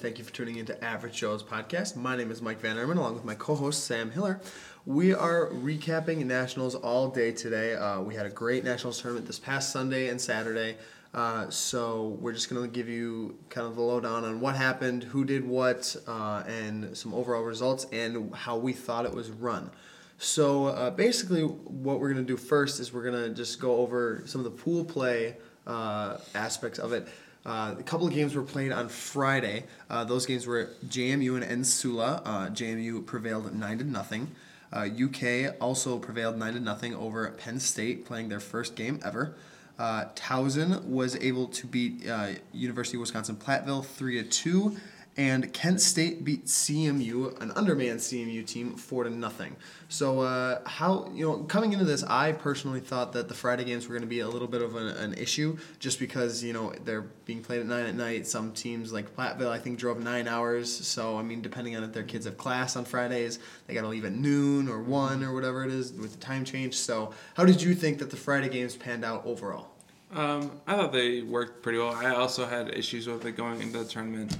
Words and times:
Thank 0.00 0.16
you 0.16 0.24
for 0.24 0.32
tuning 0.32 0.56
into 0.56 0.82
Average 0.82 1.12
Joe's 1.18 1.42
podcast. 1.42 1.94
My 1.94 2.16
name 2.16 2.30
is 2.30 2.40
Mike 2.40 2.58
Van 2.60 2.78
Erman, 2.78 2.96
along 2.96 3.12
with 3.12 3.24
my 3.26 3.34
co-host 3.34 3.84
Sam 3.84 4.10
Hiller. 4.10 4.40
We 4.86 5.12
are 5.12 5.50
recapping 5.50 6.24
nationals 6.24 6.74
all 6.74 7.10
day 7.10 7.32
today. 7.32 7.74
Uh, 7.74 8.00
we 8.00 8.14
had 8.14 8.24
a 8.24 8.30
great 8.30 8.64
nationals 8.64 8.98
tournament 8.98 9.26
this 9.26 9.38
past 9.38 9.74
Sunday 9.74 10.08
and 10.08 10.18
Saturday, 10.18 10.78
uh, 11.12 11.50
so 11.50 12.16
we're 12.18 12.32
just 12.32 12.48
going 12.48 12.62
to 12.62 12.68
give 12.74 12.88
you 12.88 13.36
kind 13.50 13.66
of 13.66 13.76
the 13.76 13.82
lowdown 13.82 14.24
on 14.24 14.40
what 14.40 14.56
happened, 14.56 15.04
who 15.04 15.22
did 15.26 15.46
what, 15.46 15.94
uh, 16.06 16.44
and 16.48 16.96
some 16.96 17.12
overall 17.12 17.42
results, 17.42 17.84
and 17.92 18.34
how 18.34 18.56
we 18.56 18.72
thought 18.72 19.04
it 19.04 19.12
was 19.12 19.28
run. 19.30 19.70
So 20.16 20.68
uh, 20.68 20.90
basically, 20.92 21.42
what 21.42 22.00
we're 22.00 22.10
going 22.10 22.24
to 22.24 22.32
do 22.32 22.38
first 22.38 22.80
is 22.80 22.90
we're 22.90 23.04
going 23.10 23.22
to 23.22 23.34
just 23.34 23.60
go 23.60 23.76
over 23.76 24.22
some 24.24 24.40
of 24.40 24.44
the 24.46 24.62
pool 24.62 24.82
play 24.82 25.36
uh, 25.66 26.16
aspects 26.34 26.78
of 26.78 26.94
it. 26.94 27.06
Uh, 27.44 27.74
a 27.78 27.82
couple 27.82 28.06
of 28.06 28.12
games 28.12 28.34
were 28.34 28.42
played 28.42 28.70
on 28.70 28.88
Friday. 28.88 29.64
Uh, 29.88 30.04
those 30.04 30.26
games 30.26 30.46
were 30.46 30.70
JMU 30.86 31.42
and 31.42 31.62
NSULA. 31.62 32.22
Uh, 32.24 32.48
JMU 32.50 33.04
prevailed 33.06 33.54
nine 33.54 33.78
to 33.78 33.84
nothing. 33.84 34.30
UK 34.72 35.22
uh, 35.22 35.52
also 35.60 35.98
prevailed 35.98 36.38
nine 36.38 36.54
to 36.54 36.60
nothing 36.60 36.94
over 36.94 37.28
Penn 37.30 37.58
State, 37.58 38.04
playing 38.04 38.28
their 38.28 38.40
first 38.40 38.76
game 38.76 39.00
ever. 39.04 39.34
Uh, 39.80 40.04
Towson 40.14 40.84
was 40.84 41.16
able 41.16 41.46
to 41.46 41.66
beat 41.66 42.06
uh, 42.06 42.32
University 42.52 42.98
of 42.98 43.00
Wisconsin 43.00 43.34
Platteville 43.34 43.82
three 43.82 44.22
to 44.22 44.28
two, 44.28 44.76
and 45.16 45.52
Kent 45.52 45.80
State 45.80 46.24
beat 46.24 46.46
CMU, 46.46 47.38
an 47.40 47.50
undermanned 47.52 47.98
CMU 47.98 48.46
team, 48.46 48.76
four 48.76 49.04
to 49.04 49.10
nothing. 49.10 49.56
So 49.88 50.20
uh, 50.20 50.60
how 50.66 51.10
you 51.12 51.26
know 51.26 51.38
coming 51.44 51.72
into 51.72 51.84
this, 51.84 52.04
I 52.04 52.32
personally 52.32 52.80
thought 52.80 53.12
that 53.14 53.28
the 53.28 53.34
Friday 53.34 53.64
games 53.64 53.88
were 53.88 53.94
going 53.94 54.02
to 54.02 54.08
be 54.08 54.20
a 54.20 54.28
little 54.28 54.46
bit 54.46 54.62
of 54.62 54.76
an, 54.76 54.86
an, 54.88 55.14
issue, 55.14 55.58
just 55.80 55.98
because 55.98 56.44
you 56.44 56.52
know 56.52 56.72
they're 56.84 57.02
being 57.24 57.42
played 57.42 57.60
at 57.60 57.66
nine 57.66 57.86
at 57.86 57.94
night. 57.94 58.26
Some 58.26 58.52
teams 58.52 58.92
like 58.92 59.14
Platteville, 59.16 59.50
I 59.50 59.58
think, 59.58 59.78
drove 59.78 60.00
nine 60.00 60.28
hours. 60.28 60.72
So 60.72 61.18
I 61.18 61.22
mean, 61.22 61.42
depending 61.42 61.76
on 61.76 61.82
if 61.82 61.92
their 61.92 62.04
kids 62.04 62.24
have 62.26 62.38
class 62.38 62.76
on 62.76 62.84
Fridays, 62.84 63.40
they 63.66 63.74
got 63.74 63.82
to 63.82 63.88
leave 63.88 64.04
at 64.04 64.12
noon 64.12 64.68
or 64.68 64.80
one 64.80 65.24
or 65.24 65.34
whatever 65.34 65.64
it 65.64 65.72
is 65.72 65.92
with 65.92 66.12
the 66.12 66.18
time 66.18 66.44
change. 66.44 66.76
So 66.76 67.12
how 67.34 67.44
did 67.44 67.60
you 67.60 67.74
think 67.74 67.98
that 67.98 68.10
the 68.10 68.16
Friday 68.16 68.48
games 68.48 68.76
panned 68.76 69.04
out 69.04 69.26
overall? 69.26 69.70
Um, 70.12 70.60
I 70.66 70.76
thought 70.76 70.92
they 70.92 71.22
worked 71.22 71.62
pretty 71.62 71.78
well. 71.78 71.94
I 71.94 72.14
also 72.14 72.46
had 72.46 72.74
issues 72.74 73.06
with 73.06 73.24
it 73.26 73.32
going 73.36 73.60
into 73.60 73.78
the 73.78 73.84
tournament 73.84 74.36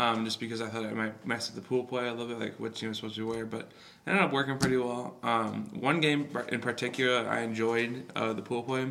um, 0.00 0.24
just 0.24 0.40
because 0.40 0.62
I 0.62 0.68
thought 0.68 0.84
it 0.84 0.96
might 0.96 1.26
mess 1.26 1.52
with 1.52 1.62
the 1.62 1.68
pool 1.68 1.84
play 1.84 2.08
a 2.08 2.12
little 2.12 2.26
bit, 2.26 2.38
like 2.38 2.58
what 2.58 2.74
team 2.74 2.88
was 2.88 2.96
supposed 2.96 3.16
to 3.16 3.26
wear. 3.28 3.44
But 3.44 3.60
it 3.60 3.66
ended 4.10 4.24
up 4.24 4.32
working 4.32 4.56
pretty 4.56 4.78
well. 4.78 5.16
Um, 5.22 5.68
one 5.78 6.00
game 6.00 6.26
in 6.48 6.60
particular 6.60 7.28
I 7.28 7.42
enjoyed 7.42 8.10
uh, 8.16 8.32
the 8.32 8.40
pool 8.40 8.62
play. 8.62 8.88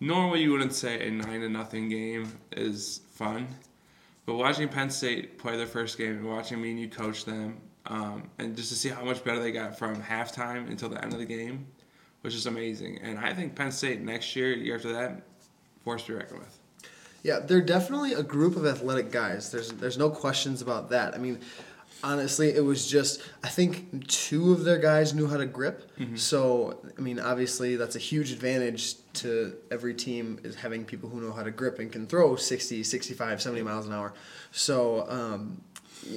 Normally, 0.00 0.42
you 0.42 0.52
wouldn't 0.52 0.72
say 0.72 1.06
a 1.06 1.10
nine 1.10 1.40
to 1.40 1.48
nothing 1.48 1.88
game 1.90 2.32
is 2.52 3.00
fun, 3.10 3.46
but 4.24 4.36
watching 4.36 4.68
Penn 4.68 4.90
State 4.90 5.38
play 5.38 5.56
their 5.56 5.66
first 5.66 5.98
game 5.98 6.12
and 6.12 6.24
watching 6.24 6.62
me 6.62 6.70
and 6.70 6.80
you 6.80 6.88
coach 6.88 7.24
them, 7.24 7.60
um, 7.86 8.30
and 8.38 8.56
just 8.56 8.70
to 8.70 8.76
see 8.76 8.88
how 8.88 9.04
much 9.04 9.22
better 9.24 9.40
they 9.40 9.52
got 9.52 9.76
from 9.76 10.00
halftime 10.00 10.70
until 10.70 10.88
the 10.88 11.02
end 11.02 11.12
of 11.12 11.18
the 11.18 11.26
game, 11.26 11.66
which 12.22 12.34
is 12.34 12.46
amazing. 12.46 13.00
And 13.02 13.18
I 13.18 13.34
think 13.34 13.54
Penn 13.54 13.72
State 13.72 14.00
next 14.00 14.34
year, 14.36 14.54
year 14.54 14.76
after 14.76 14.92
that, 14.92 15.20
force 15.82 16.04
to 16.04 16.14
reckon 16.14 16.38
with. 16.38 16.58
Yeah, 17.28 17.40
they're 17.40 17.60
definitely 17.60 18.14
a 18.14 18.22
group 18.22 18.56
of 18.56 18.64
athletic 18.64 19.12
guys. 19.12 19.50
There's 19.50 19.70
there's 19.72 19.98
no 19.98 20.08
questions 20.08 20.62
about 20.62 20.88
that. 20.88 21.14
I 21.14 21.18
mean, 21.18 21.40
honestly, 22.02 22.54
it 22.54 22.64
was 22.64 22.88
just 22.90 23.20
I 23.44 23.48
think 23.48 24.08
two 24.08 24.52
of 24.52 24.64
their 24.64 24.78
guys 24.78 25.12
knew 25.12 25.26
how 25.26 25.36
to 25.36 25.44
grip. 25.44 25.94
Mm-hmm. 25.98 26.16
So 26.16 26.80
I 26.96 27.00
mean, 27.02 27.20
obviously 27.20 27.76
that's 27.76 27.96
a 27.96 27.98
huge 27.98 28.32
advantage 28.32 28.94
to 29.24 29.54
every 29.70 29.92
team 29.92 30.40
is 30.42 30.54
having 30.54 30.86
people 30.86 31.10
who 31.10 31.20
know 31.20 31.32
how 31.32 31.42
to 31.42 31.50
grip 31.50 31.78
and 31.80 31.92
can 31.92 32.06
throw 32.06 32.34
60, 32.34 32.82
65, 32.82 33.42
70 33.42 33.62
miles 33.62 33.86
an 33.86 33.92
hour. 33.92 34.14
So 34.50 35.06
um, 35.10 35.60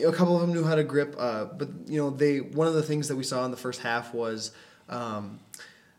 a 0.05 0.13
couple 0.13 0.35
of 0.35 0.41
them 0.41 0.53
knew 0.53 0.63
how 0.63 0.75
to 0.75 0.83
grip, 0.85 1.13
uh, 1.19 1.43
but 1.43 1.67
you 1.87 2.01
know 2.01 2.09
they 2.09 2.39
one 2.39 2.67
of 2.67 2.73
the 2.73 2.83
things 2.83 3.09
that 3.09 3.17
we 3.17 3.25
saw 3.25 3.43
in 3.43 3.51
the 3.51 3.57
first 3.57 3.81
half 3.81 4.13
was. 4.13 4.51
Um, 4.87 5.41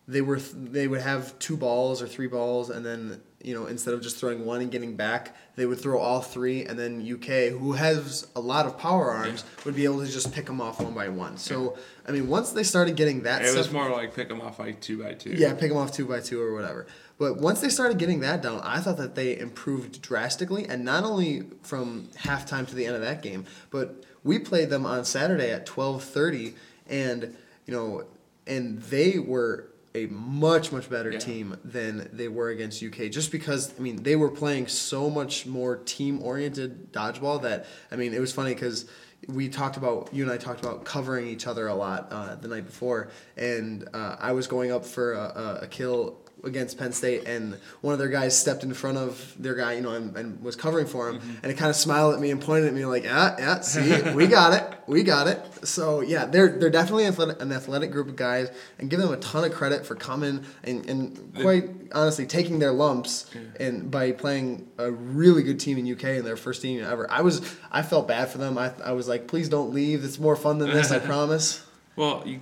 they 0.09 0.21
were 0.21 0.39
they 0.39 0.89
would 0.89 1.01
have 1.01 1.39
two 1.39 1.57
balls 1.57 2.03
or 2.03 2.09
three 2.09 2.27
balls 2.27 2.71
and 2.71 2.85
then 2.85 3.23
you 3.43 3.55
know, 3.55 3.67
instead 3.67 3.93
of 3.95 4.03
just 4.03 4.17
throwing 4.19 4.45
one 4.45 4.61
and 4.61 4.71
getting 4.71 4.95
back, 4.97 5.35
they 5.57 5.67
would 5.67 5.81
throw 5.81 5.99
all 5.99 6.21
three, 6.21 6.65
and 6.65 6.79
then 6.79 7.01
UK, 7.01 7.51
who 7.51 7.73
has 7.73 8.27
a 8.37 8.41
lot 8.41 8.67
of 8.67 8.79
power 8.79 9.11
arms, 9.11 9.45
yeah. 9.45 9.65
would 9.65 9.75
be 9.75 9.85
able 9.85 10.05
to 10.05 10.11
just 10.11 10.33
pick 10.33 10.47
them 10.47 10.61
off 10.61 10.81
one 10.81 10.95
by 10.95 11.09
one. 11.09 11.37
So, 11.37 11.77
I 12.07 12.13
mean, 12.13 12.29
once 12.29 12.53
they 12.53 12.63
started 12.63 12.97
getting 12.97 13.23
that, 13.23 13.43
it 13.43 13.49
stuff, 13.49 13.59
was 13.59 13.73
more 13.73 13.91
like 13.91 14.15
pick 14.15 14.29
them 14.29 14.41
off 14.41 14.59
like 14.59 14.81
two 14.81 15.03
by 15.03 15.15
two. 15.15 15.31
Yeah, 15.31 15.55
pick 15.55 15.71
them 15.71 15.79
off 15.79 15.93
two 15.93 16.07
by 16.07 16.21
two 16.21 16.41
or 16.41 16.55
whatever. 16.55 16.87
But 17.19 17.39
once 17.39 17.61
they 17.61 17.69
started 17.69 17.99
getting 17.99 18.21
that 18.21 18.43
down, 18.43 18.61
I 18.63 18.81
thought 18.81 18.97
that 18.97 19.15
they 19.15 19.39
improved 19.39 20.01
drastically, 20.01 20.67
and 20.67 20.85
not 20.85 21.05
only 21.05 21.45
from 21.63 22.09
halftime 22.17 22.67
to 22.69 22.75
the 22.75 22.87
end 22.87 22.97
of 22.97 23.03
that 23.03 23.23
game, 23.23 23.45
but 23.71 24.05
we 24.25 24.39
played 24.39 24.71
them 24.71 24.87
on 24.87 25.05
Saturday 25.05 25.51
at 25.51 25.67
twelve 25.67 26.05
thirty, 26.05 26.55
and 26.89 27.37
you 27.67 27.75
know, 27.75 28.05
and 28.47 28.81
they 28.83 29.19
were 29.19 29.72
a 29.95 30.07
much 30.07 30.73
much 30.73 30.89
better 30.89 31.11
yeah. 31.13 31.19
team 31.19 31.57
than 31.65 32.09
they 32.13 32.29
were 32.29 32.49
against 32.49 32.83
UK 32.83 33.11
just 33.11 33.31
because 33.31 33.73
I 33.79 33.83
mean 33.83 34.03
they 34.03 34.17
were 34.17 34.31
playing 34.31 34.67
so 34.69 35.11
much 35.11 35.47
more 35.47 35.77
team 35.77 36.23
oriented 36.23 36.93
dodgeball 36.93 37.43
that 37.43 37.67
I 37.91 37.97
mean 37.97 38.15
it 38.15 38.21
was 38.21 38.33
funny 38.33 38.55
cuz 38.55 38.87
we 39.29 39.49
talked 39.49 39.77
about 39.77 40.13
you 40.13 40.25
and 40.25 40.33
I 40.33 40.37
talked 40.37 40.61
about 40.61 40.85
covering 40.85 41.29
each 41.29 41.47
other 41.47 41.69
a 41.69 41.75
lot 41.75 42.09
uh, 42.11 42.35
the 42.37 42.49
night 42.49 42.67
before 42.67 43.11
and 43.37 43.89
uh, 43.93 44.17
I 44.19 44.33
was 44.33 44.47
going 44.47 44.73
up 44.73 44.85
for 44.85 45.13
a, 45.13 45.61
a 45.63 45.67
kill 45.69 46.22
against 46.45 46.79
Penn 46.79 46.93
State, 46.93 47.27
and 47.27 47.59
one 47.81 47.93
of 47.93 47.99
their 47.99 48.09
guys 48.09 48.39
stepped 48.39 48.65
in 48.65 48.75
front 48.75 48.99
of 48.99 49.35
their 49.39 49.55
guy, 49.55 49.75
you 49.75 49.81
know, 49.81 49.93
and, 49.93 50.17
and 50.17 50.43
was 50.43 50.57
covering 50.57 50.87
for 50.87 51.09
him, 51.09 51.19
mm-hmm. 51.19 51.35
and 51.43 51.53
he 51.53 51.57
kind 51.57 51.71
of 51.71 51.77
smiled 51.77 52.15
at 52.15 52.21
me 52.21 52.31
and 52.31 52.41
pointed 52.41 52.69
at 52.69 52.75
me 52.75 52.85
like, 52.85 53.05
"Yeah, 53.05 53.37
yeah, 53.39 53.61
see, 53.61 54.03
we 54.15 54.27
got 54.27 54.53
it, 54.53 54.79
we 54.87 55.03
got 55.03 55.29
it." 55.29 55.41
So 55.67 56.01
yeah, 56.01 56.25
they're 56.25 56.59
they're 56.59 56.71
definitely 56.71 57.05
an 57.05 57.53
athletic 57.53 57.91
group 57.91 58.09
of 58.09 58.17
guys, 58.17 58.51
and 58.79 58.91
give 58.91 59.01
them 59.01 59.13
a 59.13 59.17
ton 59.19 59.45
of 59.45 59.53
credit 59.53 59.87
for 59.87 59.95
coming 59.95 60.45
and, 60.65 60.89
and 60.89 61.35
quite 61.41 61.71
honestly 61.95 62.27
taking 62.27 62.59
their 62.59 62.73
lumps 62.73 63.31
yeah. 63.35 63.67
and 63.67 63.91
by 63.91 64.13
playing 64.13 64.69
a 64.79 64.91
really 64.91 65.43
good 65.43 65.61
team 65.61 65.79
in 65.79 65.91
UK 65.91 66.05
in 66.05 66.25
their 66.25 66.37
first 66.37 66.63
team 66.63 66.83
ever. 66.83 67.11
I 67.11 67.21
was 67.21 67.41
I 67.71 67.83
felt 67.83 68.09
bad 68.09 68.29
for 68.29 68.39
them. 68.39 68.59
I 68.59 68.73
I 68.85 68.93
was 68.93 69.09
like, 69.09 69.27
please 69.29 69.49
don't 69.49 69.73
leave. 69.73 70.05
It's 70.05 70.19
more 70.19 70.37
fun 70.37 70.59
than 70.59 70.71
this. 70.71 70.91
I 70.91 70.99
promise. 71.13 71.65
Well, 71.95 72.23
you 72.27 72.41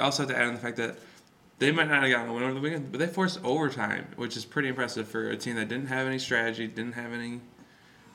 also 0.00 0.22
have 0.22 0.30
to 0.30 0.38
add 0.38 0.48
in 0.48 0.54
the 0.54 0.60
fact 0.60 0.76
that 0.76 0.96
they 1.58 1.70
might 1.70 1.88
not 1.88 2.02
have 2.02 2.10
gotten 2.10 2.30
a 2.30 2.32
win 2.34 2.42
over 2.42 2.54
the 2.54 2.60
weekend, 2.60 2.90
but 2.90 2.98
they 2.98 3.06
forced 3.06 3.42
overtime, 3.44 4.06
which 4.16 4.36
is 4.36 4.44
pretty 4.44 4.68
impressive 4.68 5.08
for 5.08 5.30
a 5.30 5.36
team 5.36 5.56
that 5.56 5.68
didn't 5.68 5.86
have 5.86 6.06
any 6.06 6.18
strategy, 6.18 6.66
didn't 6.66 6.94
have 6.94 7.12
any 7.12 7.40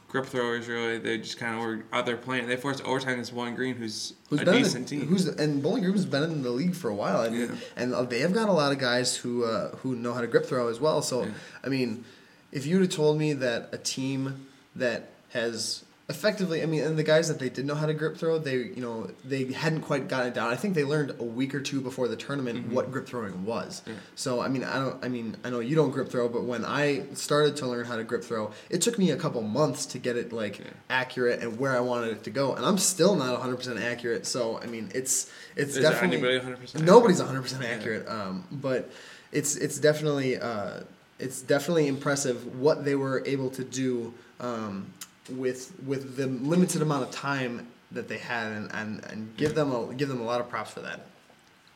grip 0.09 0.25
throwers 0.25 0.67
really. 0.67 0.97
They 0.97 1.19
just 1.19 1.37
kind 1.37 1.55
of 1.55 1.61
were 1.61 1.85
out 1.93 2.05
there 2.05 2.17
playing. 2.17 2.47
They 2.47 2.57
forced 2.57 2.83
overtime 2.83 3.13
against 3.13 3.33
Bowling 3.33 3.55
Green, 3.55 3.75
who's, 3.75 4.13
who's 4.29 4.41
a 4.41 4.45
decent 4.45 4.91
in, 4.91 4.99
team. 4.99 5.07
Who's 5.07 5.27
and 5.27 5.63
Bowling 5.63 5.83
Green 5.83 5.95
has 5.95 6.05
been 6.05 6.23
in 6.23 6.41
the 6.41 6.49
league 6.49 6.75
for 6.75 6.89
a 6.89 6.95
while, 6.95 7.21
and 7.21 7.35
yeah. 7.35 7.47
and 7.77 8.09
they 8.09 8.19
have 8.19 8.33
got 8.33 8.49
a 8.49 8.53
lot 8.53 8.71
of 8.71 8.79
guys 8.79 9.15
who 9.15 9.45
uh, 9.45 9.75
who 9.77 9.95
know 9.95 10.13
how 10.13 10.21
to 10.21 10.27
grip 10.27 10.45
throw 10.45 10.67
as 10.67 10.79
well. 10.79 11.01
So 11.01 11.23
yeah. 11.23 11.31
I 11.63 11.69
mean, 11.69 12.03
if 12.51 12.65
you'd 12.65 12.81
have 12.81 12.89
told 12.89 13.17
me 13.17 13.33
that 13.33 13.69
a 13.71 13.77
team 13.77 14.47
that 14.75 15.11
has 15.29 15.85
effectively, 16.09 16.63
I 16.63 16.65
mean, 16.65 16.83
and 16.83 16.97
the 16.97 17.03
guys 17.03 17.27
that 17.27 17.37
they 17.37 17.49
did 17.49 17.65
know 17.65 17.75
how 17.75 17.85
to 17.85 17.93
grip 17.93 18.17
throw, 18.17 18.39
they 18.39 18.55
you 18.55 18.81
know 18.81 19.09
they 19.23 19.45
hadn't 19.45 19.81
quite 19.81 20.07
gotten 20.07 20.29
it 20.29 20.33
down. 20.33 20.49
I 20.49 20.55
think 20.55 20.73
they 20.73 20.83
learned 20.83 21.15
a 21.19 21.23
week 21.23 21.53
or 21.53 21.61
two 21.61 21.79
before 21.79 22.07
the 22.07 22.15
tournament 22.15 22.59
mm-hmm. 22.59 22.73
what 22.73 22.91
grip 22.91 23.07
throwing 23.07 23.45
was. 23.45 23.83
Yeah. 23.85 23.93
So 24.15 24.41
I 24.41 24.47
mean, 24.47 24.63
I 24.63 24.79
don't. 24.79 25.05
I 25.05 25.07
mean, 25.07 25.37
I 25.43 25.49
know 25.51 25.59
you 25.59 25.75
don't 25.75 25.91
grip 25.91 26.09
throw, 26.09 26.27
but 26.27 26.43
when 26.43 26.65
I 26.65 27.03
started 27.13 27.55
to 27.57 27.67
learn 27.67 27.85
how 27.85 27.95
to 27.95 28.03
grip 28.03 28.23
throw, 28.23 28.51
it 28.69 28.81
took 28.81 28.97
me 28.97 29.11
a 29.11 29.17
couple 29.17 29.41
months 29.41 29.85
to 29.87 29.99
get 29.99 30.17
it 30.17 30.33
like 30.33 30.59
yeah. 30.59 30.65
accurate 30.89 31.41
and 31.41 31.59
where 31.59 31.75
I 31.75 31.79
wanted 31.79 32.11
it 32.11 32.23
to 32.23 32.31
go, 32.31 32.55
and 32.55 32.65
I'm 32.65 32.79
still 32.79 33.15
not 33.15 33.31
100 33.33 33.55
percent 33.57 33.79
accurate. 33.79 34.25
So 34.25 34.59
I 34.59 34.65
mean, 34.65 34.89
it's 34.95 35.31
it's 35.55 35.77
Is 35.77 35.83
definitely 35.83 36.17
anybody 36.17 36.57
100% 36.57 36.83
nobody's 36.83 37.19
100 37.19 37.41
percent 37.41 37.63
accurate. 37.63 38.05
Yeah. 38.07 38.23
Um, 38.23 38.47
but 38.51 38.91
it's 39.31 39.55
it's 39.55 39.77
definitely 39.77 40.37
uh, 40.37 40.81
it's 41.19 41.41
definitely 41.41 41.87
impressive 41.87 42.59
what 42.59 42.83
they 42.83 42.95
were 42.95 43.23
able 43.27 43.51
to 43.51 43.63
do. 43.63 44.13
Um, 44.39 44.93
with 45.31 45.73
with 45.85 46.15
the 46.15 46.27
limited 46.27 46.81
amount 46.81 47.03
of 47.03 47.11
time 47.11 47.67
that 47.91 48.07
they 48.07 48.17
had, 48.17 48.51
and, 48.51 48.71
and, 48.73 49.05
and 49.05 49.37
give 49.37 49.55
them 49.55 49.71
a 49.71 49.93
give 49.93 50.09
them 50.09 50.21
a 50.21 50.23
lot 50.23 50.41
of 50.41 50.49
props 50.49 50.71
for 50.71 50.81
that. 50.81 51.01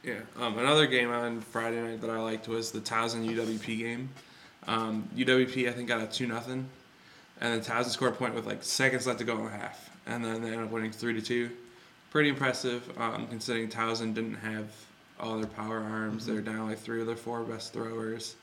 Yeah. 0.04 0.20
Um, 0.38 0.58
another 0.58 0.86
game 0.86 1.10
on 1.10 1.42
Friday 1.42 1.82
night 1.82 2.02
that 2.02 2.10
I 2.10 2.20
liked 2.20 2.48
was 2.48 2.72
the 2.72 2.82
Towson 2.82 3.26
UWP 3.28 3.78
game. 3.78 4.10
Um, 4.68 5.08
UWP 5.16 5.68
I 5.68 5.72
think 5.72 5.88
got 5.88 6.02
a 6.02 6.08
two 6.08 6.28
nothing, 6.28 6.68
and 7.42 7.54
then 7.54 7.62
Towson 7.62 7.90
scored 7.90 8.14
a 8.14 8.16
point 8.16 8.36
with 8.36 8.46
like 8.46 8.64
seconds 8.64 9.08
left 9.08 9.20
to 9.20 9.26
go 9.26 9.38
in 9.38 9.46
the 9.46 9.52
half, 9.52 9.90
and 10.06 10.24
then 10.24 10.42
they 10.42 10.50
ended 10.50 10.66
up 10.66 10.72
winning 10.72 10.92
three 10.92 11.14
to 11.14 11.22
two. 11.22 11.50
Pretty 12.12 12.30
impressive, 12.30 12.88
um, 13.00 13.28
considering 13.28 13.70
Towson 13.70 14.14
didn't 14.14 14.36
have 14.36 14.68
all 15.20 15.38
their 15.38 15.48
power 15.48 15.80
arms. 15.80 16.24
Mm-hmm. 16.24 16.34
They're 16.34 16.42
down 16.42 16.70
like 16.70 16.80
three 16.80 17.02
of 17.02 17.08
their 17.08 17.16
four 17.16 17.44
best 17.44 17.74
throwers. 17.74 18.36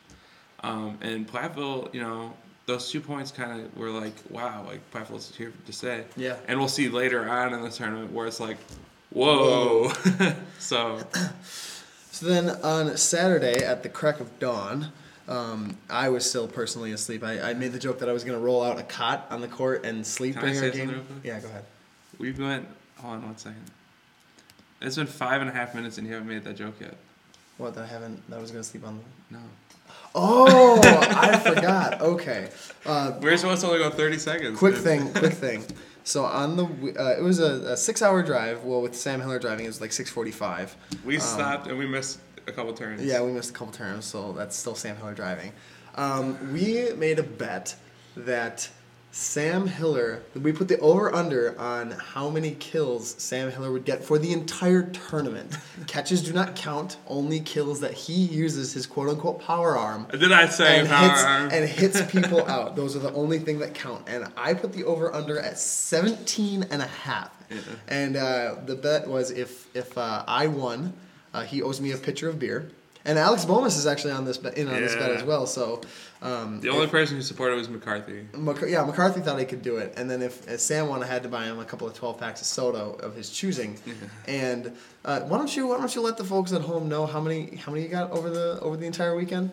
Um, 0.62 0.98
and 1.00 1.26
Platteville, 1.26 1.92
you 1.94 2.00
know, 2.00 2.34
those 2.70 2.90
two 2.90 3.00
points 3.00 3.30
kind 3.30 3.60
of 3.60 3.76
were 3.76 3.90
like, 3.90 4.14
wow, 4.30 4.64
like 4.66 4.80
Platteville's 4.92 5.34
here 5.36 5.52
to 5.66 5.72
stay. 5.72 6.04
Yeah. 6.16 6.36
And 6.48 6.58
we'll 6.58 6.68
see 6.68 6.88
later 6.88 7.28
on 7.28 7.52
in 7.52 7.62
the 7.62 7.70
tournament 7.70 8.12
where 8.12 8.26
it's 8.26 8.40
like, 8.40 8.56
whoa. 9.10 9.88
whoa. 9.88 10.32
so. 10.58 11.00
So 12.12 12.26
then 12.26 12.50
on 12.62 12.96
Saturday 12.96 13.64
at 13.64 13.82
the 13.82 13.88
crack 13.88 14.20
of 14.20 14.38
dawn, 14.38 14.92
Um, 15.28 15.76
I 15.88 16.08
was 16.08 16.28
still 16.28 16.48
personally 16.48 16.90
asleep. 16.90 17.22
I, 17.22 17.50
I 17.50 17.54
made 17.54 17.70
the 17.70 17.78
joke 17.78 18.00
that 18.00 18.08
I 18.08 18.12
was 18.12 18.24
going 18.24 18.36
to 18.36 18.44
roll 18.44 18.64
out 18.64 18.80
a 18.80 18.82
cot 18.82 19.28
on 19.30 19.40
the 19.40 19.46
court 19.46 19.84
and 19.86 20.04
sleep 20.04 20.34
Can 20.34 20.42
during 20.42 20.58
our 20.64 20.70
game. 20.70 21.06
Yeah, 21.22 21.38
go 21.38 21.46
ahead. 21.46 21.64
We 22.18 22.32
went. 22.32 22.66
Hold 22.96 23.14
on 23.14 23.22
one 23.26 23.36
second. 23.36 23.70
It's 24.80 24.96
been 24.96 25.06
five 25.06 25.40
and 25.40 25.48
a 25.48 25.52
half 25.52 25.72
minutes 25.72 25.98
and 25.98 26.06
you 26.06 26.14
haven't 26.14 26.28
made 26.28 26.42
that 26.44 26.56
joke 26.56 26.74
yet. 26.80 26.96
What? 27.58 27.74
That 27.74 27.84
I 27.84 27.86
haven't. 27.86 28.28
That 28.28 28.38
I 28.38 28.40
was 28.40 28.50
going 28.50 28.64
to 28.64 28.68
sleep 28.68 28.84
on. 28.84 28.98
The... 28.98 29.36
No. 29.36 29.42
Oh, 30.14 30.80
I 30.82 31.38
forgot. 31.38 32.00
Okay. 32.00 32.48
Uh, 32.84 33.12
We're 33.20 33.36
supposed 33.36 33.60
to 33.62 33.68
only 33.68 33.78
go 33.78 33.90
30 33.90 34.18
seconds. 34.18 34.58
quick 34.58 34.74
dude. 34.74 34.82
thing. 34.84 35.12
Quick 35.12 35.32
thing. 35.46 35.64
So 36.02 36.24
on 36.24 36.56
the 36.56 36.64
uh, 36.64 37.18
it 37.18 37.22
was 37.22 37.38
a, 37.40 37.72
a 37.72 37.76
six 37.76 38.02
hour 38.02 38.22
drive. 38.22 38.64
Well, 38.64 38.80
with 38.82 38.96
Sam 38.96 39.20
Hiller 39.20 39.38
driving, 39.38 39.66
it 39.66 39.68
was 39.68 39.80
like 39.82 39.92
six 39.92 40.10
forty 40.10 40.30
five. 40.32 40.74
We 41.04 41.18
stopped 41.18 41.66
and 41.68 41.78
we 41.78 41.86
missed 41.86 42.18
a 42.48 42.52
couple 42.52 42.72
turns. 42.72 43.04
Yeah, 43.04 43.22
we 43.22 43.30
missed 43.32 43.50
a 43.50 43.52
couple 43.52 43.72
turns, 43.74 44.06
so 44.06 44.32
that's 44.32 44.56
still 44.56 44.74
Sam 44.74 44.96
Hiller 44.96 45.14
driving. 45.14 45.52
Um, 45.96 46.52
we 46.54 46.90
made 46.96 47.18
a 47.18 47.22
bet 47.22 47.76
that 48.16 48.68
Sam 49.12 49.66
Hiller, 49.66 50.22
we 50.40 50.52
put 50.52 50.68
the 50.68 50.78
over 50.78 51.12
under 51.12 51.58
on 51.58 51.90
how 51.90 52.30
many 52.30 52.52
kills 52.52 53.16
Sam 53.20 53.50
Hiller 53.50 53.72
would 53.72 53.84
get 53.84 54.04
for 54.04 54.18
the 54.18 54.32
entire 54.32 54.84
tournament. 54.84 55.56
Catches 55.88 56.22
do 56.22 56.32
not 56.32 56.54
count, 56.54 56.96
only 57.08 57.40
kills 57.40 57.80
that 57.80 57.92
he 57.92 58.12
uses 58.12 58.72
his 58.72 58.86
quote 58.86 59.08
unquote 59.08 59.40
power 59.40 59.76
arm 59.76 60.06
Did 60.12 60.30
I 60.30 60.46
say 60.48 60.78
and 60.80 60.88
power 60.88 61.08
hits, 61.08 61.24
arm? 61.24 61.50
and 61.52 61.68
hits 61.68 62.02
people 62.12 62.46
out. 62.48 62.76
Those 62.76 62.94
are 62.94 63.00
the 63.00 63.12
only 63.12 63.40
thing 63.40 63.58
that 63.58 63.74
count. 63.74 64.04
And 64.08 64.28
I 64.36 64.54
put 64.54 64.72
the 64.72 64.84
over 64.84 65.12
under 65.12 65.40
at 65.40 65.58
17 65.58 66.66
and 66.70 66.80
a 66.80 66.86
half. 66.86 67.32
Yeah. 67.50 67.58
And 67.88 68.16
uh, 68.16 68.56
the 68.64 68.76
bet 68.76 69.08
was 69.08 69.32
if 69.32 69.66
if 69.74 69.98
uh, 69.98 70.22
I 70.28 70.46
won, 70.46 70.92
uh, 71.34 71.42
he 71.42 71.62
owes 71.62 71.80
me 71.80 71.90
a 71.90 71.96
pitcher 71.96 72.28
of 72.28 72.38
beer. 72.38 72.70
And 73.04 73.18
Alex 73.18 73.44
Bomas 73.46 73.78
is 73.78 73.86
actually 73.86 74.12
on 74.12 74.24
this 74.26 74.36
bet, 74.36 74.58
in 74.58 74.68
on 74.68 74.74
this 74.80 74.94
bet 74.94 75.10
as 75.10 75.22
well. 75.24 75.46
So 75.46 75.80
um, 76.20 76.60
the 76.60 76.68
only 76.68 76.86
person 76.86 77.16
who 77.16 77.22
supported 77.22 77.56
was 77.56 77.68
McCarthy. 77.70 78.26
Mc- 78.36 78.68
yeah, 78.68 78.84
McCarthy 78.84 79.20
thought 79.20 79.38
he 79.38 79.46
could 79.46 79.62
do 79.62 79.78
it, 79.78 79.94
and 79.96 80.10
then 80.10 80.20
if, 80.20 80.46
if 80.48 80.60
Sam 80.60 80.88
won, 80.88 81.02
I 81.02 81.06
had 81.06 81.22
to 81.22 81.28
buy 81.30 81.44
him 81.46 81.58
a 81.58 81.64
couple 81.64 81.86
of 81.86 81.94
twelve 81.94 82.18
packs 82.20 82.42
of 82.42 82.46
soda 82.46 82.78
of 82.78 83.14
his 83.14 83.30
choosing. 83.30 83.78
And 84.28 84.76
uh, 85.04 85.20
why 85.20 85.38
don't 85.38 85.54
you 85.56 85.68
why 85.68 85.78
don't 85.78 85.94
you 85.94 86.02
let 86.02 86.16
the 86.18 86.24
folks 86.24 86.52
at 86.52 86.60
home 86.60 86.88
know 86.88 87.06
how 87.06 87.20
many 87.20 87.56
how 87.56 87.72
many 87.72 87.84
you 87.84 87.90
got 87.90 88.10
over 88.10 88.28
the 88.28 88.58
over 88.60 88.76
the 88.76 88.86
entire 88.86 89.16
weekend? 89.16 89.50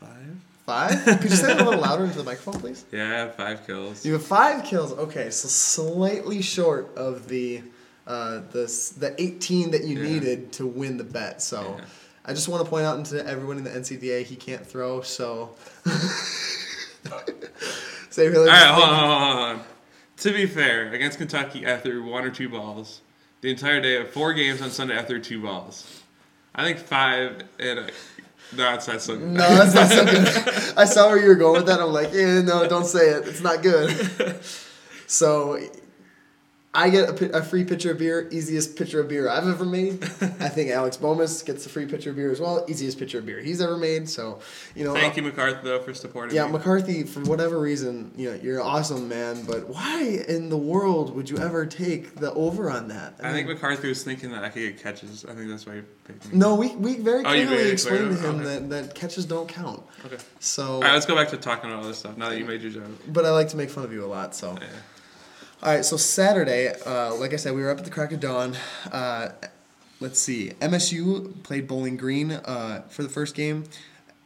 Five? 0.00 0.36
Five? 0.66 1.20
Could 1.20 1.30
you 1.30 1.36
say 1.36 1.46
that 1.46 1.60
a 1.60 1.64
little 1.64 1.80
louder 1.80 2.04
into 2.04 2.18
the 2.18 2.24
microphone, 2.24 2.60
please? 2.60 2.84
Yeah, 2.92 3.04
I 3.04 3.18
have 3.20 3.34
five 3.36 3.66
kills. 3.66 4.04
You 4.04 4.14
have 4.14 4.24
five 4.24 4.64
kills. 4.64 4.92
Okay, 4.92 5.30
so 5.30 5.46
slightly 5.48 6.42
short 6.42 6.94
of 6.96 7.28
the 7.28 7.62
uh, 8.08 8.40
the 8.52 8.66
the 8.98 9.14
18 9.18 9.70
that 9.70 9.84
you 9.84 9.98
Yeah. 9.98 10.08
needed 10.08 10.52
to 10.54 10.66
win 10.66 10.96
the 10.96 11.04
bet. 11.04 11.40
So 11.42 11.76
Yeah. 11.78 11.84
I 12.28 12.32
just 12.34 12.46
want 12.48 12.62
to 12.62 12.68
point 12.68 12.84
out 12.84 13.02
to 13.06 13.26
everyone 13.26 13.56
in 13.56 13.64
the 13.64 13.70
NCDA 13.70 14.22
he 14.22 14.36
can't 14.36 14.64
throw. 14.64 15.00
So 15.00 15.54
say 18.10 18.28
really. 18.28 18.50
All 18.50 18.54
right, 18.54 18.66
hold 18.66 18.88
on, 18.88 18.98
hold 18.98 19.58
on. 19.58 19.64
To 20.18 20.32
be 20.32 20.46
fair, 20.46 20.92
against 20.92 21.16
Kentucky, 21.18 21.66
I 21.66 21.78
threw 21.78 22.04
one 22.04 22.24
or 22.24 22.30
two 22.30 22.48
balls. 22.48 23.00
The 23.40 23.50
entire 23.50 23.80
day 23.80 23.96
of 23.96 24.10
four 24.10 24.34
games 24.34 24.60
on 24.60 24.70
Sunday, 24.70 24.98
I 24.98 25.02
threw 25.02 25.20
two 25.20 25.40
balls. 25.40 26.02
I 26.54 26.64
think 26.64 26.78
five 26.78 27.44
and 27.58 27.78
a, 27.78 27.90
no, 28.56 28.74
it's 28.74 28.88
not 28.88 29.00
so 29.00 29.16
good. 29.16 29.28
No, 29.28 29.48
that's 29.48 29.74
not 29.74 29.88
so 29.88 30.04
good. 30.04 30.74
I 30.76 30.84
saw 30.84 31.08
where 31.08 31.22
you 31.22 31.28
were 31.28 31.34
going 31.34 31.58
with 31.58 31.66
that. 31.66 31.80
I'm 31.80 31.92
like, 31.92 32.12
yeah, 32.12 32.42
no, 32.42 32.68
don't 32.68 32.84
say 32.84 33.10
it. 33.10 33.26
It's 33.26 33.40
not 33.40 33.62
good. 33.62 34.40
So, 35.10 35.58
I 36.78 36.90
get 36.90 37.20
a, 37.22 37.38
a 37.38 37.42
free 37.42 37.64
pitcher 37.64 37.90
of 37.90 37.98
beer, 37.98 38.28
easiest 38.30 38.76
pitcher 38.76 39.00
of 39.00 39.08
beer 39.08 39.28
I've 39.28 39.48
ever 39.48 39.64
made. 39.64 40.02
I 40.20 40.48
think 40.48 40.70
Alex 40.70 40.96
Bomas 40.96 41.44
gets 41.44 41.66
a 41.66 41.68
free 41.68 41.86
pitcher 41.86 42.10
of 42.10 42.16
beer 42.16 42.30
as 42.30 42.40
well, 42.40 42.64
easiest 42.68 42.98
pitcher 43.00 43.18
of 43.18 43.26
beer 43.26 43.40
he's 43.40 43.60
ever 43.60 43.76
made. 43.76 44.08
So, 44.08 44.38
you 44.76 44.84
know, 44.84 44.94
Thank 44.94 45.14
uh, 45.14 45.16
you, 45.16 45.22
McCarthy, 45.22 45.58
though, 45.64 45.80
for 45.80 45.92
supporting 45.92 46.36
yeah, 46.36 46.46
me. 46.46 46.52
McCarthy, 46.52 47.02
for 47.02 47.20
whatever 47.20 47.58
reason, 47.58 48.12
you 48.16 48.30
know, 48.30 48.38
you're 48.40 48.62
awesome, 48.62 49.08
man. 49.08 49.44
But 49.44 49.68
why 49.68 50.24
in 50.28 50.48
the 50.50 50.56
world 50.56 51.14
would 51.16 51.28
you 51.28 51.38
ever 51.38 51.66
take 51.66 52.14
the 52.14 52.32
over 52.34 52.70
on 52.70 52.86
that? 52.88 53.14
I 53.20 53.32
think 53.32 53.48
mean, 53.48 53.56
McCarthy 53.56 53.88
was 53.88 54.04
thinking 54.04 54.30
that 54.30 54.44
I 54.44 54.48
could 54.48 54.60
get 54.60 54.80
catches. 54.80 55.24
I 55.24 55.34
think 55.34 55.48
that's 55.50 55.66
why 55.66 55.76
he 55.76 55.82
picked 56.04 56.32
me. 56.32 56.38
no, 56.38 56.54
we, 56.54 56.76
we 56.76 56.96
very 56.98 57.24
Oh, 57.24 57.28
clearly 57.30 57.70
explained 57.72 58.16
to 58.16 58.22
him 58.22 58.36
Okay. 58.36 58.44
that, 58.44 58.70
that 58.70 58.94
catches 58.94 59.24
don't 59.24 59.48
count. 59.48 59.82
Okay. 60.04 60.18
So, 60.38 60.74
All 60.74 60.80
right, 60.82 60.92
let's 60.94 61.06
go 61.06 61.16
back 61.16 61.28
to 61.30 61.36
talking 61.38 61.70
about 61.70 61.82
all 61.82 61.88
this 61.88 61.98
stuff 61.98 62.16
now 62.16 62.28
that 62.28 62.38
you 62.38 62.44
made 62.44 62.62
your 62.62 62.70
joke. 62.70 62.84
but 63.08 63.24
I 63.24 63.30
like 63.30 63.48
to 63.48 63.56
make 63.56 63.68
fun 63.70 63.82
of 63.84 63.92
you 63.92 64.04
a 64.04 64.06
lot. 64.06 64.36
So, 64.36 64.56
Yeah. 64.60 64.66
All 65.62 65.74
right. 65.74 65.84
So 65.84 65.96
Saturday, 65.96 66.72
uh, 66.86 67.14
like 67.16 67.32
I 67.32 67.36
said, 67.36 67.54
we 67.54 67.62
were 67.62 67.70
up 67.70 67.78
at 67.78 67.84
the 67.84 67.90
crack 67.90 68.12
of 68.12 68.20
dawn. 68.20 68.56
Uh, 68.92 69.30
let's 70.00 70.20
see. 70.20 70.50
MSU 70.60 71.42
played 71.42 71.66
Bowling 71.66 71.96
Green 71.96 72.32
uh, 72.32 72.82
for 72.88 73.02
the 73.02 73.08
first 73.08 73.34
game. 73.34 73.64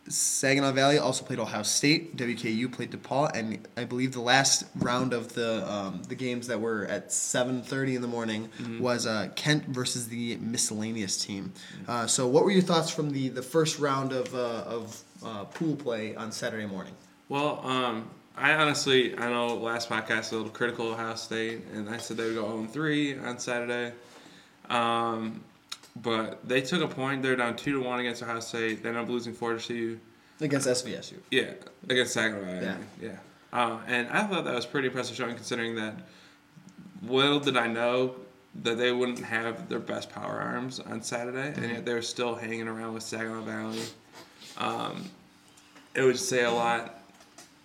Saginaw 0.09 0.73
Valley 0.73 0.99
also 0.99 1.25
played 1.25 1.39
Ohio 1.39 1.63
State. 1.63 2.17
WKU 2.17 2.71
played 2.73 2.91
DePaul, 2.91 3.31
and 3.35 3.67
I 3.77 3.85
believe 3.85 4.13
the 4.13 4.21
last 4.21 4.65
round 4.77 5.13
of 5.13 5.33
the 5.35 5.71
um, 5.71 6.03
the 6.03 6.17
games 6.17 6.49
that 6.49 6.61
were 6.61 6.87
at 6.87 7.13
seven 7.13 7.63
thirty 7.63 7.95
in 7.95 8.03
the 8.03 8.09
morning 8.09 8.51
was 8.81 9.07
uh, 9.07 9.29
Kent 9.37 9.67
versus 9.67 10.09
the 10.09 10.37
miscellaneous 10.37 11.25
team. 11.25 11.53
Uh, 11.87 12.07
so, 12.07 12.27
what 12.27 12.45
were 12.45 12.51
your 12.51 12.63
thoughts 12.63 12.91
from 12.91 13.11
the, 13.11 13.29
the 13.29 13.43
first 13.43 13.79
round 13.79 14.13
of 14.13 14.35
uh, 14.35 14.65
of 14.67 15.01
uh, 15.25 15.45
pool 15.45 15.77
play 15.77 16.17
on 16.17 16.33
Saturday 16.33 16.67
morning? 16.67 16.95
Well, 17.29 17.65
um, 17.65 18.11
I 18.37 18.55
honestly, 18.55 19.17
I 19.17 19.31
know 19.31 19.57
last 19.57 19.89
podcast 19.89 20.33
a 20.33 20.37
little 20.37 20.51
critical 20.51 20.93
of 20.93 20.99
Ohio 20.99 21.15
State, 21.15 21.63
and 21.75 21.89
I 21.89 21.99
said 21.99 22.17
they 22.17 22.25
would 22.25 22.35
go 22.35 22.49
0 22.49 22.67
3 22.67 23.19
on 23.19 23.39
Saturday. 23.39 23.93
Um, 24.71 25.43
but 25.97 26.47
they 26.49 26.63
took 26.63 26.83
a 26.83 26.89
point. 26.89 27.23
They're 27.23 27.37
down 27.37 27.57
2 27.57 27.73
to 27.73 27.87
1 27.87 28.01
against 28.01 28.23
Ohio 28.23 28.41
State. 28.41 28.83
They 28.83 28.89
ended 28.89 29.05
up 29.05 29.11
losing 29.11 29.35
4 29.35 29.55
to 29.55 29.59
2. 29.59 30.01
Against 30.41 30.67
SVSU. 30.67 31.19
Yeah, 31.31 31.53
against 31.89 32.15
Saginaw 32.15 32.45
Valley. 32.45 32.61
Yeah. 32.65 32.77
Yeah. 33.01 33.17
Uh, 33.53 33.79
and 33.87 34.09
I 34.09 34.27
thought 34.27 34.45
that 34.45 34.55
was 34.55 34.65
pretty 34.65 34.89
impressive 34.89 35.15
showing 35.15 35.35
considering 35.35 35.75
that 35.77 35.95
little 37.03 37.39
did 37.39 37.57
I 37.57 37.67
know 37.67 38.17
that 38.63 38.79
they 38.79 38.93
wouldn't 38.93 39.21
have 39.21 39.69
their 39.69 39.79
best 39.79 40.11
power 40.11 40.41
arms 40.41 40.81
on 40.81 41.03
Saturday, 41.03 41.53
and 41.57 41.71
yet 41.71 41.85
they 41.85 41.95
were 41.95 42.03
still 42.03 42.35
hanging 42.35 42.69
around 42.69 42.95
with 42.95 43.03
Saginaw 43.03 43.43
Valley. 43.43 43.83
Um, 44.59 45.05
it 45.95 46.03
would 46.03 46.19
say 46.19 46.45
a 46.45 46.51
lot 46.51 47.02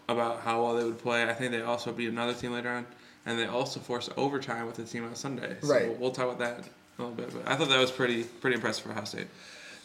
about 0.08 0.42
how 0.42 0.64
well 0.64 0.76
they 0.76 0.84
would 0.84 1.00
play. 1.00 1.24
I 1.24 1.34
think 1.34 1.52
they 1.52 1.62
also 1.62 1.92
beat 1.92 2.10
another 2.10 2.34
team 2.34 2.54
later 2.54 2.70
on, 2.70 2.86
and 3.26 3.38
they 3.38 3.46
also 3.46 3.80
forced 3.80 4.12
overtime 4.18 4.66
with 4.66 4.76
the 4.76 4.84
team 4.84 5.06
on 5.06 5.16
Sunday. 5.16 5.58
So 5.62 5.68
Right. 5.68 5.88
We'll, 5.90 5.98
we'll 5.98 6.12
talk 6.12 6.26
about 6.26 6.40
that 6.40 6.68
a 6.98 7.02
little 7.02 7.16
bit, 7.16 7.34
but 7.34 7.52
I 7.52 7.56
thought 7.56 7.70
that 7.70 7.80
was 7.80 7.92
pretty 7.92 8.24
pretty 8.24 8.56
impressive 8.56 8.86
for 8.86 8.92
Ohio 8.92 9.06
State. 9.06 9.28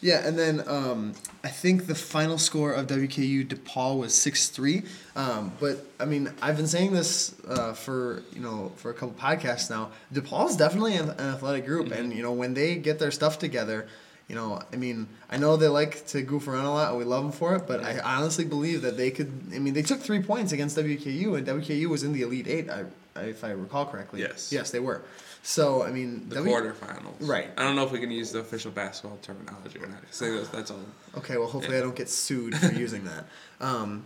Yeah, 0.03 0.27
and 0.27 0.37
then 0.37 0.67
um, 0.67 1.13
I 1.45 1.47
think 1.47 1.87
the 1.87 1.95
final 1.95 2.37
score 2.37 2.73
of 2.73 2.87
WKU 2.87 3.47
DePaul 3.47 3.97
was 3.99 4.13
six 4.13 4.49
three. 4.49 4.83
Um, 5.15 5.53
but 5.61 5.85
I 5.97 6.03
mean, 6.03 6.29
I've 6.41 6.57
been 6.57 6.67
saying 6.67 6.91
this 6.91 7.33
uh, 7.47 7.71
for 7.71 8.21
you 8.33 8.41
know 8.41 8.73
for 8.75 8.91
a 8.91 8.93
couple 8.93 9.15
podcasts 9.15 9.69
now. 9.69 9.91
DePaul 10.13 10.49
is 10.49 10.57
definitely 10.57 10.97
an, 10.97 11.09
an 11.11 11.19
athletic 11.19 11.65
group, 11.65 11.91
and 11.91 12.11
you 12.11 12.21
know 12.21 12.33
when 12.33 12.53
they 12.53 12.75
get 12.75 12.99
their 12.99 13.11
stuff 13.11 13.39
together. 13.39 13.87
You 14.29 14.35
know, 14.35 14.61
I 14.71 14.75
mean, 14.77 15.07
I 15.29 15.37
know 15.37 15.57
they 15.57 15.67
like 15.67 16.07
to 16.07 16.21
goof 16.21 16.47
around 16.47 16.65
a 16.65 16.71
lot, 16.73 16.89
and 16.89 16.97
we 16.97 17.03
love 17.03 17.23
them 17.23 17.31
for 17.33 17.55
it. 17.55 17.67
But 17.67 17.83
I 17.83 17.99
honestly 17.99 18.45
believe 18.45 18.81
that 18.83 18.95
they 18.97 19.11
could. 19.11 19.31
I 19.53 19.59
mean, 19.59 19.73
they 19.73 19.81
took 19.81 19.99
three 19.99 20.21
points 20.21 20.51
against 20.53 20.77
WKU, 20.77 21.37
and 21.37 21.45
WKU 21.45 21.87
was 21.87 22.03
in 22.03 22.13
the 22.13 22.21
Elite 22.21 22.47
Eight, 22.47 22.69
I, 22.69 22.85
I, 23.15 23.21
if 23.25 23.43
I 23.43 23.51
recall 23.51 23.85
correctly. 23.85 24.21
Yes. 24.21 24.51
Yes, 24.51 24.71
they 24.71 24.79
were. 24.79 25.01
So 25.45 25.83
I 25.83 25.91
mean, 25.91 26.29
The 26.29 26.35
W- 26.35 26.55
quarterfinals. 26.55 27.15
Right. 27.19 27.49
I 27.57 27.63
don't 27.63 27.75
know 27.75 27.83
if 27.83 27.91
we 27.91 27.99
can 27.99 28.11
use 28.11 28.31
the 28.31 28.39
official 28.39 28.71
basketball 28.71 29.17
terminology 29.21 29.77
or 29.79 29.87
not. 29.87 30.01
'cause 30.09 30.21
I 30.23 30.29
that's, 30.31 30.47
that's 30.49 30.71
all. 30.71 30.79
Okay, 31.17 31.37
well, 31.37 31.47
hopefully 31.49 31.75
Yeah. 31.75 31.81
I 31.81 31.85
don't 31.85 31.95
get 31.95 32.09
sued 32.09 32.55
for 32.57 32.71
using 32.71 33.03
that. 33.03 33.25
Um, 33.59 34.05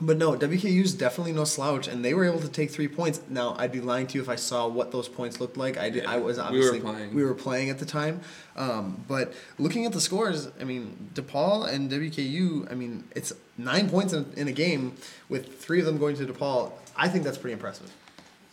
but 0.00 0.18
no, 0.18 0.32
WKU's 0.32 0.92
definitely 0.92 1.32
no 1.32 1.44
slouch, 1.44 1.86
and 1.86 2.04
they 2.04 2.14
were 2.14 2.24
able 2.24 2.40
to 2.40 2.48
take 2.48 2.70
three 2.70 2.88
points. 2.88 3.20
Now, 3.28 3.54
I'd 3.58 3.70
be 3.70 3.80
lying 3.80 4.08
to 4.08 4.16
you 4.16 4.22
if 4.22 4.28
I 4.28 4.34
saw 4.34 4.66
what 4.66 4.90
those 4.90 5.08
points 5.08 5.40
looked 5.40 5.56
like. 5.56 5.78
I 5.78 5.88
did. 5.88 6.02
Yeah, 6.02 6.10
I 6.10 6.16
was 6.16 6.38
obviously 6.38 6.80
we 6.80 6.84
were 6.84 6.92
playing. 6.92 7.14
we 7.14 7.24
were 7.24 7.34
playing 7.34 7.70
at 7.70 7.78
the 7.78 7.86
time, 7.86 8.20
um, 8.56 9.04
but 9.06 9.32
looking 9.58 9.86
at 9.86 9.92
the 9.92 10.00
scores, 10.00 10.48
I 10.60 10.64
mean, 10.64 11.10
DePaul 11.14 11.72
and 11.72 11.90
WKU. 11.90 12.70
I 12.70 12.74
mean, 12.74 13.04
it's 13.14 13.32
nine 13.56 13.88
points 13.88 14.12
in, 14.12 14.32
in 14.36 14.48
a 14.48 14.52
game 14.52 14.96
with 15.28 15.60
three 15.60 15.78
of 15.78 15.86
them 15.86 15.98
going 15.98 16.16
to 16.16 16.26
DePaul. 16.26 16.72
I 16.96 17.08
think 17.08 17.22
that's 17.22 17.38
pretty 17.38 17.54
impressive. 17.54 17.92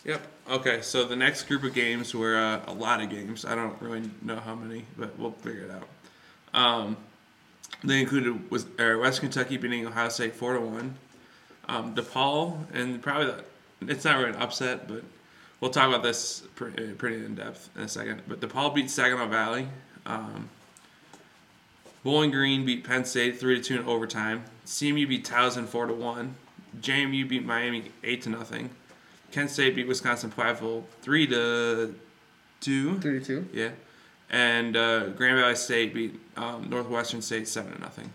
Yep. 0.04 0.20
Okay, 0.50 0.80
so 0.82 1.04
the 1.04 1.16
next 1.16 1.44
group 1.44 1.62
of 1.62 1.74
games 1.74 2.14
were 2.14 2.36
uh, 2.36 2.60
a 2.66 2.72
lot 2.72 3.00
of 3.00 3.10
games. 3.10 3.44
I 3.44 3.54
don't 3.54 3.80
really 3.80 4.10
know 4.20 4.36
how 4.36 4.54
many, 4.54 4.84
but 4.96 5.16
we'll 5.18 5.30
figure 5.30 5.64
it 5.64 5.70
out. 5.70 5.88
Um, 6.54 6.96
they 7.84 8.00
included 8.00 8.50
was 8.50 8.66
uh, 8.78 8.96
West 9.00 9.20
Kentucky 9.20 9.56
beating 9.56 9.86
Ohio 9.86 10.08
State 10.08 10.34
four 10.34 10.54
to 10.54 10.60
one. 10.60 10.96
Um, 11.68 11.94
DePaul 11.94 12.58
and 12.72 13.00
probably 13.00 13.26
the, 13.26 13.44
it's 13.92 14.04
not 14.04 14.18
really 14.18 14.30
an 14.30 14.36
upset, 14.36 14.88
but 14.88 15.04
we'll 15.60 15.70
talk 15.70 15.88
about 15.88 16.02
this 16.02 16.40
pretty, 16.54 16.92
pretty 16.92 17.24
in 17.24 17.34
depth 17.34 17.70
in 17.76 17.82
a 17.82 17.88
second. 17.88 18.22
But 18.26 18.40
DePaul 18.40 18.74
beat 18.74 18.90
Saginaw 18.90 19.28
Valley. 19.28 19.68
Um, 20.04 20.48
Bowling 22.04 22.32
Green 22.32 22.66
beat 22.66 22.84
Penn 22.84 23.04
State 23.04 23.38
three 23.38 23.56
to 23.56 23.62
two 23.62 23.80
in 23.80 23.86
overtime. 23.86 24.44
CMU 24.66 25.08
beat 25.08 25.24
Towson 25.24 25.66
four 25.66 25.86
to 25.86 25.94
one. 25.94 26.34
JMU 26.80 27.28
beat 27.28 27.44
Miami 27.44 27.84
eight 28.02 28.22
to 28.22 28.28
nothing. 28.28 28.70
Kent 29.30 29.50
State 29.50 29.74
beat 29.74 29.86
Wisconsin 29.86 30.30
Platteville 30.30 30.84
three 31.00 31.26
to 31.28 31.94
two. 32.60 32.98
Three 33.00 33.20
to 33.20 33.24
two. 33.24 33.48
Yeah, 33.52 33.70
and 34.30 34.76
uh, 34.76 35.08
Grand 35.10 35.38
Valley 35.38 35.54
State 35.54 35.94
beat 35.94 36.20
um, 36.36 36.68
Northwestern 36.68 37.22
State 37.22 37.46
seven 37.46 37.72
to 37.72 37.80
nothing. 37.80 38.10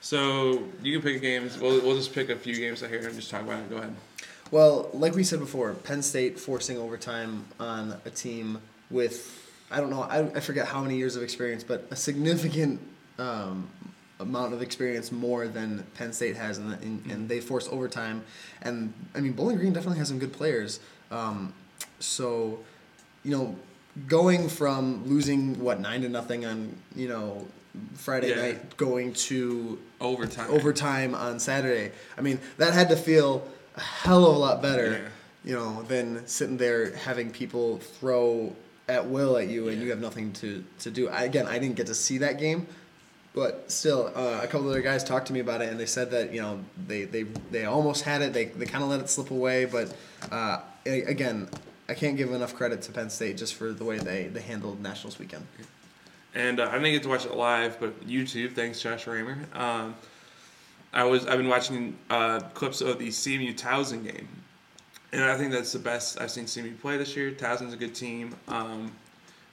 So 0.00 0.64
you 0.82 0.98
can 0.98 1.02
pick 1.02 1.20
games. 1.20 1.58
We'll, 1.58 1.80
we'll 1.82 1.96
just 1.96 2.12
pick 2.12 2.30
a 2.30 2.36
few 2.36 2.54
games 2.54 2.82
out 2.82 2.90
here 2.90 3.00
and 3.00 3.14
just 3.14 3.30
talk 3.30 3.42
about 3.42 3.60
it. 3.60 3.70
Go 3.70 3.78
ahead. 3.78 3.94
Well, 4.50 4.88
like 4.94 5.14
we 5.14 5.24
said 5.24 5.40
before, 5.40 5.74
Penn 5.74 6.02
State 6.02 6.38
forcing 6.38 6.78
overtime 6.78 7.44
on 7.60 7.96
a 8.04 8.10
team 8.10 8.60
with 8.90 9.44
I 9.70 9.80
don't 9.80 9.90
know 9.90 10.02
I, 10.02 10.20
I 10.20 10.40
forget 10.40 10.66
how 10.66 10.80
many 10.80 10.96
years 10.96 11.16
of 11.16 11.22
experience, 11.22 11.62
but 11.62 11.86
a 11.90 11.96
significant 11.96 12.80
um, 13.18 13.68
amount 14.20 14.54
of 14.54 14.62
experience 14.62 15.12
more 15.12 15.48
than 15.48 15.84
Penn 15.94 16.12
State 16.12 16.36
has, 16.36 16.58
and, 16.58 16.72
and, 16.82 17.06
and 17.10 17.28
they 17.28 17.40
force 17.40 17.68
overtime. 17.70 18.24
And 18.62 18.94
I 19.14 19.20
mean, 19.20 19.32
Bowling 19.32 19.58
Green 19.58 19.72
definitely 19.72 19.98
has 19.98 20.08
some 20.08 20.18
good 20.18 20.32
players. 20.32 20.80
Um, 21.10 21.52
so, 22.00 22.60
you 23.24 23.30
know, 23.30 23.56
going 24.06 24.48
from 24.48 25.06
losing 25.06 25.58
what 25.60 25.80
nine 25.80 26.02
to 26.02 26.08
nothing 26.08 26.46
on 26.46 26.74
you 26.94 27.08
know 27.08 27.46
Friday 27.94 28.30
Yeah. 28.30 28.36
night, 28.42 28.76
going 28.76 29.12
to 29.14 29.78
Overtime. 30.00 30.50
overtime 30.50 31.14
on 31.14 31.38
Saturday. 31.40 31.92
I 32.16 32.20
mean, 32.20 32.38
that 32.58 32.72
had 32.72 32.88
to 32.90 32.96
feel 32.96 33.46
a 33.76 33.80
hell 33.80 34.26
of 34.26 34.36
a 34.36 34.38
lot 34.38 34.62
better, 34.62 34.92
Yeah. 34.92 34.98
you 35.44 35.54
know, 35.54 35.82
than 35.84 36.26
sitting 36.26 36.56
there 36.56 36.94
having 36.96 37.30
people 37.30 37.78
throw 37.78 38.54
at 38.88 39.06
will 39.06 39.36
at 39.36 39.48
you 39.48 39.68
and 39.68 39.78
Yeah. 39.78 39.84
you 39.84 39.90
have 39.90 40.00
nothing 40.00 40.32
to, 40.34 40.64
to 40.80 40.90
do. 40.90 41.08
I, 41.08 41.24
again, 41.24 41.46
I 41.46 41.58
didn't 41.58 41.76
get 41.76 41.86
to 41.88 41.94
see 41.94 42.18
that 42.18 42.38
game, 42.38 42.66
but 43.34 43.70
still, 43.70 44.10
uh, 44.16 44.40
a 44.42 44.46
couple 44.46 44.68
other 44.70 44.80
guys 44.80 45.04
talked 45.04 45.26
to 45.26 45.32
me 45.32 45.40
about 45.40 45.60
it 45.62 45.68
and 45.68 45.78
they 45.78 45.86
said 45.86 46.10
that, 46.12 46.32
you 46.32 46.40
know, 46.40 46.60
they, 46.86 47.04
they, 47.04 47.24
they 47.50 47.64
almost 47.66 48.04
had 48.04 48.22
it. 48.22 48.32
They, 48.32 48.46
they 48.46 48.66
kind 48.66 48.82
of 48.82 48.90
let 48.90 49.00
it 49.00 49.10
slip 49.10 49.30
away, 49.30 49.64
but 49.66 49.94
uh, 50.32 50.60
again, 50.86 51.48
I 51.88 51.94
can't 51.94 52.16
give 52.16 52.32
enough 52.32 52.54
credit 52.54 52.82
to 52.82 52.92
Penn 52.92 53.10
State 53.10 53.36
just 53.36 53.54
for 53.54 53.72
the 53.72 53.84
way 53.84 53.98
they, 53.98 54.24
they 54.28 54.40
handled 54.40 54.82
Nationals 54.82 55.18
weekend. 55.18 55.46
And 56.34 56.60
uh, 56.60 56.68
I 56.68 56.72
didn't 56.78 56.92
get 56.92 57.02
to 57.04 57.08
watch 57.08 57.24
it 57.26 57.34
live, 57.34 57.78
but 57.80 58.06
YouTube. 58.06 58.52
Thanks, 58.54 58.80
Josh 58.80 59.06
Raymer. 59.06 59.38
Um, 59.54 59.94
I 60.92 61.04
was 61.04 61.26
I've 61.26 61.38
been 61.38 61.48
watching 61.48 61.96
uh, 62.10 62.40
clips 62.54 62.80
of 62.80 62.98
the 62.98 63.08
CMU 63.08 63.54
Towson 63.56 64.04
game, 64.04 64.28
and 65.12 65.24
I 65.24 65.36
think 65.36 65.52
that's 65.52 65.72
the 65.72 65.78
best 65.78 66.20
I've 66.20 66.30
seen 66.30 66.44
CMU 66.44 66.78
play 66.80 66.96
this 66.96 67.14
year. 67.16 67.30
Towson's 67.30 67.74
a 67.74 67.76
good 67.76 67.94
team, 67.94 68.34
um, 68.48 68.92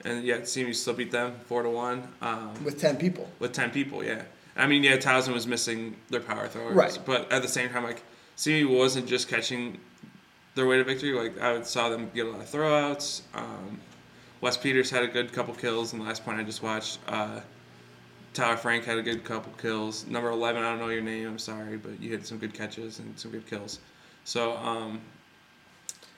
and 0.03 0.23
yet 0.23 0.43
CMU 0.43 0.73
still 0.73 0.93
beat 0.93 1.11
them 1.11 1.35
four 1.45 1.63
to 1.63 1.69
one 1.69 2.07
um, 2.21 2.53
With 2.63 2.79
10 2.79 2.97
people. 2.97 3.29
with 3.39 3.51
ten 3.53 3.71
people. 3.71 4.03
Yeah, 4.03 4.23
I 4.55 4.67
mean 4.67 4.83
yeah, 4.83 4.97
Towson 4.97 5.33
was 5.33 5.45
missing 5.47 5.95
their 6.09 6.21
power 6.21 6.47
throwers, 6.47 6.75
Right. 6.75 6.97
But 7.05 7.31
at 7.31 7.41
the 7.41 7.47
same 7.49 7.69
time, 7.69 7.83
like 7.83 8.01
CMU 8.37 8.77
wasn't 8.77 9.07
just 9.07 9.27
catching 9.27 9.77
their 10.55 10.65
way 10.67 10.77
to 10.77 10.83
victory. 10.85 11.11
Like 11.11 11.41
I 11.41 11.61
saw 11.63 11.89
them 11.89 12.09
get 12.15 12.27
a 12.27 12.29
lot 12.29 12.39
of 12.41 12.47
throwouts. 12.49 13.21
Um, 13.33 13.79
Wes 14.45 14.57
Peters 14.57 14.91
had 14.91 15.01
a 15.01 15.07
good 15.07 15.33
couple 15.33 15.55
kills 15.55 15.91
in 15.91 15.97
the 15.97 16.05
last 16.05 16.23
point 16.23 16.39
I 16.39 16.43
just 16.43 16.61
watched. 16.61 16.99
Uh, 17.07 17.39
Tyler 18.35 18.57
Frank 18.57 18.85
had 18.85 18.99
a 18.99 19.01
good 19.01 19.23
couple 19.23 19.51
kills. 19.53 20.05
Number 20.05 20.29
eleven, 20.29 20.61
I 20.61 20.69
don't 20.69 20.77
know 20.77 20.89
your 20.89 21.01
name. 21.01 21.27
I'm 21.27 21.39
sorry, 21.39 21.77
but 21.77 21.99
you 21.99 22.11
had 22.11 22.27
some 22.27 22.37
good 22.37 22.53
catches 22.53 22.99
and 22.99 23.17
some 23.17 23.31
good 23.31 23.47
kills. 23.47 23.79
So 24.23 24.55
um, 24.57 25.01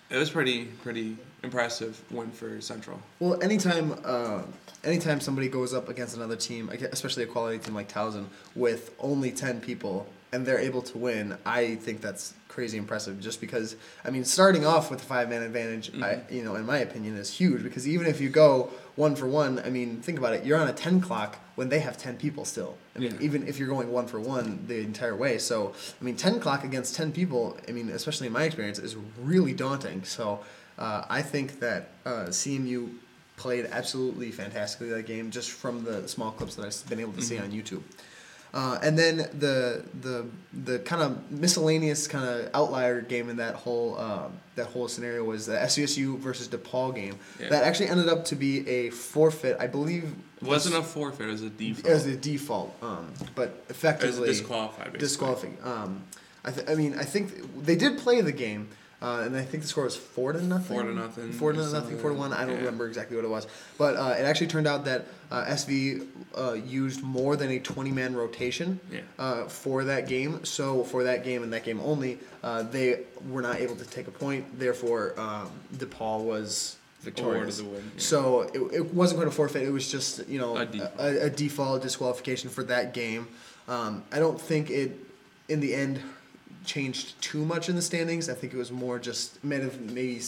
it 0.09 0.17
was 0.17 0.29
pretty 0.29 0.65
pretty 0.65 1.15
impressive 1.41 2.03
win 2.11 2.29
for 2.31 2.59
Central. 2.59 2.99
Well, 3.21 3.41
anytime, 3.41 3.97
uh, 4.03 4.41
anytime 4.83 5.21
somebody 5.21 5.47
goes 5.47 5.73
up 5.73 5.87
against 5.87 6.17
another 6.17 6.35
team, 6.35 6.69
especially 6.91 7.23
a 7.23 7.27
quality 7.27 7.59
team 7.59 7.75
like 7.75 7.89
Towson, 7.89 8.25
with 8.55 8.93
only 8.99 9.31
ten 9.31 9.61
people 9.61 10.05
and 10.33 10.45
they're 10.45 10.59
able 10.59 10.81
to 10.81 10.97
win, 10.97 11.37
I 11.45 11.75
think 11.75 12.01
that's 12.01 12.33
crazy 12.57 12.79
impressive. 12.79 13.19
Just 13.19 13.39
because, 13.39 13.75
I 14.03 14.09
mean, 14.09 14.25
starting 14.25 14.65
off 14.65 14.89
with 14.89 14.99
a 14.99 15.05
five 15.05 15.29
man 15.29 15.43
advantage, 15.43 15.91
I, 16.01 16.21
you 16.27 16.43
know, 16.43 16.55
in 16.55 16.65
my 16.65 16.79
opinion, 16.79 17.15
is 17.15 17.31
huge. 17.31 17.61
Because 17.61 17.87
even 17.87 18.07
if 18.07 18.19
you 18.19 18.29
go 18.29 18.71
one 18.95 19.15
for 19.15 19.27
one, 19.27 19.59
I 19.59 19.69
mean, 19.69 20.01
think 20.01 20.17
about 20.17 20.33
it. 20.33 20.43
You're 20.43 20.57
on 20.57 20.67
a 20.67 20.73
ten 20.73 20.99
clock 20.99 21.37
when 21.53 21.69
they 21.69 21.77
have 21.81 21.99
ten 21.99 22.17
people 22.17 22.45
still. 22.45 22.75
I 22.95 22.99
mean, 22.99 23.11
Yeah. 23.11 23.21
even 23.27 23.47
if 23.47 23.59
you're 23.59 23.67
going 23.67 23.91
one 23.91 24.07
for 24.07 24.19
one 24.19 24.65
the 24.65 24.79
entire 24.79 25.15
way. 25.15 25.37
So, 25.37 25.75
I 26.01 26.03
mean, 26.03 26.15
ten 26.15 26.39
clock 26.39 26.63
against 26.63 26.95
ten 26.95 27.11
people. 27.11 27.55
I 27.69 27.73
mean, 27.73 27.89
especially 27.89 28.25
in 28.25 28.33
my 28.33 28.45
experience, 28.45 28.79
is 28.79 28.95
really 29.21 29.53
daunting. 29.53 30.03
So, 30.03 30.39
uh, 30.79 31.03
I 31.07 31.21
think 31.21 31.59
that 31.59 31.89
uh, 32.07 32.25
CMU 32.29 32.89
played 33.35 33.67
absolutely 33.71 34.31
fantastically 34.31 34.89
that 34.89 35.05
game 35.05 35.29
just 35.29 35.51
from 35.51 35.83
the 35.83 36.07
small 36.07 36.31
clips 36.31 36.55
that 36.55 36.65
I've 36.65 36.89
been 36.89 36.99
able 36.99 37.13
to 37.13 37.21
see 37.21 37.37
on 37.37 37.51
YouTube. 37.51 37.83
Uh, 38.53 38.79
and 38.81 38.97
then 38.97 39.17
the 39.17 39.83
the 40.01 40.25
the 40.53 40.79
kind 40.79 41.01
of 41.01 41.31
miscellaneous 41.31 42.07
kind 42.07 42.25
of 42.27 42.49
outlier 42.53 43.01
game 43.01 43.29
in 43.29 43.37
that 43.37 43.55
whole 43.55 43.97
um, 43.99 44.39
that 44.55 44.67
whole 44.67 44.87
scenario 44.87 45.23
was 45.23 45.45
the 45.45 45.53
SVSU 45.55 46.17
versus 46.17 46.47
DePaul 46.47 46.95
game. 46.95 47.17
Yeah. 47.39 47.49
That 47.49 47.63
actually 47.63 47.89
ended 47.89 48.07
up 48.09 48.25
to 48.25 48.35
be 48.35 48.67
a 48.67 48.89
forfeit, 48.89 49.57
I 49.59 49.67
believe. 49.67 50.15
It 50.41 50.43
wasn't 50.47 50.75
a 50.75 50.81
forfeit; 50.83 51.27
it 51.27 51.31
was 51.31 51.41
a 51.43 51.49
default. 51.49 51.87
as 51.87 52.05
a 52.05 52.15
default, 52.15 52.75
um, 52.81 53.11
but 53.35 53.49
It 53.49 53.53
was 53.67 53.77
effectively 53.77 54.27
disqualified. 54.29 54.77
Basically. 54.93 54.99
disqualifying. 54.99 55.57
Um, 55.63 56.03
I, 56.45 56.51
th- 56.51 56.69
I 56.69 56.75
mean, 56.75 56.93
I 56.97 57.03
think 57.03 57.63
they 57.65 57.75
did 57.75 57.97
play 57.97 58.21
the 58.21 58.31
game, 58.31 58.69
uh, 59.01 59.21
and 59.25 59.35
I 59.35 59.43
think 59.43 59.61
the 59.63 59.69
score 59.69 59.83
was 59.83 59.95
four 59.95 60.33
to 60.33 60.41
nothing. 60.43 60.75
Four 60.77 60.83
to 60.83 60.93
nothing, 60.93 61.31
Four 61.31 61.53
to 61.53 61.59
nothing. 61.71 61.97
Four 61.99 62.09
to 62.11 62.15
one. 62.15 62.33
I 62.33 62.41
don't 62.41 62.51
Yeah. 62.55 62.57
remember 62.59 62.87
exactly 62.87 63.15
what 63.15 63.25
it 63.25 63.29
was, 63.29 63.45
but 63.77 63.95
uh, 63.95 64.15
it 64.17 64.23
actually 64.23 64.47
turned 64.47 64.67
out 64.67 64.85
that 64.85 65.05
uh, 65.31 65.45
SV 65.45 66.07
uh, 66.37 66.53
used 66.53 67.01
more 67.03 67.35
than 67.35 67.51
a 67.51 67.59
twenty-man 67.59 68.15
rotation 68.15 68.79
Yeah. 68.91 69.01
uh, 69.19 69.43
for 69.45 69.83
that 69.85 70.07
game. 70.07 70.43
So 70.45 70.83
for 70.83 71.03
that 71.03 71.23
game 71.23 71.43
and 71.43 71.51
that 71.53 71.63
game 71.63 71.79
only, 71.81 72.19
uh, 72.43 72.63
they 72.63 73.01
were 73.29 73.41
not 73.41 73.57
able 73.57 73.75
to 73.75 73.85
take 73.85 74.07
a 74.07 74.11
point. 74.11 74.57
Therefore, 74.59 75.13
um, 75.19 75.49
DePaul 75.75 76.23
was 76.23 76.77
victorious. 77.01 77.61
win, 77.61 77.73
yeah. 77.75 77.81
So 77.97 78.41
it, 78.53 78.59
it 78.73 78.93
wasn't 78.93 79.19
going 79.19 79.29
to 79.29 79.35
forfeit. 79.35 79.63
It 79.63 79.71
was 79.71 79.91
just 79.91 80.27
you 80.27 80.39
know 80.39 80.57
A 80.57 80.65
default. 80.65 80.99
a, 80.99 81.25
a 81.25 81.29
default 81.29 81.81
disqualification 81.83 82.49
for 82.49 82.63
that 82.63 82.93
game. 82.93 83.27
Um, 83.67 84.03
I 84.11 84.19
don't 84.19 84.39
think 84.39 84.69
it, 84.69 84.97
in 85.49 85.59
the 85.59 85.75
end, 85.75 86.01
changed 86.67 87.19
too 87.21 87.43
much 87.43 87.69
in 87.69 87.75
the 87.75 87.81
standings. 87.81 88.29
I 88.29 88.33
think 88.35 88.53
it 88.53 88.57
was 88.57 88.71
more 88.71 88.99
just 88.99 89.43
may 89.43 89.59
have 89.59 89.79
maybe 89.81 90.21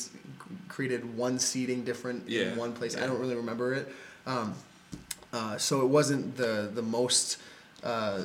created 0.67 1.15
one 1.15 1.37
seating 1.37 1.83
different 1.83 2.27
Yeah, 2.27 2.51
in 2.53 2.57
one 2.57 2.73
place. 2.73 2.97
I 2.97 3.05
don't 3.05 3.19
really 3.19 3.35
remember 3.35 3.73
it. 3.73 3.87
Um, 4.25 4.55
uh, 5.31 5.57
so 5.57 5.81
it 5.81 5.87
wasn't 5.89 6.35
the 6.37 6.71
the 6.73 6.81
most 6.81 7.37
uh, 7.83 8.23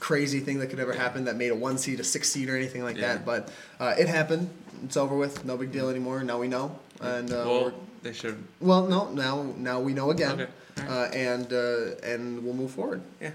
crazy 0.00 0.40
thing 0.40 0.58
that 0.58 0.68
could 0.70 0.80
ever 0.80 0.92
happen 0.92 1.24
that 1.26 1.36
made 1.36 1.50
a 1.52 1.54
one 1.54 1.78
seed 1.78 2.00
a 2.00 2.04
six 2.04 2.28
seed 2.30 2.48
or 2.48 2.56
anything 2.56 2.82
like 2.82 2.96
Yeah. 2.96 3.14
that. 3.14 3.24
But 3.24 3.50
uh, 3.78 3.94
it 3.98 4.08
happened. 4.08 4.48
It's 4.84 4.96
over 4.96 5.16
with. 5.16 5.44
No 5.44 5.56
big 5.56 5.70
deal 5.70 5.88
anymore. 5.88 6.24
Now 6.24 6.38
we 6.40 6.48
know. 6.48 6.78
And 7.00 7.30
uh, 7.30 7.44
well, 7.46 7.72
they 8.02 8.12
should. 8.12 8.42
well, 8.60 8.86
no, 8.86 9.10
now 9.12 9.42
now 9.56 9.80
we 9.80 9.92
know 9.94 10.10
again, 10.10 10.40
Okay, 10.40 10.50
alright. 10.78 10.90
uh, 11.12 11.16
and 11.16 11.52
uh, 11.52 12.10
and 12.12 12.42
we'll 12.44 12.54
move 12.54 12.70
forward. 12.72 13.00
Yeah. 13.20 13.30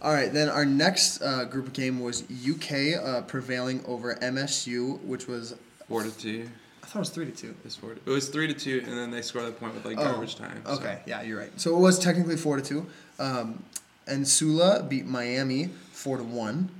All 0.00 0.12
right, 0.12 0.32
then 0.32 0.48
our 0.48 0.64
next 0.64 1.22
uh, 1.22 1.44
group 1.44 1.66
of 1.66 1.72
game 1.72 2.00
was 2.00 2.22
UK 2.48 3.02
uh, 3.02 3.22
prevailing 3.22 3.84
over 3.86 4.14
MSU, 4.16 5.00
which 5.02 5.26
was 5.26 5.56
Four 5.88 6.02
to 6.04 6.10
two. 6.16 6.48
I 6.82 6.86
thought 6.86 6.96
it 6.96 7.00
was 7.00 7.10
three 7.10 7.26
to 7.26 7.32
two. 7.32 7.48
It 7.48 7.56
was, 7.64 7.74
four 7.76 7.94
to, 7.94 8.00
it 8.04 8.08
was 8.10 8.28
three 8.28 8.46
to 8.46 8.54
two, 8.54 8.82
and 8.86 8.96
then 8.96 9.10
they 9.10 9.22
scored 9.22 9.46
the 9.46 9.52
point 9.52 9.74
with 9.74 9.84
like 9.84 9.98
Oh, 9.98 10.04
garbage 10.04 10.36
time. 10.36 10.62
so- 10.64 10.72
Okay, 10.72 11.00
yeah, 11.06 11.22
you're 11.22 11.38
right. 11.38 11.50
So 11.60 11.76
it 11.76 11.80
was 11.80 11.98
technically 11.98 12.36
four 12.36 12.56
to 12.56 12.62
two. 12.62 12.86
Um, 13.18 13.62
and 14.06 14.26
Sula 14.28 14.82
beat 14.88 15.06
Miami 15.06 15.70
four 15.92 16.16
to 16.18 16.22
one. 16.22 16.70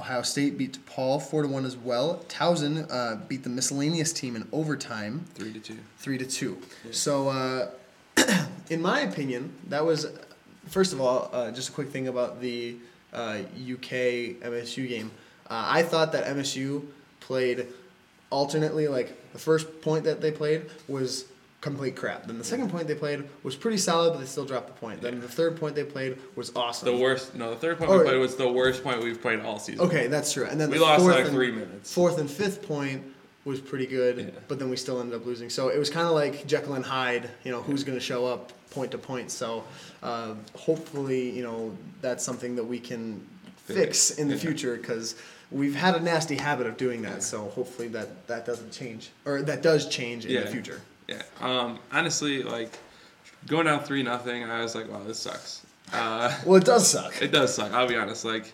Ohio 0.00 0.22
State 0.22 0.56
beat 0.58 0.78
DePaul 0.86 1.20
four 1.22 1.42
to 1.42 1.48
one 1.48 1.64
as 1.64 1.76
well. 1.76 2.24
Towson 2.28 2.86
uh, 2.92 3.16
beat 3.26 3.42
the 3.42 3.48
miscellaneous 3.48 4.12
team 4.12 4.36
in 4.36 4.46
overtime 4.52 5.24
Three 5.34 5.52
to 5.52 5.58
two. 5.60 5.78
three 5.98 6.18
to 6.18 6.26
two. 6.26 6.58
So, 6.92 7.28
uh, 7.30 7.70
in 8.70 8.80
my 8.82 9.00
opinion, 9.00 9.52
that 9.68 9.84
was 9.84 10.06
first 10.68 10.92
of 10.92 11.00
all 11.00 11.30
uh, 11.32 11.50
just 11.50 11.70
a 11.70 11.72
quick 11.72 11.88
thing 11.90 12.08
about 12.08 12.40
the 12.40 12.76
uh, 13.12 13.38
UK 13.60 14.40
MSU 14.42 14.88
game. 14.88 15.10
Uh, 15.48 15.64
I 15.66 15.82
thought 15.82 16.12
that 16.12 16.26
MSU 16.36 16.84
played 17.20 17.66
alternately. 18.30 18.88
Like 18.88 19.32
the 19.32 19.38
first 19.38 19.80
point 19.80 20.04
that 20.04 20.20
they 20.20 20.30
played 20.30 20.66
was 20.86 21.24
complete 21.60 21.96
crap. 21.96 22.26
Then 22.26 22.38
the 22.38 22.44
second 22.44 22.70
point 22.70 22.86
they 22.86 22.94
played 22.94 23.24
was 23.42 23.56
pretty 23.56 23.78
solid, 23.78 24.12
but 24.12 24.20
they 24.20 24.26
still 24.26 24.44
dropped 24.44 24.68
the 24.68 24.74
point. 24.74 25.00
Then 25.00 25.20
the 25.20 25.28
third 25.28 25.58
point 25.58 25.74
they 25.74 25.84
played 25.84 26.18
was 26.36 26.54
awesome. 26.54 26.94
The 26.94 26.96
worst. 27.02 27.34
No, 27.34 27.50
the 27.50 27.56
third 27.56 27.78
point 27.78 27.90
Oh, 27.90 27.98
we 27.98 28.04
played 28.04 28.18
was 28.18 28.36
the 28.36 28.50
worst 28.50 28.84
point 28.84 29.02
we've 29.02 29.20
played 29.20 29.40
all 29.40 29.58
season. 29.58 29.84
Okay, 29.86 30.06
that's 30.06 30.32
true. 30.32 30.46
And 30.46 30.60
then 30.60 30.70
We 30.70 30.78
the 30.78 30.84
lost 30.84 31.04
like 31.04 31.24
and, 31.24 31.30
three 31.34 31.50
minutes. 31.50 31.92
Fourth 31.92 32.18
and 32.18 32.30
fifth 32.30 32.62
point 32.66 33.02
was 33.44 33.60
pretty 33.60 33.86
good, 33.86 34.18
Yeah. 34.18 34.24
but 34.46 34.58
then 34.58 34.68
we 34.70 34.76
still 34.76 35.00
ended 35.00 35.18
up 35.18 35.26
losing. 35.26 35.48
So 35.50 35.68
it 35.68 35.78
was 35.78 35.88
kind 35.90 36.06
of 36.06 36.12
like 36.12 36.46
Jekyll 36.46 36.74
and 36.74 36.84
Hyde. 36.84 37.30
You 37.44 37.50
know, 37.52 37.62
who's 37.62 37.82
going 37.84 37.98
to 37.98 38.04
show 38.04 38.26
up 38.26 38.52
point 38.70 38.90
to 38.92 38.98
point. 38.98 39.30
So 39.30 39.64
uh, 40.02 40.34
hopefully, 40.56 41.30
you 41.30 41.42
know, 41.42 41.76
that's 42.00 42.24
something 42.24 42.56
that 42.56 42.64
we 42.64 42.78
can 42.78 43.26
fix 43.64 44.10
in 44.12 44.28
the 44.28 44.34
Yeah. 44.34 44.40
future 44.40 44.76
because 44.76 45.16
we've 45.50 45.74
had 45.74 45.94
a 45.94 46.00
nasty 46.00 46.36
habit 46.36 46.66
of 46.66 46.76
doing 46.76 47.02
that. 47.02 47.22
So 47.22 47.48
hopefully 47.50 47.88
that 47.88 48.26
that 48.26 48.44
doesn't 48.46 48.72
change 48.72 49.10
or 49.24 49.42
that 49.42 49.62
does 49.62 49.88
change 49.88 50.26
in 50.26 50.42
the 50.44 50.50
future. 50.50 50.80
Yeah. 51.06 51.22
Um. 51.40 51.78
Honestly, 51.92 52.42
like 52.42 52.78
going 53.46 53.66
down 53.66 53.82
three 53.84 54.02
nothing, 54.02 54.44
I 54.44 54.62
was 54.62 54.74
like, 54.74 54.90
wow, 54.90 55.02
this 55.04 55.18
sucks. 55.18 55.64
Uh, 55.92 56.36
Well, 56.44 56.56
it 56.60 56.64
does 56.66 56.86
suck. 56.88 57.14
it 57.22 57.32
does 57.32 57.54
suck. 57.54 57.72
I'll 57.72 57.88
be 57.88 57.96
honest. 57.96 58.24
Like, 58.24 58.52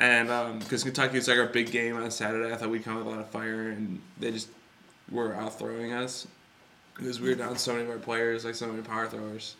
and 0.00 0.30
um, 0.30 0.58
because 0.58 0.82
Kentucky 0.82 1.18
is 1.18 1.28
like 1.28 1.38
our 1.38 1.46
big 1.46 1.70
game 1.70 1.96
on 1.96 2.10
Saturday, 2.10 2.52
I 2.52 2.56
thought 2.56 2.70
we'd 2.70 2.84
come 2.84 2.96
with 2.96 3.06
a 3.06 3.10
lot 3.10 3.20
of 3.20 3.28
fire, 3.30 3.70
and 3.70 4.00
they 4.18 4.32
just 4.32 4.48
were 5.10 5.34
out 5.36 5.56
throwing 5.58 5.92
us 5.92 6.26
because 6.96 7.20
we 7.20 7.28
were 7.28 7.34
down 7.34 7.56
so 7.56 7.72
many 7.72 7.84
of 7.84 7.90
our 7.90 7.98
players, 7.98 8.44
like 8.44 8.54
so 8.54 8.66
many 8.66 8.82
power 8.82 9.06
throwers. 9.06 9.56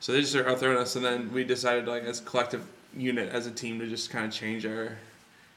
So 0.00 0.12
they 0.12 0.20
just 0.20 0.32
started 0.32 0.50
out 0.50 0.58
throwing 0.58 0.78
us, 0.78 0.96
and 0.96 1.04
then 1.04 1.32
we 1.32 1.44
decided, 1.44 1.86
like, 1.86 2.04
as 2.04 2.20
collective 2.20 2.64
unit 2.96 3.30
as 3.30 3.46
a 3.46 3.50
team 3.50 3.78
to 3.78 3.86
just 3.86 4.10
kind 4.10 4.24
of 4.26 4.32
change 4.32 4.64
our 4.66 4.96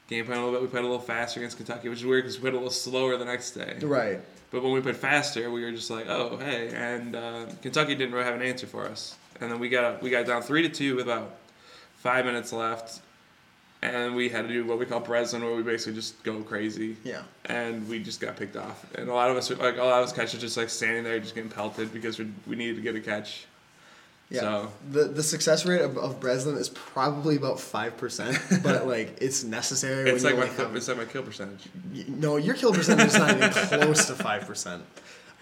game 0.08 0.26
plan 0.26 0.38
a 0.38 0.44
little 0.44 0.52
bit. 0.58 0.62
We 0.62 0.68
played 0.68 0.84
a 0.84 0.86
little 0.86 1.00
faster 1.00 1.40
against 1.40 1.56
Kentucky, 1.56 1.88
which 1.88 2.00
is 2.00 2.04
weird 2.04 2.24
because 2.24 2.36
we 2.36 2.42
played 2.42 2.54
a 2.54 2.56
little 2.56 2.70
slower 2.70 3.16
the 3.16 3.24
next 3.24 3.52
day. 3.52 3.78
Right. 3.82 4.20
But 4.50 4.62
when 4.62 4.72
we 4.72 4.80
played 4.80 4.96
faster, 4.96 5.50
we 5.50 5.64
were 5.64 5.72
just 5.72 5.90
like, 5.90 6.06
oh 6.08 6.36
hey, 6.36 6.68
and 6.74 7.16
uh, 7.16 7.46
Kentucky 7.60 7.94
didn't 7.94 8.14
really 8.14 8.24
have 8.24 8.34
an 8.34 8.42
answer 8.42 8.66
for 8.66 8.84
us. 8.84 9.16
And 9.40 9.50
then 9.50 9.58
we 9.58 9.68
got 9.68 10.00
we 10.00 10.10
got 10.10 10.26
down 10.26 10.42
three 10.42 10.62
to 10.62 10.68
two 10.68 10.94
with 10.94 11.06
about 11.06 11.34
five 11.96 12.24
minutes 12.24 12.52
left, 12.52 13.00
and 13.84 14.16
we 14.16 14.28
had 14.28 14.48
to 14.48 14.52
do 14.52 14.64
what 14.64 14.78
we 14.78 14.86
call 14.86 15.00
Breslin, 15.00 15.44
where 15.44 15.54
we 15.54 15.62
basically 15.62 15.94
just 15.94 16.22
go 16.24 16.40
crazy. 16.42 16.96
Yeah. 17.04 17.22
And 17.44 17.86
we 17.88 17.98
just 18.02 18.20
got 18.20 18.36
picked 18.36 18.56
off, 18.56 18.84
and 18.96 19.08
a 19.08 19.14
lot 19.14 19.30
of 19.30 19.36
us, 19.36 19.50
were- 19.50 19.56
like 19.56 19.76
a 19.76 19.84
lot 19.84 20.00
of 20.02 20.08
us, 20.08 20.12
catchers 20.12 20.40
just 20.40 20.56
like 20.56 20.70
standing 20.70 21.04
there, 21.04 21.18
just 21.20 21.34
getting 21.34 21.50
pelted 21.50 21.92
because 21.92 22.18
we, 22.18 22.30
we 22.46 22.56
needed 22.56 22.76
to 22.76 22.82
get 22.82 22.94
a 22.96 23.00
catch. 23.00 23.46
Yeah. 24.30 24.40
So 24.40 24.72
The 24.90 25.04
the 25.04 25.22
success 25.22 25.66
rate 25.66 25.82
of, 25.82 25.98
of 25.98 26.18
Breslin 26.18 26.56
is 26.56 26.70
probably 26.70 27.36
about 27.36 27.60
five 27.60 27.96
percent, 27.98 28.38
but 28.62 28.86
like 28.86 29.18
it's 29.20 29.44
necessary. 29.44 30.10
it's 30.10 30.24
when 30.24 30.34
like 30.36 30.44
you 30.50 30.50
my 30.56 30.62
have, 30.64 30.74
it's 30.76 30.88
like 30.88 30.96
my 30.96 31.04
kill 31.04 31.22
percentage. 31.22 31.68
y- 31.92 32.04
no, 32.08 32.36
your 32.38 32.54
kill 32.54 32.72
percentage 32.72 33.08
is 33.08 33.18
not 33.18 33.36
even 33.36 33.50
close 33.50 34.06
to 34.06 34.14
five 34.14 34.46
percent. 34.46 34.82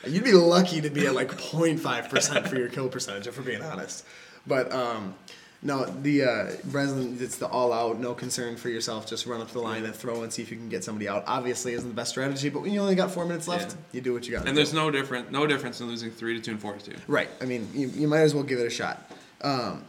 You'd 0.04 0.24
be 0.24 0.32
lucky 0.32 0.80
to 0.80 0.90
be 0.90 1.06
at 1.06 1.14
like 1.14 1.28
0.5 1.30 2.10
percent 2.10 2.48
for 2.48 2.56
your 2.56 2.68
kill 2.68 2.88
percentage, 2.88 3.28
if 3.28 3.38
we're 3.38 3.44
being 3.44 3.62
honest. 3.62 4.04
But 4.48 4.72
um, 4.72 5.14
no, 5.62 5.84
the 5.84 6.24
uh, 6.24 6.50
Breslin, 6.64 7.16
it's 7.20 7.36
the 7.38 7.46
all 7.46 7.72
out, 7.72 8.00
no 8.00 8.14
concern 8.14 8.56
for 8.56 8.68
yourself. 8.68 9.06
Just 9.06 9.26
run 9.26 9.40
up 9.40 9.50
the 9.52 9.60
line 9.60 9.84
and 9.84 9.94
throw 9.94 10.22
and 10.22 10.32
see 10.32 10.42
if 10.42 10.50
you 10.50 10.56
can 10.56 10.68
get 10.68 10.82
somebody 10.82 11.08
out. 11.08 11.22
Obviously, 11.26 11.72
isn't 11.74 11.88
the 11.88 11.94
best 11.94 12.10
strategy, 12.10 12.48
but 12.48 12.62
when 12.62 12.72
you 12.72 12.80
only 12.80 12.94
got 12.96 13.10
four 13.12 13.24
minutes 13.24 13.46
left, 13.46 13.70
Yeah. 13.70 13.76
you 13.92 14.00
do 14.00 14.12
what 14.12 14.26
you 14.26 14.32
got. 14.36 14.48
And 14.48 14.56
there's 14.56 14.72
no 14.74 14.90
different 14.90 15.30
no 15.30 15.46
difference 15.46 15.80
in 15.80 15.86
losing 15.86 16.10
three 16.10 16.34
to 16.34 16.40
two 16.40 16.50
and 16.52 16.60
four 16.60 16.74
to 16.76 16.90
two. 16.90 16.96
Right. 17.06 17.28
I 17.40 17.44
mean, 17.44 17.68
you, 17.72 17.88
you 17.88 18.08
might 18.08 18.20
as 18.20 18.34
well 18.34 18.44
give 18.44 18.58
it 18.58 18.66
a 18.66 18.70
shot. 18.70 19.10
Um, 19.40 19.84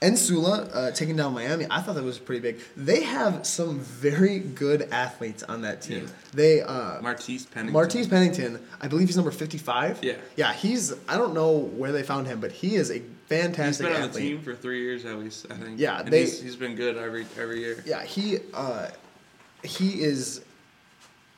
NSULA 0.00 0.70
uh, 0.74 0.90
taking 0.92 1.16
down 1.16 1.34
Miami, 1.34 1.66
I 1.70 1.82
thought 1.82 1.94
that 1.96 2.02
was 2.04 2.18
pretty 2.18 2.40
big. 2.40 2.60
They 2.76 3.02
have 3.02 3.44
some 3.46 3.80
very 3.80 4.38
good 4.38 4.88
athletes 4.90 5.42
on 5.42 5.60
that 5.62 5.82
team. 5.82 6.04
Yeah. 6.04 6.12
They 6.32 6.62
uh, 6.62 7.02
Martise 7.02 7.44
Pennington. 7.46 7.72
Martise 7.74 8.06
Pennington, 8.08 8.66
I 8.80 8.88
believe 8.88 9.08
he's 9.08 9.16
number 9.16 9.30
fifty-five. 9.30 10.02
Yeah. 10.02 10.14
Yeah, 10.36 10.52
he's. 10.54 10.94
I 11.06 11.18
don't 11.18 11.34
know 11.34 11.52
where 11.52 11.92
they 11.92 12.02
found 12.02 12.26
him, 12.26 12.40
but 12.40 12.50
he 12.50 12.76
is 12.76 12.90
a 12.90 12.94
He's 12.94 13.02
fantastic 13.38 13.86
been 13.86 14.02
on 14.02 14.10
the 14.10 14.18
team 14.18 14.42
for 14.42 14.56
three 14.56 14.82
years 14.82 15.04
at 15.04 15.16
least, 15.18 15.46
I 15.50 15.54
think. 15.54 15.78
Yeah, 15.78 16.00
and 16.00 16.08
they- 16.08 16.22
he's, 16.22 16.42
he's 16.42 16.56
been 16.56 16.74
good 16.74 16.96
every 16.96 17.26
every 17.38 17.60
year. 17.60 17.82
Yeah, 17.86 18.02
he 18.02 18.38
uh, 18.54 18.88
he 19.62 20.02
is, 20.02 20.42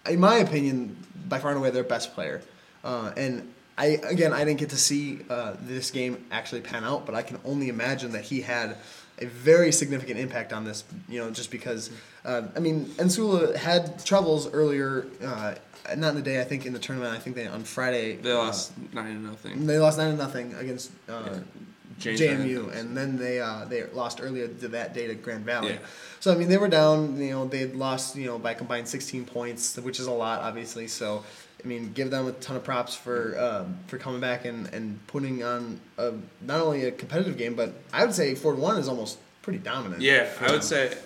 in 0.08 0.20
my 0.20 0.36
opinion, 0.36 0.96
by 1.28 1.38
far 1.38 1.50
and 1.50 1.58
away 1.58 1.70
their 1.70 1.84
best 1.84 2.14
player. 2.14 2.40
Uh, 2.84 3.12
and 3.16 3.51
I 3.78 3.86
again, 4.04 4.32
I 4.32 4.44
didn't 4.44 4.58
get 4.60 4.70
to 4.70 4.76
see 4.76 5.20
uh, 5.30 5.54
this 5.62 5.90
game 5.90 6.24
actually 6.30 6.60
pan 6.60 6.84
out, 6.84 7.06
but 7.06 7.14
I 7.14 7.22
can 7.22 7.38
only 7.44 7.68
imagine 7.68 8.12
that 8.12 8.24
he 8.24 8.40
had 8.42 8.76
a 9.18 9.26
very 9.26 9.72
significant 9.72 10.18
impact 10.18 10.52
on 10.52 10.64
this. 10.64 10.84
You 11.08 11.20
know, 11.20 11.30
just 11.30 11.50
because 11.50 11.90
uh, 12.24 12.42
I 12.54 12.60
mean, 12.60 12.86
NSULA 12.96 13.56
had 13.56 14.04
troubles 14.04 14.52
earlier. 14.52 15.06
Uh, 15.24 15.54
not 15.96 16.10
in 16.10 16.14
the 16.14 16.22
day, 16.22 16.40
I 16.40 16.44
think 16.44 16.64
in 16.64 16.72
the 16.72 16.78
tournament. 16.78 17.12
I 17.12 17.18
think 17.18 17.34
they 17.34 17.46
on 17.48 17.64
Friday 17.64 18.16
They 18.16 18.30
uh, 18.30 18.38
lost 18.38 18.72
nine 18.92 19.14
to 19.16 19.20
nothing. 19.20 19.66
they 19.66 19.78
lost 19.78 19.98
nine 19.98 20.12
to 20.12 20.16
nothing 20.16 20.54
against 20.54 20.92
uh, 21.08 21.40
James 21.98 22.20
JMU, 22.20 22.74
and 22.76 22.96
then 22.96 23.16
they 23.16 23.40
uh, 23.40 23.64
they 23.64 23.84
lost 23.86 24.20
earlier 24.22 24.48
to 24.48 24.68
that 24.68 24.94
day 24.94 25.06
to 25.06 25.14
Grand 25.14 25.44
Valley. 25.44 25.72
Yeah. 25.72 25.78
So 26.20 26.32
I 26.32 26.36
mean, 26.36 26.48
they 26.48 26.58
were 26.58 26.68
down. 26.68 27.16
You 27.20 27.30
know, 27.30 27.46
they 27.46 27.58
had 27.58 27.74
lost. 27.74 28.16
You 28.16 28.26
know, 28.26 28.38
by 28.38 28.54
combined 28.54 28.88
16 28.88 29.24
points, 29.24 29.76
which 29.78 30.00
is 30.00 30.06
a 30.06 30.12
lot, 30.12 30.40
obviously. 30.40 30.88
So 30.88 31.24
I 31.62 31.68
mean, 31.68 31.92
give 31.92 32.10
them 32.10 32.26
a 32.26 32.32
ton 32.32 32.56
of 32.56 32.64
props 32.64 32.94
for 32.94 33.38
um, 33.40 33.78
for 33.86 33.98
coming 33.98 34.20
back 34.20 34.44
and, 34.44 34.72
and 34.74 35.04
putting 35.06 35.42
on 35.42 35.80
a, 35.98 36.12
not 36.40 36.60
only 36.60 36.84
a 36.84 36.90
competitive 36.90 37.36
game, 37.38 37.54
but 37.54 37.72
I 37.92 38.04
would 38.04 38.14
say 38.14 38.34
four 38.34 38.54
to 38.54 38.60
one 38.60 38.78
is 38.78 38.88
almost 38.88 39.18
pretty 39.42 39.58
dominant. 39.58 40.02
Yeah, 40.02 40.28
I 40.40 40.44
would 40.46 40.54
them. 40.54 40.62
say 40.62 40.96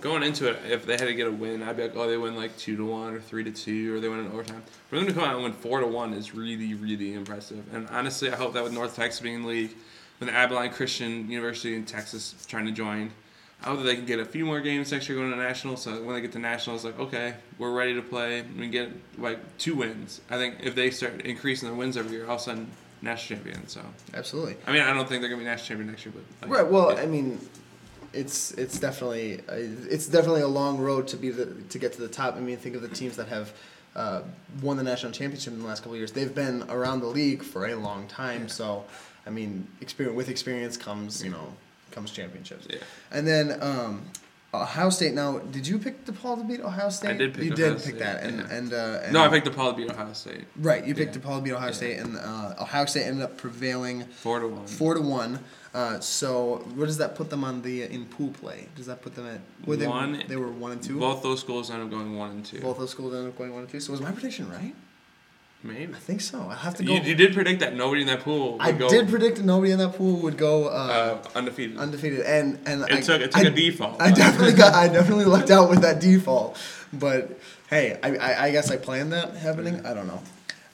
going 0.00 0.22
into 0.22 0.48
it, 0.48 0.58
if 0.68 0.86
they 0.86 0.92
had 0.92 1.06
to 1.06 1.14
get 1.14 1.26
a 1.26 1.30
win, 1.30 1.62
I'd 1.62 1.76
be 1.76 1.82
like, 1.82 1.96
oh, 1.96 2.08
they 2.08 2.16
win 2.16 2.36
like 2.36 2.56
two 2.56 2.76
to 2.76 2.84
one 2.84 3.14
or 3.14 3.20
three 3.20 3.42
to 3.44 3.50
two, 3.50 3.96
or 3.96 4.00
they 4.00 4.08
win 4.08 4.20
in 4.20 4.32
overtime. 4.32 4.62
For 4.88 4.96
them 4.96 5.06
to 5.06 5.12
come 5.12 5.24
out 5.24 5.34
and 5.34 5.42
win 5.42 5.52
four 5.52 5.80
to 5.80 5.86
one 5.86 6.12
is 6.14 6.34
really, 6.34 6.74
really 6.74 7.14
impressive. 7.14 7.64
And 7.74 7.88
honestly, 7.88 8.30
I 8.30 8.36
hope 8.36 8.54
that 8.54 8.62
with 8.62 8.72
North 8.72 8.94
Texas 8.94 9.20
being 9.20 9.36
in 9.36 9.42
the 9.42 9.48
league, 9.48 9.76
with 10.20 10.28
Abilene 10.28 10.70
Christian 10.70 11.30
University 11.30 11.74
in 11.74 11.84
Texas 11.84 12.34
trying 12.48 12.66
to 12.66 12.72
join, 12.72 13.10
I 13.62 13.66
hope 13.66 13.78
that 13.78 13.84
they 13.84 13.96
can 13.96 14.06
get 14.06 14.20
a 14.20 14.24
few 14.24 14.44
more 14.44 14.60
games 14.60 14.92
next 14.92 15.08
year 15.08 15.18
going 15.18 15.30
to 15.30 15.36
nationals. 15.36 15.82
So 15.82 16.02
when 16.02 16.14
they 16.14 16.20
get 16.20 16.32
to 16.32 16.38
nationals, 16.38 16.84
like 16.84 16.98
okay, 16.98 17.34
we're 17.58 17.72
ready 17.72 17.94
to 17.94 18.02
play. 18.02 18.42
We 18.42 18.62
can 18.62 18.70
get 18.70 18.90
like 19.18 19.38
two 19.58 19.74
wins. 19.74 20.20
I 20.30 20.36
think 20.36 20.56
if 20.62 20.74
they 20.74 20.90
start 20.90 21.22
increasing 21.22 21.68
their 21.68 21.76
wins 21.76 21.96
every 21.96 22.12
year, 22.12 22.26
all 22.26 22.36
of 22.36 22.40
a 22.40 22.44
sudden 22.44 22.70
national 23.02 23.38
champion. 23.38 23.66
So 23.68 23.80
absolutely. 24.14 24.56
I 24.66 24.72
mean, 24.72 24.82
I 24.82 24.92
don't 24.94 25.08
think 25.08 25.22
they're 25.22 25.30
gonna 25.30 25.40
be 25.40 25.44
national 25.44 25.66
champion 25.66 25.90
next 25.90 26.04
year, 26.04 26.14
but 26.14 26.48
like, 26.48 26.58
Right. 26.58 26.70
Well, 26.70 26.92
yeah. 26.92 27.02
I 27.02 27.06
mean, 27.06 27.40
it's 28.12 28.52
it's 28.52 28.78
definitely 28.78 29.40
uh, 29.48 29.54
it's 29.90 30.06
definitely 30.06 30.42
a 30.42 30.48
long 30.48 30.78
road 30.78 31.08
to 31.08 31.16
be 31.16 31.30
the 31.30 31.46
to 31.46 31.78
get 31.78 31.92
to 31.94 32.00
the 32.00 32.08
top. 32.08 32.36
I 32.36 32.40
mean, 32.40 32.56
think 32.56 32.76
of 32.76 32.82
the 32.82 32.88
teams 32.88 33.16
that 33.16 33.28
have 33.28 33.52
uh, 33.96 34.22
won 34.62 34.76
the 34.76 34.82
national 34.82 35.12
championship 35.12 35.52
in 35.52 35.60
the 35.60 35.66
last 35.66 35.80
couple 35.80 35.92
of 35.92 35.98
years. 35.98 36.12
They've 36.12 36.34
been 36.34 36.64
around 36.68 37.00
the 37.00 37.08
league 37.08 37.42
for 37.42 37.66
a 37.66 37.74
long 37.74 38.06
time. 38.06 38.42
Yeah. 38.42 38.48
So, 38.48 38.84
I 39.28 39.30
mean, 39.30 39.68
experience 39.82 40.16
with 40.16 40.28
experience 40.30 40.76
comes 40.76 41.22
you 41.22 41.30
know 41.30 41.52
comes 41.92 42.10
championships. 42.10 42.66
Yeah. 42.68 42.78
And 43.12 43.26
then 43.26 43.58
um, 43.62 44.02
Ohio 44.54 44.88
State. 44.88 45.12
Now, 45.12 45.38
did 45.38 45.66
you 45.66 45.78
pick 45.78 46.06
DePaul 46.06 46.38
to 46.38 46.44
beat 46.44 46.60
Ohio 46.62 46.88
State? 46.88 47.10
I 47.10 47.12
did 47.12 47.34
pick 47.34 47.44
You 47.44 47.52
Ohio 47.52 47.68
did 47.68 47.72
pick 47.74 47.80
State, 47.96 47.98
that, 47.98 48.22
and 48.22 48.38
yeah. 48.38 48.56
and, 48.56 48.72
uh, 48.72 49.00
and 49.04 49.12
no, 49.12 49.22
I 49.22 49.28
picked 49.28 49.46
DePaul 49.46 49.72
to 49.72 49.76
beat 49.76 49.90
Ohio 49.90 50.12
State. 50.14 50.44
Right, 50.56 50.84
you 50.86 50.94
picked 50.94 51.14
Yeah. 51.14 51.20
DePaul 51.22 51.36
to 51.38 51.42
beat 51.44 51.52
Ohio 51.52 51.66
Yeah. 51.66 51.72
State, 51.74 51.98
and 51.98 52.16
uh, 52.16 52.54
Ohio 52.58 52.86
State 52.86 53.04
ended 53.04 53.22
up 53.22 53.36
prevailing 53.36 54.04
Four 54.04 54.40
to 54.40 54.48
one. 54.48 54.66
four 54.66 54.94
to 54.94 55.02
one. 55.02 55.40
Uh, 55.74 56.00
so 56.00 56.64
what 56.74 56.86
does 56.86 56.96
that 56.96 57.14
put 57.14 57.28
them 57.28 57.44
on 57.44 57.60
the 57.60 57.82
in 57.82 58.06
pool 58.06 58.30
play? 58.30 58.68
Does 58.74 58.86
that 58.86 59.02
put 59.02 59.14
them 59.14 59.26
at 59.26 59.40
were 59.66 59.76
they 59.76 59.86
One- 59.86 60.24
they 60.26 60.36
were 60.36 60.50
one 60.50 60.72
and 60.72 60.82
two? 60.82 60.98
Both 60.98 61.22
those 61.22 61.40
schools 61.40 61.70
ended 61.70 61.84
up 61.86 61.90
going 61.90 62.16
one 62.16 62.30
and 62.30 62.44
two. 62.44 62.60
Both 62.60 62.78
those 62.78 62.90
schools 62.90 63.12
ended 63.14 63.28
up 63.32 63.36
going 63.38 63.52
one 63.52 63.60
and 63.64 63.70
two. 63.70 63.80
So 63.80 63.92
was 63.92 64.00
my 64.00 64.10
prediction 64.12 64.50
right? 64.50 64.74
Maybe. 65.62 65.92
I 65.92 65.96
think 65.98 66.20
so. 66.20 66.48
I 66.48 66.54
have 66.54 66.76
to 66.76 66.84
go. 66.84 66.92
You, 66.94 67.00
you 67.00 67.14
did 67.16 67.34
predict 67.34 67.60
that 67.60 67.74
nobody 67.74 68.02
in 68.02 68.06
that 68.06 68.20
pool 68.20 68.52
would 68.52 68.62
I 68.62 68.70
go 68.70 68.88
did 68.88 69.08
predict 69.08 69.38
that 69.38 69.44
nobody 69.44 69.72
in 69.72 69.78
that 69.78 69.94
pool 69.94 70.20
would 70.20 70.36
go 70.38 70.66
uh, 70.68 71.18
uh, 71.24 71.28
undefeated. 71.34 71.76
undefeated, 71.78 72.20
and 72.20 72.60
and 72.64 72.82
it 72.82 72.92
I, 72.92 73.00
took 73.00 73.20
it 73.20 73.32
took 73.32 73.44
I- 73.44 73.48
a 73.48 73.50
default. 73.50 74.00
I 74.00 74.12
definitely 74.12 74.52
got. 74.54 74.74
I 74.74 74.86
definitely 74.86 75.24
lucked 75.24 75.50
out 75.50 75.68
with 75.68 75.80
that 75.82 76.00
default. 76.00 76.56
But 76.92 77.40
hey, 77.70 77.98
I, 78.04 78.16
I, 78.16 78.44
I 78.44 78.50
guess 78.52 78.70
I 78.70 78.76
planned 78.76 79.12
that 79.12 79.34
happening. 79.34 79.84
I 79.84 79.94
don't 79.94 80.06
know. 80.06 80.22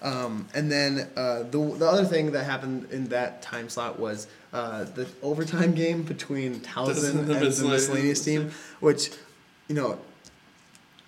Um, 0.03 0.49
and 0.55 0.71
then 0.71 1.09
uh, 1.17 1.45
the 1.45 1.59
the 1.79 1.87
other 1.89 2.05
thing 2.05 2.33
that 2.33 2.45
happened 2.45 2.89
in 2.91 3.09
that 3.09 3.41
time 3.41 3.71
slot 3.71 3.99
was 3.99 4.27
uh, 4.53 4.85
the 4.85 5.09
overtime 5.23 5.75
game 5.83 6.03
between 6.03 6.61
Towson 6.61 7.21
and 7.21 7.27
the 7.27 7.41
miscellaneous 7.41 7.61
miscellaneous 7.63 8.25
team, 8.25 8.51
which 8.81 9.11
you 9.67 9.75
know. 9.75 9.99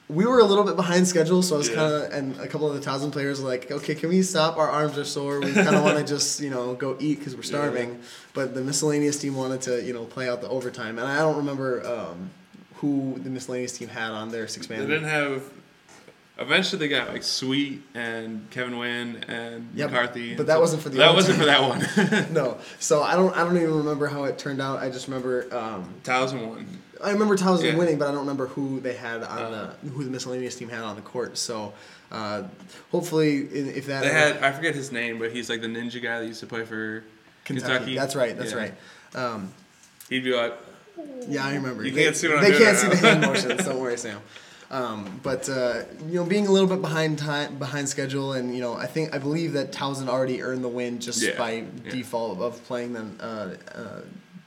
We 0.08 0.24
were 0.24 0.38
a 0.38 0.44
little 0.44 0.62
bit 0.62 0.76
behind 0.76 1.08
schedule, 1.08 1.42
so 1.42 1.56
I 1.56 1.58
was 1.58 1.68
Yeah. 1.68 1.74
kind 1.74 1.92
of, 1.94 2.12
and 2.12 2.40
a 2.40 2.46
couple 2.46 2.70
of 2.70 2.80
the 2.80 2.90
Towson 2.90 3.10
players 3.10 3.40
were 3.40 3.48
like, 3.48 3.70
"Okay, 3.72 3.94
can 3.96 4.08
we 4.08 4.22
stop? 4.22 4.56
Our 4.56 4.70
arms 4.70 4.96
are 4.98 5.04
sore. 5.04 5.40
We 5.40 5.52
kind 5.52 5.74
of 5.74 5.82
want 5.82 5.98
to 5.98 6.04
just, 6.14 6.40
you 6.40 6.48
know, 6.50 6.74
go 6.74 6.96
eat 7.00 7.18
because 7.18 7.34
we're 7.34 7.42
starving." 7.42 7.98
But 8.32 8.54
the 8.54 8.60
miscellaneous 8.60 9.18
team 9.18 9.34
wanted 9.34 9.62
to, 9.62 9.82
you 9.82 9.92
know, 9.92 10.04
play 10.04 10.28
out 10.28 10.42
the 10.42 10.48
overtime, 10.48 10.98
and 11.00 11.08
I 11.08 11.18
don't 11.18 11.36
remember 11.38 11.84
um, 11.84 12.30
who 12.76 13.18
the 13.20 13.30
miscellaneous 13.30 13.72
team 13.76 13.88
had 13.88 14.12
on 14.12 14.30
their 14.30 14.46
six 14.46 14.70
man. 14.70 14.80
they 14.80 14.86
didn't 14.86 15.08
have. 15.08 15.42
Eventually, 16.38 16.78
they 16.78 16.88
got 16.88 17.08
like 17.08 17.22
Sweet 17.22 17.80
and 17.94 18.48
Kevin 18.50 18.76
Wynn 18.78 19.24
and 19.26 19.70
Yeah, 19.74 19.86
McCarthy. 19.86 20.34
but 20.36 20.46
that 20.48 20.60
wasn't 20.60 20.82
for 20.82 20.90
the 20.90 20.98
That 20.98 21.14
wasn't 21.14 21.38
for 21.38 21.46
that 21.46 21.62
one. 21.62 22.32
no, 22.34 22.58
so 22.78 23.02
I 23.02 23.14
don't, 23.16 23.34
I 23.34 23.42
don't 23.42 23.56
even 23.56 23.74
remember 23.78 24.06
how 24.06 24.24
it 24.24 24.36
turned 24.38 24.60
out. 24.60 24.78
I 24.80 24.90
just 24.90 25.08
remember, 25.08 25.48
um, 25.56 25.94
Towson 26.04 26.46
won. 26.46 26.66
I 27.02 27.10
remember 27.10 27.36
Towson 27.36 27.64
Yeah. 27.64 27.76
winning, 27.76 27.98
but 27.98 28.06
I 28.08 28.10
don't 28.10 28.20
remember 28.20 28.46
who 28.46 28.80
they 28.80 28.94
had 28.94 29.22
on 29.22 29.38
Uh. 29.38 29.74
the, 29.82 29.90
who 29.90 30.04
the 30.04 30.10
miscellaneous 30.10 30.54
team 30.56 30.68
had 30.68 30.80
on 30.80 30.96
the 30.96 31.02
court. 31.02 31.36
So, 31.38 31.72
uh, 32.10 32.44
hopefully, 32.90 33.38
if 33.38 33.86
that 33.86 34.02
They 34.02 34.10
had 34.12 34.42
I 34.42 34.52
forget 34.52 34.74
his 34.74 34.92
name, 34.92 35.18
but 35.18 35.32
he's 35.32 35.48
like 35.50 35.60
the 35.60 35.66
ninja 35.68 36.02
guy 36.02 36.20
that 36.20 36.26
used 36.26 36.40
to 36.40 36.46
play 36.46 36.64
for 36.64 37.04
Kentucky. 37.44 37.72
Kentucky. 37.72 37.94
That's 37.96 38.16
right. 38.16 38.36
That's 38.38 38.52
Yeah. 38.52 38.58
right. 38.58 38.74
Um, 39.14 39.52
He'd 40.08 40.24
be 40.24 40.32
like, 40.32 40.54
Yeah, 41.28 41.44
I 41.44 41.54
remember. 41.54 41.84
You 41.84 41.90
they, 41.90 42.04
can't 42.04 42.16
see 42.16 42.28
what 42.28 42.38
I'm 42.38 42.44
They 42.50 42.56
can't 42.58 42.76
see 42.78 42.86
now. 42.88 42.92
the 42.94 42.96
hand 43.08 43.20
motions. 43.22 43.64
Don't 43.64 43.80
worry, 43.80 43.98
Sam. 43.98 44.18
Um, 44.70 45.20
but 45.22 45.48
uh, 45.48 45.82
you 46.08 46.14
know, 46.14 46.24
being 46.24 46.46
a 46.46 46.50
little 46.50 46.68
bit 46.68 46.80
behind 46.80 47.18
time, 47.18 47.56
behind 47.58 47.88
schedule, 47.88 48.32
and 48.32 48.52
you 48.54 48.60
know, 48.60 48.74
I 48.74 48.86
think 48.86 49.14
I 49.14 49.18
believe 49.18 49.52
that 49.52 49.70
Towson 49.72 50.08
already 50.08 50.42
earned 50.42 50.64
the 50.64 50.68
win 50.68 50.98
just 50.98 51.22
Yeah, 51.22 51.36
by 51.38 51.64
default 51.88 52.40
of 52.40 52.64
playing 52.64 52.94
the 52.94 53.04
uh, 53.20 53.54
uh, 53.78 54.00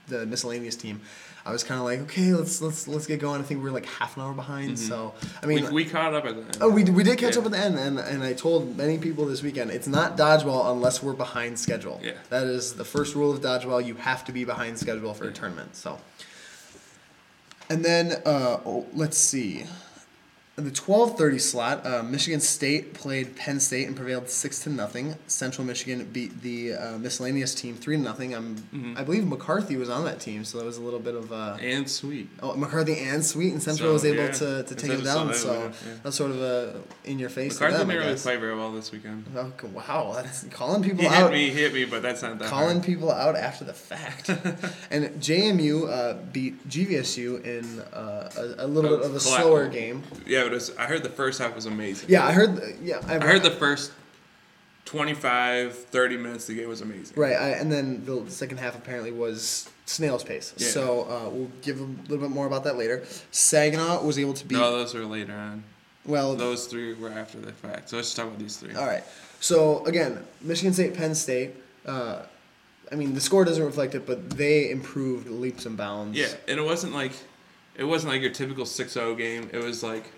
the 0.07 0.25
miscellaneous 0.25 0.75
team. 0.75 0.99
I 1.45 1.51
was 1.51 1.63
kind 1.63 1.79
of 1.79 1.85
like, 1.85 1.99
okay, 2.01 2.33
let's 2.33 2.61
let's 2.61 2.87
let's 2.87 3.07
get 3.07 3.19
going. 3.19 3.39
I 3.39 3.43
think 3.43 3.59
we 3.59 3.63
were 3.69 3.73
like 3.73 3.85
half 3.85 4.17
an 4.17 4.23
hour 4.23 4.33
behind. 4.33 4.77
So 4.77 5.13
I 5.41 5.45
mean, 5.45 5.59
Mm-hmm. 5.59 5.73
we, 5.73 5.83
we 5.85 5.89
caught 5.89 6.13
up 6.13 6.25
at 6.25 6.35
the 6.35 6.41
end. 6.41 6.57
Oh, 6.61 6.69
we, 6.69 6.83
we 6.83 7.03
did 7.03 7.17
catch 7.17 7.35
Yeah. 7.35 7.39
up 7.41 7.45
at 7.45 7.51
the 7.51 7.57
end, 7.57 7.79
and, 7.79 7.97
and 7.97 8.23
I 8.23 8.33
told 8.33 8.75
many 8.77 8.97
people 8.97 9.25
this 9.25 9.41
weekend 9.41 9.71
it's 9.71 9.87
not 9.87 10.17
dodgeball 10.17 10.71
unless 10.71 11.01
we're 11.01 11.13
behind 11.13 11.57
schedule. 11.57 11.99
Yeah. 12.03 12.11
That 12.29 12.43
is 12.43 12.73
the 12.73 12.85
first 12.85 13.15
rule 13.15 13.31
of 13.31 13.41
dodgeball. 13.41 13.85
You 13.85 13.95
have 13.95 14.23
to 14.25 14.31
be 14.31 14.43
behind 14.43 14.77
schedule 14.77 15.13
for 15.13 15.27
a 15.27 15.31
tournament. 15.31 15.75
So, 15.75 15.99
and 17.69 17.83
then 17.85 18.21
uh, 18.25 18.59
oh, 18.65 18.85
let's 18.93 19.17
see. 19.17 19.65
In 20.59 20.65
the 20.65 20.71
twelve 20.71 21.17
thirty 21.17 21.39
slot, 21.39 21.85
uh, 21.85 22.03
Michigan 22.03 22.41
State 22.41 22.93
played 22.93 23.37
Penn 23.37 23.61
State 23.61 23.87
and 23.87 23.95
prevailed 23.95 24.29
six 24.29 24.59
to 24.63 24.69
nothing. 24.69 25.15
Central 25.25 25.65
Michigan 25.65 26.03
beat 26.11 26.41
the 26.41 26.73
uh, 26.73 26.97
miscellaneous 26.97 27.55
team 27.55 27.75
three 27.75 27.95
to 27.95 28.01
nothing. 28.01 28.35
I'm, 28.35 28.57
Mm-hmm. 28.73 28.97
I 28.97 29.03
believe 29.03 29.25
McCarthy 29.25 29.77
was 29.77 29.89
on 29.89 30.03
that 30.05 30.19
team, 30.19 30.43
so 30.43 30.57
that 30.57 30.65
was 30.65 30.77
a 30.77 30.81
little 30.81 30.99
bit 30.99 31.15
of 31.15 31.31
uh, 31.31 31.57
And 31.61 31.89
sweet. 31.89 32.29
oh 32.43 32.55
McCarthy 32.55 32.99
and 32.99 33.23
Sweet 33.25 33.53
and 33.53 33.63
Central 33.63 33.89
So, 33.89 33.93
was 33.93 34.05
able 34.05 34.25
yeah. 34.25 34.31
to, 34.31 34.63
to 34.63 34.75
take 34.75 34.91
so 34.99 35.03
down. 35.03 35.33
So 35.33 35.53
yeah. 35.53 35.93
that's 36.03 36.17
sort 36.17 36.31
of 36.31 36.41
a 36.41 36.81
in 37.05 37.19
your 37.19 37.29
face. 37.29 37.53
McCarthy 37.53 37.77
didn't 37.85 37.97
really 37.97 38.15
play 38.17 38.35
very 38.35 38.55
well 38.55 38.71
this 38.73 38.91
weekend. 38.91 39.25
Oh, 39.35 39.51
wow, 39.73 40.11
that's 40.13 40.43
calling 40.51 40.83
people 40.83 41.01
He 41.01 41.07
out. 41.07 41.31
hit 41.31 41.39
me, 41.39 41.49
hit 41.49 41.73
me, 41.73 41.85
but 41.85 42.01
that's 42.01 42.21
not 42.21 42.37
that 42.39 42.49
calling 42.49 42.77
hard. 42.77 42.83
people 42.85 43.11
out 43.11 43.35
after 43.37 43.63
the 43.63 43.73
fact. 43.73 44.27
and 44.91 45.05
JMU 45.21 45.89
uh, 45.89 46.17
beat 46.33 46.67
GVSU 46.67 47.43
in 47.45 47.79
uh, 47.93 48.29
a, 48.59 48.65
a 48.65 48.67
little 48.67 48.89
Oh, 48.93 48.97
bit 48.97 49.05
of 49.05 49.15
a 49.15 49.19
slower 49.19 49.67
game. 49.69 50.03
Yeah, 50.27 50.48
I 50.77 50.85
heard 50.85 51.03
the 51.03 51.09
first 51.09 51.39
half 51.39 51.55
was 51.55 51.65
amazing. 51.65 52.09
Yeah, 52.09 52.25
I 52.25 52.31
heard. 52.31 52.55
The, 52.55 52.75
yeah, 52.83 53.01
I 53.07 53.19
heard 53.19 53.43
the 53.43 53.51
first 53.51 53.91
25, 54.85 55.75
30 55.75 56.17
minutes 56.17 56.49
of 56.49 56.55
the 56.55 56.61
game 56.61 56.69
was 56.69 56.81
amazing. 56.81 57.13
right, 57.19 57.35
I, 57.35 57.49
and 57.49 57.71
then 57.71 58.05
the 58.05 58.29
second 58.29 58.57
half 58.57 58.75
apparently 58.75 59.11
was 59.11 59.69
snail's 59.85 60.23
pace. 60.23 60.53
Yeah. 60.57 60.67
So 60.67 61.03
uh, 61.03 61.29
we'll 61.29 61.51
give 61.61 61.79
a 61.79 61.83
little 61.83 62.17
bit 62.17 62.31
more 62.31 62.47
about 62.47 62.63
that 62.63 62.77
later. 62.77 63.03
Saginaw 63.31 64.03
was 64.03 64.17
able 64.17 64.33
to 64.33 64.45
beat. 64.45 64.57
No, 64.57 64.71
those 64.71 64.93
were 64.93 65.05
later 65.05 65.33
on. 65.33 65.63
well, 66.05 66.35
Those 66.35 66.65
three 66.67 66.93
were 66.93 67.09
after 67.11 67.39
the 67.39 67.51
fact. 67.51 67.89
So 67.89 67.97
let's 67.97 68.09
just 68.09 68.17
talk 68.17 68.27
about 68.27 68.39
these 68.39 68.57
three. 68.57 68.73
All 68.75 68.87
right. 68.87 69.03
So 69.39 69.85
again, 69.85 70.25
Michigan 70.41 70.73
State, 70.73 70.95
Penn 70.95 71.13
State. 71.15 71.55
Uh, 71.85 72.23
I 72.91 72.95
mean, 72.95 73.13
the 73.13 73.21
score 73.21 73.45
doesn't 73.45 73.63
reflect 73.63 73.93
it, 73.95 74.05
but 74.07 74.31
they 74.31 74.71
improved 74.71 75.27
leaps 75.27 75.65
and 75.65 75.77
bounds. 75.77 76.17
Yeah, 76.17 76.27
and 76.47 76.59
it 76.59 76.63
wasn't 76.63 76.93
like 76.93 77.11
it 77.75 77.83
wasn't 77.83 78.11
like 78.11 78.21
your 78.21 78.31
typical 78.31 78.65
6-0 78.65 79.17
game. 79.17 79.49
It 79.53 79.63
was 79.63 79.83
like 79.83 80.11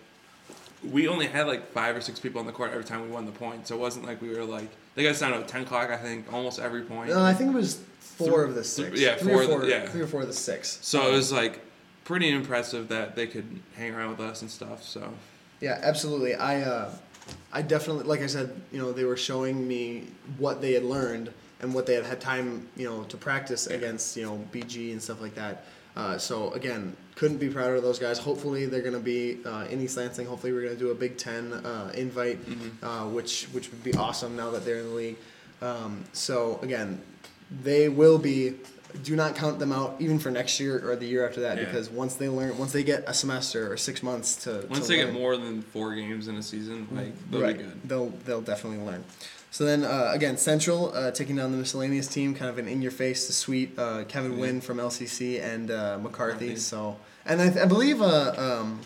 we 0.90 1.08
only 1.08 1.28
had 1.28 1.48
like 1.48 1.72
five 1.72 1.96
or 1.96 2.02
six 2.02 2.20
people 2.20 2.40
on 2.40 2.46
the 2.48 2.52
court 2.52 2.72
every 2.72 2.84
time 2.84 3.02
we 3.04 3.10
won 3.10 3.26
the 3.26 3.32
point. 3.32 3.68
So 3.68 3.76
it 3.76 3.80
wasn't 3.80 4.06
like 4.06 4.22
we 4.22 4.30
were 4.30 4.44
like 4.44 4.70
they 4.96 5.04
got 5.04 5.10
us 5.12 5.20
down 5.20 5.40
to 5.40 5.48
ten 5.48 5.62
o'clock. 5.62 5.90
I 5.90 5.98
think 5.98 6.32
almost 6.34 6.60
every 6.60 6.82
point. 6.84 7.10
No, 7.10 7.24
I 7.24 7.34
think 7.34 7.52
it 7.52 7.56
was 7.56 7.82
four 8.00 8.28
Three- 8.28 8.44
of 8.50 8.56
the 8.56 8.64
six. 8.64 9.00
yeah, 9.00 9.16
three 9.16 9.34
four 9.34 9.44
or 9.44 9.46
the- 9.46 9.52
four. 9.54 9.66
yeah. 9.66 9.88
three 9.88 10.02
or 10.02 10.08
four 10.08 10.22
of 10.22 10.28
the 10.28 10.34
six. 10.34 10.80
So 10.82 11.08
it 11.08 11.12
was 11.14 11.32
like 11.32 11.62
pretty 12.04 12.30
impressive 12.30 12.88
that 12.90 13.16
they 13.16 13.28
could 13.28 13.46
hang 13.78 13.94
around 13.94 14.12
with 14.12 14.20
us 14.22 14.42
and 14.42 14.50
stuff. 14.52 14.84
So 14.84 15.14
Yeah, 15.60 15.80
absolutely. 15.84 16.34
I, 16.36 16.62
uh, 16.64 16.92
I 17.54 17.62
definitely, 17.62 18.04
like 18.06 18.22
I 18.22 18.28
said, 18.28 18.60
you 18.72 18.80
know, 18.80 18.92
they 18.92 19.04
were 19.06 19.16
showing 19.16 19.68
me 19.68 20.08
what 20.40 20.60
they 20.62 20.74
had 20.74 20.84
learned 20.84 21.32
and 21.62 21.74
what 21.76 21.86
they 21.86 21.94
had 21.94 22.04
had 22.06 22.20
time, 22.20 22.68
you 22.76 22.90
know, 22.90 23.04
to 23.04 23.16
practice 23.18 23.68
against, 23.68 24.18
you 24.18 24.24
know, 24.26 24.44
BG 24.52 24.92
and 24.92 25.02
stuff 25.02 25.22
like 25.22 25.36
that. 25.36 25.64
Uh, 25.96 26.18
so 26.18 26.52
again, 26.54 26.96
couldn't 27.22 27.38
be 27.38 27.50
prouder 27.50 27.76
of 27.76 27.84
those 27.84 28.00
guys. 28.00 28.18
Hopefully, 28.18 28.66
they're 28.66 28.82
going 28.82 28.96
to 28.96 29.00
be 29.00 29.38
uh, 29.46 29.68
in 29.70 29.80
East 29.80 29.96
Lansing. 29.96 30.26
Hopefully, 30.26 30.54
we're 30.54 30.64
going 30.64 30.74
to 30.74 30.80
do 30.80 30.90
a 30.90 30.96
Big 30.96 31.20
Ten 31.20 31.54
uh, 31.54 31.92
invite, 31.94 32.40
uh, 32.82 33.04
which 33.04 33.46
which 33.52 33.70
would 33.70 33.84
be 33.84 33.94
awesome 33.94 34.36
now 34.36 34.50
that 34.50 34.66
they're 34.66 34.80
in 34.80 34.90
the 34.90 34.96
league. 34.96 35.18
Um, 35.62 36.04
so 36.14 36.58
again, 36.64 37.00
they 37.64 37.90
will 37.90 38.18
be. 38.18 38.56
Do 39.04 39.16
not 39.16 39.36
count 39.36 39.60
them 39.60 39.72
out 39.72 39.98
even 40.00 40.18
for 40.20 40.32
next 40.32 40.60
year 40.60 40.82
or 40.84 40.96
the 40.98 41.06
year 41.06 41.26
after 41.26 41.42
that 41.42 41.58
Yeah. 41.58 41.66
because 41.66 41.90
once 41.92 42.16
they 42.16 42.28
learn, 42.28 42.58
once 42.58 42.74
they 42.74 42.84
get 42.84 43.04
a 43.08 43.14
semester 43.14 43.72
or 43.72 43.78
six 43.78 44.02
months 44.04 44.36
to 44.44 44.66
once 44.70 44.88
to 44.88 44.88
they 44.88 44.96
get 44.98 45.14
more 45.14 45.38
than 45.38 45.62
four 45.62 45.94
games 45.94 46.28
in 46.28 46.36
a 46.36 46.44
season, 46.44 46.88
like 46.92 47.14
they'll 47.30 47.42
right. 47.42 47.58
be 47.58 47.64
good. 47.64 47.80
They'll 47.86 48.10
they'll 48.26 48.42
definitely 48.42 48.84
learn. 48.84 49.04
So 49.52 49.64
then 49.64 49.86
uh, 49.86 50.10
again, 50.12 50.38
Central 50.38 50.92
uh, 50.94 51.12
taking 51.12 51.36
down 51.36 51.52
the 51.52 51.58
miscellaneous 51.60 52.08
team, 52.08 52.34
kind 52.34 52.50
of 52.50 52.58
an 52.58 52.68
in 52.68 52.82
your 52.82 52.92
face, 52.92 53.28
the 53.28 53.34
sweet 53.34 53.78
uh, 53.78 54.06
Kevin 54.06 54.34
Yeah. 54.34 54.40
Wynn 54.40 54.62
from 54.62 54.78
LCC 54.80 55.40
and 55.40 55.70
uh. 55.70 56.00
McCarthy. 56.02 56.56
So 56.56 56.98
and 57.26 57.42
I, 57.42 57.64
I 57.64 57.66
believe 57.66 58.02
uh, 58.02 58.34
um, 58.38 58.82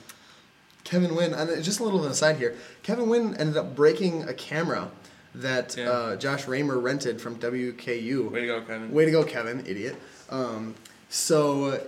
Kevin 0.83 1.15
Wynn. 1.15 1.33
And 1.33 1.63
just 1.63 1.79
a 1.79 1.83
little 1.83 2.03
aside 2.05 2.37
here, 2.37 2.55
Kevin 2.83 3.09
Wynn 3.09 3.35
ended 3.37 3.57
up 3.57 3.75
breaking 3.75 4.23
a 4.27 4.33
camera 4.33 4.89
that 5.33 5.75
Yeah. 5.77 5.89
uh, 5.89 6.15
Josh 6.15 6.47
Raymer 6.47 6.79
rented 6.79 7.19
from 7.21 7.35
WKU. 7.39 8.31
Way 8.31 8.41
to 8.41 8.47
go, 8.47 8.61
Kevin. 8.61 8.91
Way 8.91 9.05
to 9.05 9.11
go, 9.11 9.23
Kevin, 9.23 9.63
idiot. 9.65 9.95
Um, 10.29 10.75
so 11.09 11.81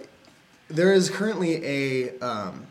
there 0.67 0.93
is 0.93 1.09
currently 1.09 1.63
a, 1.65 2.19
um, 2.19 2.67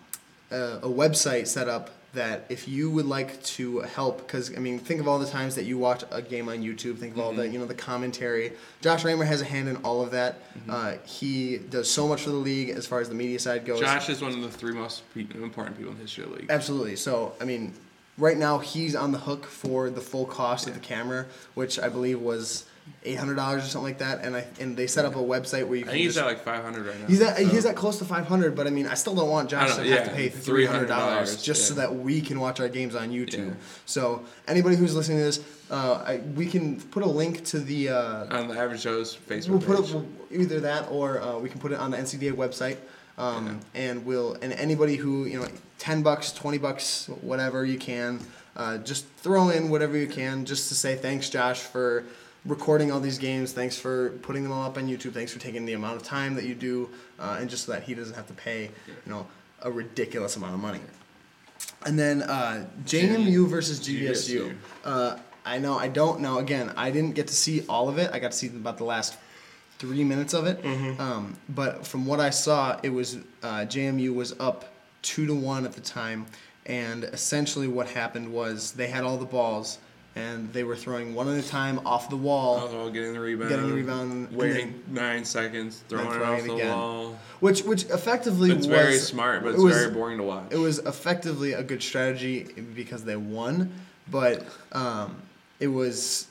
a 0.51 0.57
a 0.83 0.89
website 0.89 1.47
set 1.47 1.69
up 1.69 1.91
that 2.17 2.45
if 2.49 2.67
you 2.69 2.91
would 2.91 3.07
like 3.07 3.43
to 3.43 3.81
help, 3.81 4.19
because 4.19 4.55
I 4.55 4.59
mean, 4.59 4.79
think 4.79 5.01
of 5.01 5.09
all 5.09 5.19
the 5.19 5.27
times 5.27 5.55
that 5.55 5.65
you 5.65 5.79
watch 5.79 6.05
a 6.11 6.21
game 6.21 6.49
on 6.49 6.59
YouTube. 6.59 6.99
Think 6.99 7.15
of 7.15 7.21
all 7.21 7.33
the 7.33 7.47
you 7.47 7.59
know 7.59 7.65
the 7.65 7.75
commentary. 7.75 8.53
Josh 8.81 9.05
Raymer 9.05 9.25
has 9.25 9.41
a 9.41 9.45
hand 9.45 9.69
in 9.69 9.77
all 9.79 10.03
of 10.03 10.11
that. 10.11 10.41
Uh, 10.69 10.95
he 11.05 11.59
does 11.59 11.91
so 11.91 12.09
much 12.09 12.23
for 12.23 12.31
the 12.31 12.37
league 12.37 12.71
as 12.71 12.87
far 12.87 13.01
as 13.01 13.09
the 13.09 13.15
media 13.15 13.39
side 13.39 13.65
goes. 13.65 13.81
Josh 13.81 14.09
is 14.09 14.21
one 14.21 14.33
of 14.33 14.43
the 14.43 14.51
three 14.51 14.73
most 14.73 15.03
pe- 15.15 15.27
important 15.43 15.77
people 15.77 15.93
in 15.93 15.99
the 15.99 16.03
history 16.03 16.25
of 16.25 16.31
the 16.31 16.37
league. 16.37 16.51
Absolutely. 16.51 16.97
So, 16.97 17.35
I 17.41 17.45
mean, 17.45 17.73
right 18.19 18.37
now 18.37 18.59
he's 18.59 18.95
on 18.95 19.13
the 19.13 19.19
hook 19.19 19.45
for 19.45 19.91
the 19.91 20.01
full 20.01 20.27
cost 20.27 20.67
of 20.67 20.75
the 20.75 20.81
camera, 20.81 21.27
which 21.55 21.79
I 21.79 21.89
believe 21.89 22.21
was 22.21 22.66
eight 23.05 23.19
hundred 23.19 23.37
dollars 23.37 23.65
or 23.65 23.69
something 23.69 23.85
like 23.85 23.99
that. 23.99 24.25
And 24.25 24.37
I 24.37 24.45
and 24.61 24.77
they 24.77 24.87
set 24.87 25.05
up 25.05 25.15
a 25.15 25.19
website 25.19 25.67
where 25.67 25.77
you 25.77 25.83
I 25.85 25.89
can. 25.89 25.93
think 25.93 26.05
he's 26.05 26.15
just, 26.15 26.25
at 26.25 26.27
like 26.27 26.41
500 26.45 26.87
right 26.87 27.01
now. 27.01 27.07
He's 27.07 27.21
at 27.23 27.37
so- 27.37 27.47
he's 27.47 27.65
at 27.67 27.77
close 27.77 27.99
to 27.99 28.05
five 28.05 28.27
hundred, 28.27 28.57
but 28.57 28.67
I 28.67 28.71
mean, 28.71 28.87
I 28.87 28.95
still 28.95 29.15
don't 29.15 29.31
want 29.31 29.49
Josh 29.51 29.71
I 29.73 29.77
to 29.83 29.85
know, 29.85 29.97
have 29.97 30.05
to 30.07 30.11
yeah, 30.11 30.17
pay 30.17 30.29
three 30.29 30.67
hundred 30.67 30.87
dollars 30.89 31.37
$300, 31.37 31.43
just 31.45 31.69
so 31.69 31.75
that 31.75 31.95
we 31.95 32.21
can 32.21 32.41
watch 32.41 32.59
our 32.61 32.69
games 32.69 32.95
on 32.95 33.11
YouTube. 33.11 33.49
Yeah. 33.49 33.55
So 33.87 34.25
anybody 34.49 34.77
who's 34.77 34.95
listening 34.95 35.19
to 35.19 35.25
this, 35.25 35.45
uh, 35.71 36.03
I, 36.07 36.17
we 36.35 36.47
can 36.47 36.81
put 36.81 37.03
a 37.03 37.09
link 37.09 37.45
to 37.47 37.61
the. 37.61 37.91
Uh, 37.91 38.37
on 38.37 38.49
the 38.49 38.59
Average 38.59 38.83
Joe's 38.83 39.17
Facebook 39.17 39.49
We'll 39.51 39.61
put 39.61 39.77
page. 39.85 39.91
it 39.91 39.95
we'll, 39.95 40.07
either 40.43 40.61
that 40.61 40.89
or 40.91 41.21
uh, 41.21 41.39
we 41.39 41.49
can 41.49 41.61
put 41.61 41.73
it 41.73 41.79
on 41.79 41.91
the 41.93 41.97
NCDA 41.97 42.33
website, 42.33 42.79
um, 43.19 43.61
and 43.75 44.05
we'll 44.05 44.35
and 44.43 44.53
anybody 44.53 44.97
who 44.97 45.25
you 45.27 45.41
know, 45.41 45.49
ten 45.79 46.03
bucks, 46.03 46.33
twenty 46.33 46.59
bucks, 46.59 47.09
whatever 47.21 47.65
you 47.65 47.79
can, 47.79 48.21
uh, 48.57 48.79
just 48.79 49.07
throw 49.19 49.51
in 49.51 49.69
whatever 49.71 49.97
you 49.97 50.07
can, 50.09 50.45
just 50.45 50.69
to 50.71 50.75
say 50.75 50.97
thanks, 50.97 51.31
Josh, 51.31 51.61
for 51.61 52.05
recording 52.47 52.91
all 52.93 53.01
these 53.01 53.19
games. 53.19 53.53
Thanks 53.53 53.79
for 53.79 54.11
putting 54.23 54.43
them 54.43 54.53
all 54.53 54.65
up 54.65 54.77
on 54.77 54.89
YouTube. 54.89 55.13
Thanks 55.13 55.33
for 55.33 55.39
taking 55.39 55.65
the 55.67 55.75
amount 55.75 55.97
of 55.97 56.03
time 56.03 56.35
that 56.37 56.45
you 56.45 56.55
do, 56.55 56.89
uh, 57.19 57.39
and 57.41 57.51
just 57.51 57.65
so 57.65 57.73
that 57.73 57.83
he 57.83 57.95
doesn't 57.95 58.15
have 58.15 58.27
to 58.29 58.35
pay, 58.35 58.71
you 58.87 59.13
know, 59.13 59.27
a 59.63 59.71
ridiculous 59.71 60.37
amount 60.37 60.55
of 60.55 60.61
money. 60.61 60.81
And 61.85 61.99
then 61.99 62.23
uh, 62.23 62.67
JMU 62.85 63.49
versus. 63.49 63.81
GVSU. 63.81 64.57
Uh, 64.85 65.17
I 65.45 65.59
know. 65.59 65.79
I 65.79 65.89
don't 65.89 66.21
know. 66.21 66.39
Again, 66.39 66.73
I 66.77 66.91
didn't 66.91 67.15
get 67.15 67.29
to 67.29 67.35
see 67.35 67.65
all 67.69 67.89
of 67.89 67.99
it. 67.99 68.11
I 68.13 68.19
got 68.19 68.33
to 68.33 68.37
see 68.37 68.49
about 68.49 68.79
the 68.79 68.85
last 68.85 69.17
three 69.79 70.03
minutes 70.05 70.35
of 70.35 70.47
it. 70.47 70.65
Um, 70.99 71.37
but 71.49 71.87
from 71.87 72.07
what 72.07 72.19
I 72.19 72.31
saw, 72.31 72.81
it 72.83 72.89
was 72.89 73.17
uh, 73.43 73.67
JMU 73.67 74.15
was 74.15 74.35
up 74.41 74.73
two 75.03 75.27
to 75.27 75.35
one 75.35 75.65
at 75.65 75.73
the 75.73 75.81
time, 75.81 76.27
and 76.65 77.05
essentially 77.05 77.69
what 77.69 77.87
happened 77.89 78.33
was 78.33 78.73
they 78.73 78.89
had 78.89 79.05
all 79.05 79.17
the 79.19 79.27
balls, 79.27 79.79
and 80.17 80.51
they 80.55 80.65
were 80.65 80.75
throwing 80.75 81.15
one 81.15 81.29
at 81.29 81.43
a 81.43 81.47
time 81.47 81.79
off 81.87 82.09
the 82.09 82.17
wall, 82.17 82.69
Oh, 82.73 82.91
getting 82.91 83.13
the 83.13 83.21
rebound. 83.21 83.51
Getting 83.51 83.69
the 83.69 83.75
rebound, 83.75 84.33
Waiting 84.33 84.83
nine 84.89 85.25
seconds, 85.25 85.85
throwing 85.89 86.07
it 86.07 86.13
throwing 86.15 86.41
off 86.41 86.47
it 86.47 86.65
the 86.65 86.69
wall. 86.75 87.19
which 87.41 87.63
which 87.63 87.85
effectively 87.85 88.49
It's 88.51 88.59
was 88.59 88.67
very 88.67 88.97
smart, 88.99 89.43
but 89.43 89.51
it 89.51 89.55
it's 89.55 89.63
was- 89.63 89.77
very 89.77 89.91
boring 89.93 90.17
to 90.19 90.25
watch. 90.25 90.47
It 90.51 90.57
was 90.57 90.79
effectively 90.81 91.53
a 91.53 91.63
good 91.63 91.83
strategy 91.83 92.45
because 92.75 93.05
they 93.05 93.17
won, 93.17 93.71
but 94.11 94.45
um, 94.73 95.17
it 95.61 95.69
was 95.69 96.27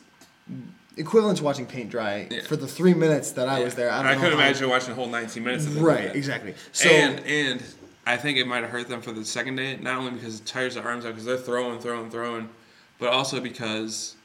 equivalent 0.98 1.38
to 1.38 1.44
watching 1.44 1.66
paint 1.68 1.90
dry 1.92 2.28
Yeah. 2.32 2.42
for 2.42 2.56
the 2.56 2.68
three 2.68 2.94
minutes 2.96 3.32
that 3.34 3.48
I 3.48 3.60
was 3.64 3.76
there. 3.76 3.92
I, 3.92 3.98
don't 4.02 4.08
I 4.14 4.16
couldn't 4.16 4.34
imagine 4.34 4.68
watching 4.70 4.90
the 4.90 4.96
whole 4.96 5.08
19 5.10 5.44
minutes 5.44 5.66
of 5.68 5.80
Right, 5.82 6.06
that. 6.08 6.16
exactly. 6.16 6.56
So 6.72 6.90
and 6.90 7.20
and 7.26 7.64
I 8.08 8.18
think 8.18 8.38
it 8.40 8.48
might 8.48 8.62
have 8.62 8.70
hurt 8.72 8.88
them 8.88 9.02
for 9.02 9.12
the 9.12 9.26
second 9.26 9.58
day, 9.58 9.78
not 9.78 9.98
only 10.00 10.12
because 10.12 10.40
it 10.40 10.46
tires 10.46 10.74
their 10.76 10.84
arms 10.88 11.06
out 11.06 11.10
because 11.10 11.26
they're 11.26 11.38
throwing, 11.38 11.80
throwing, 11.80 12.10
throwing, 12.12 12.50
but 13.00 13.10
also 13.10 13.40
because 13.40 14.16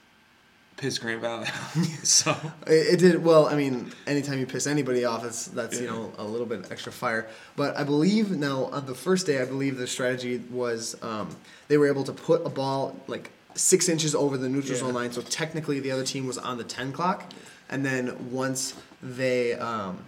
piss 0.76 0.98
Grand 0.98 1.20
Valley. 1.20 1.46
so 2.02 2.34
It, 2.66 2.94
it 2.94 2.98
did 3.00 3.22
well. 3.22 3.46
I 3.46 3.54
mean, 3.54 3.92
anytime 4.06 4.38
you 4.38 4.46
piss 4.46 4.66
anybody 4.66 5.04
off, 5.04 5.24
it's 5.24 5.46
that's 5.46 5.80
you 5.80 5.86
know 5.86 6.12
a 6.18 6.24
little 6.24 6.46
bit 6.46 6.70
extra 6.70 6.90
fire. 6.92 7.28
But 7.56 7.76
I 7.76 7.84
believe 7.84 8.30
now 8.30 8.64
on 8.66 8.86
the 8.86 8.94
first 8.94 9.26
day, 9.26 9.40
I 9.42 9.44
believe 9.44 9.76
the 9.76 9.86
strategy 9.86 10.38
was 10.50 10.96
um, 11.02 11.28
they 11.68 11.76
were 11.76 11.86
able 11.88 12.04
to 12.04 12.12
put 12.12 12.46
a 12.46 12.48
ball 12.50 12.96
like 13.08 13.30
six 13.54 13.88
inches 13.88 14.14
over 14.14 14.38
the 14.38 14.48
neutral 14.48 14.74
Yeah. 14.74 14.80
zone 14.84 14.94
line, 14.94 15.12
so 15.12 15.20
technically 15.22 15.80
the 15.80 15.90
other 15.90 16.04
team 16.04 16.26
was 16.26 16.38
on 16.38 16.56
the 16.56 16.64
ten 16.64 16.92
clock, 16.92 17.24
and 17.68 17.84
then 17.84 18.30
once 18.30 18.74
they 19.02 19.54
um, 19.54 19.98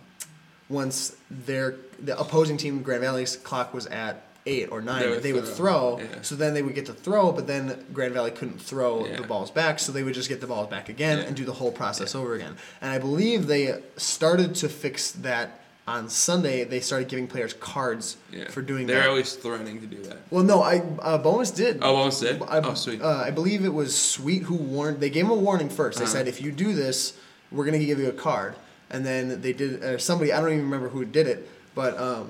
once 0.71 1.17
their 1.31 1.75
the 1.99 2.19
opposing 2.19 2.57
team 2.57 2.83
Grand 2.83 3.03
Valley's 3.03 3.37
clock 3.37 3.75
was 3.75 3.87
at 3.89 4.23
eight 4.47 4.69
or 4.73 4.81
nine, 4.83 5.03
They 5.03 5.19
they 5.19 5.33
would 5.33 5.45
would, 5.45 5.55
throw. 5.55 5.97
throw. 5.97 6.01
Yeah. 6.01 6.23
So 6.23 6.35
then 6.35 6.53
they 6.55 6.63
would 6.63 6.75
get 6.75 6.87
to 6.87 6.93
throw, 6.93 7.31
but 7.33 7.47
then 7.47 7.85
Grand 7.93 8.13
Valley 8.13 8.31
couldn't 8.33 8.61
throw 8.61 9.07
Yeah. 9.07 9.17
the 9.17 9.23
balls 9.23 9.51
back, 9.51 9.79
so 9.79 9.93
they 9.93 10.03
would 10.03 10.15
just 10.15 10.29
get 10.29 10.41
the 10.41 10.47
balls 10.47 10.69
back 10.69 10.89
again 10.89 11.19
Yeah. 11.19 11.25
and 11.25 11.37
do 11.37 11.45
the 11.45 11.53
whole 11.53 11.71
process 11.73 12.15
over 12.15 12.35
again. 12.35 12.57
And 12.81 12.91
I 12.91 12.99
believe 12.99 13.47
they 13.47 13.81
started 13.97 14.55
to 14.57 14.69
fix 14.69 15.11
that 15.13 15.61
on 15.87 16.09
Sunday. 16.09 16.65
They 16.65 16.81
started 16.81 17.09
giving 17.09 17.27
players 17.27 17.55
cards 17.55 18.17
for 18.51 18.63
doing 18.63 18.87
that. 18.87 18.95
they're 18.95 19.09
always 19.09 19.33
threatening 19.35 19.81
to 19.81 19.87
do 19.87 20.03
that. 20.05 20.19
well, 20.31 20.45
no, 20.45 20.63
I 20.63 20.79
uh, 21.01 21.19
Bomas 21.23 21.55
did. 21.55 21.79
Oh, 21.83 21.95
Bomas 21.95 22.21
did? 22.21 22.43
I, 22.43 22.59
Oh, 22.61 22.75
sweet. 22.75 23.01
Uh, 23.03 23.23
I 23.27 23.31
believe 23.31 23.65
it 23.65 23.75
was 23.75 23.95
Sweet 23.97 24.43
who 24.45 24.55
warned. 24.57 25.01
They 25.01 25.11
gave 25.11 25.25
him 25.25 25.31
a 25.33 25.35
warning 25.35 25.69
1st 25.69 25.97
They 25.99 26.05
Uh-huh. 26.05 26.13
said, 26.13 26.29
if 26.29 26.41
you 26.41 26.51
do 26.53 26.73
this, 26.73 27.15
we're 27.53 27.65
gonna 27.65 27.79
give 27.79 27.99
you 28.01 28.09
a 28.09 28.13
card. 28.13 28.55
And 28.91 29.05
then 29.07 29.41
they 29.41 29.53
did. 29.53 29.83
Uh, 29.83 29.99
somebody 29.99 30.33
I 30.33 30.41
don't 30.41 30.51
even 30.53 30.65
remember 30.65 30.89
who 30.89 31.05
did 31.05 31.27
it, 31.27 31.49
but 31.75 31.99
um, 31.99 32.29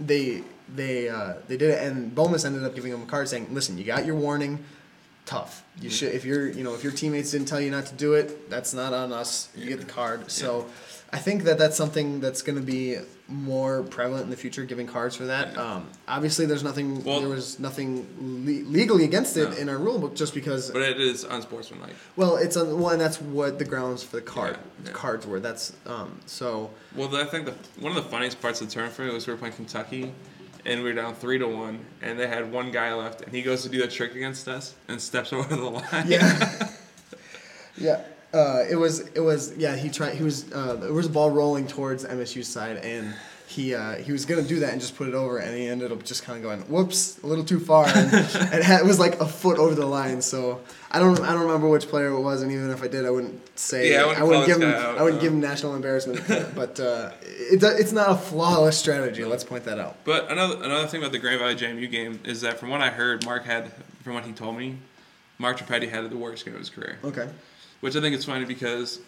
they 0.00 0.42
they 0.74 1.08
uh, 1.08 1.34
they 1.48 1.56
did 1.56 1.70
it, 1.70 1.82
and 1.82 2.14
Bomas 2.14 2.44
ended 2.44 2.64
up 2.64 2.74
giving 2.74 2.92
him 2.92 3.02
a 3.02 3.06
card 3.06 3.28
saying, 3.28 3.48
"Listen, 3.52 3.78
you 3.78 3.84
got 3.84 4.04
your 4.06 4.16
warning. 4.16 4.64
Tough. 5.26 5.62
You 5.80 5.90
should 5.90 6.14
if 6.14 6.24
you're 6.24 6.48
you 6.48 6.64
know 6.64 6.74
if 6.74 6.82
your 6.82 6.92
teammates 6.92 7.30
didn't 7.32 7.48
tell 7.48 7.60
you 7.60 7.70
not 7.70 7.86
to 7.86 7.94
do 7.94 8.14
it, 8.14 8.48
that's 8.48 8.72
not 8.72 8.92
on 8.94 9.12
us. 9.12 9.48
You 9.56 9.66
get 9.66 9.80
the 9.80 9.86
card. 9.86 10.30
So." 10.30 10.66
I 11.10 11.16
think 11.16 11.44
that 11.44 11.56
that's 11.56 11.74
something 11.74 12.20
that's 12.20 12.42
going 12.42 12.58
to 12.58 12.62
be 12.62 12.98
more 13.28 13.82
prevalent 13.82 14.24
in 14.24 14.30
the 14.30 14.36
future, 14.36 14.62
giving 14.66 14.86
cards 14.86 15.16
for 15.16 15.24
that. 15.24 15.56
Um, 15.56 15.88
obviously, 16.06 16.44
there's 16.44 16.62
nothing. 16.62 17.02
Well- 17.02 17.20
there 17.20 17.30
was 17.30 17.58
nothing 17.58 18.06
le- 18.20 18.68
legally 18.70 19.04
against 19.04 19.34
it 19.38 19.48
No. 19.48 19.56
in 19.56 19.70
our 19.70 19.78
rule 19.78 19.98
book, 19.98 20.14
just 20.14 20.34
because. 20.34 20.70
But 20.70 20.82
it 20.82 21.00
is 21.00 21.24
unsportsmanlike. 21.24 21.94
well, 22.16 22.36
it's 22.36 22.58
on 22.58 22.78
well, 22.78 22.90
and 22.90 23.00
that's 23.00 23.22
what 23.22 23.58
the 23.58 23.64
grounds 23.64 24.02
for 24.02 24.16
the 24.16 24.20
card 24.22 24.58
Yeah, 24.58 24.90
yeah. 24.90 24.92
cards 24.92 25.26
were. 25.26 25.40
That's 25.40 25.72
um, 25.86 26.20
so. 26.26 26.68
Well, 26.94 27.16
I 27.16 27.24
think 27.24 27.46
the 27.46 27.54
one 27.80 27.96
of 27.96 28.04
the 28.04 28.10
funniest 28.10 28.42
parts 28.42 28.60
of 28.60 28.66
the 28.68 28.74
tournament 28.74 29.14
was 29.14 29.26
we 29.26 29.32
were 29.32 29.38
playing 29.38 29.54
Kentucky, 29.54 30.12
and 30.64 30.82
we 30.82 30.88
were 30.88 30.94
down 30.94 31.14
three 31.14 31.38
to 31.38 31.46
one, 31.46 31.84
and 32.02 32.18
they 32.18 32.26
had 32.26 32.50
one 32.50 32.70
guy 32.70 32.92
left, 32.94 33.22
and 33.22 33.32
he 33.32 33.42
goes 33.42 33.62
to 33.62 33.68
do 33.68 33.80
the 33.80 33.88
trick 33.88 34.14
against 34.14 34.48
us 34.48 34.74
and 34.88 35.00
steps 35.00 35.32
over 35.32 35.54
the 35.54 35.70
line. 35.70 36.04
Yeah. 36.06 36.70
yeah. 37.76 38.02
Uh, 38.32 38.62
it 38.68 38.76
was 38.76 39.00
it 39.08 39.20
was 39.20 39.56
yeah 39.56 39.74
he 39.74 39.88
tried 39.88 40.14
he 40.14 40.22
was 40.22 40.52
uh, 40.52 40.74
there 40.76 40.92
was 40.92 41.06
a 41.06 41.10
ball 41.10 41.30
rolling 41.30 41.66
towards 41.66 42.04
MSU's 42.04 42.46
side 42.46 42.76
and 42.76 43.14
he 43.48 43.74
uh, 43.74 43.94
he 43.96 44.12
was 44.12 44.24
gonna 44.26 44.42
do 44.42 44.60
that 44.60 44.72
and 44.72 44.80
just 44.80 44.94
put 44.94 45.08
it 45.08 45.14
over 45.14 45.38
and 45.38 45.56
he 45.56 45.66
ended 45.66 45.90
up 45.90 46.04
just 46.04 46.22
kind 46.22 46.36
of 46.36 46.42
going 46.42 46.60
whoops 46.68 47.18
a 47.22 47.26
little 47.26 47.44
too 47.44 47.58
far 47.58 47.86
and 47.88 48.12
it, 48.14 48.62
had, 48.62 48.80
it 48.80 48.86
was 48.86 48.98
like 48.98 49.18
a 49.20 49.26
foot 49.26 49.58
over 49.58 49.74
the 49.74 49.86
line 49.86 50.20
so 50.20 50.60
I 50.90 50.98
don't 50.98 51.18
I 51.20 51.32
don't 51.32 51.42
remember 51.42 51.66
which 51.68 51.88
player 51.88 52.08
it 52.08 52.20
was 52.20 52.42
and 52.42 52.52
even 52.52 52.70
if 52.70 52.82
I 52.82 52.88
did 52.88 53.06
I 53.06 53.10
wouldn't 53.10 53.58
say 53.58 53.90
Yeah, 53.90 54.04
I 54.04 54.22
wouldn't 54.22 54.44
call 54.44 54.46
give 54.46 54.62
him 54.62 54.70
out, 54.74 54.98
I 54.98 55.02
wouldn't 55.02 55.22
no. 55.22 55.26
give 55.26 55.32
him 55.32 55.40
national 55.40 55.74
embarrassment 55.74 56.20
but 56.54 56.78
uh, 56.78 57.10
it, 57.22 57.62
it's 57.62 57.92
not 57.92 58.10
a 58.10 58.16
flawless 58.16 58.76
strategy 58.78 59.24
let's 59.24 59.44
point 59.44 59.64
that 59.64 59.78
out 59.78 59.96
But 60.04 60.30
another 60.30 60.62
another 60.62 60.86
thing 60.86 61.00
about 61.00 61.12
the 61.12 61.18
Grand 61.18 61.40
Valley 61.40 61.56
JMU 61.56 61.90
game 61.90 62.20
is 62.24 62.42
that 62.42 62.58
from 62.60 62.68
what 62.68 62.82
I 62.82 62.90
heard, 62.90 63.24
Mark 63.24 63.44
had 63.46 63.72
from 64.02 64.12
what 64.14 64.24
he 64.26 64.32
told 64.32 64.58
me, 64.58 64.76
Mark 65.38 65.58
Trippetti 65.58 65.88
had 65.88 66.08
the 66.10 66.16
worst 66.16 66.44
game 66.44 66.54
of 66.54 66.60
his 66.60 66.68
career. 66.70 66.98
okay 67.02 67.28
Which 67.80 67.96
I 67.96 68.00
think 68.02 68.14
is 68.14 68.24
funny 68.26 68.44
because 68.44 69.00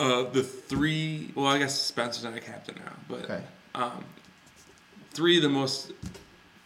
uh, 0.00 0.22
the 0.30 0.42
three 0.42 1.30
well 1.34 1.46
I 1.46 1.58
guess 1.58 1.78
Spencer's 1.80 2.24
not 2.24 2.34
a 2.34 2.40
captain 2.40 2.74
now, 2.84 2.92
but 3.08 3.24
okay 3.24 3.42
um, 3.74 4.04
three 5.12 5.36
of 5.36 5.42
the 5.44 5.48
most 5.48 5.92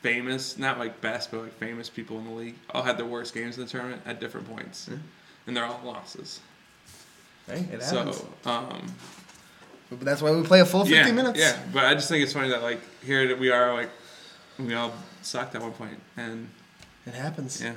famous, 0.00 0.58
not 0.58 0.78
like 0.78 1.00
best, 1.00 1.30
but 1.30 1.42
like 1.42 1.52
famous 1.58 1.88
people 1.90 2.18
in 2.18 2.24
the 2.24 2.30
league, 2.30 2.54
all 2.70 2.82
had 2.82 2.96
their 2.98 3.06
worst 3.06 3.34
games 3.34 3.56
in 3.58 3.64
the 3.64 3.70
tournament 3.70 4.00
at 4.06 4.20
different 4.20 4.48
points, 4.48 4.88
Yeah. 4.90 4.98
and 5.46 5.56
they're 5.56 5.64
all 5.66 5.80
losses. 5.84 6.40
hey 7.46 7.66
it 7.72 7.82
happens 7.82 8.16
So, 8.42 8.50
um, 8.50 8.86
but 9.90 10.00
that's 10.00 10.22
why 10.22 10.30
we 10.30 10.42
play 10.42 10.60
a 10.60 10.64
full 10.66 10.84
50 10.86 10.94
yeah, 10.94 11.12
minutes 11.12 11.38
yeah. 11.38 11.58
But 11.72 11.84
I 11.84 11.94
just 11.94 12.08
think 12.08 12.22
it's 12.22 12.32
funny 12.32 12.48
that 12.48 12.62
like 12.62 12.80
here 13.04 13.28
that 13.28 13.38
we 13.38 13.50
are 13.50 13.74
like 13.74 13.90
we 14.58 14.72
all 14.74 14.92
sucked 15.22 15.54
at 15.54 15.60
one 15.62 15.72
point, 15.72 15.98
and 16.16 16.48
it 17.06 17.14
happens 17.14 17.60
yeah, 17.62 17.74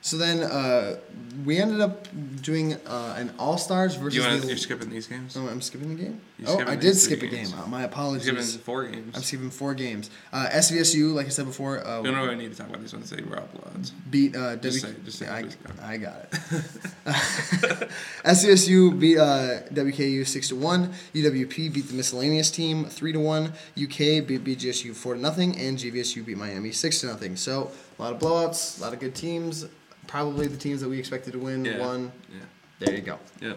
So 0.00 0.16
then 0.16 0.40
uh, 0.42 0.96
we 1.44 1.58
ended 1.58 1.80
up 1.80 2.06
doing 2.40 2.74
uh, 2.86 3.16
an 3.18 3.32
All 3.38 3.58
Stars 3.58 3.96
versus 3.96 4.16
you 4.16 4.22
want 4.22 4.40
the. 4.42 4.46
you're 4.48 4.56
skipping 4.56 4.90
these 4.90 5.08
games. 5.08 5.36
oh, 5.36 5.48
I'm 5.48 5.60
skipping 5.60 5.88
the 5.96 6.02
game. 6.02 6.20
You're 6.38 6.50
oh, 6.50 6.64
I 6.66 6.76
did 6.76 6.94
skip 6.96 7.20
a 7.22 7.26
games. 7.26 7.50
game. 7.52 7.60
Uh, 7.60 7.66
my 7.66 7.80
You're 7.80 7.88
apologies. 7.88 8.26
skipping 8.26 8.60
four 8.64 8.84
games. 8.86 9.16
I'm 9.16 9.22
skipping 9.22 9.50
four 9.50 9.74
games. 9.74 10.08
Uh, 10.32 10.46
SVSU, 10.52 11.12
like 11.14 11.26
I 11.26 11.30
said 11.30 11.46
before, 11.46 11.84
uh, 11.84 12.00
we 12.00 12.10
don't 12.10 12.16
really 12.24 12.36
need 12.36 12.52
to 12.52 12.56
talk 12.56 12.68
about 12.68 12.80
these 12.80 12.92
ones. 12.92 13.10
They 13.10 13.22
were 13.22 13.42
bloods. 13.54 13.90
beat 14.08 14.36
uh, 14.36 14.54
Just 14.56 14.82
W- 14.82 14.96
say- 14.96 15.04
just 15.04 15.18
say 15.18 15.28
I. 15.28 15.44
I 15.82 15.96
got 15.96 16.14
it. 16.22 16.30
SVSU 18.24 18.98
beat 18.98 19.18
uh, 19.18 19.60
WKU 19.72 20.26
six 20.26 20.48
to 20.48 20.56
one. 20.56 20.92
UWP 21.14 21.72
beat 21.72 21.88
the 21.88 21.94
miscellaneous 21.94 22.50
team 22.50 22.84
three 22.84 23.12
to 23.12 23.20
one. 23.20 23.46
UK 23.80 24.24
beat 24.26 24.44
BGSU 24.44 24.94
four 24.94 25.14
to 25.14 25.20
nothing, 25.20 25.58
and 25.58 25.76
GVSU 25.76 26.24
beat 26.24 26.36
Miami 26.36 26.70
six 26.72 27.00
to 27.00 27.06
nothing. 27.06 27.36
So 27.36 27.72
a 27.98 28.02
lot 28.02 28.12
of 28.12 28.18
blowouts, 28.20 28.78
a 28.78 28.82
lot 28.82 28.92
of 28.92 29.00
good 29.00 29.14
teams. 29.14 29.66
Probably 30.06 30.46
the 30.46 30.56
teams 30.56 30.80
that 30.80 30.88
we 30.88 30.98
expected 30.98 31.32
to 31.34 31.38
win 31.38 31.64
Yeah. 31.64 31.78
won. 31.78 32.12
Yeah, 32.30 32.38
There 32.86 32.94
you 32.94 33.02
go. 33.02 33.18
yeah. 33.40 33.54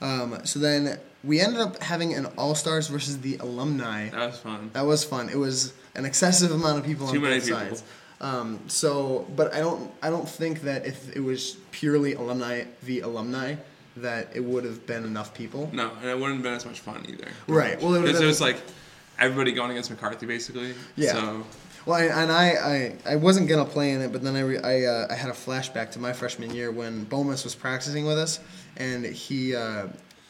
Um, 0.00 0.38
so 0.44 0.58
then 0.58 0.98
we 1.22 1.40
ended 1.40 1.60
up 1.60 1.80
having 1.82 2.14
an 2.14 2.26
All 2.36 2.54
Stars 2.54 2.88
versus 2.88 3.18
the 3.20 3.36
alumni. 3.38 4.08
That 4.10 4.26
was 4.30 4.38
fun. 4.38 4.70
That 4.72 4.84
was 4.86 5.04
fun. 5.04 5.28
It 5.28 5.36
was 5.38 5.72
an 5.94 6.04
excessive 6.04 6.50
amount 6.50 6.78
of 6.78 6.84
people 6.84 7.06
Too 7.08 7.16
on 7.16 7.22
many 7.22 7.36
both 7.38 7.44
people. 7.46 7.58
sides. 7.60 7.82
Um, 8.20 8.60
so, 8.68 9.26
but 9.36 9.54
I 9.54 9.60
don't, 9.60 9.90
I 10.02 10.10
don't 10.10 10.28
think 10.28 10.62
that 10.62 10.86
if 10.86 11.14
it 11.14 11.20
was 11.20 11.56
purely 11.72 12.14
alumni 12.14 12.64
v 12.82 13.00
alumni, 13.00 13.54
that 13.96 14.28
it 14.34 14.42
would 14.42 14.64
have 14.64 14.86
been 14.86 15.04
enough 15.04 15.34
people. 15.34 15.70
No, 15.72 15.92
and 16.00 16.08
it 16.10 16.14
wouldn't 16.18 16.36
have 16.36 16.42
been 16.42 16.54
as 16.54 16.64
much 16.66 16.80
fun 16.80 17.04
either. 17.08 17.28
Right. 17.46 17.80
Well, 17.80 17.94
it 17.94 18.24
was 18.24 18.40
like 18.40 18.56
everybody 19.18 19.52
going 19.52 19.70
against 19.70 19.90
McCarthy 19.90 20.26
basically. 20.26 20.74
Yeah. 20.96 21.12
So 21.12 21.46
Well, 21.86 21.96
I, 21.98 22.04
and 22.04 22.32
I, 22.32 22.48
I, 23.06 23.12
I 23.12 23.16
wasn't 23.16 23.48
gonna 23.48 23.64
play 23.66 23.90
in 23.92 24.00
it, 24.00 24.10
but 24.10 24.22
then 24.22 24.36
I, 24.36 24.40
re, 24.40 24.58
I, 24.58 24.84
uh, 24.84 25.06
I 25.10 25.14
had 25.14 25.30
a 25.30 25.34
flashback 25.34 25.90
to 25.92 25.98
my 25.98 26.12
freshman 26.12 26.54
year 26.54 26.70
when 26.70 27.04
Bomas 27.06 27.44
was 27.44 27.54
practicing 27.54 28.06
with 28.06 28.18
us, 28.18 28.40
and 28.76 29.04
he, 29.04 29.54
uh, 29.54 29.88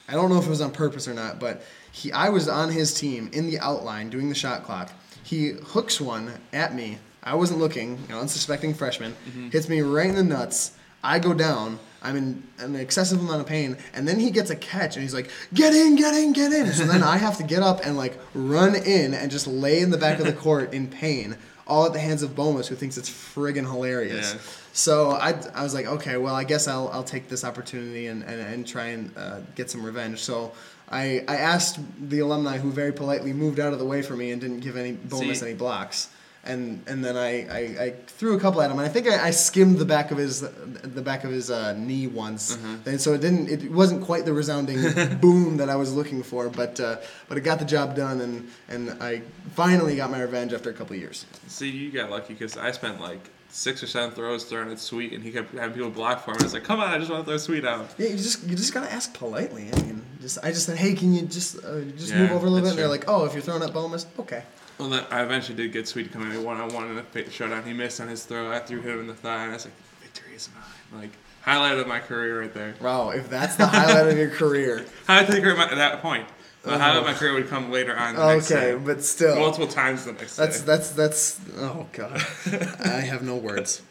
I 0.09 0.13
don't 0.13 0.31
know 0.31 0.39
if 0.39 0.47
it 0.47 0.51
was 0.51 0.61
on 0.61 0.73
purpose 0.73 1.07
or 1.07 1.15
not, 1.15 1.39
but 1.39 1.63
he, 1.93 2.11
I 2.11 2.29
was 2.29 2.49
on 2.49 2.71
his 2.71 2.93
team 2.93 3.31
in 3.33 3.47
the 3.47 3.61
outline 3.61 4.11
doing 4.11 4.29
the 4.29 4.35
shot 4.35 4.65
clock. 4.65 4.93
He 5.23 5.51
hooks 5.51 6.01
one 6.01 6.33
at 6.53 6.75
me. 6.75 6.99
I 7.23 7.35
wasn't 7.37 7.61
looking, 7.61 7.99
you 8.03 8.09
know, 8.15 8.21
unsuspecting 8.21 8.75
freshman, 8.75 9.17
hits 9.51 9.69
me 9.69 9.81
right 9.81 10.09
in 10.09 10.15
the 10.17 10.25
nuts. 10.25 10.73
I 11.03 11.19
go 11.19 11.33
down. 11.33 11.79
I'm 12.05 12.17
in 12.17 12.43
an 12.59 12.77
excessive 12.77 13.19
amount 13.19 13.41
of 13.41 13.47
pain, 13.47 13.77
and 13.95 14.07
then 14.07 14.21
he 14.21 14.31
gets 14.31 14.51
a 14.51 14.57
catch, 14.57 14.95
and 14.97 15.03
he's 15.03 15.15
like, 15.15 15.31
"Get 15.53 15.75
in, 15.75 15.97
get 15.97 16.15
in, 16.15 16.33
get 16.33 16.53
in!" 16.53 16.73
So 16.73 16.85
then 16.85 17.03
I 17.03 17.17
have 17.17 17.39
to 17.39 17.43
get 17.43 17.63
up 17.63 17.85
and 17.85 17.97
like 17.97 18.19
run 18.35 18.77
in 18.77 19.15
and 19.15 19.31
just 19.31 19.47
lay 19.47 19.81
in 19.81 19.91
the 19.91 19.99
back 19.99 20.19
of 20.21 20.27
the 20.27 20.33
court 20.33 20.75
in 20.75 20.87
pain, 20.87 21.37
all 21.67 21.87
at 21.87 21.93
the 21.93 22.01
hands 22.01 22.23
of 22.23 22.31
Bomas, 22.37 22.67
who 22.67 22.75
thinks 22.75 22.99
it's 22.99 23.11
friggin' 23.11 23.65
hilarious. 23.65 24.35
Yeah. 24.35 24.41
So 24.75 25.13
I, 25.13 25.35
I 25.55 25.63
was 25.63 25.73
like, 25.73 25.87
okay, 25.87 26.17
well, 26.17 26.35
I 26.35 26.45
guess 26.45 26.67
I'll, 26.67 26.89
I'll 26.89 27.05
take 27.05 27.29
this 27.29 27.45
opportunity 27.45 28.09
and, 28.09 28.23
and, 28.25 28.41
and 28.41 28.67
try 28.67 28.87
and 28.87 29.17
uh, 29.17 29.39
get 29.55 29.71
some 29.71 29.87
revenge. 29.87 30.19
So 30.19 30.53
I, 30.91 31.25
I 31.29 31.37
asked 31.37 31.79
the 32.11 32.19
alumni 32.19 32.59
who 32.59 32.71
very 32.71 32.93
politely 32.93 33.33
moved 33.33 33.61
out 33.61 33.73
of 33.73 33.79
the 33.79 33.85
way 33.85 34.03
for 34.03 34.17
me 34.17 34.33
and 34.33 34.41
didn't 34.41 34.61
give 34.61 34.77
any 34.77 34.93
Bomas 34.93 35.37
See? 35.37 35.47
any 35.47 35.55
blocks. 35.55 36.09
And 36.47 36.83
and 36.87 37.03
then 37.03 37.17
I, 37.17 37.47
I, 37.49 37.85
I 37.85 37.91
threw 38.07 38.37
a 38.37 38.41
couple 38.41 38.61
at 38.61 38.71
him, 38.71 38.79
and 38.79 38.87
I 38.87 38.91
think 38.93 39.09
I, 39.09 39.29
I 39.29 39.31
skimmed 39.31 39.79
the 39.79 39.85
back 39.87 40.11
of 40.11 40.19
his 40.19 40.41
the 40.41 41.01
back 41.03 41.25
of 41.25 41.31
his 41.31 41.51
uh, 41.51 41.73
knee 41.73 42.07
once, 42.07 42.59
and 42.85 43.01
so 43.01 43.15
it 43.15 43.21
didn't 43.23 43.49
it 43.49 43.71
wasn't 43.73 44.03
quite 44.05 44.25
the 44.27 44.33
resounding 44.35 44.79
boom 45.21 45.57
that 45.57 45.71
I 45.71 45.77
was 45.77 45.95
looking 45.95 46.23
for, 46.23 46.51
but 46.51 46.79
uh, 46.81 46.97
but 47.29 47.39
it 47.39 47.43
got 47.43 47.59
the 47.61 47.65
job 47.65 47.97
done, 47.97 48.21
and 48.21 48.51
and 48.69 49.03
I 49.03 49.23
finally 49.55 49.97
got 49.97 50.11
my 50.11 50.21
revenge 50.21 50.53
after 50.53 50.69
a 50.69 50.75
couple 50.75 50.95
of 50.95 51.01
years. 51.01 51.25
see, 51.49 51.71
you 51.71 51.91
got 51.91 52.11
lucky 52.11 52.35
because 52.35 52.57
I 52.59 52.73
spent 52.73 53.01
like 53.01 53.31
six 53.49 53.83
or 53.83 53.87
seven 53.87 54.11
throws 54.11 54.45
throwing 54.45 54.71
it 54.71 54.81
sweet, 54.81 55.13
and 55.15 55.23
he 55.23 55.31
kept 55.33 55.55
having 55.55 55.75
people 55.75 55.89
block 55.91 56.25
for 56.25 56.33
him. 56.33 56.39
I 56.41 56.43
was 56.43 56.53
like, 56.55 56.65
come 56.65 56.81
on, 56.81 56.89
I 56.89 56.99
just 56.99 57.11
want 57.11 57.25
to 57.25 57.31
throw 57.31 57.39
sweet 57.39 57.65
out. 57.65 57.89
Yeah, 57.97 58.09
you 58.09 58.17
just 58.17 58.47
you 58.47 58.55
just 58.55 58.75
gotta 58.75 58.93
ask 58.93 59.15
politely. 59.15 59.71
I 59.73 59.81
mean, 59.83 60.03
just 60.21 60.39
I 60.45 60.51
just 60.51 60.67
said, 60.67 60.77
hey, 60.77 60.93
can 60.95 61.15
you 61.15 61.23
just 61.23 61.65
uh, 61.65 61.81
just 61.97 62.13
Yeah, 62.13 62.19
move 62.21 62.33
over 62.33 62.47
a 62.47 62.51
little 62.51 62.67
bit? 62.67 62.71
And 62.71 62.79
they're 62.79 62.89
like, 62.89 63.05
oh, 63.09 63.25
if 63.25 63.33
you're 63.33 63.43
throwing 63.43 63.63
at 63.63 63.71
Bomas, 63.71 64.05
okay. 64.19 64.43
Well, 64.79 64.89
then 64.89 65.05
I 65.11 65.23
eventually 65.23 65.57
did 65.57 65.73
get 65.73 65.87
Sweet 65.87 66.13
coming 66.13 66.33
in 66.33 66.43
one 66.43 66.61
on 66.61 66.73
one 66.75 66.89
in 66.89 66.97
the 66.97 67.31
showdown. 67.31 67.65
He 67.65 67.73
missed 67.73 68.01
on 68.01 68.09
his 68.09 68.25
throw. 68.25 68.51
I 68.51 68.59
threw 68.59 68.81
him 68.81 69.01
in 69.01 69.07
the 69.07 69.15
thigh, 69.15 69.45
and 69.45 69.51
I 69.53 69.55
was 69.55 69.67
like, 69.67 69.75
"Victory 70.03 70.35
is 70.35 70.49
mine!" 70.55 71.01
Like 71.03 71.11
highlight 71.43 71.79
of 71.79 71.87
my 71.87 72.01
career 72.01 72.41
right 72.41 72.53
there. 72.53 72.75
Wow, 72.81 73.11
if 73.11 73.29
that's 73.31 73.57
the 73.57 73.67
highlight 73.67 74.09
of 74.09 74.19
your 74.19 74.31
career, 74.31 74.85
Highlight 75.07 75.29
of 75.29 75.35
the 75.37 75.41
career 75.41 75.59
at 75.59 75.77
that 75.77 76.03
point. 76.03 76.27
The 76.63 76.75
oh. 76.75 76.79
highlight 76.79 76.99
of 76.99 77.05
my 77.05 77.15
career 77.15 77.35
would 77.35 77.49
come 77.49 77.71
later 77.71 77.97
on. 77.97 78.17
The 78.17 78.35
next 78.35 78.51
okay, 78.51 78.75
but 78.75 79.05
still, 79.05 79.37
multiple 79.37 79.69
times 79.69 80.07
the 80.07 80.13
next 80.13 80.37
that's 80.37 80.61
day. 80.61 80.67
that's 80.67 80.91
that's 80.91 81.41
oh 81.57 81.87
god, 81.93 82.21
I 82.85 83.01
have 83.01 83.23
no 83.23 83.37
words. 83.37 83.83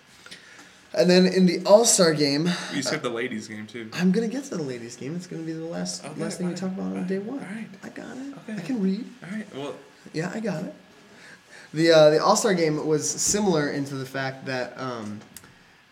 And 0.95 1.09
then 1.09 1.25
in 1.25 1.47
the 1.47 1.63
All 1.65 1.85
Star 1.85 2.13
game, 2.13 2.49
You 2.73 2.83
skipped 2.83 3.03
uh, 3.03 3.09
the 3.09 3.15
ladies' 3.15 3.47
game 3.47 3.65
too. 3.65 3.89
I'm 3.93 4.11
gonna 4.11 4.27
get 4.27 4.43
to 4.45 4.57
the 4.57 4.63
ladies' 4.63 4.95
game. 4.95 5.15
It's 5.15 5.27
gonna 5.27 5.41
be 5.43 5.53
the 5.53 5.65
last 5.65 6.05
Okay, 6.05 6.21
last 6.21 6.37
thing 6.37 6.49
we 6.49 6.55
talk 6.55 6.71
about 6.71 6.95
on 6.95 7.07
day 7.07 7.19
one. 7.19 7.39
alright. 7.39 7.67
I 7.83 7.89
got 7.89 8.15
it. 8.15 8.33
Okay. 8.49 8.57
I 8.57 8.61
can 8.61 8.81
read. 8.81 9.05
All 9.23 9.35
right. 9.35 9.55
Well, 9.55 9.75
Yeah, 10.13 10.31
I 10.33 10.39
got 10.39 10.63
it. 10.63 10.73
The 11.73 11.91
uh, 11.91 12.09
the 12.11 12.23
All 12.23 12.35
Star 12.35 12.53
game 12.53 12.85
was 12.85 13.09
similar 13.09 13.69
into 13.69 13.95
the 13.95 14.05
fact 14.05 14.45
that 14.45 14.79
um, 14.79 15.19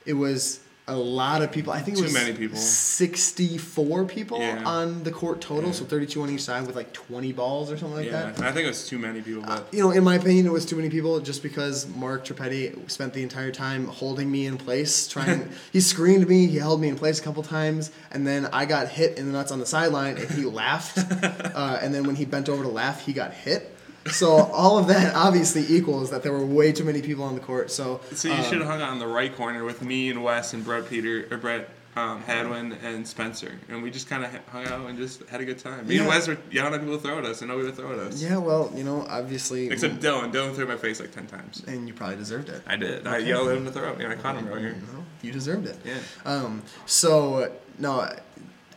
it 0.06 0.14
was 0.14 0.60
a 0.88 0.96
lot 0.96 1.42
of 1.42 1.52
people. 1.52 1.72
I 1.72 1.80
think 1.80 1.96
it 1.98 2.00
Too 2.02 2.04
was 2.06 2.14
many 2.14 2.34
people. 2.34 2.58
Sixty 2.58 3.58
four 3.58 4.06
people 4.06 4.40
Yeah. 4.40 4.64
on 4.66 5.04
the 5.04 5.12
court 5.12 5.42
total, 5.42 5.70
Yeah. 5.70 5.76
so 5.76 5.86
thirty 5.86 6.06
two 6.06 6.22
on 6.22 6.30
each 6.30 6.42
side 6.44 6.68
with 6.68 6.76
like 6.76 6.94
twenty 6.94 7.32
balls 7.32 7.72
or 7.72 7.78
something 7.80 7.98
like 7.98 8.06
yeah. 8.08 8.32
that. 8.32 8.42
I 8.42 8.52
think 8.52 8.66
it 8.66 8.68
was 8.68 8.88
too 8.88 9.00
many 9.00 9.22
people, 9.22 9.42
but 9.42 9.68
You 9.72 9.80
know, 9.80 9.90
in 9.92 10.04
my 10.04 10.16
opinion, 10.16 10.46
it 10.46 10.52
was 10.52 10.66
too 10.66 10.76
many 10.76 10.90
people 10.92 11.20
just 11.20 11.42
because 11.42 11.88
Mark 11.88 12.26
Trippetti 12.26 12.90
spent 12.92 13.14
the 13.14 13.24
entire 13.24 13.52
time 13.52 13.88
holding 13.88 14.30
me 14.30 14.46
in 14.46 14.58
place, 14.58 15.08
trying. 15.14 15.50
he 15.72 15.80
screened 15.82 16.28
me, 16.28 16.46
he 16.46 16.58
held 16.58 16.80
me 16.82 16.90
in 16.90 16.96
place 16.96 17.20
a 17.20 17.24
couple 17.24 17.42
times, 17.42 17.90
and 18.12 18.28
then 18.28 18.48
I 18.54 18.66
got 18.66 18.88
hit 18.90 19.18
in 19.18 19.26
the 19.28 19.32
nuts 19.34 19.52
on 19.52 19.58
the 19.60 19.66
sideline, 19.66 20.18
and 20.18 20.30
he 20.30 20.46
laughed. 20.46 21.00
Uh, 21.52 21.80
and 21.82 21.94
then 21.94 22.04
when 22.06 22.16
he 22.16 22.24
bent 22.26 22.48
over 22.50 22.64
to 22.64 22.70
laugh, 22.70 23.06
he 23.06 23.14
got 23.14 23.34
hit. 23.34 23.76
So 24.10 24.30
all 24.32 24.78
of 24.78 24.88
that 24.88 25.16
obviously 25.16 25.66
equals 25.70 26.10
that 26.12 26.24
there 26.24 26.32
were 26.32 26.46
way 26.46 26.72
too 26.72 26.84
many 26.84 27.02
people 27.02 27.24
on 27.24 27.36
the 27.36 27.42
court. 27.42 27.70
So 27.72 28.02
so 28.14 28.28
you 28.28 28.34
um, 28.36 28.44
should 28.44 28.58
have 28.60 28.68
hung 28.68 28.82
out 28.82 28.94
in 28.94 29.00
the 29.00 29.08
right 29.08 29.36
corner 29.36 29.64
with 29.64 29.82
me 29.82 30.10
and 30.10 30.24
Wes 30.24 30.54
and 30.54 30.64
Brett 30.64 30.90
Peter 30.90 31.28
or 31.30 31.38
Brett 31.38 31.70
um, 31.96 32.22
Hadwin, 32.22 32.74
and 32.84 33.06
Spencer, 33.06 33.52
and 33.68 33.84
we 33.84 33.92
just 33.92 34.08
kind 34.08 34.24
of 34.24 34.34
hung 34.48 34.66
out 34.68 34.90
and 34.90 34.98
just 34.98 35.28
had 35.28 35.42
a 35.42 35.46
good 35.46 35.60
time. 35.60 35.88
Me 35.88 35.98
and 35.98 36.08
Wes 36.08 36.28
were 36.28 36.38
yelling 36.50 36.74
at 36.74 36.80
people 36.80 36.96
to 36.96 37.04
throw 37.04 37.20
at 37.20 37.26
us, 37.26 37.42
and 37.42 37.50
nobody 37.50 37.68
would 37.68 37.76
throw 37.76 37.92
at 37.92 38.00
us. 38.00 38.22
Yeah, 38.22 38.38
well, 38.38 38.72
you 38.74 38.84
know, 38.84 39.06
obviously. 39.10 39.70
Except 39.70 39.96
Dylan. 40.00 40.32
Dylan 40.32 40.56
threw 40.56 40.66
my 40.66 40.78
face 40.78 41.00
like 41.00 41.12
ten 41.12 41.28
times. 41.28 41.64
and 41.68 41.88
you 41.88 41.94
probably 41.94 42.16
deserved 42.16 42.50
it. 42.50 42.62
I 42.66 42.78
did. 42.78 43.06
I 43.06 43.18
yelled 43.18 43.50
at 43.50 43.58
him 43.58 43.66
to 43.66 43.72
throw 43.72 43.90
at 43.90 43.98
me. 43.98 44.06
and 44.06 44.14
I 44.14 44.16
caught 44.16 44.38
him 44.38 44.48
earlier. 44.48 44.72
No, 44.72 45.04
you 45.22 45.32
deserved 45.32 45.68
it. 45.68 45.78
Yeah. 45.84 45.98
Um, 46.26 46.64
so 46.86 47.52
no, 47.78 48.10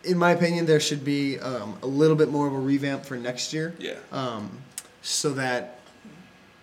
in 0.02 0.18
my 0.18 0.32
opinion, 0.32 0.66
there 0.66 0.80
should 0.80 1.04
be 1.04 1.38
um, 1.38 1.78
a 1.82 1.87
little 1.87 2.16
bit 2.16 2.30
more 2.30 2.46
of 2.48 2.52
a 2.52 2.58
revamp 2.58 3.04
for 3.04 3.16
next 3.16 3.52
year. 3.52 3.74
Yeah. 3.78 3.94
Um, 4.10 4.58
so 5.04 5.30
that 5.34 5.78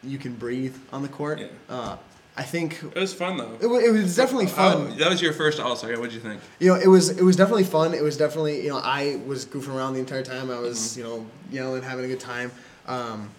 you 0.03 0.17
can 0.17 0.33
breathe 0.33 0.75
on 0.91 1.03
the 1.03 1.07
court. 1.07 1.39
Yeah. 1.39 1.47
Uh, 1.69 1.97
I 2.35 2.43
think 2.43 2.81
It 2.95 2.99
was 2.99 3.13
fun 3.13 3.37
though. 3.37 3.57
it, 3.61 3.67
wa- 3.67 3.77
it 3.77 3.91
was 3.91 4.15
definitely 4.15 4.47
fun. 4.47 4.77
Oh, 4.77 4.95
that 4.95 5.09
was 5.09 5.21
your 5.21 5.33
first 5.33 5.59
All 5.59 5.75
Star. 5.75 5.91
What 5.99 6.09
did 6.09 6.13
you 6.13 6.21
think? 6.21 6.41
You 6.59 6.69
know, 6.73 6.79
it 6.79 6.87
was 6.87 7.09
it 7.09 7.21
was 7.23 7.35
definitely 7.35 7.65
fun. 7.65 7.93
It 7.93 8.01
was 8.01 8.17
definitely 8.17 8.63
you 8.63 8.69
know 8.69 8.77
I 8.83 9.19
was 9.27 9.45
goofing 9.45 9.75
around 9.75 9.93
the 9.93 9.99
entire 9.99 10.23
time. 10.23 10.49
I 10.49 10.57
was 10.59 10.97
you 10.97 11.03
know 11.03 11.25
yelling, 11.51 11.83
having 11.83 12.05
a 12.05 12.07
good 12.07 12.19
time. 12.21 12.51
Um, 12.87 13.29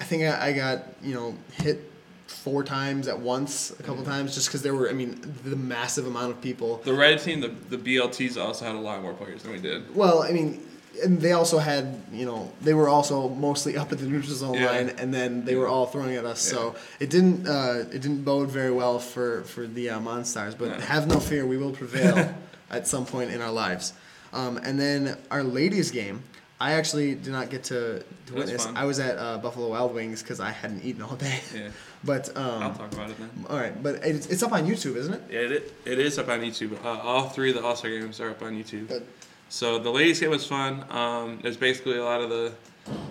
I 0.00 0.04
think 0.04 0.22
I, 0.22 0.48
I 0.48 0.52
got 0.52 0.84
you 1.02 1.14
know 1.14 1.36
hit 1.52 1.90
four 2.28 2.62
times 2.62 3.08
at 3.08 3.18
once, 3.18 3.72
a 3.78 3.82
couple 3.82 4.04
times, 4.04 4.34
just 4.34 4.48
because 4.48 4.62
there 4.62 4.74
were 4.74 4.88
I 4.88 4.92
mean 4.92 5.20
the 5.44 5.56
massive 5.56 6.06
amount 6.06 6.30
of 6.30 6.40
people. 6.40 6.76
The 6.84 6.94
red 6.94 7.18
team, 7.20 7.40
the 7.40 7.48
the 7.48 7.76
BLTs 7.76 8.40
also 8.40 8.64
had 8.64 8.76
a 8.76 8.80
lot 8.80 9.02
more 9.02 9.12
players 9.14 9.42
than 9.42 9.52
we 9.52 9.58
did. 9.58 9.94
Well, 9.94 10.22
I 10.22 10.30
mean, 10.30 10.64
and 11.04 11.20
they 11.20 11.32
also 11.32 11.58
had, 11.58 12.00
you 12.12 12.26
know, 12.26 12.50
they 12.60 12.74
were 12.74 12.88
also 12.88 13.28
mostly 13.28 13.76
up 13.80 13.92
at 13.92 13.98
the 13.98 14.06
neutral 14.06 14.34
zone 14.34 14.54
Yeah. 14.54 14.70
line, 14.70 14.88
and 14.98 15.12
then 15.12 15.44
they 15.44 15.54
were 15.56 15.68
all 15.68 15.86
throwing 15.86 16.16
at 16.16 16.24
us. 16.24 16.40
So 16.40 16.74
it 17.00 17.10
didn't, 17.10 17.46
uh, 17.48 17.84
it 17.92 18.00
didn't 18.02 18.24
bode 18.24 18.50
very 18.50 18.72
well 18.72 18.98
for 18.98 19.42
for 19.44 19.66
the 19.66 19.90
uh, 19.90 20.00
Monstars. 20.00 20.56
But 20.58 20.80
have 20.80 21.06
no 21.06 21.20
fear, 21.20 21.46
we 21.46 21.56
will 21.56 21.72
prevail 21.72 22.34
at 22.70 22.86
some 22.86 23.04
point 23.06 23.30
in 23.30 23.40
our 23.40 23.52
lives. 23.52 23.92
Um, 24.32 24.58
and 24.58 24.78
then 24.78 25.16
our 25.30 25.42
ladies' 25.42 25.90
game, 25.90 26.22
I 26.60 26.72
actually 26.72 27.14
did 27.14 27.32
not 27.32 27.48
get 27.50 27.64
to, 27.64 28.02
to 28.26 28.34
witness. 28.34 28.66
fun. 28.66 28.76
I 28.76 28.84
was 28.84 28.98
at 28.98 29.16
uh, 29.16 29.38
Buffalo 29.38 29.68
Wild 29.70 29.94
Wings 29.94 30.22
because 30.22 30.40
I 30.40 30.50
hadn't 30.50 30.84
eaten 30.84 31.02
all 31.02 31.16
day. 31.16 31.40
Yeah. 31.54 31.68
But 32.04 32.28
um, 32.36 32.62
I'll 32.62 32.74
talk 32.74 32.92
about 32.92 33.10
it 33.10 33.18
then. 33.18 33.28
all 33.50 33.56
right, 33.58 33.74
but 33.82 33.96
it's, 34.04 34.28
it's 34.28 34.44
up 34.44 34.52
on 34.52 34.64
YouTube, 34.68 34.94
isn't 34.94 35.14
it? 35.14 35.22
Yeah, 35.28 35.40
it, 35.56 35.72
it 35.84 35.98
is 35.98 36.16
up 36.16 36.28
on 36.28 36.38
YouTube. 36.42 36.78
Uh, 36.84 36.90
all 37.02 37.28
three 37.28 37.50
of 37.50 37.56
the 37.56 37.64
All 37.64 37.74
Star 37.74 37.90
games 37.90 38.20
are 38.20 38.30
up 38.30 38.40
on 38.40 38.52
YouTube. 38.52 38.86
Good. 38.86 39.04
So 39.48 39.78
the 39.78 39.90
ladies 39.90 40.20
game 40.20 40.30
was 40.30 40.46
fun. 40.46 40.84
Um, 40.90 41.38
there's 41.42 41.56
basically 41.56 41.96
a 41.98 42.04
lot 42.04 42.20
of 42.20 42.28
the 42.30 42.52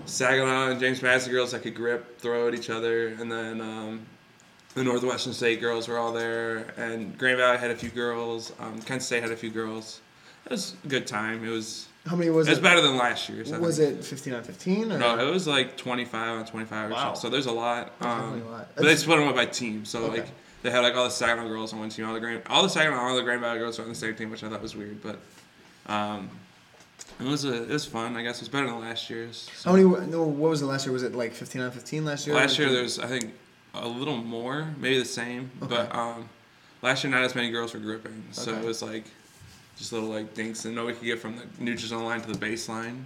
Saginaw 0.06 0.70
and 0.72 0.80
James 0.80 1.02
Madison 1.02 1.32
girls 1.32 1.52
that 1.52 1.64
could 1.64 1.76
grip, 1.76 2.20
throw 2.20 2.48
at 2.48 2.54
each 2.54 2.70
other, 2.70 3.08
and 3.10 3.32
then 3.32 3.62
um, 3.62 4.02
the 4.76 4.84
Northwestern 4.84 5.34
State 5.34 5.60
girls 5.62 5.88
were 5.88 5.98
all 5.98 6.12
there, 6.14 6.74
and 6.78 7.18
Grand 7.18 7.38
Valley 7.38 7.58
had 7.58 7.72
a 7.72 7.76
few 7.76 7.90
girls. 7.90 8.54
Um, 8.60 8.82
Kent 8.82 9.02
State 9.02 9.24
had 9.24 9.32
a 9.32 9.36
few 9.38 9.50
girls. 9.50 10.02
It 10.46 10.52
was 10.52 10.76
a 10.86 10.88
good 10.88 11.08
time. 11.08 11.44
It 11.44 11.50
was 11.50 11.88
How 12.06 12.16
many 12.16 12.30
was 12.30 12.48
it 12.48 12.52
was 12.52 12.60
it? 12.60 12.62
better 12.62 12.82
than 12.82 12.98
last 12.98 13.28
year. 13.30 13.44
I 13.54 13.58
Was 13.60 13.80
it 13.80 14.04
15 14.04 14.34
on 14.36 14.44
15? 14.44 14.92
Or? 14.94 14.98
No, 15.00 15.28
it 15.28 15.30
was 15.32 15.46
like 15.48 15.76
25 15.76 16.40
on 16.40 16.46
25 16.46 16.90
or 16.90 16.94
Wow. 16.94 17.14
so. 17.16 17.22
So 17.22 17.30
there's 17.30 17.48
a 17.48 17.52
lot. 17.52 17.92
Um, 18.00 18.08
definitely 18.10 18.42
a 18.42 18.52
lot. 18.52 18.68
but 18.76 18.86
they 18.86 18.96
split 18.96 19.20
them 19.20 19.28
up 19.28 19.36
by 19.36 19.46
team. 19.46 19.84
So 19.86 20.04
Okay. 20.06 20.20
like 20.22 20.30
they 20.64 20.72
had 20.72 20.80
like 20.80 20.96
all 20.96 21.04
the 21.04 21.10
Saginaw 21.10 21.48
girls 21.50 21.74
on 21.74 21.80
one 21.80 21.90
team, 21.90 22.06
all 22.08 22.14
the 22.14 22.20
Grand, 22.22 22.44
all 22.48 22.64
the 22.64 22.70
Saginaw, 22.70 22.98
all 22.98 23.16
the 23.16 23.24
Grand 23.24 23.42
Valley 23.42 23.60
girls 23.60 23.78
were 23.78 23.84
on 23.84 23.90
the 23.90 23.96
same 23.96 24.16
team, 24.16 24.30
which 24.32 24.44
I 24.44 24.50
thought 24.50 24.62
was 24.62 24.76
weird. 24.76 25.04
But 25.04 25.20
um, 25.88 26.30
it 27.20 27.26
was 27.26 27.46
a, 27.46 27.64
it 27.64 27.70
was 27.70 27.86
fun. 27.86 28.16
I 28.16 28.24
guess 28.24 28.38
it 28.38 28.42
was 28.42 28.50
better 28.50 28.68
than 28.68 28.80
last 28.80 29.10
year's. 29.10 29.50
So. 29.56 29.70
How 29.72 29.76
many? 29.76 30.08
No, 30.12 30.24
what 30.24 30.50
was 30.50 30.62
it 30.62 30.66
last 30.66 30.86
year? 30.86 30.94
Was 30.94 31.04
it 31.04 31.16
like 31.16 31.34
15 31.34 31.62
on 31.62 31.72
15 31.72 32.06
last 32.06 32.28
year? 32.28 32.36
Last 32.36 32.60
year 32.60 32.70
there's 32.72 33.00
I 33.00 33.08
think 33.08 33.34
a 33.74 33.88
little 33.88 34.18
more, 34.18 34.68
maybe 34.80 35.00
the 35.00 35.06
same, 35.06 35.52
Okay. 35.62 35.76
but 35.76 35.96
um, 35.96 36.30
last 36.82 37.04
year 37.04 37.12
not 37.12 37.24
as 37.24 37.36
many 37.36 37.52
girls 37.52 37.74
were 37.74 37.80
gripping, 37.80 38.24
so 38.32 38.52
Okay. 38.52 38.62
it 38.62 38.66
was 38.66 38.82
like 38.82 39.04
just 39.78 39.94
little 39.94 40.10
like 40.10 40.34
dinks, 40.34 40.66
and 40.66 40.74
nobody 40.76 40.98
could 40.98 41.06
get 41.06 41.20
from 41.20 41.38
the 41.38 41.44
neutral 41.64 42.02
line 42.02 42.22
to 42.22 42.32
the 42.32 42.38
baseline. 42.46 43.04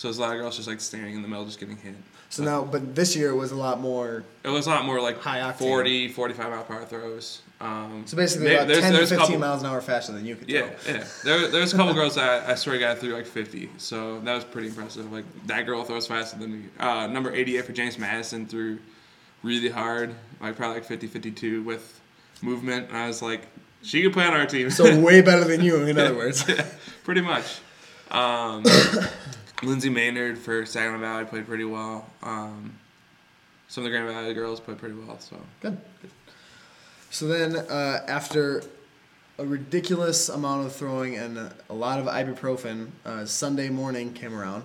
So 0.00 0.08
there's 0.08 0.16
a 0.16 0.22
lot 0.22 0.34
of 0.34 0.40
girls 0.40 0.56
just 0.56 0.66
like 0.66 0.80
standing 0.80 1.14
in 1.14 1.20
the 1.20 1.28
middle, 1.28 1.44
just 1.44 1.60
getting 1.60 1.76
hit. 1.76 1.94
So 2.30 2.42
now, 2.42 2.64
but 2.64 2.94
this 2.94 3.14
year 3.14 3.34
was 3.34 3.52
a 3.52 3.54
lot 3.56 3.80
more. 3.80 4.24
It 4.42 4.48
was 4.48 4.66
a 4.66 4.70
lot 4.70 4.86
more 4.86 4.98
like 4.98 5.20
High 5.20 5.40
octane. 5.40 5.56
40, 5.56 6.08
45 6.08 6.48
mile 6.50 6.64
per 6.64 6.74
hour 6.76 6.84
throws. 6.86 7.42
Um, 7.60 8.04
So 8.06 8.16
basically, 8.16 8.44
maybe- 8.46 8.56
about 8.56 8.68
there's- 8.68 8.82
10 8.82 8.92
to 8.94 8.98
15 9.00 9.18
couple- 9.18 9.38
miles 9.38 9.60
an 9.62 9.68
hour 9.68 9.82
faster 9.82 10.12
than 10.12 10.24
you 10.24 10.36
could 10.36 10.48
Yeah, 10.48 10.70
throw. 10.70 10.94
yeah. 10.94 11.04
There, 11.22 11.48
there's 11.48 11.74
a 11.74 11.76
couple 11.76 11.92
girls 12.00 12.14
that 12.14 12.48
I, 12.48 12.52
I 12.52 12.54
swear 12.54 12.78
got 12.78 12.96
through 12.96 13.12
like 13.12 13.26
50, 13.26 13.68
so 13.76 14.20
that 14.20 14.34
was 14.34 14.44
pretty 14.44 14.68
impressive. 14.68 15.12
Like 15.12 15.26
that 15.48 15.66
girl 15.66 15.84
throws 15.84 16.06
faster 16.06 16.38
than 16.38 16.50
me. 16.62 16.68
Uh, 16.78 17.06
number 17.06 17.30
88 17.34 17.66
for 17.66 17.72
James 17.72 17.98
Madison 17.98 18.46
threw 18.46 18.78
really 19.42 19.68
hard, 19.68 20.14
like 20.40 20.56
probably 20.56 20.76
like 20.76 20.86
50, 20.86 21.08
52 21.08 21.62
with 21.62 22.00
movement, 22.40 22.88
and 22.88 22.96
I 22.96 23.06
was 23.06 23.20
like, 23.20 23.42
she 23.82 24.02
could 24.02 24.14
play 24.14 24.24
on 24.24 24.32
our 24.32 24.46
team. 24.46 24.70
So 24.70 24.98
way 25.08 25.20
better 25.20 25.44
than 25.44 25.60
you, 25.62 25.76
in 25.82 25.98
other 25.98 26.14
words. 26.14 26.42
yeah, 26.48 26.64
pretty 27.04 27.20
much. 27.20 27.44
Um, 28.10 28.64
Lindsay 29.62 29.90
Maynard 29.90 30.38
for 30.38 30.64
Saginaw 30.64 30.98
Valley 30.98 31.24
played 31.24 31.46
pretty 31.46 31.64
well. 31.64 32.06
Um, 32.22 32.74
some 33.68 33.84
of 33.84 33.90
the 33.90 33.96
Grand 33.96 34.12
Valley 34.12 34.34
girls 34.34 34.60
played 34.60 34.78
pretty 34.78 34.94
well. 34.94 35.18
So 35.20 35.36
Good. 35.60 35.78
So 37.10 37.26
then, 37.26 37.56
uh, 37.56 38.04
after 38.06 38.62
a 39.38 39.44
ridiculous 39.44 40.28
amount 40.28 40.66
of 40.66 40.72
throwing 40.72 41.16
and 41.16 41.52
a 41.68 41.74
lot 41.74 41.98
of 41.98 42.06
ibuprofen, 42.06 42.90
uh, 43.04 43.24
Sunday 43.26 43.68
morning 43.68 44.12
came 44.12 44.34
around, 44.34 44.62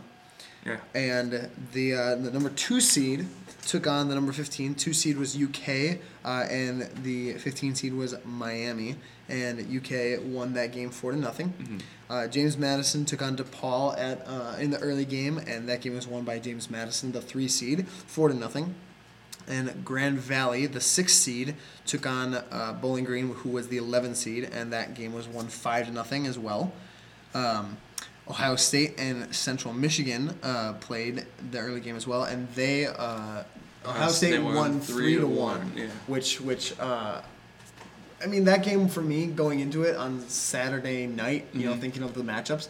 yeah, 0.65 0.77
and 0.93 1.49
the 1.73 1.93
uh, 1.95 2.15
the 2.15 2.31
number 2.31 2.49
two 2.49 2.79
seed 2.79 3.25
took 3.65 3.87
on 3.87 4.09
the 4.09 4.15
number 4.15 4.31
15. 4.31 4.75
Two 4.75 4.93
seed 4.93 5.17
was 5.17 5.35
UK, 5.35 5.99
uh, 6.23 6.45
and 6.49 6.89
the 7.03 7.33
15 7.33 7.75
seed 7.75 7.93
was 7.93 8.15
Miami, 8.25 8.95
and 9.27 9.59
UK 9.59 10.21
won 10.23 10.53
that 10.53 10.71
game 10.71 10.89
four 10.89 11.11
to 11.11 11.17
nothing. 11.17 11.53
Mm-hmm. 11.59 11.77
Uh, 12.09 12.27
James 12.27 12.57
Madison 12.57 13.05
took 13.05 13.21
on 13.21 13.35
DePaul 13.35 13.97
at 13.97 14.25
uh, 14.27 14.55
in 14.59 14.69
the 14.69 14.79
early 14.79 15.05
game, 15.05 15.37
and 15.37 15.67
that 15.67 15.81
game 15.81 15.95
was 15.95 16.07
won 16.07 16.23
by 16.23 16.39
James 16.39 16.69
Madison, 16.69 17.11
the 17.11 17.21
three 17.21 17.47
seed, 17.47 17.87
four 17.87 18.29
to 18.29 18.35
nothing. 18.35 18.75
And 19.47 19.85
Grand 19.85 20.17
Valley, 20.17 20.65
the 20.65 20.81
sixth 20.81 21.17
seed, 21.17 21.55
took 21.85 22.07
on 22.07 22.33
uh, 22.33 22.77
Bowling 22.81 23.03
Green, 23.03 23.31
who 23.31 23.49
was 23.49 23.67
the 23.67 23.77
11 23.77 24.15
seed, 24.15 24.49
and 24.51 24.73
that 24.73 24.95
game 24.95 25.13
was 25.13 25.27
won 25.27 25.47
five 25.47 25.85
to 25.85 25.91
nothing 25.91 26.25
as 26.25 26.39
well. 26.39 26.73
Um, 27.35 27.77
Ohio 28.27 28.55
State 28.55 28.95
and 28.97 29.33
Central 29.35 29.71
Michigan 29.73 30.37
uh, 30.41 30.73
played 30.73 31.25
the 31.51 31.59
early 31.59 31.79
game 31.79 31.95
as 31.95 32.07
well, 32.07 32.23
and 32.23 32.47
they 32.49 32.87
uh, 32.87 33.43
Ohio 33.85 34.09
State 34.09 34.41
won, 34.41 34.55
won 34.55 34.79
three, 34.79 34.95
three 34.95 35.13
to 35.15 35.21
to 35.21 35.27
one, 35.27 35.59
one, 35.59 35.73
yeah. 35.75 35.87
which 36.07 36.41
which 36.41 36.77
uh, 36.79 37.21
I 38.25 38.27
mean 38.27 38.45
that 38.45 38.63
game 38.63 38.87
for 38.87 39.01
me 39.01 39.27
going 39.27 39.59
into 39.59 39.83
it 39.83 39.95
on 39.95 40.19
Saturday 40.27 41.05
night, 41.05 41.45
you 41.53 41.67
know, 41.67 41.73
Mhm. 41.75 41.79
thinking 41.79 42.01
of 42.01 42.15
the 42.15 42.23
matchups, 42.23 42.69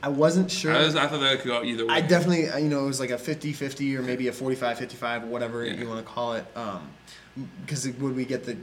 I 0.00 0.08
wasn't 0.08 0.48
sure. 0.48 0.72
I, 0.72 0.84
was, 0.84 0.94
I 0.94 1.08
thought 1.08 1.20
that 1.20 1.40
could 1.40 1.48
go 1.48 1.64
either 1.64 1.84
way. 1.86 1.92
I 1.94 2.00
definitely, 2.02 2.48
uh, 2.48 2.58
you 2.58 2.68
know, 2.68 2.84
it 2.84 2.86
was 2.86 3.00
like 3.00 3.10
a 3.10 3.18
50-50 3.18 3.96
or 3.96 4.02
maybe 4.02 4.28
a 4.28 4.32
45-55, 4.32 5.24
whatever 5.24 5.64
Yeah. 5.64 5.72
you 5.74 5.88
want 5.88 6.06
to 6.06 6.12
call 6.12 6.34
it. 6.34 6.46
Um, 6.54 6.88
because 7.62 7.86
would 7.88 8.14
we 8.14 8.24
get 8.24 8.44
the 8.44 8.56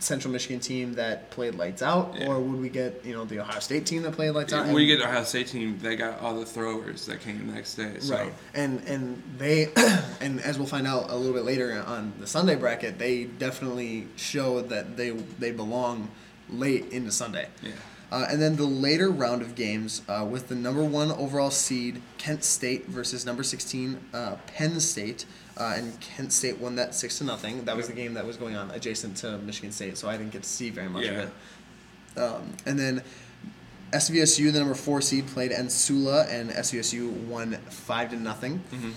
Central 0.00 0.32
Michigan 0.32 0.60
team 0.60 0.94
that 0.94 1.30
played 1.30 1.56
lights 1.56 1.82
out, 1.82 2.14
Yeah. 2.16 2.28
or 2.28 2.40
would 2.40 2.60
we 2.60 2.68
get, 2.68 3.04
you 3.04 3.12
know, 3.14 3.24
the 3.24 3.40
Ohio 3.40 3.58
State 3.60 3.84
team 3.84 4.02
that 4.02 4.12
played 4.12 4.30
lights 4.30 4.52
out? 4.52 4.68
we 4.68 4.86
get 4.86 5.00
Ohio 5.00 5.24
State 5.24 5.48
team. 5.48 5.78
They 5.82 5.96
got 5.96 6.20
all 6.20 6.38
the 6.38 6.46
throwers 6.46 7.06
that 7.06 7.20
came 7.20 7.44
the 7.46 7.52
next 7.52 7.74
day. 7.74 7.94
So. 7.98 8.14
Right, 8.14 8.32
and 8.54 8.80
and 8.86 9.22
they, 9.38 9.68
and 10.20 10.40
as 10.40 10.56
we'll 10.58 10.68
find 10.68 10.86
out 10.86 11.10
a 11.10 11.16
little 11.16 11.34
bit 11.34 11.44
later 11.44 11.82
on 11.86 12.12
the 12.20 12.26
Sunday 12.26 12.54
bracket, 12.54 12.98
they 12.98 13.24
definitely 13.24 14.06
show 14.16 14.60
that 14.62 14.96
they 14.96 15.10
they 15.10 15.50
belong 15.50 16.08
late 16.48 16.92
into 16.92 17.10
Sunday. 17.10 17.48
Yeah. 17.62 17.72
Uh, 18.10 18.26
and 18.30 18.40
then 18.40 18.56
the 18.56 18.64
later 18.64 19.10
round 19.10 19.42
of 19.42 19.54
games 19.54 20.00
uh, 20.08 20.26
with 20.28 20.48
the 20.48 20.54
number 20.54 20.82
one 20.82 21.10
overall 21.12 21.50
seed 21.50 22.00
Kent 22.16 22.42
State 22.42 22.86
versus 22.86 23.26
number 23.26 23.42
sixteen 23.42 23.98
uh, 24.14 24.36
Penn 24.46 24.80
State, 24.80 25.26
uh, 25.58 25.74
and 25.76 25.98
Kent 26.00 26.32
State 26.32 26.58
won 26.58 26.76
that 26.76 26.94
six 26.94 27.18
to 27.18 27.24
nothing. 27.24 27.64
That 27.66 27.76
was 27.76 27.86
the 27.86 27.92
game 27.92 28.14
that 28.14 28.24
was 28.26 28.36
going 28.36 28.56
on 28.56 28.70
adjacent 28.70 29.16
to 29.18 29.36
Michigan 29.38 29.72
State, 29.72 29.98
so 29.98 30.08
I 30.08 30.16
didn't 30.16 30.32
get 30.32 30.42
to 30.42 30.48
see 30.48 30.70
very 30.70 30.88
much 30.88 31.04
Yeah. 31.04 31.10
of 31.10 31.18
it. 32.16 32.20
Um, 32.20 32.52
and 32.64 32.78
then 32.78 33.02
SVSU, 33.92 34.50
the 34.52 34.58
number 34.58 34.74
four 34.74 35.00
seed, 35.00 35.26
played 35.28 35.50
NSULA, 35.50 36.28
and 36.30 36.50
SVSU 36.50 37.08
won 37.28 37.56
five 37.70 38.10
to 38.10 38.16
nothing. 38.16 38.62
Mhm. 38.72 38.92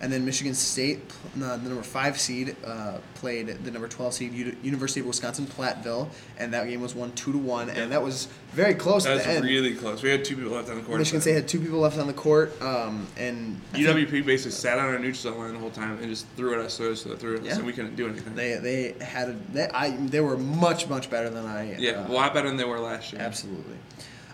And 0.00 0.12
then 0.12 0.26
Michigan 0.26 0.52
State, 0.52 1.00
uh, 1.42 1.56
the 1.56 1.68
number 1.68 1.82
five 1.82 2.20
seed, 2.20 2.54
uh, 2.66 2.98
played 3.14 3.46
the 3.64 3.70
number 3.70 3.88
twelve 3.88 4.12
seed 4.12 4.32
U- 4.34 4.54
University 4.62 5.00
of 5.00 5.06
Wisconsin 5.06 5.46
Platteville, 5.46 6.08
and 6.38 6.52
that 6.52 6.68
game 6.68 6.82
was 6.82 6.94
won 6.94 7.12
two 7.12 7.32
to 7.32 7.38
one, 7.38 7.70
and 7.70 7.90
that 7.92 8.02
was 8.02 8.28
very 8.52 8.74
close 8.74 9.04
That 9.04 9.12
at 9.12 9.16
was 9.16 9.26
end. 9.26 9.44
really 9.46 9.74
close. 9.74 10.02
We 10.02 10.10
had 10.10 10.22
two 10.22 10.36
people 10.36 10.52
left 10.52 10.68
on 10.68 10.76
the 10.76 10.82
court. 10.82 10.98
Michigan 10.98 11.22
State 11.22 11.32
had 11.34 11.48
two 11.48 11.60
people 11.60 11.78
left 11.78 11.98
on 11.98 12.06
the 12.06 12.12
court, 12.12 12.60
um, 12.60 13.06
and 13.16 13.58
I 13.72 13.76
think 13.82 13.88
UWP 14.10 14.26
basically 14.26 14.50
sat 14.52 14.78
on 14.78 14.84
our 14.84 14.98
neutral 14.98 15.32
zone 15.32 15.38
line 15.38 15.52
the 15.54 15.58
whole 15.60 15.70
time 15.70 15.96
and 15.98 16.08
just 16.10 16.26
threw 16.36 16.52
it 16.52 16.58
at 16.58 16.66
us, 16.66 16.76
threw 16.76 16.88
at 16.88 16.92
us, 16.92 17.02
threw 17.02 17.34
at 17.36 17.40
us, 17.40 17.46
Yeah. 17.46 17.56
and 17.56 17.64
we 17.64 17.72
couldn't 17.72 17.96
do 17.96 18.06
anything. 18.06 18.34
they 18.34 18.56
they 18.56 18.94
had 19.02 19.30
a, 19.30 19.36
they, 19.54 19.68
I 19.70 19.90
they 19.96 20.20
were 20.20 20.36
much 20.36 20.88
much 20.90 21.08
better 21.08 21.30
than 21.30 21.46
I 21.46 21.74
yeah, 21.78 21.92
uh, 21.92 22.08
a 22.08 22.12
lot 22.12 22.34
better 22.34 22.48
than 22.48 22.58
they 22.58 22.64
were 22.64 22.80
last 22.80 23.14
year. 23.14 23.22
Absolutely. 23.22 23.76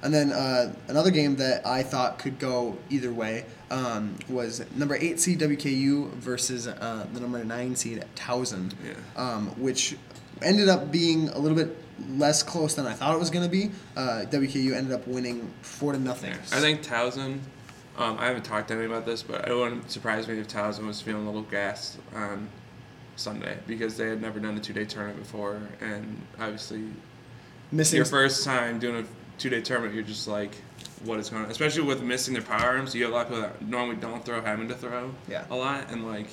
And 0.03 0.13
then 0.13 0.33
uh, 0.33 0.75
another 0.89 1.11
game 1.11 1.37
that 1.37 1.65
I 1.67 1.83
thought 1.85 2.19
could 2.19 2.39
go 2.39 2.77
either 2.91 3.13
way 3.13 3.45
um, 3.71 4.17
was 4.29 4.65
number 4.75 4.97
eight 4.97 5.21
seed 5.21 5.39
WKU 5.41 6.11
versus 6.15 6.67
uh, 6.67 7.07
the 7.13 7.21
number 7.21 7.43
nine 7.45 7.77
seed 7.77 8.05
Towson, 8.17 8.73
Yeah. 8.85 8.95
um, 9.17 9.47
which 9.61 9.97
ended 10.43 10.69
up 10.69 10.91
being 10.91 11.29
a 11.29 11.39
little 11.39 11.57
bit 11.57 11.77
less 12.17 12.43
close 12.43 12.75
than 12.75 12.85
I 12.87 12.95
thought 12.95 13.15
it 13.15 13.19
was 13.19 13.31
going 13.31 13.45
to 13.45 13.51
be. 13.51 13.71
Uh, 13.97 14.25
WKU 14.29 14.75
ended 14.75 14.93
up 14.93 15.07
winning 15.07 15.49
four 15.63 15.93
to 15.93 15.99
nothing. 15.99 16.33
I 16.33 16.61
think 16.61 16.83
Towson. 16.83 17.39
Um, 17.97 18.17
I 18.19 18.27
haven't 18.27 18.45
talked 18.45 18.69
to 18.69 18.75
anybody 18.75 18.93
about 18.93 19.07
this, 19.07 19.23
but 19.23 19.47
it 19.47 19.55
wouldn't 19.55 19.91
surprise 19.91 20.27
me 20.27 20.39
if 20.39 20.49
Towson 20.49 20.87
was 20.87 21.01
feeling 21.01 21.23
a 21.23 21.27
little 21.27 21.43
gassed 21.43 21.99
on 22.15 22.49
Sunday 23.17 23.59
because 23.67 23.97
they 23.99 24.09
had 24.09 24.21
never 24.23 24.41
done 24.41 24.57
a 24.57 24.61
two-day 24.61 24.87
tournament 24.87 25.19
before, 25.21 25.61
and 25.81 26.21
obviously 26.41 26.85
missing 27.71 27.99
your 27.99 28.07
first 28.07 28.45
time 28.45 28.79
doing 28.79 29.05
a 29.05 29.22
two-day 29.43 29.61
tournament, 29.61 29.93
you're 29.95 30.05
just 30.05 30.29
like, 30.29 30.55
what 31.05 31.19
is 31.19 31.29
going 31.29 31.45
on? 31.45 31.51
Especially 31.51 31.83
with 31.83 32.01
missing 32.03 32.33
their 32.33 32.45
power 32.45 32.77
arms, 32.77 32.95
you 32.95 33.03
have 33.03 33.13
a 33.13 33.17
lot 33.17 33.23
of 33.27 33.29
people 33.29 33.43
that 33.43 33.61
normally 33.63 33.97
don't 33.97 34.25
throw 34.25 34.41
having 34.41 34.69
to 34.69 34.75
throw 34.75 35.13
Yeah. 35.29 35.45
a 35.51 35.57
lot, 35.57 35.91
and 35.91 36.07
like, 36.07 36.29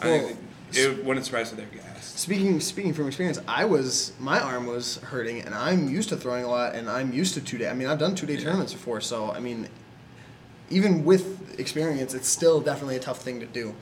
I 0.00 0.06
Well, 0.08 0.26
think 0.26 0.38
it 0.74 1.04
wouldn't 1.04 1.24
surprise 1.24 1.52
me 1.52 1.62
if 1.62 1.70
they're 1.72 1.80
gassed. 1.82 2.18
Speaking 2.18 2.60
speaking 2.60 2.92
from 2.92 3.06
experience, 3.06 3.40
I 3.48 3.64
was 3.64 4.12
my 4.18 4.38
arm 4.40 4.66
was 4.66 4.98
hurting, 4.98 5.40
and 5.40 5.54
I'm 5.54 5.88
used 5.88 6.10
to 6.10 6.16
throwing 6.16 6.44
a 6.44 6.48
lot, 6.50 6.74
and 6.74 6.88
I'm 6.90 7.12
used 7.12 7.32
to 7.34 7.40
two 7.40 7.56
day. 7.58 7.68
I 7.68 7.74
mean, 7.74 7.88
I've 7.88 7.98
done 7.98 8.14
two 8.14 8.26
day 8.26 8.34
Yeah. 8.34 8.44
tournaments 8.44 8.72
before, 8.74 9.00
so 9.00 9.30
I 9.32 9.40
mean, 9.40 9.68
even 10.70 11.04
with 11.04 11.58
experience, 11.58 12.12
it's 12.12 12.28
still 12.28 12.60
definitely 12.60 12.96
a 12.96 13.00
tough 13.00 13.22
thing 13.22 13.40
to 13.40 13.46
do. 13.46 13.74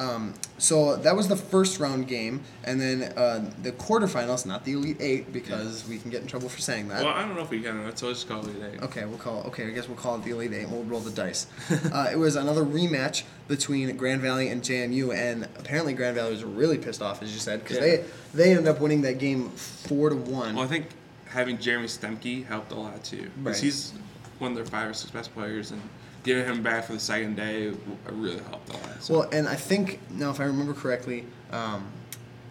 Um, 0.00 0.32
so 0.56 0.96
that 0.96 1.14
was 1.14 1.28
the 1.28 1.36
first 1.36 1.78
round 1.78 2.08
game, 2.08 2.40
and 2.64 2.80
then 2.80 3.12
uh, 3.18 3.52
the 3.62 3.72
quarterfinals, 3.72 4.46
not 4.46 4.64
the 4.64 4.72
Elite 4.72 4.96
Eight, 4.98 5.30
because 5.30 5.86
we 5.86 5.98
can 5.98 6.10
get 6.10 6.22
in 6.22 6.26
trouble 6.26 6.48
for 6.48 6.58
saying 6.60 6.88
that. 6.88 7.04
Well, 7.04 7.12
I 7.12 7.20
don't 7.26 7.36
know 7.36 7.42
if 7.42 7.50
we 7.50 7.60
can. 7.60 7.84
That's 7.84 8.02
always 8.02 8.24
called 8.24 8.48
it. 8.48 8.56
eight. 8.74 8.82
Okay, 8.82 9.04
we'll 9.04 9.18
call. 9.18 9.42
Okay, 9.48 9.66
I 9.66 9.70
guess 9.70 9.88
we'll 9.88 9.98
call 9.98 10.16
it 10.16 10.24
the 10.24 10.30
Elite 10.30 10.54
Eight. 10.54 10.62
and 10.62 10.72
We'll 10.72 10.84
roll 10.84 11.00
the 11.00 11.10
dice. 11.10 11.46
uh, 11.92 12.08
it 12.10 12.16
was 12.16 12.36
another 12.36 12.64
rematch 12.64 13.24
between 13.46 13.94
Grand 13.98 14.22
Valley 14.22 14.48
and 14.48 14.62
JMU, 14.62 15.14
and 15.14 15.44
apparently 15.58 15.92
Grand 15.92 16.16
Valley 16.16 16.30
was 16.30 16.44
really 16.44 16.78
pissed 16.78 17.02
off, 17.02 17.22
as 17.22 17.34
you 17.34 17.38
said, 17.38 17.62
because 17.62 17.76
Yeah. 17.76 17.82
they 17.82 18.04
they 18.32 18.50
ended 18.52 18.68
up 18.68 18.80
winning 18.80 19.02
that 19.02 19.18
game 19.18 19.50
four 19.50 20.08
to 20.08 20.16
one. 20.16 20.54
Well, 20.54 20.64
I 20.64 20.68
think 20.68 20.86
having 21.26 21.58
Jeremy 21.58 21.88
Stemke 21.88 22.46
helped 22.46 22.72
a 22.72 22.74
lot 22.74 23.04
too, 23.04 23.24
Right. 23.24 23.44
because 23.44 23.60
he's 23.60 23.92
one 24.38 24.52
of 24.52 24.56
their 24.56 24.64
five 24.64 24.88
or 24.88 24.94
six 24.94 25.10
best 25.10 25.34
players, 25.34 25.72
and 25.72 25.82
getting 26.22 26.44
him 26.44 26.62
back 26.62 26.84
for 26.84 26.92
the 26.92 27.00
second 27.00 27.36
day 27.36 27.72
really 28.08 28.40
helped 28.40 28.68
a 28.70 28.72
lot. 28.74 29.02
So. 29.02 29.18
Well, 29.18 29.28
and 29.32 29.48
I 29.48 29.54
think 29.54 30.00
now, 30.10 30.30
if 30.30 30.40
I 30.40 30.44
remember 30.44 30.74
correctly, 30.74 31.24
um, 31.50 31.86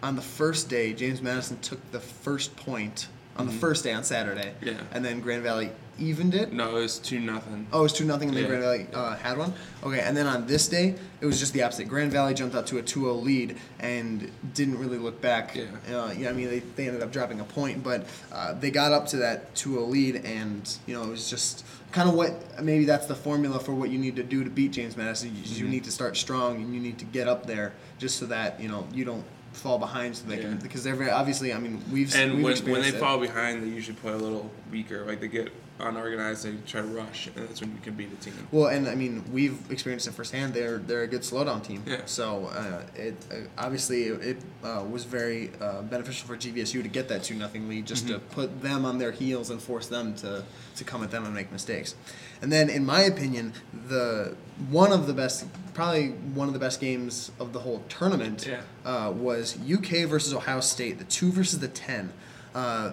on 0.02 0.16
the 0.16 0.22
first 0.22 0.68
day, 0.68 0.92
James 0.92 1.22
Madison 1.22 1.58
took 1.60 1.90
the 1.92 2.00
first 2.00 2.56
point 2.56 3.08
on 3.36 3.46
the 3.46 3.52
first 3.52 3.84
day 3.84 3.92
on 3.92 4.04
Saturday. 4.04 4.52
Mm-hmm. 4.60 4.68
Yeah. 4.68 4.80
And 4.92 5.04
then 5.04 5.20
Grand 5.20 5.42
Valley 5.42 5.70
evened 6.00 6.34
it. 6.34 6.52
no, 6.52 6.70
it 6.76 6.80
was 6.82 6.98
two 6.98 7.20
nothing. 7.20 7.66
Oh, 7.72 7.80
it 7.80 7.82
was 7.84 7.92
two 7.92 8.04
nothing, 8.04 8.28
and 8.28 8.36
then 8.36 8.44
Yeah. 8.44 8.48
Grand 8.48 8.62
Valley 8.62 8.86
uh, 8.92 9.16
had 9.16 9.38
one. 9.38 9.52
Okay, 9.84 10.00
and 10.00 10.16
then 10.16 10.26
on 10.26 10.46
this 10.46 10.66
day, 10.68 10.94
it 11.20 11.26
was 11.26 11.38
just 11.38 11.52
the 11.52 11.62
opposite. 11.62 11.88
Grand 11.88 12.10
Valley 12.10 12.34
jumped 12.34 12.54
out 12.56 12.66
to 12.68 12.78
a 12.78 12.82
2-0 12.82 13.22
lead 13.22 13.56
and 13.78 14.30
didn't 14.54 14.78
really 14.78 14.98
look 14.98 15.20
back. 15.20 15.54
Yeah. 15.54 15.64
Uh, 15.94 16.12
yeah, 16.16 16.30
I 16.30 16.32
mean, 16.32 16.48
they, 16.48 16.58
they 16.60 16.86
ended 16.88 17.02
up 17.02 17.12
dropping 17.12 17.40
a 17.40 17.44
point, 17.44 17.82
but 17.84 18.06
uh, 18.32 18.54
they 18.54 18.70
got 18.70 18.92
up 18.92 19.06
to 19.08 19.18
that 19.18 19.54
2-0 19.54 19.88
lead, 19.88 20.16
and 20.24 20.76
you 20.86 20.94
know, 20.94 21.02
it 21.04 21.08
was 21.10 21.28
just 21.30 21.64
kind 21.92 22.08
of 22.08 22.14
what 22.14 22.62
maybe 22.62 22.84
that's 22.84 23.06
the 23.06 23.14
formula 23.16 23.58
for 23.58 23.74
what 23.74 23.90
you 23.90 23.98
need 23.98 24.16
to 24.16 24.22
do 24.22 24.44
to 24.44 24.50
beat 24.50 24.72
James 24.72 24.96
Madison. 24.96 25.34
You, 25.36 25.42
you 25.42 25.64
Mhm. 25.66 25.70
need 25.70 25.84
to 25.84 25.92
start 25.92 26.16
strong, 26.16 26.56
and 26.56 26.74
you 26.74 26.80
need 26.80 26.98
to 26.98 27.04
get 27.04 27.28
up 27.28 27.46
there 27.46 27.72
just 27.98 28.16
so 28.18 28.26
that 28.26 28.60
you 28.60 28.68
know 28.68 28.86
you 28.92 29.04
don't 29.04 29.24
fall 29.52 29.78
behind. 29.80 30.14
So 30.16 30.28
they 30.28 30.36
can 30.38 30.58
because 30.58 30.84
they're 30.84 30.94
very 30.94 31.10
obviously. 31.10 31.52
I 31.52 31.58
mean, 31.58 31.82
we've 31.90 32.14
And 32.14 32.44
we've 32.44 32.62
when, 32.62 32.72
when 32.72 32.82
they 32.82 32.88
it. 32.90 32.94
fall 33.00 33.18
behind, 33.18 33.62
they 33.64 33.68
usually 33.68 33.96
play 33.96 34.12
a 34.12 34.16
little 34.16 34.48
weaker. 34.70 35.04
Like 35.04 35.20
they 35.20 35.26
get 35.28 35.50
unorganized, 35.80 36.44
they 36.44 36.54
try 36.66 36.80
to 36.80 36.86
rush, 36.86 37.28
and 37.34 37.48
that's 37.48 37.60
when 37.60 37.70
you 37.72 37.78
can 37.82 37.94
beat 37.94 38.12
a 38.12 38.16
team. 38.16 38.34
Well, 38.52 38.66
and 38.68 38.86
I 38.88 38.94
mean, 38.94 39.24
we've 39.32 39.58
experienced 39.70 40.06
it 40.06 40.12
firsthand. 40.14 40.54
They're 40.54 40.78
they're 40.78 41.02
a 41.02 41.06
good 41.08 41.22
slowdown 41.22 41.62
team. 41.64 41.82
Yeah. 41.86 42.02
So 42.06 42.46
uh, 42.46 42.82
it 42.94 43.14
uh, 43.30 43.36
obviously 43.58 44.04
it 44.04 44.38
uh, 44.64 44.84
was 44.90 45.04
very 45.04 45.50
uh, 45.60 45.82
beneficial 45.82 46.26
for 46.28 46.36
GVSU 46.36 46.82
to 46.82 46.88
get 46.88 47.08
that 47.08 47.22
two 47.24 47.34
nothing 47.34 47.68
lead, 47.68 47.86
just 47.86 48.06
to 48.08 48.14
Mhm. 48.18 48.30
put 48.30 48.62
them 48.62 48.84
on 48.84 48.98
their 48.98 49.12
heels 49.12 49.50
and 49.50 49.60
force 49.60 49.86
them 49.88 50.14
to 50.16 50.44
to 50.76 50.84
come 50.84 51.02
at 51.02 51.10
them 51.10 51.24
and 51.24 51.34
make 51.34 51.50
mistakes. 51.52 51.94
And 52.42 52.50
then, 52.50 52.70
in 52.70 52.86
my 52.86 53.02
opinion, 53.02 53.52
the 53.88 54.34
one 54.70 54.92
of 54.92 55.06
the 55.06 55.12
best, 55.12 55.44
probably 55.74 56.08
one 56.34 56.48
of 56.48 56.54
the 56.54 56.60
best 56.60 56.80
games 56.80 57.30
of 57.38 57.52
the 57.52 57.60
whole 57.60 57.82
tournament 57.88 58.46
Yeah. 58.46 58.60
uh, 58.84 59.10
was 59.10 59.56
UK 59.66 60.04
versus 60.04 60.32
Ohio 60.34 60.60
State, 60.60 60.98
the 60.98 61.04
two 61.04 61.30
versus 61.32 61.58
the 61.60 61.68
ten. 61.68 62.12
Uh, 62.54 62.92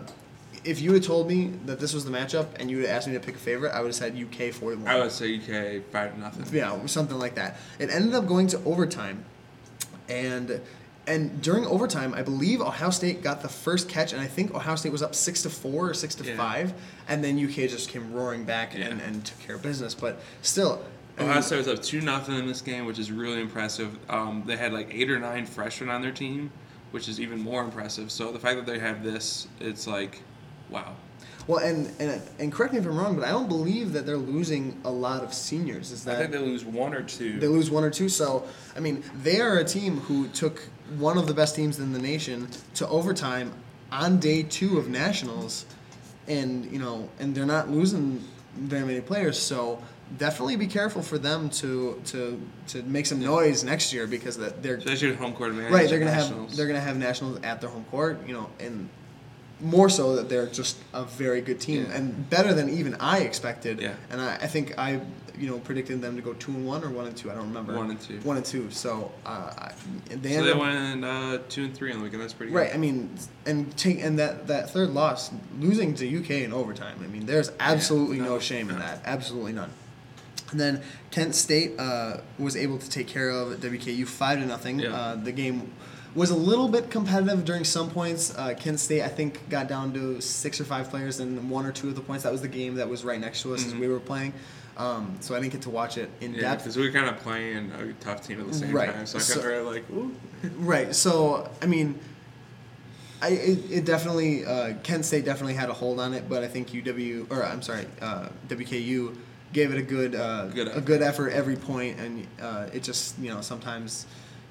if 0.67 0.81
you 0.81 0.93
had 0.93 1.03
told 1.03 1.27
me 1.27 1.51
that 1.65 1.79
this 1.79 1.93
was 1.93 2.03
the 2.05 2.11
matchup 2.11 2.47
and 2.59 2.69
you 2.69 2.79
had 2.79 2.89
asked 2.89 3.07
me 3.07 3.13
to 3.13 3.19
pick 3.19 3.35
a 3.35 3.39
favorite, 3.39 3.71
I 3.71 3.79
would 3.79 3.87
have 3.87 3.95
said 3.95 4.13
UK 4.15 4.51
forty 4.53 4.77
one. 4.77 4.87
I 4.87 4.99
would 4.99 5.11
say 5.11 5.35
UK 5.37 5.83
five 5.91 6.17
nothing. 6.17 6.45
Yeah, 6.55 6.85
something 6.85 7.17
like 7.17 7.35
that. 7.35 7.57
It 7.79 7.89
ended 7.89 8.13
up 8.13 8.27
going 8.27 8.47
to 8.47 8.57
overtime, 8.65 9.23
and 10.09 10.61
and 11.07 11.41
during 11.41 11.65
overtime, 11.65 12.13
I 12.13 12.21
believe 12.21 12.59
Ohio 12.59 12.89
State 12.89 13.23
got 13.23 13.41
the 13.41 13.47
first 13.47 13.87
catch, 13.87 14.11
and 14.11 14.21
I 14.21 14.27
think 14.27 14.53
Ohio 14.53 14.75
State 14.75 14.91
was 14.91 15.01
up 15.01 15.15
six 15.15 15.41
to 15.43 15.49
four 15.49 15.89
or 15.89 15.93
six 15.93 16.15
to 16.15 16.25
Yeah. 16.25 16.35
five, 16.35 16.73
and 17.07 17.23
then 17.23 17.37
UK 17.39 17.67
just 17.69 17.89
came 17.89 18.11
roaring 18.11 18.43
back 18.43 18.73
and, 18.75 18.83
Yeah. 18.83 19.05
and 19.07 19.23
took 19.23 19.39
care 19.39 19.55
of 19.55 19.61
business. 19.61 19.93
But 19.95 20.19
still, 20.41 20.83
I 21.17 21.21
Ohio 21.23 21.33
mean, 21.35 21.43
State 21.43 21.57
was 21.59 21.67
up 21.69 21.81
two 21.81 22.01
nothing 22.01 22.35
in 22.37 22.45
this 22.45 22.59
game, 22.59 22.85
which 22.85 22.99
is 22.99 23.09
really 23.09 23.39
impressive. 23.39 23.97
Um, 24.09 24.43
they 24.45 24.57
had 24.57 24.73
like 24.73 24.93
eight 24.93 25.09
or 25.09 25.17
nine 25.17 25.45
freshmen 25.45 25.89
on 25.89 26.01
their 26.01 26.11
team, 26.11 26.51
which 26.91 27.07
is 27.07 27.21
even 27.21 27.39
more 27.39 27.63
impressive. 27.63 28.11
So 28.11 28.33
the 28.33 28.39
fact 28.39 28.57
that 28.57 28.65
they 28.69 28.79
have 28.79 29.01
this, 29.01 29.47
it's 29.61 29.87
like, 29.87 30.21
wow. 30.69 30.95
well, 31.47 31.63
and, 31.63 31.91
and 31.99 32.21
and 32.39 32.51
correct 32.51 32.73
me 32.73 32.79
if 32.79 32.85
I'm 32.85 32.97
wrong, 32.97 33.15
but 33.15 33.25
I 33.25 33.29
don't 33.31 33.47
believe 33.47 33.93
that 33.93 34.05
they're 34.05 34.17
losing 34.17 34.79
a 34.83 34.91
lot 34.91 35.23
of 35.23 35.33
seniors. 35.33 35.91
Is 35.91 36.03
that 36.05 36.15
I 36.15 36.19
think 36.19 36.31
they 36.31 36.39
lose 36.39 36.65
one 36.65 36.93
or 36.93 37.01
two. 37.03 37.39
They 37.39 37.47
lose 37.47 37.69
one 37.71 37.83
or 37.83 37.89
two. 37.89 38.09
So, 38.09 38.45
I 38.75 38.79
mean, 38.79 39.03
they 39.21 39.41
are 39.41 39.57
a 39.57 39.63
team 39.65 39.97
who 40.01 40.27
took 40.29 40.61
one 40.97 41.17
of 41.17 41.27
the 41.27 41.33
best 41.33 41.55
teams 41.55 41.79
in 41.79 41.93
the 41.93 41.99
nation 41.99 42.47
to 42.75 42.87
overtime 42.87 43.51
on 43.91 44.19
day 44.19 44.43
two 44.43 44.77
of 44.77 44.89
nationals, 44.89 45.65
and 46.27 46.69
you 46.71 46.79
know, 46.79 47.09
and 47.19 47.33
they're 47.33 47.45
not 47.45 47.69
losing 47.69 48.23
very 48.55 48.85
many 48.85 49.01
players. 49.01 49.39
So, 49.39 49.81
definitely 50.17 50.55
be 50.55 50.67
careful 50.67 51.01
for 51.01 51.17
them 51.17 51.49
to 51.49 52.01
to 52.05 52.41
to 52.67 52.81
make 52.83 53.05
some 53.05 53.19
noise 53.19 53.63
next 53.63 53.93
year 53.93 54.07
because 54.07 54.37
that 54.37 54.63
they're 54.63 54.75
Especially 54.75 55.13
home 55.13 55.33
court 55.33 55.51
advantage. 55.51 55.73
right. 55.73 55.89
They're 55.89 55.99
gonna 55.99 56.11
nationals. 56.11 56.49
have 56.49 56.57
they're 56.57 56.67
gonna 56.67 56.79
have 56.79 56.97
nationals 56.97 57.39
at 57.43 57.61
their 57.61 57.69
home 57.69 57.85
court. 57.91 58.25
You 58.27 58.33
know, 58.33 58.49
and 58.59 58.89
more 59.59 59.89
so 59.89 60.15
that 60.15 60.29
they're 60.29 60.45
just 60.47 60.77
a 60.93 61.03
very 61.03 61.41
good 61.41 61.59
team 61.59 61.85
Yeah. 61.85 61.97
and 61.97 62.29
better 62.29 62.53
than 62.53 62.69
even 62.69 62.95
I 62.99 63.19
expected. 63.19 63.81
Yeah. 63.81 63.95
And 64.11 64.21
I, 64.21 64.35
I 64.35 64.47
think 64.47 64.77
I, 64.77 65.01
you 65.37 65.49
know, 65.49 65.59
predicted 65.59 66.01
them 66.01 66.15
to 66.15 66.21
go 66.21 66.33
two 66.33 66.51
and 66.51 66.65
one 66.65 66.83
or 66.83 66.89
one 66.89 67.07
and 67.07 67.15
two. 67.17 67.31
I 67.31 67.35
don't 67.35 67.47
remember. 67.47 67.75
One 67.75 67.89
and 67.89 67.99
two. 67.99 68.19
One 68.19 68.37
and 68.37 68.45
two. 68.45 68.69
So 68.71 69.11
uh, 69.25 69.69
they 70.09 70.35
So 70.35 70.43
they 70.43 70.51
up, 70.51 70.59
went 70.59 71.03
uh, 71.05 71.39
two 71.49 71.65
and 71.65 71.75
three 71.75 71.91
on 71.91 71.99
the 71.99 72.03
weekend. 72.03 72.21
That's 72.21 72.33
pretty 72.33 72.51
right. 72.53 72.67
good. 72.67 72.75
I 72.75 72.77
mean, 72.79 73.15
and 73.45 73.75
take 73.77 73.99
and 74.03 74.19
that 74.19 74.47
that 74.47 74.69
third 74.69 74.89
loss, 74.89 75.31
losing 75.59 75.93
to 75.95 76.19
UK 76.19 76.31
in 76.43 76.53
overtime. 76.53 76.99
I 77.03 77.07
mean, 77.07 77.25
there's 77.25 77.51
absolutely 77.59 78.19
no, 78.19 78.25
no, 78.25 78.39
shame 78.39 78.69
in 78.69 78.79
that. 78.79 79.01
Absolutely 79.05 79.53
none. 79.53 79.71
And 80.51 80.59
then 80.59 80.81
Kent 81.11 81.35
State 81.35 81.77
uh, 81.79 82.17
was 82.39 82.55
able 82.55 82.77
to 82.77 82.89
take 82.89 83.07
care 83.07 83.29
of 83.29 83.59
WKU 83.59 84.07
five 84.07 84.39
to 84.39 84.45
nothing. 84.45 84.79
Yeah. 84.79 84.93
Uh, 84.95 85.15
the 85.15 85.31
game 85.31 85.73
was 86.17 86.31
a 86.31 86.35
little 86.35 86.67
bit 86.67 86.89
competitive 86.89 87.45
during 87.45 87.63
some 87.63 87.89
points. 87.91 88.35
Uh, 88.35 88.55
Kent 88.57 88.79
State, 88.79 89.03
I 89.03 89.07
think, 89.07 89.47
got 89.49 89.67
down 89.67 89.93
to 89.93 90.19
six 90.19 90.59
or 90.59 90.63
five 90.63 90.89
players 90.89 91.19
in 91.19 91.47
one 91.47 91.63
or 91.65 91.71
two 91.71 91.89
of 91.89 91.95
the 91.95 92.01
points. 92.01 92.23
That 92.23 92.31
was 92.31 92.41
the 92.41 92.47
game 92.47 92.73
that 92.75 92.89
was 92.89 93.05
right 93.05 93.19
next 93.21 93.43
to 93.43 93.53
us 93.53 93.63
as 93.65 93.73
Mhm. 93.73 93.79
we 93.81 93.87
were 93.87 93.99
playing. 93.99 94.33
Um, 94.77 95.15
so 95.19 95.35
I 95.35 95.39
didn't 95.39 95.53
get 95.53 95.61
to 95.63 95.69
watch 95.69 95.97
it 95.97 96.09
in 96.19 96.33
Yeah, 96.33 96.41
depth. 96.41 96.63
because 96.63 96.75
we 96.75 96.83
were 96.87 96.91
kind 96.91 97.07
of 97.07 97.17
playing 97.19 97.71
a 97.71 97.93
tough 98.03 98.25
team 98.27 98.39
at 98.41 98.47
the 98.47 98.53
same 98.53 98.71
Right. 98.71 98.91
time. 98.93 99.05
So 99.05 99.19
I 99.19 99.21
So- 99.21 99.41
kind 99.41 99.53
of 99.55 99.65
like, 99.67 99.83
ooh. 99.91 100.11
Right. 100.57 100.95
So 100.95 101.49
I 101.61 101.67
mean, 101.67 101.99
I 103.21 103.29
it, 103.29 103.59
it 103.71 103.85
definitely 103.85 104.43
uh, 104.45 104.73
Kent 104.83 105.05
State 105.05 105.23
definitely 105.25 105.53
had 105.55 105.69
a 105.69 105.73
hold 105.73 105.99
on 105.99 106.13
it, 106.13 106.27
but 106.29 106.43
I 106.43 106.47
think 106.47 106.73
UW 106.73 107.27
or 107.29 107.43
I'm 107.43 107.61
sorry, 107.61 107.85
uh, 108.01 108.29
WKU 108.47 109.15
gave 109.53 109.71
it 109.71 109.77
a 109.77 109.81
good, 109.83 110.13
uh, 110.13 110.45
Good 110.47 110.67
a 110.67 110.71
effort. 110.71 110.85
good 110.85 111.01
effort 111.01 111.29
every 111.29 111.55
point, 111.55 111.99
and 111.99 112.27
uh, 112.41 112.67
it 112.73 112.81
just 112.83 113.17
you 113.19 113.29
know 113.33 113.41
sometimes 113.41 114.05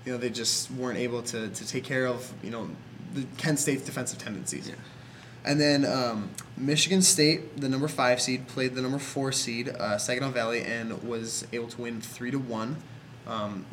you 0.06 0.12
know 0.12 0.18
they 0.18 0.30
just 0.30 0.70
weren't 0.70 0.98
able 0.98 1.20
to, 1.20 1.48
to 1.48 1.68
take 1.68 1.84
care 1.84 2.06
of 2.06 2.32
you 2.42 2.50
know 2.50 2.70
the 3.14 3.26
Kent 3.36 3.58
State's 3.58 3.84
defensive 3.84 4.18
tendencies. 4.18 4.68
Yeah. 4.68 4.74
And 5.44 5.60
then 5.60 5.84
um, 5.84 6.30
Michigan 6.56 7.02
State, 7.02 7.60
the 7.60 7.68
number 7.68 7.86
five 7.86 8.20
seed, 8.20 8.48
played 8.48 8.74
the 8.74 8.82
number 8.82 8.98
four 8.98 9.30
seed, 9.30 9.68
uh, 9.68 9.96
Saginaw 9.96 10.30
Valley, 10.30 10.62
and 10.62 11.02
was 11.04 11.46
able 11.52 11.68
to 11.68 11.82
win 11.82 12.00
three 12.00 12.32
to 12.32 12.38
one. 12.38 12.76
Um, 13.28 13.64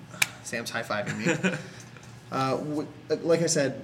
Sam's 0.44 0.70
high 0.70 0.84
fiving 0.84 1.18
me. 1.18 1.58
uh, 2.32 2.58
w- 2.58 2.88
like 3.10 3.42
I 3.42 3.48
said, 3.48 3.84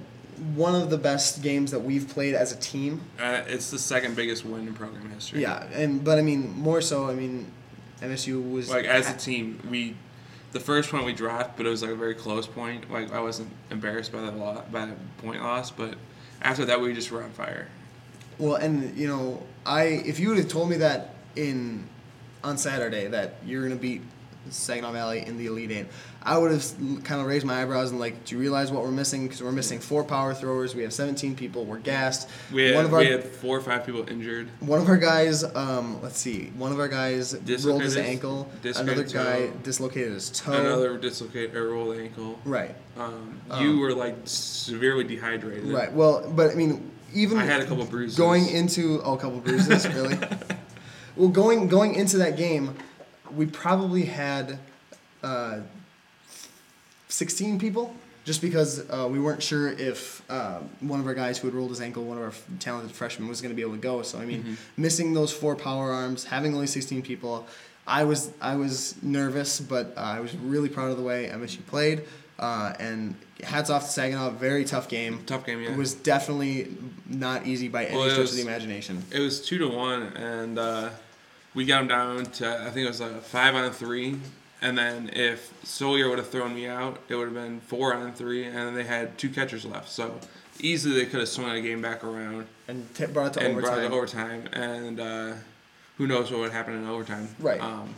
one 0.54 0.74
of 0.74 0.88
the 0.88 0.98
best 0.98 1.42
games 1.42 1.72
that 1.72 1.80
we've 1.80 2.08
played 2.08 2.34
as 2.34 2.52
a 2.52 2.56
team. 2.56 3.00
Uh, 3.18 3.42
it's 3.48 3.70
the 3.70 3.78
second 3.78 4.14
biggest 4.14 4.44
win 4.44 4.68
in 4.68 4.74
program 4.74 5.10
history. 5.10 5.42
Yeah, 5.42 5.64
and 5.72 6.04
but 6.04 6.18
I 6.18 6.22
mean 6.22 6.56
more 6.56 6.80
so. 6.80 7.08
I 7.08 7.14
mean, 7.14 7.50
MSU 8.00 8.52
was 8.52 8.70
Like 8.70 8.84
as 8.86 9.10
a 9.10 9.16
team, 9.16 9.60
we 9.68 9.96
the 10.52 10.60
first 10.60 10.90
point 10.90 11.04
we 11.04 11.12
dropped, 11.12 11.56
but 11.56 11.66
it 11.66 11.68
was 11.68 11.82
like 11.82 11.92
a 11.92 11.96
very 11.96 12.14
close 12.14 12.46
point. 12.46 12.90
Like 12.90 13.12
I 13.12 13.20
wasn't 13.20 13.50
embarrassed 13.70 14.12
by 14.12 14.20
that 14.22 14.36
lot 14.36 14.70
by 14.72 14.86
that 14.86 15.18
point 15.18 15.42
loss, 15.42 15.70
but 15.70 15.94
after 16.42 16.64
that 16.64 16.80
we 16.80 16.92
just 16.92 17.10
were 17.10 17.22
on 17.22 17.30
fire. 17.30 17.68
Well, 18.38 18.56
and 18.56 18.96
you 18.96 19.06
know, 19.06 19.42
I 19.64 19.82
if 19.82 20.18
you 20.18 20.28
would 20.28 20.38
have 20.38 20.48
told 20.48 20.70
me 20.70 20.78
that 20.78 21.14
in 21.36 21.86
on 22.42 22.58
Saturday 22.58 23.06
that 23.08 23.34
you're 23.44 23.62
gonna 23.62 23.76
beat 23.76 24.02
Saginaw 24.48 24.92
Valley 24.92 25.24
in 25.26 25.38
the 25.38 25.46
Elite 25.46 25.70
Eight. 25.70 25.86
I 26.22 26.36
would 26.36 26.50
have 26.50 26.64
kind 27.04 27.20
of 27.20 27.26
raised 27.26 27.46
my 27.46 27.62
eyebrows 27.62 27.90
and 27.90 27.98
like, 27.98 28.24
do 28.24 28.34
you 28.34 28.40
realize 28.40 28.70
what 28.70 28.82
we're 28.82 28.90
missing? 28.90 29.24
Because 29.24 29.42
we're 29.42 29.52
missing 29.52 29.80
four 29.80 30.04
power 30.04 30.34
throwers. 30.34 30.74
We 30.74 30.82
have 30.82 30.92
17 30.92 31.34
people. 31.34 31.64
We're 31.64 31.78
gassed. 31.78 32.28
We 32.52 32.66
had, 32.66 32.74
one 32.74 32.84
of 32.84 32.92
our 32.92 33.00
we 33.00 33.06
had 33.06 33.24
four 33.24 33.56
or 33.56 33.60
five 33.62 33.86
people 33.86 34.08
injured. 34.08 34.48
one 34.60 34.80
of 34.80 34.88
our 34.88 34.98
guys, 34.98 35.44
um, 35.56 36.00
let's 36.02 36.18
see, 36.18 36.52
one 36.56 36.72
of 36.72 36.78
our 36.78 36.88
guys 36.88 37.34
rolled 37.64 37.82
his 37.82 37.96
ankle. 37.96 38.50
Another 38.62 39.04
guy 39.04 39.46
toe. 39.46 39.52
dislocated 39.62 40.12
his 40.12 40.30
toe. 40.30 40.52
Another 40.52 40.98
dislocate 40.98 41.56
or 41.56 41.70
rolled 41.70 41.96
ankle. 41.96 42.38
Right. 42.44 42.74
Um, 42.98 43.40
Um, 43.50 43.64
you 43.64 43.78
were 43.78 43.94
like 43.94 44.16
severely 44.24 45.04
dehydrated. 45.04 45.72
Right. 45.72 45.92
Well, 45.92 46.30
but 46.30 46.50
I 46.50 46.54
mean, 46.54 46.90
even 47.14 47.38
I 47.38 47.44
had 47.44 47.60
a 47.60 47.66
couple 47.66 47.84
bruises. 47.84 48.16
going 48.16 48.46
into 48.48 49.00
oh, 49.02 49.14
a 49.14 49.18
couple 49.18 49.40
bruises, 49.40 49.88
really. 49.94 50.16
Well, 51.16 51.28
going 51.28 51.68
going 51.68 51.94
into 51.94 52.18
that 52.18 52.36
game, 52.36 52.76
we 53.34 53.46
probably 53.46 54.04
had 54.04 54.58
uh, 55.22 55.60
sixteen 57.10 57.58
people, 57.58 57.94
just 58.24 58.40
because 58.40 58.88
uh, 58.90 59.06
we 59.10 59.18
weren't 59.20 59.42
sure 59.42 59.68
if 59.68 60.22
uh, 60.30 60.60
one 60.80 61.00
of 61.00 61.06
our 61.06 61.14
guys 61.14 61.38
who 61.38 61.46
had 61.48 61.54
rolled 61.54 61.70
his 61.70 61.80
ankle, 61.80 62.04
one 62.04 62.16
of 62.16 62.22
our 62.22 62.28
f- 62.30 62.44
talented 62.58 62.92
freshmen, 62.92 63.28
was 63.28 63.40
going 63.42 63.50
to 63.50 63.56
be 63.56 63.62
able 63.62 63.74
to 63.74 63.78
go. 63.78 64.00
So 64.02 64.18
I 64.18 64.24
mean, 64.24 64.42
Mm-hmm. 64.44 64.54
missing 64.82 65.12
those 65.14 65.32
four 65.32 65.54
power 65.56 65.90
arms, 65.92 66.24
having 66.24 66.54
only 66.54 66.66
sixteen 66.66 67.02
people, 67.02 67.46
I 67.86 68.04
was 68.04 68.30
I 68.40 68.56
was 68.56 68.94
nervous, 69.02 69.60
but 69.60 69.92
uh, 69.96 70.00
I 70.00 70.20
was 70.20 70.34
really 70.36 70.68
proud 70.68 70.90
of 70.90 70.96
the 70.96 71.02
way 71.02 71.28
MSU 71.32 71.64
played. 71.66 72.02
Uh, 72.38 72.72
and 72.80 73.14
hats 73.44 73.68
off 73.68 73.82
to 73.84 73.90
Saginaw, 73.90 74.30
very 74.30 74.64
tough 74.64 74.88
game. 74.88 75.20
Tough 75.26 75.44
game, 75.44 75.60
yeah. 75.60 75.72
It 75.72 75.76
was 75.76 75.92
definitely 75.92 76.68
not 77.06 77.46
easy 77.46 77.68
by 77.68 77.84
any 77.84 77.94
Well, 77.98 78.04
stretch 78.08 78.18
was- 78.22 78.30
of 78.30 78.36
the 78.36 78.42
imagination. 78.42 79.02
It 79.10 79.18
was 79.20 79.42
two 79.44 79.58
to 79.58 79.68
one, 79.68 80.04
and 80.16 80.58
uh, 80.58 80.88
we 81.52 81.66
got 81.66 81.80
them 81.80 81.88
down 81.88 82.24
to 82.38 82.48
I 82.62 82.70
think 82.70 82.86
it 82.86 82.88
was 82.88 83.00
like 83.02 83.20
five 83.20 83.54
on 83.54 83.70
three. 83.72 84.16
And 84.62 84.76
then 84.76 85.10
if 85.12 85.52
Sawyer 85.64 86.08
would 86.08 86.18
have 86.18 86.28
thrown 86.28 86.54
me 86.54 86.66
out, 86.66 86.98
it 87.08 87.14
would 87.14 87.24
have 87.24 87.34
been 87.34 87.60
four 87.60 87.94
on 87.94 88.12
three, 88.12 88.44
and 88.44 88.56
then 88.56 88.74
they 88.74 88.84
had 88.84 89.16
two 89.16 89.30
catchers 89.30 89.64
left. 89.64 89.88
So 89.88 90.20
easily 90.60 90.96
they 90.96 91.06
could 91.06 91.20
have 91.20 91.28
swung 91.28 91.54
the 91.54 91.62
game 91.62 91.80
back 91.80 92.04
around 92.04 92.46
And 92.68 92.92
t- 92.94 93.06
brought 93.06 93.36
it 93.36 93.40
to 93.40 93.46
and 93.46 93.60
brought 93.60 93.78
it 93.78 93.88
to 93.88 93.94
overtime. 93.94 94.48
And 94.52 95.00
uh, 95.00 95.32
who 95.96 96.06
knows 96.06 96.30
what 96.30 96.40
would 96.40 96.52
happen 96.52 96.74
in 96.74 96.86
overtime? 96.86 97.28
Right. 97.38 97.60
Um, 97.60 97.94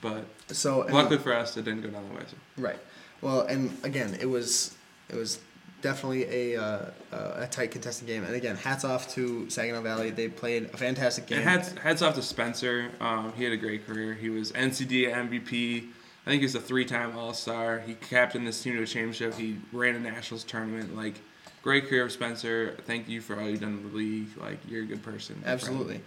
but 0.00 0.24
so 0.48 0.86
luckily 0.90 1.18
for 1.18 1.34
us, 1.34 1.56
it 1.56 1.64
didn't 1.64 1.82
go 1.82 1.88
down 1.88 2.08
the 2.08 2.14
way. 2.14 2.22
So. 2.28 2.62
right. 2.62 2.78
Well, 3.20 3.40
and 3.42 3.76
again, 3.82 4.16
it 4.20 4.26
was 4.26 4.76
it 5.08 5.16
was 5.16 5.40
definitely 5.80 6.52
a 6.54 6.60
uh, 6.60 6.90
a 7.12 7.46
tight 7.50 7.70
contested 7.70 8.06
game. 8.06 8.24
And 8.24 8.34
again, 8.34 8.56
hats 8.56 8.84
off 8.84 9.08
to 9.14 9.48
Saginaw 9.48 9.82
Valley. 9.82 10.10
They 10.10 10.28
played 10.28 10.64
a 10.72 10.76
fantastic 10.76 11.26
game. 11.26 11.38
And 11.38 11.48
hats, 11.48 11.72
hats 11.72 12.02
off 12.02 12.14
to 12.16 12.22
Spencer. 12.22 12.90
Um, 13.00 13.32
he 13.34 13.44
had 13.44 13.52
a 13.52 13.56
great 13.56 13.86
career. 13.86 14.14
He 14.14 14.30
was 14.30 14.52
NCD 14.52 15.12
MVP. 15.12 15.88
I 16.26 16.30
think 16.30 16.40
he 16.40 16.46
was 16.46 16.54
a 16.54 16.60
three-time 16.60 17.16
All-Star. 17.16 17.78
He 17.78 17.94
captained 17.94 18.46
this 18.46 18.62
team 18.62 18.76
to 18.76 18.82
a 18.82 18.86
championship. 18.86 19.34
He 19.34 19.56
ran 19.72 19.94
a 19.94 19.98
nationals 19.98 20.44
tournament. 20.44 20.94
Like, 20.94 21.14
great 21.62 21.88
career 21.88 22.04
of 22.04 22.12
Spencer. 22.12 22.76
Thank 22.84 23.08
you 23.08 23.22
for 23.22 23.40
all 23.40 23.48
you've 23.48 23.60
done 23.60 23.78
in 23.78 23.90
the 23.90 23.96
league. 23.96 24.36
Like, 24.36 24.58
you're 24.68 24.82
a 24.82 24.86
good 24.86 25.02
person. 25.02 25.42
Absolutely. 25.46 26.02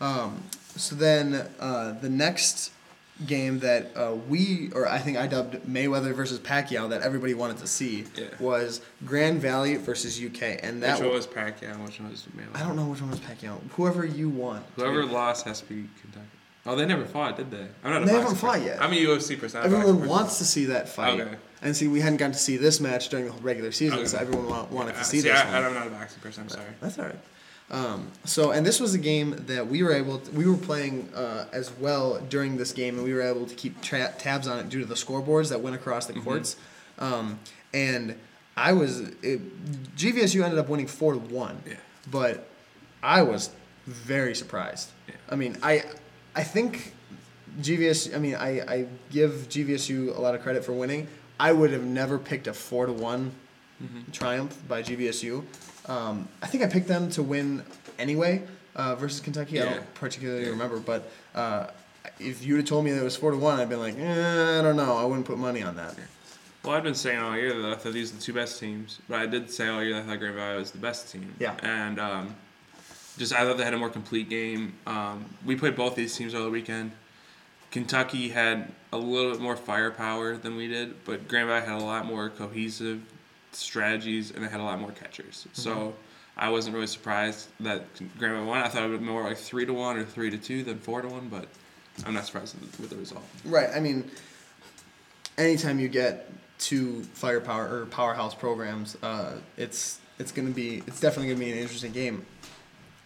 Um, 0.00 0.44
so 0.76 0.94
then 0.94 1.48
uh, 1.58 1.92
the 1.92 2.08
next 2.08 2.70
game 3.26 3.58
that 3.60 3.90
uh, 3.96 4.14
we, 4.28 4.70
or 4.74 4.88
I 4.88 4.98
think 4.98 5.16
I 5.18 5.26
dubbed 5.26 5.56
Mayweather 5.66 6.14
versus 6.14 6.38
Pacquiao, 6.38 6.88
that 6.90 7.02
everybody 7.02 7.34
wanted 7.34 7.58
to 7.58 7.66
see 7.66 8.04
Yeah. 8.16 8.26
was 8.38 8.80
Grand 9.04 9.40
Valley 9.40 9.76
versus 9.76 10.22
UK, 10.22 10.60
and 10.62 10.82
that 10.82 10.98
Which 10.98 11.06
one 11.06 11.14
was 11.16 11.26
Pacquiao? 11.26 11.84
Which 11.84 12.00
one 12.00 12.10
was 12.10 12.26
Mayweather? 12.36 12.56
I 12.56 12.60
don't 12.66 12.76
know 12.76 12.84
which 12.86 13.00
one 13.00 13.10
was 13.10 13.20
Pacquiao. 13.20 13.58
Whoever 13.72 14.04
you 14.04 14.28
want. 14.28 14.64
Whoever 14.76 15.04
lost 15.04 15.46
has 15.46 15.60
to 15.60 15.66
be 15.66 15.88
Kentucky. 16.00 16.26
Oh, 16.66 16.76
they 16.76 16.84
never 16.86 17.04
fought, 17.06 17.36
did 17.36 17.50
they? 17.50 17.66
I'm 17.82 17.92
not. 17.92 18.02
A 18.02 18.06
They 18.06 18.12
haven't 18.12 18.36
fought 18.36 18.52
person. 18.54 18.66
yet. 18.66 18.82
I'm 18.82 18.92
a 18.92 18.96
UFC 18.96 19.38
person. 19.40 19.60
not 19.60 19.66
a 19.66 19.70
boxing 19.70 19.72
Everyone 19.80 19.96
person. 20.00 20.08
wants 20.10 20.38
to 20.38 20.44
see 20.44 20.64
that 20.66 20.88
fight. 20.88 21.18
Okay. 21.20 21.36
And 21.62 21.74
see, 21.74 21.88
we 21.88 22.00
hadn't 22.00 22.18
gotten 22.18 22.32
to 22.32 22.38
see 22.38 22.56
this 22.56 22.78
match 22.78 23.08
during 23.08 23.26
the 23.26 23.32
regular 23.42 23.72
season, 23.72 23.98
Okay. 24.00 24.06
so 24.08 24.18
everyone 24.18 24.48
wa- 24.48 24.66
wanted 24.70 24.94
Uh, 24.94 24.98
to 24.98 25.04
see 25.04 25.20
see, 25.20 25.28
this 25.28 25.40
I, 25.40 25.44
one. 25.46 25.64
I'm 25.64 25.74
not 25.74 25.86
a 25.86 25.90
boxing 25.90 26.20
person. 26.20 26.42
I'm 26.44 26.48
sorry. 26.50 26.66
That's 26.80 26.98
all 26.98 27.06
right. 27.06 27.16
Um, 27.70 28.10
so, 28.24 28.50
and 28.50 28.64
this 28.64 28.80
was 28.80 28.94
a 28.94 28.98
game 28.98 29.44
that 29.46 29.66
we 29.66 29.82
were 29.82 29.92
able, 29.92 30.18
to, 30.20 30.30
we 30.32 30.46
were 30.46 30.56
playing 30.56 31.08
uh, 31.14 31.46
as 31.52 31.70
well 31.72 32.18
during 32.30 32.56
this 32.56 32.72
game, 32.72 32.94
and 32.96 33.04
we 33.04 33.12
were 33.12 33.20
able 33.22 33.44
to 33.46 33.54
keep 33.54 33.80
tra- 33.82 34.14
tabs 34.18 34.48
on 34.48 34.58
it 34.58 34.68
due 34.70 34.80
to 34.80 34.86
the 34.86 34.94
scoreboards 34.94 35.50
that 35.50 35.60
went 35.60 35.76
across 35.76 36.06
the 36.06 36.14
courts. 36.14 36.56
Um, 36.98 37.38
and 37.74 38.16
I 38.56 38.72
was, 38.72 39.00
it, 39.22 39.96
GVSU 39.96 40.42
ended 40.42 40.58
up 40.58 40.68
winning 40.68 40.86
four 40.86 41.12
to 41.12 41.18
one, 41.18 41.62
Yeah. 41.68 41.74
but 42.10 42.48
I 43.02 43.20
was 43.22 43.50
very 43.86 44.34
surprised. 44.34 44.88
Yeah. 45.06 45.14
I 45.30 45.36
mean, 45.36 45.58
I, 45.62 45.84
I 46.34 46.44
think 46.44 46.94
GVS. 47.60 48.14
I 48.14 48.18
mean, 48.18 48.34
I, 48.34 48.60
I 48.60 48.86
give 49.10 49.46
GVSU 49.50 50.16
a 50.16 50.20
lot 50.20 50.34
of 50.34 50.42
credit 50.42 50.64
for 50.64 50.72
winning. 50.72 51.06
I 51.40 51.52
would 51.52 51.70
have 51.72 51.84
never 51.84 52.18
picked 52.18 52.46
a 52.46 52.52
four 52.54 52.86
to 52.86 52.92
one 52.92 53.32
triumph 54.12 54.60
by 54.66 54.82
GVSU. 54.82 55.44
Um, 55.88 56.28
I 56.42 56.46
think 56.46 56.62
I 56.62 56.66
picked 56.66 56.88
them 56.88 57.10
to 57.10 57.22
win 57.22 57.62
anyway 57.98 58.42
uh, 58.76 58.94
versus 58.94 59.20
Kentucky. 59.20 59.60
I 59.60 59.64
don't 59.64 59.94
particularly 59.94 60.44
Yeah. 60.44 60.50
remember, 60.50 60.78
but 60.80 61.10
uh, 61.34 61.68
if 62.20 62.44
you'd 62.44 62.56
have 62.58 62.66
told 62.66 62.84
me 62.84 62.90
that 62.92 63.00
it 63.00 63.04
was 63.04 63.16
four 63.16 63.30
to 63.30 63.36
one, 63.36 63.58
I'd 63.58 63.68
been 63.68 63.80
like, 63.80 63.98
eh, 63.98 64.58
I 64.58 64.62
don't 64.62 64.76
know. 64.76 64.96
I 64.96 65.04
wouldn't 65.04 65.26
put 65.26 65.38
money 65.38 65.62
on 65.62 65.76
that. 65.76 65.94
Well, 66.64 66.74
I've 66.76 66.82
been 66.82 66.94
saying 66.94 67.18
all 67.18 67.36
year 67.36 67.60
that 67.62 67.72
I 67.72 67.74
thought 67.76 67.92
these 67.92 68.12
are 68.12 68.16
the 68.16 68.20
two 68.22 68.32
best 68.34 68.58
teams, 68.60 68.98
but 69.08 69.18
I 69.20 69.26
did 69.26 69.50
say 69.50 69.68
all 69.68 69.82
year 69.82 69.94
that 69.94 70.02
I 70.02 70.06
thought 70.06 70.18
Grand 70.18 70.34
Valley 70.34 70.58
was 70.58 70.70
the 70.72 70.78
best 70.78 71.10
team. 71.10 71.34
Yeah. 71.38 71.54
And 71.62 71.98
um, 71.98 72.34
just 73.16 73.32
I 73.32 73.44
thought 73.44 73.56
they 73.56 73.64
had 73.64 73.74
a 73.74 73.78
more 73.78 73.88
complete 73.90 74.28
game. 74.28 74.74
Um, 74.86 75.24
we 75.46 75.56
played 75.56 75.76
both 75.76 75.94
these 75.94 76.14
teams 76.16 76.34
over 76.34 76.44
the 76.44 76.50
weekend. 76.50 76.92
Kentucky 77.70 78.28
had 78.30 78.72
a 78.92 78.98
little 78.98 79.30
bit 79.32 79.40
more 79.40 79.56
firepower 79.56 80.36
than 80.36 80.56
we 80.56 80.68
did, 80.68 81.04
but 81.04 81.28
Grand 81.28 81.48
Valley 81.48 81.64
had 81.66 81.80
a 81.80 81.84
lot 81.84 82.06
more 82.06 82.28
cohesive 82.30 83.02
strategies 83.52 84.30
and 84.30 84.44
they 84.44 84.48
had 84.48 84.60
a 84.60 84.62
lot 84.64 84.78
more 84.80 84.92
catchers. 84.92 85.46
So 85.52 85.94
I 86.36 86.50
wasn't 86.50 86.74
really 86.74 86.86
surprised 86.86 87.48
that 87.60 87.84
Grand 88.18 88.34
Valley 88.34 88.46
won. 88.46 88.58
I 88.58 88.68
thought 88.68 88.82
it 88.84 88.88
would 88.88 89.00
be 89.00 89.06
more 89.06 89.24
like 89.24 89.36
three 89.38 89.66
to 89.66 89.72
one 89.72 89.96
or 89.96 90.04
three 90.04 90.30
to 90.30 90.38
two 90.38 90.62
than 90.62 90.78
four 90.78 91.02
to 91.02 91.08
one, 91.08 91.28
but 91.28 91.46
I'm 92.06 92.14
not 92.14 92.26
surprised 92.26 92.54
with 92.78 92.90
the 92.90 92.96
result. 92.96 93.24
Right. 93.44 93.68
I 93.74 93.80
mean, 93.80 94.10
anytime 95.36 95.78
you 95.80 95.88
get 95.88 96.30
two 96.58 97.02
firepower 97.14 97.80
or 97.82 97.86
powerhouse 97.86 98.34
programs, 98.34 98.96
uh, 99.02 99.36
it's 99.56 100.00
it's 100.18 100.32
gonna 100.32 100.50
be 100.50 100.82
it's 100.86 101.00
definitely 101.00 101.28
gonna 101.32 101.44
be 101.44 101.52
an 101.52 101.58
interesting 101.58 101.92
game. 101.92 102.24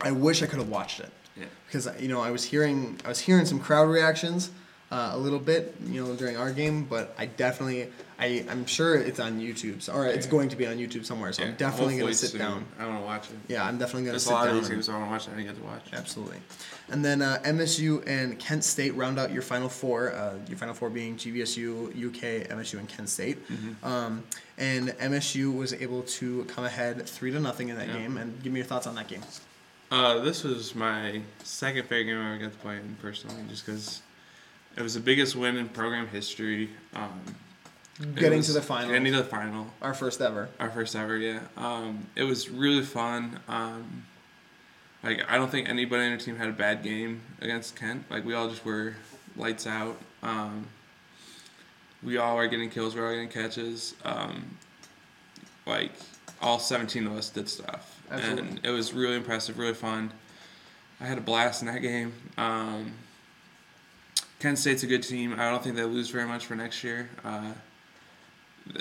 I 0.01 0.11
wish 0.11 0.43
I 0.43 0.47
could 0.47 0.59
have 0.59 0.68
watched 0.68 1.01
it 1.01 1.11
Yeah. 1.36 1.45
because 1.66 1.88
you 2.01 2.09
know 2.09 2.20
I 2.20 2.30
was 2.30 2.45
hearing 2.45 2.99
I 3.05 3.09
was 3.09 3.20
hearing 3.20 3.45
some 3.47 3.61
crowd 3.61 3.88
reactions 3.88 4.51
uh, 4.93 5.11
a 5.14 5.18
little 5.18 5.38
bit 5.38 5.74
you 5.86 6.05
know 6.05 6.14
during 6.14 6.36
our 6.36 6.53
game, 6.53 6.84
but 6.84 7.14
I 7.18 7.24
definitely 7.26 7.88
I 8.18 8.45
I'm 8.51 8.66
sure 8.66 8.95
it's 8.95 9.18
on 9.18 9.40
YouTube 9.40 9.80
so, 9.82 9.93
or 9.95 10.07
it's 10.07 10.26
going 10.26 10.49
to 10.51 10.57
be 10.57 10.66
on 10.66 10.76
YouTube 10.76 11.05
somewhere. 11.07 11.32
So 11.32 11.43
I'm 11.45 11.55
definitely 11.57 11.99
gonna 11.99 12.12
sit 12.14 12.30
soon. 12.30 12.40
down. 12.40 12.64
I 12.78 12.86
want 12.86 12.99
to 13.01 13.05
watch 13.07 13.30
it. 13.30 13.36
Yeah, 13.49 13.64
I'm 13.64 13.78
definitely 13.78 14.03
gonna 14.03 14.12
There's 14.12 14.24
sit 14.24 14.32
a 14.32 14.34
lot 14.34 14.45
down. 14.45 14.57
of 14.57 14.61
these 14.61 14.68
and- 14.68 14.76
games 14.76 14.88
I 14.88 14.93
want 14.93 15.05
to 15.07 15.11
watch. 15.11 15.26
It 15.26 15.30
I 15.32 15.36
didn't 15.36 15.47
get 15.55 15.57
to 15.62 15.66
watch. 15.66 15.86
Absolutely. 15.95 16.38
And 16.90 17.03
then 17.05 17.22
uh, 17.22 17.38
MSU 17.45 18.07
and 18.07 18.38
Kent 18.38 18.64
State 18.64 18.95
round 18.95 19.18
out 19.18 19.32
your 19.32 19.40
final 19.43 19.68
four. 19.70 20.12
Uh, 20.12 20.34
your 20.47 20.59
final 20.59 20.74
four 20.74 20.90
being 20.90 21.16
GVSU, 21.16 21.88
UK, 22.09 22.49
MSU, 22.51 22.78
and 22.78 22.86
Kent 22.88 23.09
State. 23.09 23.38
Mm-hmm. 23.49 23.86
Um, 23.86 24.22
and 24.59 24.88
MSU 24.99 25.57
was 25.57 25.72
able 25.72 26.03
to 26.03 26.45
come 26.45 26.64
ahead 26.64 27.09
three 27.09 27.30
to 27.30 27.40
nothing 27.40 27.70
in 27.70 27.76
that 27.78 27.88
Yeah. 27.88 27.97
game. 27.99 28.18
And 28.18 28.43
give 28.43 28.53
me 28.53 28.59
your 28.61 28.66
thoughts 28.66 28.86
on 28.86 28.95
that 28.97 29.09
game. 29.09 29.22
Uh, 29.90 30.18
this 30.20 30.43
was 30.45 30.74
my 30.74 31.22
second 31.45 31.84
favorite 31.88 32.05
game 32.12 32.18
I 32.20 32.34
ever 32.34 32.38
got 32.45 32.53
to 32.53 32.59
play 32.59 32.76
in 32.76 32.97
personally, 33.01 33.36
just 33.49 33.64
because 33.64 34.03
it 34.76 34.82
was 34.82 34.94
the 34.94 35.00
biggest 35.00 35.36
win 35.36 35.56
in 35.56 35.68
program 35.68 36.08
history. 36.08 36.70
Um, 36.94 37.20
Getting 38.14 38.38
was- 38.38 38.46
to 38.48 38.52
the 38.54 38.62
final, 38.62 38.88
Getting 38.88 39.12
to 39.12 39.18
the 39.18 39.24
final. 39.24 39.72
our 39.82 39.94
first 39.94 40.20
ever. 40.20 40.48
Our 40.58 40.70
first 40.70 40.96
ever, 40.96 41.16
yeah. 41.18 41.40
Um, 41.56 42.06
it 42.16 42.24
was 42.24 42.48
really 42.50 42.82
fun. 42.82 43.38
Um, 43.48 44.04
like 45.02 45.22
I 45.30 45.36
don't 45.36 45.50
think 45.50 45.68
anybody 45.68 46.04
on 46.06 46.12
our 46.12 46.16
team 46.18 46.36
had 46.36 46.48
a 46.48 46.52
bad 46.52 46.82
game 46.82 47.20
against 47.40 47.76
Kent. 47.76 48.04
Like 48.10 48.24
we 48.24 48.34
all 48.34 48.48
just 48.48 48.64
were 48.64 48.94
lights 49.36 49.66
out. 49.66 49.98
Um, 50.22 50.66
we 52.02 52.16
all 52.16 52.36
were 52.36 52.48
getting 52.48 52.70
kills. 52.70 52.94
We 52.94 53.00
were 53.00 53.08
all 53.08 53.12
getting 53.12 53.28
catches. 53.28 53.94
Um, 54.04 54.56
like 55.66 55.92
all 56.40 56.58
17 56.58 57.06
of 57.06 57.12
us 57.16 57.28
did 57.30 57.48
stuff, 57.48 58.00
Absolutely. 58.10 58.48
and 58.48 58.60
it 58.64 58.70
was 58.70 58.92
really 58.92 59.14
impressive, 59.16 59.58
really 59.58 59.74
fun. 59.74 60.12
I 61.00 61.04
had 61.06 61.18
a 61.18 61.20
blast 61.20 61.62
in 61.62 61.68
that 61.68 61.82
game. 61.82 62.12
Um, 62.36 62.92
Kent 64.43 64.59
State's 64.59 64.82
a 64.82 64.88
good 64.88 65.05
team. 65.05 65.34
I 65.38 65.49
don't 65.51 65.62
think 65.62 65.76
they 65.76 65.84
lose 65.84 66.11
very 66.11 66.26
much 66.26 66.47
for 66.47 66.57
next 66.57 66.82
year. 66.82 67.09
Uh, 67.24 67.53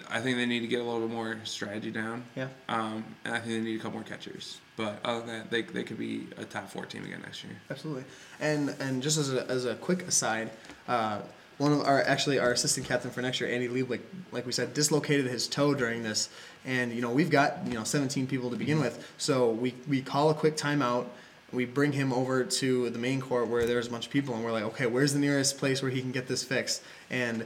I 0.09 0.20
think 0.20 0.38
they 0.38 0.47
need 0.47 0.62
to 0.62 0.68
get 0.68 0.80
a 0.80 0.84
little 0.84 1.01
bit 1.01 1.12
more 1.12 1.38
strategy 1.43 1.91
down. 1.91 2.24
Yeah. 2.36 2.47
Um, 2.68 3.05
and 3.24 3.36
I 3.36 3.39
think 3.39 3.51
they 3.51 3.59
need 3.70 3.80
a 3.80 3.84
couple 3.84 3.99
more 3.99 4.03
catchers. 4.03 4.59
But 4.76 4.99
other 5.05 5.20
than 5.20 5.28
that, 5.28 5.51
they, 5.51 5.62
they 5.62 5.84
could 5.84 5.99
be 5.99 6.26
a 6.38 6.45
top 6.45 6.68
four 6.72 6.88
team 6.88 7.05
again 7.05 7.22
next 7.22 7.43
year. 7.43 7.53
Absolutely. 7.70 8.05
And 8.39 8.76
and 8.80 9.03
just 9.03 9.20
as 9.20 9.32
a, 9.32 9.47
as 9.51 9.66
a 9.66 9.76
quick 9.76 10.01
aside, 10.07 10.49
uh, 10.88 11.20
one 11.59 11.74
of 11.74 11.82
our 11.82 12.01
actually 12.01 12.39
our 12.39 12.51
assistant 12.51 12.88
captain 12.88 13.12
for 13.12 13.22
next 13.22 13.39
year, 13.39 13.51
Andy 13.51 13.68
Lieblich, 13.68 14.01
like 14.32 14.47
we 14.47 14.51
said, 14.51 14.74
dislocated 14.74 15.28
his 15.28 15.47
toe 15.47 15.76
during 15.76 16.01
this. 16.01 16.30
And 16.66 16.91
you 16.91 17.03
know 17.03 17.12
we've 17.12 17.30
got 17.30 17.68
you 17.68 17.74
know 17.74 17.84
17 17.84 18.26
people 18.26 18.49
to 18.49 18.55
begin 18.55 18.80
with, 18.80 19.14
so 19.20 19.51
we 19.51 19.76
we 19.88 20.01
call 20.01 20.32
a 20.32 20.34
quick 20.34 20.57
timeout. 20.57 21.05
We 21.53 21.65
bring 21.65 21.91
him 21.91 22.13
over 22.13 22.43
to 22.43 22.89
the 22.89 22.99
main 22.99 23.19
court 23.21 23.47
where 23.47 23.65
there's 23.65 23.87
a 23.87 23.89
bunch 23.91 24.05
of 24.07 24.11
people, 24.11 24.35
and 24.35 24.43
we're 24.43 24.51
like, 24.51 24.63
okay, 24.63 24.85
where's 24.87 25.13
the 25.13 25.19
nearest 25.19 25.57
place 25.57 25.81
where 25.81 25.91
he 25.91 26.01
can 26.01 26.11
get 26.11 26.27
this 26.27 26.43
fixed? 26.43 26.81
And 27.09 27.45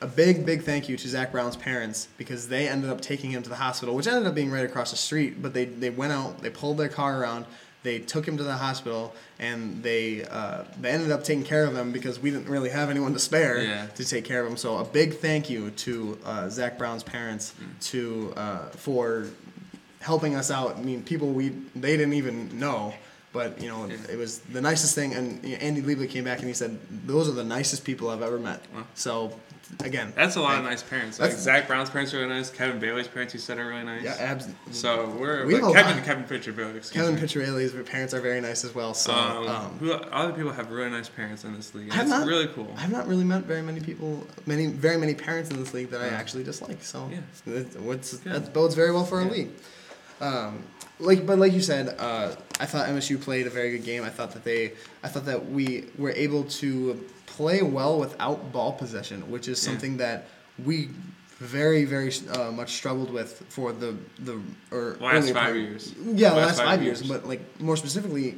a 0.00 0.06
big, 0.06 0.44
big 0.44 0.62
thank 0.62 0.88
you 0.88 0.96
to 0.96 1.08
Zach 1.08 1.30
Brown's 1.32 1.56
parents 1.56 2.08
because 2.18 2.48
they 2.48 2.68
ended 2.68 2.90
up 2.90 3.00
taking 3.00 3.30
him 3.30 3.42
to 3.42 3.48
the 3.48 3.56
hospital, 3.56 3.94
which 3.94 4.06
ended 4.06 4.26
up 4.26 4.34
being 4.34 4.50
right 4.50 4.64
across 4.64 4.90
the 4.90 4.96
street. 4.96 5.40
But 5.42 5.54
they, 5.54 5.64
they 5.66 5.90
went 5.90 6.12
out, 6.12 6.42
they 6.42 6.50
pulled 6.50 6.78
their 6.78 6.88
car 6.88 7.20
around, 7.20 7.46
they 7.84 7.98
took 8.00 8.26
him 8.26 8.36
to 8.38 8.42
the 8.42 8.54
hospital, 8.54 9.14
and 9.38 9.82
they 9.82 10.24
uh, 10.24 10.64
they 10.80 10.90
ended 10.90 11.10
up 11.12 11.22
taking 11.22 11.44
care 11.44 11.64
of 11.64 11.76
him 11.76 11.92
because 11.92 12.18
we 12.18 12.30
didn't 12.30 12.48
really 12.48 12.70
have 12.70 12.88
anyone 12.90 13.12
to 13.12 13.18
spare 13.18 13.62
Yeah. 13.62 13.86
to 13.86 14.04
take 14.04 14.24
care 14.24 14.40
of 14.42 14.50
him. 14.50 14.56
So 14.56 14.78
a 14.78 14.84
big 14.84 15.18
thank 15.18 15.48
you 15.50 15.70
to 15.70 16.18
uh, 16.24 16.48
Zach 16.48 16.78
Brown's 16.78 17.02
parents 17.02 17.54
to 17.82 18.32
uh, 18.36 18.58
for 18.70 19.26
helping 20.00 20.34
us 20.34 20.50
out. 20.50 20.76
I 20.76 20.80
mean, 20.82 21.02
people 21.02 21.28
we 21.32 21.50
they 21.76 21.96
didn't 21.96 22.14
even 22.14 22.58
know. 22.58 22.94
But 23.34 23.60
you 23.60 23.68
know, 23.68 23.84
it 24.10 24.16
was 24.16 24.38
the 24.38 24.60
nicest 24.60 24.94
thing, 24.94 25.12
and 25.12 25.42
you 25.44 25.50
know, 25.56 25.56
Andy 25.56 25.82
Lieblich 25.82 26.08
came 26.08 26.22
back 26.24 26.38
and 26.38 26.46
he 26.46 26.54
said, 26.54 26.78
"Those 27.04 27.28
are 27.28 27.32
the 27.32 27.42
nicest 27.44 27.84
people 27.84 28.08
I've 28.08 28.22
ever 28.22 28.38
met." 28.38 28.60
Wow. 28.72 28.84
So, 28.94 29.38
again, 29.80 30.12
That's 30.14 30.36
a 30.36 30.40
lot 30.40 30.56
of 30.56 30.62
nice 30.64 30.84
parents. 30.84 31.18
Like 31.18 31.32
Zach 31.32 31.66
Brown's 31.66 31.90
parents 31.90 32.14
are 32.14 32.18
really 32.18 32.28
nice. 32.28 32.48
Kevin 32.48 32.78
Bailey's 32.78 33.08
parents, 33.08 33.34
you 33.34 33.40
said, 33.40 33.58
are 33.58 33.66
really 33.66 33.82
nice. 33.82 34.04
Yeah, 34.04 34.14
abs- 34.20 34.46
So 34.70 35.08
we're 35.18 35.46
We 35.46 35.54
have 35.54 35.64
like, 35.64 35.72
a 35.72 35.74
Kevin 35.82 35.96
lot. 35.96 36.04
Kevin 36.06 36.24
Pitcher 36.24 36.52
Bailey. 36.52 36.80
Kevin 36.92 37.16
me. 37.16 37.20
Picciarelli's 37.20 37.88
parents 37.90 38.14
are 38.14 38.20
very 38.20 38.40
nice 38.40 38.62
as 38.64 38.72
well. 38.72 38.94
So, 38.94 39.12
Um, 39.12 39.48
um, 39.48 39.78
who 39.80 39.92
other 39.92 40.32
people 40.32 40.52
have 40.52 40.70
really 40.70 40.90
nice 40.90 41.08
parents 41.08 41.42
in 41.42 41.56
this 41.56 41.74
league? 41.74 41.88
It's 41.92 42.08
not- 42.08 42.28
really 42.28 42.46
cool. 42.54 42.72
I've 42.78 42.92
not 42.92 43.08
really 43.08 43.24
met 43.24 43.46
very 43.46 43.62
many 43.62 43.80
people, 43.80 44.24
many 44.46 44.68
very 44.68 44.96
many 44.96 45.14
parents 45.14 45.50
in 45.50 45.58
this 45.58 45.74
league 45.74 45.90
that 45.90 46.00
I 46.00 46.06
Yeah. 46.06 46.18
actually 46.18 46.44
dislike. 46.44 46.84
So, 46.84 47.10
Yeah. 47.10 47.18
that, 47.52 47.80
what's, 47.80 48.12
that 48.18 48.54
bodes 48.54 48.76
very 48.76 48.92
well 48.92 49.04
for 49.04 49.18
our 49.18 49.24
Yeah. 49.26 49.32
league. 49.32 49.50
Um, 50.20 50.62
like, 51.00 51.26
but 51.26 51.38
like 51.38 51.52
you 51.52 51.60
said, 51.60 51.96
uh, 51.98 52.34
I 52.60 52.66
thought 52.66 52.88
MSU 52.88 53.20
played 53.20 53.46
a 53.46 53.50
very 53.50 53.70
good 53.72 53.84
game. 53.84 54.04
I 54.04 54.10
thought 54.10 54.32
that 54.32 54.44
they, 54.44 54.72
I 55.02 55.08
thought 55.08 55.24
that 55.26 55.50
we 55.50 55.86
were 55.98 56.12
able 56.12 56.44
to 56.44 57.04
play 57.26 57.62
well 57.62 57.98
without 57.98 58.52
ball 58.52 58.72
possession, 58.72 59.30
which 59.30 59.48
is 59.48 59.62
Yeah. 59.64 59.70
something 59.70 59.96
that 59.98 60.28
we 60.64 60.88
very 61.40 61.84
very 61.84 62.12
uh, 62.32 62.52
much 62.52 62.74
struggled 62.74 63.12
with 63.12 63.42
for 63.48 63.72
the 63.72 63.96
the 64.20 64.40
or 64.70 64.96
Last 65.00 65.26
five 65.26 65.34
part- 65.34 65.56
years. 65.56 65.92
Yeah, 66.04 66.30
the 66.30 66.36
last, 66.36 66.58
five, 66.62 66.80
years. 66.82 67.02
But 67.02 67.26
like 67.26 67.42
more 67.60 67.76
specifically, 67.76 68.36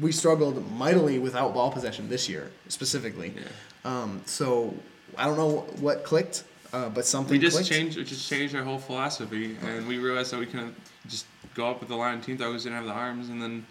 we 0.00 0.10
struggled 0.10 0.56
mightily 0.72 1.18
without 1.18 1.52
ball 1.52 1.70
possession 1.70 2.08
this 2.08 2.28
year 2.30 2.50
specifically. 2.68 3.34
Yeah. 3.36 3.42
Um, 3.84 4.22
so 4.24 4.74
I 5.18 5.26
don't 5.26 5.36
know 5.36 5.66
what 5.80 6.02
clicked, 6.02 6.44
uh, 6.72 6.88
but 6.88 7.04
something 7.04 7.32
We 7.32 7.38
just 7.38 7.56
clicked. 7.56 7.68
changed, 7.68 7.98
we 7.98 8.04
just 8.04 8.26
changed 8.28 8.54
our 8.54 8.62
whole 8.64 8.78
philosophy, 8.78 9.56
and 9.62 9.86
we 9.86 9.98
realized 9.98 10.32
that 10.32 10.40
we 10.40 10.46
can 10.46 10.74
just 11.08 11.26
go 11.54 11.70
up 11.70 11.80
with 11.80 11.88
the 11.88 11.96
line 11.96 12.20
team 12.20 12.38
throwers 12.38 12.64
didn't 12.64 12.76
have 12.76 12.86
the 12.86 12.92
arms, 12.92 13.28
and 13.28 13.40
then 13.42 13.66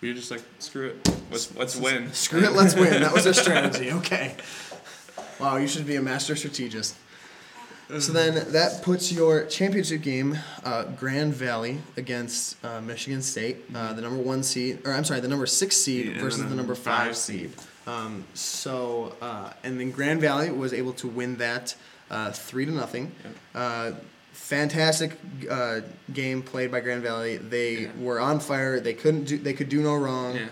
we 0.00 0.08
were 0.08 0.14
just 0.14 0.30
like, 0.30 0.42
screw 0.58 0.88
it, 0.88 1.08
let's 1.30 1.54
let's 1.56 1.76
win. 1.76 2.12
Screw 2.12 2.44
it, 2.44 2.52
let's 2.52 2.74
win. 2.74 3.02
That 3.02 3.12
was 3.12 3.26
our 3.26 3.32
strategy. 3.44 3.92
Okay. 3.92 4.34
Wow, 5.40 5.56
you 5.56 5.68
should 5.68 5.86
be 5.86 5.96
a 5.96 6.02
master 6.02 6.36
strategist. 6.36 6.96
So 7.98 8.12
then 8.12 8.52
that 8.52 8.80
puts 8.82 9.12
your 9.12 9.44
championship 9.44 10.00
game, 10.00 10.38
uh, 10.64 10.84
Grand 10.84 11.34
Valley 11.34 11.78
against 11.98 12.64
uh, 12.64 12.80
Michigan 12.80 13.20
State, 13.20 13.58
uh, 13.74 13.92
the 13.92 14.00
number 14.00 14.22
one 14.22 14.42
seed, 14.42 14.80
or 14.86 14.92
I'm 14.92 15.04
sorry, 15.04 15.20
the 15.20 15.28
number 15.28 15.44
six 15.44 15.76
seed 15.76 16.06
Yeah, 16.06 16.20
versus 16.22 16.48
the 16.48 16.54
number 16.54 16.74
five 16.74 17.16
seed. 17.16 17.52
Um, 17.86 18.24
so 18.32 19.14
uh, 19.20 19.52
and 19.62 19.78
then 19.78 19.90
Grand 19.90 20.22
Valley 20.22 20.50
was 20.50 20.72
able 20.72 20.94
to 20.94 21.08
win 21.08 21.36
that 21.36 21.74
uh, 22.10 22.30
three 22.30 22.64
to 22.64 22.70
nothing. 22.72 23.12
Uh, 23.54 23.92
fantastic 24.32 25.12
uh, 25.50 25.80
game 26.12 26.42
played 26.42 26.70
by 26.70 26.80
Grand 26.80 27.02
Valley. 27.02 27.36
They 27.36 27.72
Yeah. 27.82 27.88
were 27.98 28.18
on 28.20 28.40
fire. 28.40 28.80
They 28.80 28.94
couldn't 28.94 29.24
do. 29.24 29.38
They 29.38 29.52
could 29.52 29.68
do 29.68 29.82
no 29.82 29.94
wrong. 29.94 30.36
Yeah. 30.36 30.48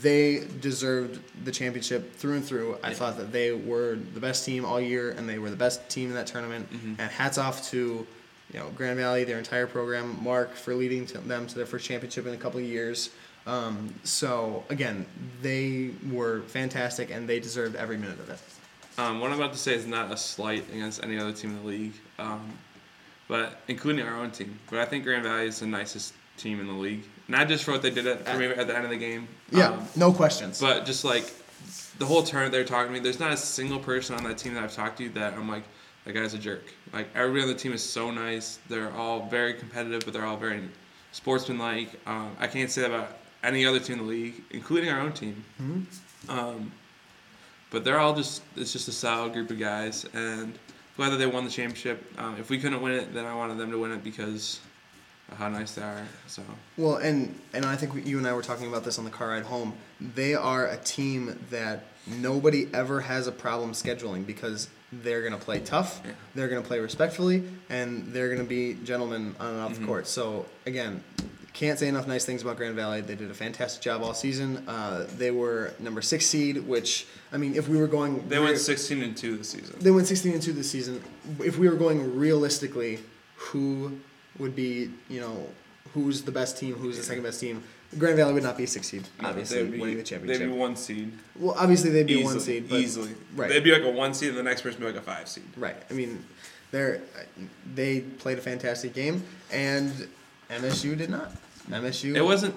They 0.00 0.46
deserved 0.60 1.20
the 1.44 1.50
championship 1.52 2.16
through 2.16 2.34
and 2.36 2.44
through. 2.44 2.78
I 2.82 2.88
Yeah. 2.90 2.94
thought 2.94 3.18
that 3.18 3.32
they 3.32 3.52
were 3.52 3.96
the 4.14 4.20
best 4.20 4.44
team 4.44 4.64
all 4.64 4.80
year, 4.80 5.10
and 5.10 5.28
they 5.28 5.38
were 5.38 5.50
the 5.50 5.56
best 5.56 5.88
team 5.88 6.08
in 6.08 6.14
that 6.14 6.26
tournament. 6.26 6.70
Mhm. 6.72 6.96
And 6.98 7.10
hats 7.10 7.36
off 7.36 7.68
to, 7.70 8.06
you 8.52 8.58
know, 8.58 8.70
Grand 8.76 8.96
Valley, 8.98 9.24
their 9.24 9.38
entire 9.38 9.66
program, 9.66 10.18
Mark 10.22 10.54
for 10.56 10.74
leading 10.74 11.04
to 11.06 11.18
them 11.18 11.46
to 11.46 11.54
their 11.54 11.66
first 11.66 11.84
championship 11.84 12.26
in 12.26 12.32
a 12.32 12.38
couple 12.38 12.60
of 12.60 12.66
years. 12.66 13.10
Um, 13.46 13.94
so 14.04 14.64
again, 14.70 15.04
they 15.42 15.90
were 16.10 16.42
fantastic, 16.46 17.10
and 17.10 17.28
they 17.28 17.40
deserved 17.40 17.74
every 17.76 17.96
minute 17.98 18.20
of 18.20 18.30
it. 18.30 18.38
Um, 18.98 19.20
what 19.20 19.30
I'm 19.32 19.38
about 19.40 19.52
to 19.52 19.58
say 19.58 19.74
is 19.74 19.84
not 19.86 20.12
a 20.12 20.16
slight 20.16 20.64
against 20.72 21.02
any 21.02 21.18
other 21.18 21.32
team 21.32 21.50
in 21.50 21.62
the 21.62 21.68
league, 21.68 21.94
um, 22.18 22.40
but 23.32 23.56
including 23.66 24.06
our 24.06 24.14
own 24.14 24.30
team. 24.30 24.58
But 24.70 24.80
I 24.80 24.84
think 24.84 25.04
Grand 25.04 25.22
Valley 25.24 25.46
is 25.46 25.60
the 25.60 25.66
nicest 25.66 26.12
team 26.36 26.60
in 26.60 26.66
the 26.66 26.72
league, 26.74 27.02
not 27.28 27.48
just 27.48 27.64
for 27.64 27.72
what 27.72 27.80
they 27.80 27.88
did 27.88 28.06
at, 28.06 28.26
at 28.28 28.66
the 28.66 28.76
end 28.76 28.84
of 28.84 28.90
the 28.90 28.98
game. 28.98 29.26
Yeah, 29.50 29.68
um, 29.68 29.88
no 29.96 30.12
questions. 30.12 30.60
But 30.60 30.84
just 30.84 31.02
like 31.02 31.32
the 31.96 32.04
whole 32.04 32.22
tournament, 32.22 32.52
they're 32.52 32.62
talking 32.62 32.88
to 32.88 32.92
me. 32.92 33.02
There's 33.02 33.18
not 33.18 33.32
a 33.32 33.36
single 33.38 33.78
person 33.78 34.14
on 34.16 34.24
that 34.24 34.36
team 34.36 34.52
that 34.52 34.62
I've 34.62 34.74
talked 34.74 34.98
to 34.98 35.08
that 35.10 35.32
I'm 35.32 35.48
like, 35.48 35.62
that 36.04 36.12
guy's 36.12 36.34
a 36.34 36.38
jerk. 36.38 36.74
Like 36.92 37.08
everybody 37.14 37.44
on 37.44 37.48
the 37.48 37.54
team 37.54 37.72
is 37.72 37.82
so 37.82 38.10
nice. 38.10 38.58
They're 38.68 38.92
all 38.92 39.24
very 39.30 39.54
competitive, 39.54 40.02
but 40.04 40.12
they're 40.12 40.26
all 40.26 40.36
very 40.36 40.60
sportsmanlike. 41.12 41.88
Um, 42.06 42.36
I 42.38 42.46
can't 42.48 42.70
say 42.70 42.82
that 42.82 42.90
about 42.90 43.16
any 43.42 43.64
other 43.64 43.80
team 43.80 43.98
in 43.98 44.04
the 44.04 44.10
league, 44.10 44.42
including 44.50 44.90
our 44.90 45.00
own 45.00 45.12
team. 45.12 45.42
Mhm. 45.58 45.86
Um, 46.28 46.72
but 47.70 47.82
they're 47.82 47.98
all 47.98 48.14
just 48.14 48.42
it's 48.56 48.74
just 48.74 48.88
a 48.88 48.92
solid 48.92 49.32
group 49.32 49.50
of 49.50 49.58
guys, 49.58 50.04
and 50.12 50.58
glad 50.96 51.10
that 51.10 51.16
they 51.16 51.26
won 51.26 51.44
the 51.44 51.50
championship. 51.50 52.04
Um, 52.18 52.36
if 52.38 52.50
we 52.50 52.58
couldn't 52.58 52.80
win 52.82 52.92
it, 52.92 53.14
then 53.14 53.24
I 53.24 53.34
wanted 53.34 53.58
them 53.58 53.70
to 53.70 53.78
win 53.78 53.92
it 53.92 54.04
because 54.04 54.60
of 55.30 55.38
how 55.38 55.48
nice 55.48 55.74
they 55.74 55.82
are. 55.82 56.06
So 56.26 56.42
Well, 56.76 56.96
and 56.96 57.38
and 57.54 57.64
I 57.64 57.76
think 57.76 57.94
we, 57.94 58.02
you 58.02 58.18
and 58.18 58.26
I 58.26 58.32
were 58.34 58.42
talking 58.42 58.66
about 58.68 58.84
this 58.84 58.98
on 58.98 59.04
the 59.04 59.10
car 59.10 59.28
ride 59.28 59.44
home. 59.44 59.74
They 60.00 60.34
are 60.34 60.66
a 60.66 60.76
team 60.78 61.38
that 61.50 61.84
nobody 62.06 62.68
ever 62.74 63.00
has 63.02 63.26
a 63.26 63.32
problem 63.32 63.72
scheduling 63.72 64.26
because 64.26 64.68
they're 64.92 65.20
going 65.22 65.32
to 65.32 65.38
play 65.42 65.60
tough, 65.60 66.02
Yeah. 66.04 66.12
they're 66.34 66.48
going 66.48 66.60
to 66.62 66.66
play 66.68 66.78
respectfully, 66.80 67.44
and 67.70 68.12
they're 68.12 68.28
going 68.28 68.42
to 68.42 68.48
be 68.48 68.74
gentlemen 68.84 69.34
on 69.40 69.46
and 69.54 69.60
off 69.60 69.74
the 69.74 69.80
Mhm. 69.80 69.86
court. 69.86 70.06
So 70.06 70.44
again, 70.66 71.02
can't 71.52 71.78
say 71.78 71.88
enough 71.88 72.06
nice 72.06 72.24
things 72.24 72.42
about 72.42 72.56
Grand 72.56 72.74
Valley. 72.74 73.00
They 73.00 73.14
did 73.14 73.30
a 73.30 73.34
fantastic 73.34 73.82
job 73.82 74.02
all 74.02 74.14
season. 74.14 74.64
Uh, 74.66 75.06
they 75.16 75.30
were 75.30 75.74
number 75.78 76.00
six 76.02 76.26
seed, 76.26 76.66
which 76.66 77.06
I 77.32 77.36
mean, 77.36 77.54
if 77.54 77.68
we 77.68 77.76
were 77.78 77.86
going, 77.86 78.26
they 78.28 78.38
went 78.38 78.58
16 78.58 79.02
and 79.02 79.16
two 79.16 79.36
this 79.36 79.50
season. 79.50 79.76
they 79.80 79.90
went 79.90 80.06
16 80.06 80.32
and 80.32 80.42
2 80.42 80.52
this 80.52 80.70
season. 80.70 81.02
If 81.40 81.58
we 81.58 81.68
were 81.68 81.76
going 81.76 82.16
realistically, 82.18 83.00
who 83.36 83.98
would 84.38 84.56
be, 84.56 84.90
you 85.08 85.20
know, 85.20 85.46
who's 85.94 86.22
the 86.22 86.32
best 86.32 86.56
team, 86.58 86.74
who's 86.74 86.96
the 86.96 87.02
second 87.02 87.22
best 87.22 87.40
team? 87.40 87.62
Grand 87.98 88.16
Valley 88.16 88.32
would 88.32 88.42
not 88.42 88.56
be 88.56 88.64
a 88.64 88.66
six 88.66 88.88
seed, 88.88 89.06
obviously, 89.20 89.62
they'd 89.62 89.72
be, 89.72 89.78
winning 89.78 89.96
the 89.98 90.02
They'd 90.02 90.08
championship. 90.08 90.48
be 90.48 90.56
one 90.56 90.76
seed. 90.76 91.12
well, 91.36 91.54
obviously, 91.58 91.90
they'd 91.90 92.06
be 92.06 92.14
easily, 92.14 92.24
one 92.24 92.40
seed, 92.40 92.68
but 92.70 92.80
easily. 92.80 93.10
right. 93.36 93.50
They'd 93.50 93.62
be 93.64 93.70
like 93.72 93.82
a 93.82 93.90
one 93.90 94.14
seed, 94.14 94.30
and 94.30 94.38
the 94.38 94.42
next 94.42 94.62
person 94.62 94.82
would 94.82 94.92
be 94.92 94.98
like 94.98 95.02
a 95.02 95.04
five 95.04 95.28
seed. 95.28 95.44
right. 95.58 95.76
I 95.90 95.92
mean, 95.92 96.24
they're 96.70 97.02
they 97.74 98.00
played 98.00 98.38
a 98.38 98.40
fantastic 98.40 98.94
game, 98.94 99.22
and 99.50 100.08
MSU 100.52 100.96
did 100.96 101.10
not. 101.10 101.32
MSU. 101.70 102.14
It 102.14 102.22
wasn't. 102.22 102.54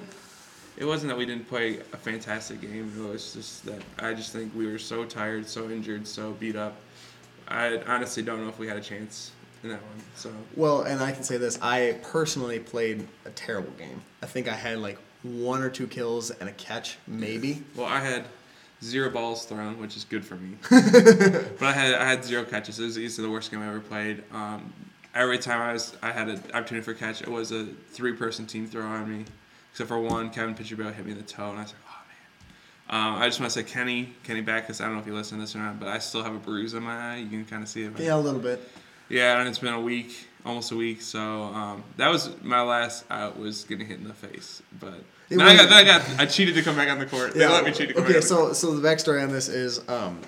It 0.77 0.85
wasn't 0.85 1.09
that 1.09 1.17
we 1.17 1.25
didn't 1.25 1.47
play 1.47 1.79
a 1.93 1.97
fantastic 1.97 2.59
game. 2.59 2.91
It 2.97 3.09
was 3.09 3.33
just 3.33 3.65
that 3.65 3.81
I 3.99 4.13
just 4.13 4.33
think 4.33 4.53
we 4.53 4.67
were 4.67 4.77
so 4.77 5.05
tired, 5.05 5.47
so 5.47 5.69
injured, 5.69 6.05
so 6.05 6.31
beat 6.33 6.57
up. 6.57 6.75
I 7.47 7.77
honestly 7.87 8.23
don't 8.23 8.41
know 8.41 8.49
if 8.49 8.59
we 8.59 8.67
had 8.67 8.75
a 8.75 8.81
chance 8.81 9.31
in 9.63 9.69
that 9.69 9.81
one. 9.81 10.01
So 10.15 10.31
Well, 10.55 10.81
and 10.81 11.01
I 11.01 11.11
can 11.11 11.23
say 11.23 11.37
this: 11.37 11.57
I 11.61 11.99
personally 12.03 12.59
played 12.59 13.07
a 13.25 13.29
terrible 13.31 13.71
game. 13.71 14.01
I 14.21 14.25
think 14.25 14.49
I 14.49 14.55
had 14.55 14.79
like 14.79 14.97
one 15.23 15.61
or 15.61 15.69
two 15.69 15.87
kills 15.87 16.31
and 16.31 16.49
a 16.49 16.53
catch, 16.53 16.97
maybe. 17.07 17.63
Well, 17.75 17.87
I 17.87 17.99
had 18.01 18.25
zero 18.83 19.09
balls 19.09 19.45
thrown, 19.45 19.79
which 19.79 19.95
is 19.95 20.03
good 20.03 20.25
for 20.25 20.35
me. 20.35 20.57
but 20.69 21.63
I 21.63 21.71
had 21.71 21.95
I 21.95 22.05
had 22.05 22.25
zero 22.25 22.43
catches. 22.43 22.79
It 22.79 22.83
was 22.83 22.99
easily 22.99 23.27
the 23.27 23.31
worst 23.31 23.51
game 23.51 23.61
I 23.61 23.67
ever 23.67 23.79
played. 23.79 24.23
Um, 24.33 24.73
every 25.15 25.39
time 25.39 25.61
I 25.61 25.73
was 25.73 25.95
I 26.03 26.11
had 26.11 26.29
an 26.29 26.41
opportunity 26.53 26.83
for 26.83 26.91
a 26.91 26.95
catch, 26.95 27.21
it 27.21 27.29
was 27.29 27.51
a 27.51 27.65
three 27.89 28.13
person 28.13 28.45
team 28.45 28.67
throw 28.67 28.83
on 28.83 29.09
me, 29.09 29.25
except 29.71 29.87
for 29.87 29.99
one. 29.99 30.29
Kevin 30.29 30.53
Pitcherbill 30.53 30.93
hit 30.93 31.05
me 31.05 31.13
in 31.13 31.17
the 31.17 31.23
toe, 31.23 31.49
and 31.49 31.57
I 31.57 31.63
was 31.63 31.73
like, 31.73 31.81
oh 31.89 32.93
man. 32.93 33.13
Um, 33.15 33.21
I 33.21 33.25
just 33.27 33.39
want 33.39 33.51
to 33.51 33.59
say 33.59 33.63
Kenny 33.63 34.13
Kenny 34.23 34.41
Backus. 34.41 34.81
I 34.81 34.85
don't 34.85 34.95
know 34.95 35.01
if 35.01 35.07
you 35.07 35.15
listen 35.15 35.37
to 35.37 35.43
this 35.43 35.55
or 35.55 35.59
not, 35.59 35.79
but 35.79 35.87
I 35.87 35.99
still 35.99 36.23
have 36.23 36.35
a 36.35 36.39
bruise 36.39 36.75
on 36.75 36.83
my 36.83 37.13
eye. 37.13 37.17
You 37.17 37.29
can 37.29 37.45
kind 37.45 37.63
of 37.63 37.69
see 37.69 37.83
it. 37.83 37.97
Yeah, 37.97 38.15
a 38.15 38.17
little 38.17 38.41
bit. 38.41 38.61
Yeah, 39.09 39.39
and 39.39 39.47
it's 39.47 39.59
been 39.59 39.73
a 39.73 39.79
week, 39.79 40.27
almost 40.45 40.71
a 40.71 40.75
week. 40.75 41.01
So 41.01 41.19
um, 41.19 41.83
that 41.97 42.09
was 42.09 42.29
my 42.41 42.61
last 42.61 43.05
out 43.09 43.37
was 43.37 43.63
getting 43.63 43.87
hit 43.87 43.99
in 43.99 44.07
the 44.07 44.13
face. 44.13 44.61
But 44.79 44.95
then 45.29 45.41
I, 45.41 45.55
got, 45.55 45.69
then 45.69 45.73
I 45.73 45.83
got 45.83 46.19
I 46.19 46.25
cheated 46.25 46.55
to 46.55 46.63
come 46.63 46.75
back 46.75 46.89
on 46.89 46.99
the 46.99 47.05
court. 47.05 47.33
They 47.33 47.47
let 47.47 47.63
me 47.63 47.71
cheat 47.71 47.89
to 47.89 47.93
come 47.93 48.03
okay, 48.03 48.13
back. 48.13 48.21
the 48.21 48.27
so 48.27 48.53
so 48.53 48.75
the 48.75 48.87
backstory 48.87 49.23
on 49.23 49.31
this 49.31 49.47
is 49.47 49.87
um, 49.87 50.21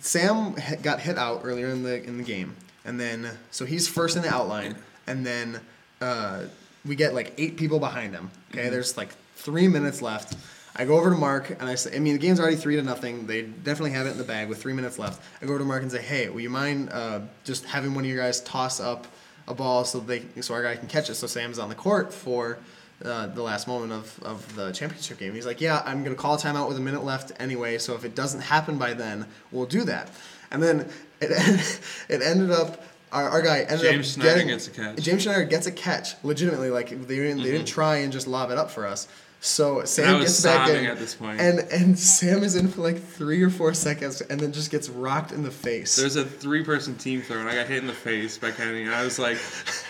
Sam 0.00 0.54
got 0.82 1.00
hit 1.00 1.18
out 1.18 1.42
earlier 1.44 1.68
in 1.68 1.82
the 1.82 2.02
in 2.02 2.16
the 2.16 2.24
game, 2.24 2.56
and 2.88 2.98
then 2.98 3.28
so 3.50 3.64
he's 3.66 3.86
first 3.86 4.16
in 4.16 4.22
the 4.22 4.28
outline, 4.34 4.74
and 5.06 5.24
then 5.24 5.60
uh, 6.00 6.44
we 6.86 6.96
get 6.96 7.14
like 7.14 7.34
eight 7.38 7.56
people 7.56 7.78
behind 7.78 8.14
him. 8.14 8.30
Okay, 8.50 8.62
Mm-hmm. 8.62 8.70
there's 8.72 8.96
like 8.96 9.10
three 9.36 9.68
minutes 9.68 10.00
left. 10.02 10.36
I 10.74 10.84
go 10.84 10.96
over 10.96 11.10
to 11.10 11.16
Mark 11.16 11.50
and 11.50 11.62
I 11.68 11.74
say, 11.74 11.96
I 11.96 11.98
mean, 11.98 12.12
the 12.14 12.18
game's 12.20 12.38
already 12.40 12.56
three 12.56 12.76
to 12.76 12.82
nothing. 12.82 13.26
They 13.26 13.42
definitely 13.42 13.90
have 13.92 14.06
it 14.06 14.10
in 14.12 14.18
the 14.18 14.24
bag 14.24 14.48
with 14.48 14.62
three 14.62 14.72
minutes 14.72 14.96
left. 14.98 15.20
I 15.42 15.44
go 15.46 15.50
over 15.50 15.58
to 15.58 15.64
Mark 15.64 15.82
and 15.82 15.90
say, 15.90 16.00
Hey, 16.02 16.28
will 16.28 16.40
you 16.40 16.50
mind 16.50 16.90
uh, 16.92 17.20
just 17.44 17.64
having 17.64 17.94
one 17.94 18.04
of 18.04 18.10
you 18.10 18.16
guys 18.16 18.40
toss 18.42 18.78
up 18.80 19.06
a 19.48 19.54
ball 19.54 19.84
so 19.84 19.98
they 20.00 20.22
so 20.40 20.54
our 20.54 20.62
guy 20.62 20.76
can 20.76 20.88
catch 20.88 21.10
it? 21.10 21.16
So 21.16 21.26
Sam's 21.26 21.58
on 21.58 21.68
the 21.68 21.74
court 21.74 22.14
for 22.14 22.58
uh, 23.04 23.26
the 23.26 23.42
last 23.42 23.66
moment 23.66 23.92
of, 23.92 24.22
of 24.22 24.54
the 24.54 24.70
championship 24.72 25.18
game. 25.18 25.34
He's 25.34 25.46
like, 25.46 25.60
yeah, 25.60 25.82
I'm 25.84 26.04
gonna 26.04 26.14
call 26.14 26.34
a 26.34 26.38
timeout 26.38 26.68
with 26.68 26.76
a 26.76 26.80
minute 26.88 27.04
left 27.04 27.32
anyway. 27.40 27.78
So 27.78 27.94
if 27.96 28.04
it 28.04 28.14
doesn't 28.14 28.42
happen 28.42 28.78
by 28.78 28.92
then, 28.94 29.26
we'll 29.50 29.66
do 29.66 29.82
that. 29.84 30.10
And 30.52 30.62
then 30.62 30.88
it 31.20 31.30
it 32.08 32.22
ended 32.22 32.50
up. 32.50 32.84
Our, 33.10 33.26
our 33.26 33.42
guy 33.42 33.60
ended 33.60 33.80
James 33.80 34.18
up 34.18 34.22
Schneider 34.22 34.34
getting 34.34 34.48
gets 34.48 34.68
a 34.68 34.70
catch. 34.70 35.02
James 35.02 35.22
Schneider 35.22 35.44
gets 35.44 35.66
a 35.66 35.72
catch, 35.72 36.22
legitimately. 36.22 36.68
Like 36.68 36.90
they 36.90 37.16
didn't, 37.16 37.38
they 37.38 37.44
didn't 37.44 37.60
mm-hmm. 37.60 37.64
try 37.64 37.96
and 37.98 38.12
just 38.12 38.26
lob 38.26 38.50
it 38.50 38.58
up 38.58 38.70
for 38.70 38.86
us. 38.86 39.08
So 39.40 39.84
Sam 39.84 40.20
gets 40.20 40.42
back 40.42 40.68
in, 40.68 40.84
at 40.86 40.98
this 40.98 41.14
point. 41.14 41.40
and 41.40 41.60
and 41.60 41.96
Sam 41.96 42.42
is 42.42 42.56
in 42.56 42.66
for 42.66 42.80
like 42.80 43.00
three 43.00 43.40
or 43.40 43.50
four 43.50 43.72
seconds, 43.72 44.20
and 44.20 44.40
then 44.40 44.50
just 44.50 44.72
gets 44.72 44.88
rocked 44.88 45.30
in 45.30 45.44
the 45.44 45.50
face. 45.50 45.94
There's 45.94 46.16
a 46.16 46.24
three-person 46.24 46.96
team 46.96 47.22
throw, 47.22 47.38
and 47.38 47.48
I 47.48 47.54
got 47.54 47.68
hit 47.68 47.78
in 47.78 47.86
the 47.86 47.92
face 47.92 48.36
by 48.36 48.50
Kenny, 48.50 48.82
and 48.82 48.92
I 48.92 49.04
was 49.04 49.16
like, 49.16 49.38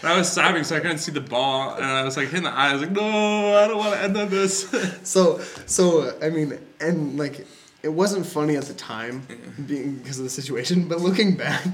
I 0.03 0.19
was 0.19 0.31
sobbing, 0.31 0.65
so 0.65 0.77
I 0.77 0.81
couldn't 0.81 0.99
see 0.99 1.13
the 1.13 1.23
ball, 1.23 1.77
and 1.77 1.85
I 1.85 2.05
was 2.05 2.19
like 2.19 2.29
hitting 2.29 2.45
the 2.45 2.51
eye. 2.51 2.69
I 2.69 2.73
was 2.75 2.83
like, 2.83 2.93
no, 2.93 3.57
I 3.57 3.67
don't 3.67 3.79
want 3.79 3.95
to 3.95 4.03
end 4.03 4.17
on 4.19 4.29
this. 4.29 4.69
So 5.05 5.39
so 5.65 6.19
I 6.21 6.29
mean, 6.29 6.59
and 6.81 7.19
like 7.19 7.47
it 7.81 7.91
wasn't 7.91 8.27
funny 8.27 8.57
at 8.57 8.65
the 8.65 8.75
time 8.75 9.25
being 9.67 9.97
because 9.97 10.19
of 10.19 10.25
the 10.25 10.31
situation, 10.31 10.89
but 10.89 11.01
looking 11.01 11.37
back, 11.37 11.65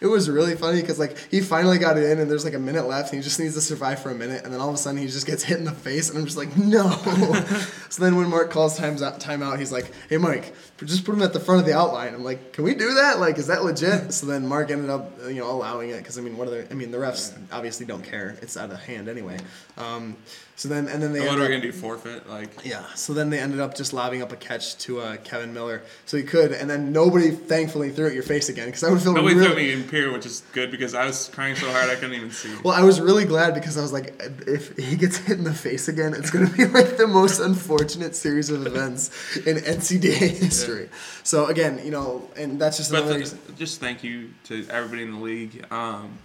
it 0.00 0.06
was 0.06 0.28
really 0.28 0.56
funny 0.56 0.80
because 0.80 0.98
like 0.98 1.16
he 1.30 1.40
finally 1.40 1.78
got 1.78 1.96
it 1.96 2.10
in, 2.10 2.18
and 2.18 2.28
there's 2.28 2.44
like 2.44 2.54
a 2.54 2.58
minute 2.58 2.88
left, 2.88 3.12
and 3.12 3.22
he 3.22 3.24
just 3.24 3.38
needs 3.38 3.54
to 3.54 3.60
survive 3.60 4.02
for 4.02 4.10
a 4.10 4.14
minute, 4.14 4.44
and 4.44 4.52
then 4.52 4.60
all 4.60 4.68
of 4.68 4.74
a 4.74 4.78
sudden 4.78 5.00
he 5.00 5.06
just 5.06 5.26
gets 5.26 5.44
hit 5.44 5.58
in 5.58 5.64
the 5.64 5.70
face, 5.70 6.10
and 6.10 6.18
I'm 6.18 6.24
just 6.24 6.36
like 6.36 6.56
no. 6.56 6.90
so 7.88 8.02
then 8.02 8.16
when 8.16 8.28
Mark 8.28 8.50
calls 8.50 8.76
times 8.76 9.00
out 9.00 9.20
timeout, 9.20 9.60
he's 9.60 9.70
like, 9.70 9.92
hey 10.08 10.16
Mike, 10.16 10.54
just 10.84 11.04
put 11.04 11.14
him 11.14 11.22
at 11.22 11.32
the 11.32 11.40
front 11.40 11.60
of 11.60 11.66
the 11.66 11.72
outline. 11.72 12.14
I'm 12.14 12.24
like, 12.24 12.52
can 12.52 12.64
we 12.64 12.74
do 12.74 12.94
that? 12.94 13.20
Like, 13.20 13.38
is 13.38 13.46
that 13.46 13.64
legit? 13.64 14.12
So 14.14 14.26
then 14.26 14.46
Mark 14.46 14.70
ended 14.70 14.90
up 14.90 15.12
you 15.26 15.36
know 15.36 15.50
allowing 15.50 15.90
it 15.90 15.98
because 15.98 16.18
I 16.18 16.20
mean 16.20 16.36
what 16.36 16.48
are 16.48 16.52
the 16.52 16.70
I 16.70 16.74
mean 16.74 16.90
the 16.90 16.98
refs 16.98 17.36
obviously 17.52 17.84
don't 17.84 18.02
care, 18.02 18.36
it's 18.42 18.56
out 18.56 18.70
of 18.70 18.80
hand 18.80 19.08
anyway. 19.08 19.38
Um, 19.76 20.16
so 20.56 20.68
then 20.68 20.86
and 20.86 21.02
then 21.02 21.12
they 21.12 21.20
what 21.26 21.36
are 21.38 21.42
we 21.42 21.48
gonna 21.48 21.60
do? 21.60 21.72
Forfeit? 21.72 22.28
Like, 22.28 22.48
yeah. 22.64 22.84
So 22.94 23.12
then 23.12 23.28
they 23.30 23.38
ended 23.40 23.58
up 23.58 23.74
just 23.74 23.92
lobbing 23.92 24.22
up 24.22 24.30
a 24.30 24.36
catch 24.36 24.76
to 24.78 25.00
uh, 25.00 25.16
Kevin 25.24 25.52
Miller, 25.52 25.82
so 26.06 26.16
he 26.16 26.22
could, 26.22 26.52
and 26.52 26.70
then 26.70 26.92
nobody 26.92 27.30
thankfully 27.32 27.90
threw 27.90 28.06
it 28.06 28.08
at 28.10 28.14
your 28.14 28.22
face 28.22 28.48
again 28.48 28.66
because 28.66 28.84
I 28.84 28.90
would 28.90 29.00
feel 29.02 29.14
nobody 29.14 29.34
really. 29.34 29.46
threw 29.48 29.56
me 29.56 29.72
in 29.72 29.82
Pier, 29.84 30.12
which 30.12 30.26
is 30.26 30.42
good 30.52 30.70
because 30.70 30.94
I 30.94 31.06
was 31.06 31.28
crying 31.34 31.56
so 31.56 31.70
hard 31.72 31.90
I 31.90 31.96
couldn't 31.96 32.14
even 32.14 32.30
see. 32.30 32.54
Well, 32.62 32.74
I 32.74 32.82
was 32.84 33.00
really 33.00 33.24
glad 33.24 33.54
because 33.54 33.76
I 33.76 33.82
was 33.82 33.92
like, 33.92 34.14
if 34.46 34.76
he 34.76 34.96
gets 34.96 35.16
hit 35.16 35.38
in 35.38 35.44
the 35.44 35.52
face 35.54 35.88
again, 35.88 36.14
it's 36.14 36.30
gonna 36.30 36.50
be 36.50 36.66
like 36.66 36.96
the 36.98 37.06
most 37.08 37.40
unfortunate 37.40 38.14
series 38.14 38.48
of 38.50 38.64
events 38.66 39.36
in 39.38 39.56
NCAA 39.56 40.14
history. 40.38 40.88
So 41.24 41.46
again, 41.46 41.80
you 41.84 41.90
know, 41.90 42.28
and 42.36 42.60
that's 42.60 42.76
just 42.76 42.92
But 42.92 43.02
another. 43.04 43.14
the, 43.14 43.20
ex- 43.22 43.34
just 43.58 43.80
thank 43.80 44.04
you 44.04 44.30
to 44.44 44.66
everybody 44.70 45.02
in 45.02 45.12
the 45.12 45.18
league 45.18 45.66
um, 45.72 46.18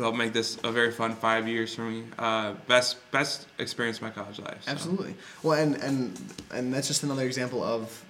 who 0.00 0.04
helped 0.04 0.16
make 0.18 0.32
this 0.32 0.56
a 0.64 0.72
very 0.72 0.90
fun 0.90 1.14
five 1.14 1.46
years 1.46 1.74
for 1.74 1.82
me. 1.82 2.04
Uh, 2.18 2.54
best 2.66 2.96
best 3.12 3.46
experience 3.58 3.98
of 3.98 4.02
my 4.04 4.10
college 4.10 4.38
life. 4.38 4.56
so. 4.64 4.70
Absolutely. 4.72 5.14
Well, 5.42 5.58
and 5.60 5.76
and 5.76 6.18
and 6.52 6.72
that's 6.72 6.88
just 6.88 7.02
another 7.02 7.26
example 7.26 7.62
of 7.62 8.02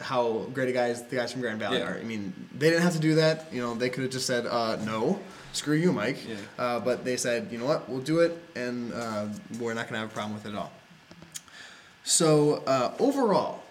how 0.00 0.46
great 0.54 0.68
a 0.68 0.72
guys 0.72 1.02
the 1.08 1.16
guys 1.16 1.32
from 1.32 1.40
Grand 1.40 1.58
Valley 1.58 1.78
Yeah. 1.78 1.90
are. 1.90 1.98
I 1.98 2.04
mean, 2.04 2.32
they 2.56 2.70
didn't 2.70 2.82
have 2.84 2.92
to 2.92 3.00
do 3.00 3.16
that. 3.16 3.52
You 3.52 3.60
know, 3.60 3.74
they 3.74 3.88
could 3.90 4.04
have 4.04 4.12
just 4.12 4.26
said, 4.26 4.46
uh, 4.46 4.76
"No, 4.84 5.18
screw 5.52 5.74
you, 5.76 5.92
Mike." 5.92 6.18
Yeah. 6.28 6.36
Uh, 6.58 6.78
but 6.80 7.04
they 7.04 7.16
said, 7.16 7.48
"You 7.50 7.58
know 7.58 7.66
what? 7.66 7.88
We'll 7.88 8.00
do 8.14 8.20
it, 8.20 8.38
and 8.54 8.92
uh, 8.94 9.26
we're 9.58 9.74
not 9.74 9.88
gonna 9.88 9.98
have 9.98 10.10
a 10.10 10.14
problem 10.14 10.34
with 10.34 10.46
it 10.46 10.50
at 10.50 10.54
all." 10.54 10.70
So 12.04 12.62
uh, 12.68 12.92
overall, 13.00 13.62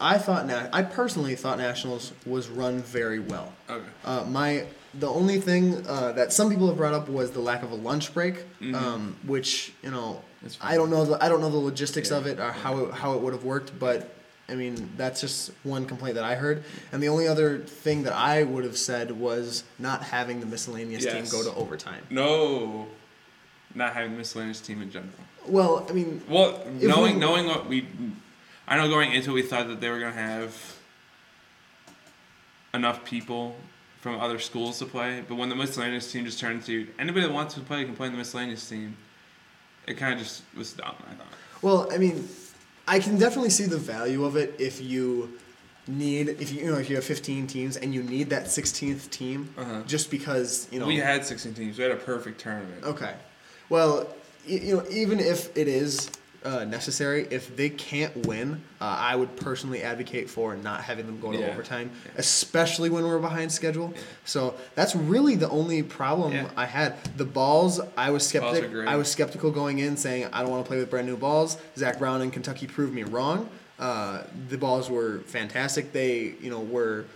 I 0.00 0.18
thought 0.18 0.46
Na- 0.46 0.68
I 0.72 0.82
personally 0.82 1.34
thought 1.34 1.58
Nationals 1.58 2.12
was 2.24 2.48
run 2.48 2.78
very 2.78 3.18
well. 3.18 3.52
Okay. 3.68 3.84
Uh, 4.04 4.24
my 4.28 4.66
the 4.98 5.08
only 5.08 5.40
thing 5.40 5.86
uh, 5.86 6.12
that 6.12 6.32
some 6.32 6.50
people 6.50 6.66
have 6.68 6.76
brought 6.76 6.94
up 6.94 7.08
was 7.08 7.30
the 7.32 7.40
lack 7.40 7.62
of 7.62 7.70
a 7.72 7.74
lunch 7.74 8.12
break, 8.14 8.44
Mhm. 8.60 8.74
um, 8.74 9.16
which 9.26 9.72
you 9.82 9.90
know 9.90 10.22
I 10.60 10.76
don't 10.76 10.90
know 10.90 11.04
the 11.04 11.22
I 11.24 11.28
don't 11.28 11.40
know 11.40 11.50
the 11.50 11.56
logistics 11.56 12.10
Yeah. 12.10 12.18
of 12.18 12.26
it 12.26 12.38
or 12.38 12.52
how 12.52 12.78
it, 12.84 12.94
how 12.94 13.14
it 13.14 13.20
would 13.20 13.32
have 13.32 13.44
worked, 13.44 13.78
but 13.78 14.14
I 14.48 14.54
mean 14.54 14.90
that's 14.96 15.20
just 15.20 15.50
one 15.62 15.86
complaint 15.86 16.14
that 16.16 16.24
I 16.24 16.34
heard. 16.34 16.62
And 16.92 17.02
the 17.02 17.08
only 17.08 17.26
other 17.26 17.58
thing 17.58 18.02
that 18.04 18.12
I 18.12 18.42
would 18.42 18.64
have 18.64 18.76
said 18.78 19.10
was 19.12 19.64
not 19.78 20.02
having 20.02 20.40
the 20.40 20.46
miscellaneous 20.46 21.04
Yes. 21.04 21.12
team 21.30 21.40
go 21.40 21.42
to 21.50 21.56
overtime. 21.56 22.02
No, 22.10 22.86
not 23.74 23.94
having 23.94 24.12
the 24.12 24.18
miscellaneous 24.18 24.60
team 24.60 24.82
in 24.82 24.90
general. 24.90 25.12
Well, 25.46 25.86
I 25.88 25.92
mean, 25.92 26.22
Well, 26.28 26.62
knowing 26.80 27.14
we- 27.14 27.20
knowing 27.20 27.46
what 27.46 27.66
we, 27.66 27.86
I 28.68 28.76
know 28.76 28.88
going 28.88 29.12
into 29.12 29.30
it, 29.30 29.34
we 29.34 29.42
thought 29.42 29.66
that 29.68 29.80
they 29.80 29.88
were 29.90 29.98
gonna 30.00 30.12
have 30.12 30.54
enough 32.72 33.04
people 33.04 33.56
from 34.04 34.20
other 34.20 34.38
schools 34.38 34.78
to 34.78 34.84
play, 34.84 35.24
but 35.26 35.36
when 35.36 35.48
the 35.48 35.54
miscellaneous 35.56 36.12
team 36.12 36.26
just 36.26 36.38
turned 36.38 36.62
to 36.62 36.86
anybody 36.98 37.24
that 37.26 37.32
wants 37.32 37.54
to 37.54 37.60
play 37.60 37.82
can 37.86 37.96
play 37.96 38.06
in 38.08 38.12
the 38.12 38.18
miscellaneous 38.18 38.68
team, 38.68 38.94
it 39.88 39.94
kind 39.94 40.12
of 40.12 40.18
just 40.18 40.42
was 40.54 40.74
dumb. 40.74 40.94
I 41.10 41.14
thought. 41.14 41.26
Well, 41.62 41.88
I 41.90 41.96
mean, 41.96 42.28
I 42.86 42.98
can 42.98 43.18
definitely 43.18 43.48
see 43.48 43.64
the 43.64 43.78
value 43.78 44.26
of 44.26 44.36
it 44.36 44.56
if 44.58 44.78
you 44.82 45.32
need 45.88 46.28
if 46.28 46.52
you 46.52 46.60
you 46.66 46.70
know 46.70 46.76
if 46.78 46.90
you 46.90 46.96
have 46.96 47.04
15 47.04 47.46
teams 47.46 47.78
and 47.78 47.94
you 47.94 48.02
need 48.02 48.28
that 48.28 48.44
16th 48.44 49.08
team 49.10 49.48
Uh-huh. 49.58 49.80
just 49.86 50.10
because 50.10 50.66
you 50.70 50.78
know 50.80 50.86
we 50.86 50.96
had 50.96 51.24
16 51.24 51.54
teams. 51.54 51.78
We 51.78 51.84
had 51.84 51.92
a 51.92 51.96
perfect 51.96 52.38
tournament. 52.42 52.84
Okay. 52.84 53.14
Well, 53.70 54.06
y- 54.46 54.60
you 54.66 54.76
know, 54.76 54.84
even 54.90 55.18
if 55.18 55.56
it 55.56 55.66
is 55.66 56.10
uh, 56.44 56.64
necessary, 56.64 57.26
if 57.30 57.56
they 57.56 57.70
can't 57.70 58.26
win, 58.26 58.60
uh, 58.80 58.84
I 58.84 59.16
would 59.16 59.34
personally 59.36 59.82
advocate 59.82 60.28
for 60.28 60.54
not 60.56 60.82
having 60.82 61.06
them 61.06 61.18
go 61.18 61.32
to 61.32 61.38
Yeah. 61.38 61.46
overtime, 61.48 61.90
Yeah. 62.04 62.12
especially 62.18 62.90
when 62.90 63.04
we're 63.04 63.18
behind 63.18 63.50
schedule. 63.50 63.92
Yeah. 63.94 64.00
So 64.26 64.54
that's 64.74 64.94
really 64.94 65.36
the 65.36 65.48
only 65.48 65.82
problem. 65.82 66.46
I 66.56 66.66
had. 66.66 66.96
The 67.16 67.24
balls, 67.24 67.80
I 67.96 68.10
was 68.10 68.30
Balls 68.30 68.44
are 68.44 68.50
skeptic. 68.56 68.70
great. 68.72 68.88
I 68.88 68.96
was 68.96 69.10
skeptical 69.10 69.50
going 69.50 69.78
in, 69.78 69.96
saying 69.96 70.26
I 70.32 70.42
don't 70.42 70.50
want 70.50 70.64
to 70.64 70.68
play 70.68 70.78
with 70.78 70.90
brand 70.90 71.06
new 71.06 71.16
balls. 71.16 71.56
Zach 71.78 71.98
Brown 71.98 72.20
in 72.20 72.30
Kentucky 72.30 72.66
proved 72.66 72.92
me 72.92 73.04
wrong. 73.04 73.48
Uh, 73.78 74.22
the 74.50 74.58
balls 74.58 74.90
were 74.90 75.20
fantastic. 75.26 75.92
They, 75.92 76.34
you 76.40 76.50
know, 76.50 76.60
were 76.60 77.06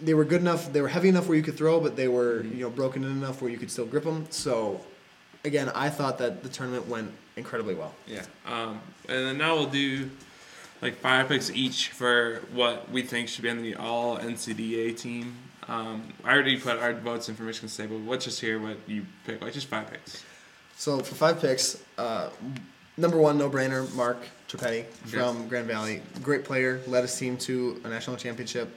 they 0.00 0.14
were 0.14 0.24
good 0.24 0.40
enough. 0.40 0.72
They 0.72 0.80
were 0.80 0.88
heavy 0.88 1.08
enough 1.10 1.28
where 1.28 1.36
you 1.36 1.42
could 1.44 1.56
throw, 1.56 1.78
but 1.78 1.96
they 1.96 2.08
were 2.08 2.38
Mm-hmm. 2.40 2.56
you 2.56 2.62
know 2.64 2.70
broken 2.70 3.04
in 3.04 3.10
enough 3.10 3.42
where 3.42 3.50
you 3.50 3.58
could 3.58 3.70
still 3.70 3.84
grip 3.86 4.04
them. 4.04 4.26
So, 4.30 4.80
again, 5.44 5.70
I 5.74 5.90
thought 5.90 6.16
that 6.18 6.42
the 6.42 6.48
tournament 6.48 6.88
went 6.88 7.12
incredibly 7.36 7.74
well. 7.74 7.94
Yeah. 8.06 8.24
Um, 8.46 8.80
and 9.08 9.26
then 9.26 9.38
now 9.38 9.54
we'll 9.56 9.66
do 9.66 10.10
like 10.80 10.96
five 10.96 11.28
picks 11.28 11.50
each 11.50 11.88
for 11.90 12.42
what 12.52 12.90
we 12.90 13.02
think 13.02 13.28
should 13.28 13.42
be 13.42 13.50
on 13.50 13.62
the 13.62 13.76
all 13.76 14.18
NCDA 14.18 14.96
team. 14.96 15.36
Um, 15.68 16.12
I 16.24 16.32
already 16.32 16.58
put 16.58 16.78
our 16.78 16.92
votes 16.92 17.28
in 17.28 17.36
for 17.36 17.44
Michigan 17.44 17.68
State, 17.68 17.88
but 17.88 18.00
let's 18.00 18.24
just 18.24 18.40
hear 18.40 18.58
what 18.60 18.76
you 18.86 19.06
pick. 19.24 19.40
Like 19.40 19.52
just 19.52 19.68
five 19.68 19.90
picks. 19.90 20.24
So 20.76 20.98
for 20.98 21.14
five 21.14 21.40
picks, 21.40 21.82
uh, 21.96 22.30
number 22.96 23.18
one, 23.18 23.38
no 23.38 23.48
brainer, 23.48 23.92
Mark 23.94 24.18
Trippetti 24.48 24.84
from 24.86 25.48
Grand 25.48 25.66
Valley, 25.66 26.02
great 26.22 26.44
player, 26.44 26.80
led 26.88 27.02
his 27.02 27.16
team 27.16 27.36
to 27.38 27.80
a 27.84 27.88
national 27.88 28.16
championship. 28.16 28.68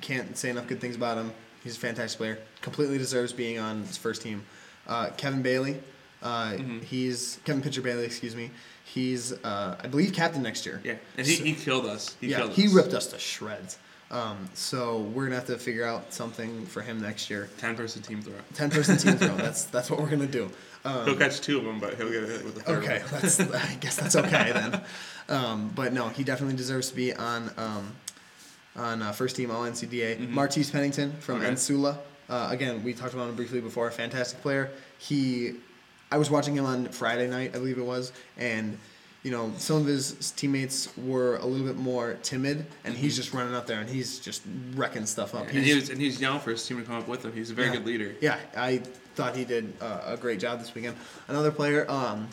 Can't 0.00 0.36
say 0.36 0.48
enough 0.48 0.66
good 0.66 0.80
things 0.80 0.96
about 0.96 1.18
him. 1.18 1.32
He's 1.62 1.76
a 1.76 1.80
fantastic 1.80 2.16
player. 2.16 2.38
Completely 2.62 2.96
deserves 2.96 3.32
being 3.32 3.58
on 3.58 3.82
his 3.82 3.98
first 3.98 4.22
team. 4.22 4.42
Uh, 4.88 5.10
Kevin 5.16 5.42
Bailey, 5.42 5.80
uh, 6.22 6.52
Mhm. 6.52 6.82
he's 6.84 7.38
Kevin 7.44 7.62
Pitcher 7.62 7.82
Bailey, 7.82 8.04
excuse 8.04 8.34
me. 8.36 8.50
He's 8.84 9.32
uh, 9.44 9.76
I 9.82 9.86
believe 9.88 10.12
captain 10.12 10.42
next 10.42 10.66
year. 10.66 10.80
Yeah, 10.84 10.94
and 11.16 11.26
he, 11.26 11.36
So- 11.36 11.44
he 11.44 11.52
killed 11.54 11.86
us. 11.86 12.14
He 12.20 12.28
yeah, 12.28 12.38
killed 12.38 12.52
he 12.52 12.66
us. 12.66 12.72
ripped 12.72 12.94
us 12.94 13.06
to 13.08 13.18
shreds. 13.18 13.78
Um, 14.10 14.50
so 14.52 14.98
we're 14.98 15.24
gonna 15.24 15.36
have 15.36 15.46
to 15.46 15.56
figure 15.58 15.86
out 15.86 16.12
something 16.12 16.66
for 16.66 16.82
him 16.82 17.00
next 17.00 17.30
year. 17.30 17.48
Ten 17.56 17.74
person 17.74 18.02
team 18.02 18.20
throw. 18.20 18.34
Ten 18.54 18.68
person 18.70 18.98
team 18.98 19.16
throw. 19.16 19.34
That's 19.36 19.64
that's 19.64 19.90
what 19.90 19.98
we're 20.00 20.10
gonna 20.10 20.26
do. 20.26 20.50
Um, 20.84 21.06
He'll 21.06 21.16
catch 21.16 21.40
two 21.40 21.56
of 21.58 21.64
them, 21.64 21.78
but 21.78 21.94
he'll 21.94 22.10
get 22.10 22.24
hit 22.28 22.44
with 22.44 22.56
the 22.56 22.60
third. 22.62 22.82
Okay, 22.84 23.02
that's 23.10 23.40
I 23.40 23.76
guess 23.80 23.96
that's 23.96 24.16
okay 24.16 24.52
then. 24.52 24.82
Um, 25.28 25.70
but 25.74 25.92
no, 25.92 26.08
he 26.08 26.24
definitely 26.24 26.56
deserves 26.56 26.90
to 26.90 26.96
be 26.96 27.14
on 27.14 27.50
um, 27.56 27.92
on 28.76 29.00
uh, 29.00 29.12
first 29.12 29.36
team 29.36 29.50
All 29.52 29.62
NCDA. 29.62 30.18
Mhm. 30.18 30.28
Martise 30.30 30.68
Pennington 30.70 31.12
from 31.20 31.36
Okay. 31.40 31.50
NSULA. 31.52 31.96
Uh, 32.28 32.48
again, 32.50 32.82
we 32.82 32.92
talked 32.92 33.14
about 33.14 33.28
him 33.28 33.36
briefly 33.36 33.60
before. 33.60 33.88
Fantastic 33.92 34.42
player. 34.42 34.70
He, 34.98 35.54
I 36.12 36.18
was 36.18 36.30
watching 36.30 36.54
him 36.54 36.66
on 36.66 36.86
Friday 36.88 37.26
night, 37.28 37.50
I 37.54 37.58
believe 37.58 37.78
it 37.78 37.84
was, 37.84 38.12
and 38.36 38.78
you 39.22 39.30
know 39.30 39.50
some 39.56 39.78
of 39.78 39.86
his 39.86 40.32
teammates 40.32 40.94
were 40.98 41.36
a 41.36 41.46
little 41.46 41.66
bit 41.66 41.76
more 41.76 42.18
timid, 42.22 42.66
and 42.84 42.94
he's 42.94 43.16
just 43.16 43.32
running 43.32 43.54
out 43.54 43.66
there 43.66 43.80
and 43.80 43.88
he's 43.88 44.20
just 44.20 44.42
wrecking 44.74 45.06
stuff 45.06 45.34
up. 45.34 45.46
And 45.48 45.58
he 45.58 45.62
He's- 45.64 45.80
was 45.80 45.88
and 45.90 45.98
he's 46.00 46.20
young 46.20 46.38
for 46.38 46.50
his 46.50 46.66
team 46.66 46.78
to 46.78 46.84
come 46.84 46.96
up 46.96 47.08
with 47.08 47.24
him. 47.24 47.32
He's 47.32 47.50
a 47.50 47.54
very 47.54 47.68
Yeah. 47.68 47.76
good 47.76 47.86
leader. 47.86 48.14
yeah, 48.20 48.36
I 48.54 48.82
thought 49.14 49.34
he 49.34 49.44
did 49.46 49.72
uh, 49.80 50.00
a 50.06 50.16
great 50.18 50.38
job 50.38 50.60
this 50.60 50.74
weekend. 50.74 50.96
Another 51.28 51.50
player, 51.50 51.90
um, 51.90 52.28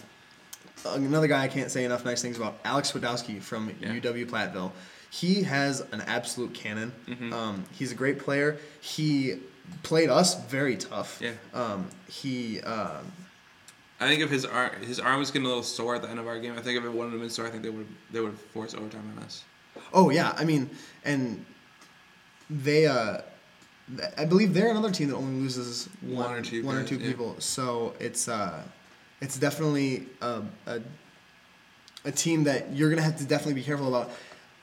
another 0.85 1.27
guy 1.27 1.43
I 1.43 1.47
can't 1.47 1.71
say 1.71 1.85
enough 1.85 2.03
nice 2.03 2.21
things 2.21 2.35
about, 2.37 2.59
Alex 2.65 2.91
Wadowski 2.91 3.41
from 3.41 3.71
Yeah. 3.79 3.93
UW 3.93 4.25
Platteville. 4.25 4.71
He 5.09 5.43
has 5.43 5.81
an 5.91 6.01
absolute 6.01 6.53
cannon. 6.53 6.91
Mhm. 7.07 7.31
Um, 7.33 7.63
he's 7.71 7.91
a 7.93 7.95
great 7.95 8.19
player. 8.19 8.57
He 8.81 9.39
played 9.83 10.09
us 10.09 10.35
very 10.49 10.75
tough. 10.75 11.19
Yeah. 11.21 11.31
Um, 11.53 11.87
he. 12.09 12.59
Um, 12.61 13.11
I 13.99 14.07
think 14.07 14.21
if 14.21 14.29
his 14.29 14.45
arm 14.45 14.71
his 14.81 14.99
arm 14.99 15.19
was 15.19 15.31
getting 15.31 15.45
a 15.45 15.49
little 15.49 15.63
sore 15.63 15.95
at 15.95 16.01
the 16.01 16.09
end 16.09 16.19
of 16.19 16.27
our 16.27 16.39
game, 16.39 16.53
I 16.57 16.61
think 16.61 16.77
if 16.77 16.85
it 16.85 16.91
wouldn't 16.91 17.11
have 17.11 17.21
been 17.21 17.29
sore, 17.29 17.47
I 17.47 17.49
think 17.49 17.63
they 17.63 17.69
would 17.69 17.87
they 18.11 18.19
would 18.21 18.31
have 18.31 18.39
forced 18.41 18.75
overtime 18.75 19.11
on 19.17 19.23
us. 19.23 19.43
oh 19.93 20.09
yeah, 20.09 20.33
I 20.37 20.45
mean, 20.45 20.69
and 21.05 21.45
they. 22.49 22.87
Uh, 22.87 23.21
I 24.17 24.25
believe 24.25 24.53
they're 24.53 24.69
another 24.69 24.91
team 24.91 25.07
that 25.09 25.15
only 25.15 25.41
loses 25.41 25.89
one, 26.01 26.25
One 26.25 26.33
or 26.35 26.41
two 26.43 26.63
one 26.63 26.75
or 26.75 26.81
guys, 26.81 26.89
two 26.89 26.97
yeah. 26.97 27.07
people. 27.07 27.35
So 27.39 27.93
it's. 27.99 28.27
Uh, 28.27 28.61
it's 29.21 29.37
definitely 29.37 30.05
a, 30.21 30.41
a, 30.65 30.79
a 32.05 32.11
team 32.11 32.45
that 32.45 32.71
you're 32.73 32.89
gonna 32.89 33.01
have 33.01 33.17
to 33.17 33.25
definitely 33.25 33.55
be 33.55 33.63
careful 33.63 33.87
about. 33.93 34.11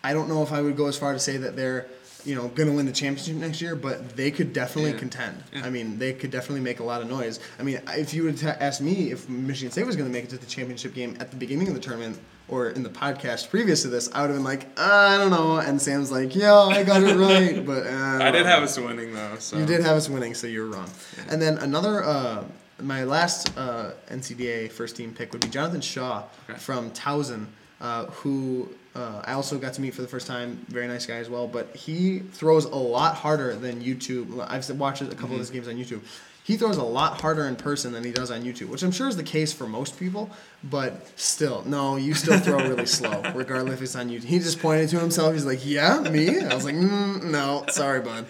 I 0.02 0.12
don't 0.12 0.28
know 0.28 0.42
if 0.42 0.52
I 0.52 0.62
would 0.62 0.76
go 0.76 0.86
as 0.86 0.96
far 0.96 1.12
to 1.12 1.18
say 1.18 1.36
that 1.36 1.56
they're 1.56 1.86
you 2.26 2.34
know 2.34 2.48
gonna 2.48 2.72
win 2.72 2.84
the 2.86 2.92
championship 2.92 3.36
next 3.36 3.60
year, 3.62 3.74
but 3.76 4.16
they 4.16 4.30
could 4.30 4.52
definitely 4.52 4.90
Yeah. 4.92 4.98
contend. 4.98 5.42
Yeah. 5.52 5.64
I 5.64 5.70
mean, 5.70 5.98
they 5.98 6.12
could 6.12 6.30
definitely 6.30 6.60
make 6.60 6.80
a 6.80 6.84
lot 6.84 7.00
of 7.00 7.08
noise. 7.08 7.38
I 7.58 7.62
mean, 7.62 7.80
if 7.88 8.12
you 8.12 8.24
would 8.24 8.42
ask 8.44 8.80
me 8.80 9.10
if 9.12 9.28
Michigan 9.28 9.70
State 9.72 9.86
was 9.86 9.96
gonna 9.96 10.10
make 10.10 10.24
it 10.24 10.30
to 10.30 10.38
the 10.38 10.46
championship 10.46 10.92
game 10.94 11.16
at 11.20 11.30
the 11.30 11.36
beginning 11.36 11.68
of 11.68 11.74
the 11.74 11.80
tournament. 11.80 12.18
Or 12.48 12.68
in 12.70 12.84
the 12.84 12.88
podcast 12.90 13.50
previous 13.50 13.82
to 13.82 13.88
this, 13.88 14.08
I 14.14 14.20
would 14.20 14.28
have 14.30 14.36
been 14.36 14.44
like, 14.44 14.68
uh, 14.78 14.82
I 14.84 15.16
don't 15.18 15.32
know, 15.32 15.56
and 15.56 15.82
Sam's 15.82 16.12
like, 16.12 16.36
Yeah, 16.36 16.54
I 16.54 16.84
got 16.84 17.02
it 17.02 17.16
right, 17.16 17.66
but 17.70 17.88
uh, 17.88 18.18
I 18.22 18.30
did 18.30 18.44
don't 18.44 18.46
have 18.46 18.62
us 18.62 18.78
winning 18.78 19.12
though. 19.14 19.34
So 19.40 19.58
You 19.58 19.66
did 19.66 19.80
have 19.82 19.96
us 19.96 20.08
winning, 20.08 20.32
so 20.34 20.46
you're 20.46 20.66
wrong. 20.66 20.88
And 21.28 21.42
then 21.42 21.58
another, 21.58 22.04
uh, 22.04 22.44
my 22.80 23.02
last 23.02 23.50
uh, 23.58 23.94
NCDA 24.12 24.70
first 24.70 24.94
team 24.94 25.12
pick 25.12 25.32
would 25.32 25.40
be 25.40 25.48
Jonathan 25.48 25.80
Shaw 25.80 26.22
Okay. 26.48 26.56
from 26.56 26.92
Towson, 26.92 27.46
uh, 27.80 28.06
who 28.06 28.68
uh, 28.94 29.22
I 29.24 29.32
also 29.32 29.58
got 29.58 29.74
to 29.74 29.80
meet 29.80 29.94
for 29.94 30.02
the 30.02 30.08
first 30.08 30.26
time. 30.26 30.64
Very 30.68 30.88
nice 30.88 31.06
guy 31.06 31.16
as 31.16 31.28
well, 31.28 31.46
but 31.46 31.74
he 31.76 32.20
throws 32.20 32.64
a 32.64 32.76
lot 32.76 33.16
harder 33.16 33.54
than 33.54 33.82
YouTube. 33.82 34.44
I've 34.48 34.68
watched 34.78 35.02
a 35.02 35.06
couple 35.14 35.34
of 35.34 35.40
his 35.40 35.50
games 35.50 35.68
on 35.68 35.74
YouTube. 35.74 36.00
He 36.44 36.56
throws 36.56 36.76
a 36.76 36.84
lot 36.84 37.20
harder 37.20 37.46
in 37.46 37.56
person 37.56 37.92
than 37.92 38.04
he 38.04 38.12
does 38.12 38.30
on 38.30 38.42
YouTube, 38.44 38.68
which 38.68 38.84
I'm 38.84 38.92
sure 38.92 39.08
is 39.08 39.16
the 39.16 39.24
case 39.24 39.52
for 39.52 39.66
most 39.66 39.98
people. 39.98 40.30
But 40.62 41.06
still, 41.18 41.64
no, 41.66 41.96
you 41.96 42.14
still 42.14 42.38
throw 42.38 42.58
really 42.58 42.86
slow, 42.86 43.20
regardless 43.34 43.74
if 43.74 43.82
it's 43.82 43.96
on 43.96 44.08
YouTube. 44.08 44.24
He 44.24 44.38
just 44.38 44.60
pointed 44.60 44.88
to 44.90 45.00
himself. 45.00 45.34
He's 45.34 45.44
like, 45.44 45.66
"Yeah, 45.66 45.98
me." 46.00 46.40
I 46.40 46.54
was 46.54 46.64
like, 46.64 46.76
mm, 46.76 47.24
"No, 47.24 47.64
sorry, 47.68 48.00
bud." 48.00 48.26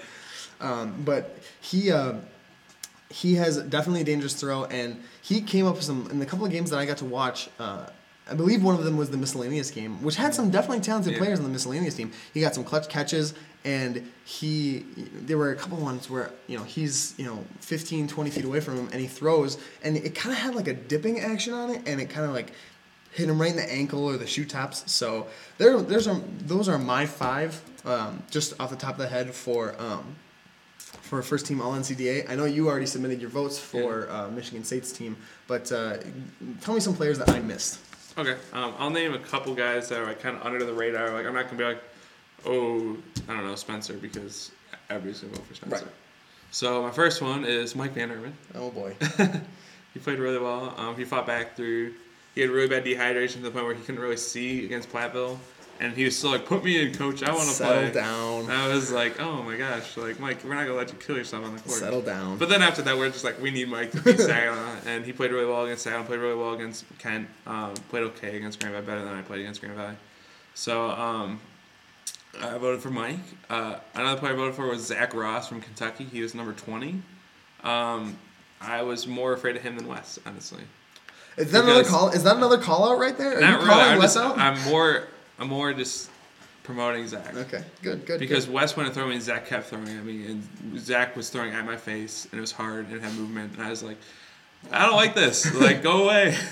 Um, 0.61 1.03
but 1.05 1.38
he 1.61 1.92
uh, 1.92 2.14
he 3.11 3.34
has 3.34 3.59
definitely 3.59 4.01
a 4.01 4.05
dangerous 4.05 4.34
throw, 4.34 4.64
and 4.64 5.03
he 5.20 5.42
came 5.42 5.66
up 5.66 5.74
with 5.74 5.84
some 5.84 6.09
in 6.11 6.18
the 6.18 6.26
couple 6.26 6.47
of 6.47 6.53
games 6.53 6.70
that 6.70 6.78
I 6.78 6.86
got 6.86 6.97
to 6.99 7.05
watch. 7.05 7.51
Uh, 7.59 7.86
I 8.29 8.35
believe 8.35 8.62
one 8.62 8.74
of 8.74 8.85
them 8.85 8.97
was 8.97 9.11
the 9.11 9.16
miscellaneous 9.16 9.70
game, 9.70 10.03
which 10.03 10.16
had 10.16 10.35
some 10.35 10.51
definitely 10.51 10.81
talented 10.81 11.12
Yeah. 11.12 11.18
players 11.18 11.39
on 11.39 11.45
the 11.45 11.51
miscellaneous 11.51 11.95
team. 11.95 12.11
He 12.35 12.41
got 12.41 12.55
some 12.55 12.64
clutch 12.64 12.89
catches, 12.89 13.35
and 13.64 14.11
he 14.24 14.85
there 15.14 15.39
were 15.39 15.53
a 15.53 15.57
couple 15.57 15.79
ones 15.79 16.11
where 16.11 16.31
you 16.49 16.59
know 16.59 16.64
he's 16.64 17.14
you 17.18 17.24
know 17.24 17.45
15, 17.61 18.09
20 18.09 18.31
feet 18.31 18.45
away 18.45 18.61
from 18.61 18.77
him, 18.79 18.89
and 18.93 19.01
he 19.01 19.07
throws, 19.07 19.59
and 19.85 19.97
it 19.97 20.14
kind 20.16 20.33
of 20.35 20.39
had 20.41 20.55
like 20.57 20.66
a 20.66 20.74
dipping 20.74 21.20
action 21.20 21.55
on 21.55 21.70
it, 21.70 21.83
and 21.87 22.01
it 22.01 22.11
kind 22.11 22.27
of 22.27 22.33
like 22.33 22.53
hit 23.12 23.29
him 23.29 23.41
right 23.41 23.51
in 23.51 23.57
the 23.57 23.72
ankle 23.72 24.05
or 24.05 24.16
the 24.16 24.27
shoe 24.27 24.45
tops. 24.45 24.91
So 24.93 25.29
there, 25.59 25.81
there's 25.81 26.09
are 26.09 26.20
those 26.41 26.68
are 26.68 26.79
my 26.79 27.07
five, 27.07 27.61
um, 27.85 28.22
just 28.31 28.59
off 28.61 28.70
the 28.70 28.77
top 28.77 28.93
of 28.95 28.99
the 28.99 29.09
head 29.09 29.33
for 29.33 29.77
um, 29.81 30.16
for 30.79 31.22
first 31.22 31.47
team 31.47 31.61
All 31.61 31.72
NCDA. 31.72 32.29
I 32.29 32.35
know 32.35 32.45
you 32.45 32.68
already 32.68 32.87
submitted 32.87 33.20
your 33.20 33.31
votes 33.31 33.57
for 33.57 34.11
uh, 34.11 34.29
Michigan 34.31 34.64
State's 34.64 34.91
team, 34.91 35.16
but 35.47 35.70
uh, 35.70 35.99
tell 36.61 36.74
me 36.74 36.81
some 36.81 36.95
players 36.97 37.18
that 37.20 37.29
I 37.31 37.39
missed. 37.39 37.79
Okay, 38.19 38.37
um, 38.55 38.75
I'll 38.79 38.91
name 38.91 39.12
a 39.12 39.19
couple 39.19 39.55
guys 39.55 39.91
that 39.91 40.01
are 40.01 40.07
like 40.07 40.21
kind 40.21 40.37
of 40.37 40.43
under 40.47 40.64
the 40.64 40.73
radar. 40.73 41.12
Like 41.12 41.27
I'm 41.27 41.35
not 41.35 41.47
gonna 41.47 41.59
be 41.59 41.64
like, 41.64 41.83
oh, 42.47 42.97
I 43.29 43.35
don't 43.35 43.47
know 43.47 43.55
Spencer 43.55 43.95
because 43.95 44.53
everybody's 44.89 45.21
gonna 45.21 45.35
vote 45.35 45.47
for 45.47 45.55
Spencer. 45.55 45.85
Right. 45.85 45.95
So 46.51 46.83
my 46.83 46.91
first 46.91 47.21
one 47.21 47.45
is 47.45 47.77
Mike 47.77 47.93
Van 47.93 48.09
Herman. 48.09 48.35
Oh 48.55 48.71
boy, 48.71 48.95
He 49.93 50.01
played 50.01 50.19
really 50.19 50.39
well. 50.39 50.75
Um, 50.79 50.97
he 50.97 51.05
fought 51.05 51.27
back 51.27 51.57
through. 51.57 51.95
He 52.35 52.41
had 52.41 52.51
really 52.51 52.69
bad 52.69 52.85
dehydration 52.85 53.35
to 53.35 53.43
the 53.43 53.51
point 53.51 53.64
where 53.64 53.75
he 53.75 53.83
couldn't 53.83 54.01
really 54.01 54.17
see 54.17 54.64
against 54.64 54.91
Platteville, 54.91 55.39
and 55.81 55.93
he 55.95 56.05
was 56.05 56.16
still 56.16 56.31
like, 56.31 56.47
"Put 56.47 56.64
me 56.64 56.81
in, 56.81 56.95
coach. 56.95 57.22
I 57.22 57.31
want 57.33 57.43
to 57.43 57.47
play." 57.47 57.55
settle 57.55 57.83
play." 57.91 57.93
down, 57.93 58.41
And 58.45 58.53
I 58.53 58.68
was 58.68 58.91
like, 58.93 59.20
"Oh 59.20 59.43
my 59.43 59.57
gosh! 59.57 59.97
Like 59.97 60.18
Mike, 60.20 60.43
we're 60.45 60.55
not 60.55 60.64
gonna 60.66 60.77
let 60.79 60.93
you 60.93 60.99
kill 60.99 61.16
yourself 61.16 61.45
on 61.45 61.55
the 61.55 61.61
court." 61.61 61.79
settle 61.79 62.03
down. 62.03 62.39
But 62.39 62.49
then 62.49 62.62
after 62.62 62.83
that, 62.83 62.97
we're 62.97 63.11
just 63.11 63.24
like, 63.24 63.41
we 63.41 63.51
need 63.51 63.68
Mike 63.68 63.91
to 63.93 64.01
beat 64.03 64.18
Saginaw, 64.18 64.77
and 64.87 65.05
he 65.05 65.12
played 65.12 65.31
really 65.33 65.47
well 65.47 65.64
against 65.64 65.85
Saginaw. 65.85 66.05
Played 66.07 66.20
really 66.20 66.37
well 66.37 66.55
against 66.55 66.85
Kent. 66.99 67.29
Um, 67.47 67.74
played 67.91 68.03
okay 68.05 68.37
against 68.37 68.61
Grand 68.61 68.74
Valley, 68.74 68.87
better 68.87 69.05
than 69.05 69.14
I 69.14 69.22
played 69.22 69.41
against 69.41 69.61
Grand 69.61 69.77
Valley. 69.77 69.97
So 70.55 70.91
um, 70.91 71.41
I 72.43 72.57
voted 72.59 72.81
for 72.81 72.91
Mike. 72.91 73.18
Uh, 73.51 73.77
another 73.95 74.18
player 74.18 74.33
I 74.33 74.37
voted 74.37 74.55
for 74.55 74.66
was 74.68 74.87
Zach 74.87 75.14
Ross 75.14 75.49
from 75.49 75.61
Kentucky. 75.61 76.05
He 76.05 76.20
was 76.22 76.35
number 76.35 76.53
twenty. 76.53 77.03
Um, 77.62 78.16
I 78.61 78.83
was 78.83 79.07
more 79.07 79.33
afraid 79.33 79.57
of 79.57 79.62
him 79.62 79.77
than 79.77 79.87
Wes, 79.87 80.18
honestly. 80.24 80.62
is 81.37 81.51
that 81.53 81.64
another 81.64 81.85
call? 81.85 82.09
Is 82.09 82.22
that 82.24 82.37
another 82.37 82.59
call 82.59 82.91
out 82.91 82.99
right 82.99 83.16
there? 83.18 83.37
Are 83.37 83.41
Not 83.41 83.51
you 83.51 83.57
really. 83.57 83.68
calling 83.68 83.93
I'm, 83.93 83.99
Wes 83.99 84.14
just, 84.14 84.24
out? 84.24 84.39
I'm 84.39 84.62
more. 84.70 85.09
I'm 85.39 85.49
more 85.49 85.72
just 85.72 86.11
promoting 86.62 87.07
Zach. 87.07 87.34
okay, 87.37 87.62
good, 87.82 88.05
good. 88.07 88.18
Because 88.18 88.47
good. 88.47 88.55
Wes 88.55 88.76
went 88.76 88.89
to 88.89 88.95
throw 88.95 89.07
me, 89.07 89.14
and 89.14 89.22
Zach 89.22 89.47
kept 89.47 89.66
throwing 89.66 89.89
at 89.89 90.05
me, 90.05 90.26
and 90.26 90.78
Zach 90.80 91.14
was 91.16 91.30
throwing 91.30 91.53
at 91.53 91.64
my 91.64 91.76
face, 91.76 92.26
and 92.30 92.39
it 92.39 92.41
was 92.41 92.53
hard, 92.53 92.87
and 92.87 92.97
it 92.97 93.03
had 93.03 93.14
movement, 93.14 93.53
and 93.55 93.62
I 93.62 93.70
was 93.70 93.82
like, 93.82 93.99
I 94.72 94.84
don't 94.87 94.97
like 94.97 95.14
this, 95.14 95.55
like 95.61 95.82
go 95.82 96.05
away. 96.05 96.37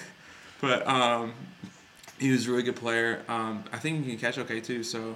But 0.61 0.87
um, 0.87 1.35
he 2.19 2.31
was 2.31 2.47
a 2.47 2.51
really 2.51 2.63
good 2.63 2.77
player. 2.77 3.21
Um, 3.29 3.65
I 3.71 3.77
think 3.79 4.05
he 4.07 4.13
can 4.13 4.19
catch 4.21 4.39
okay 4.39 4.61
too, 4.61 4.83
so 4.83 5.15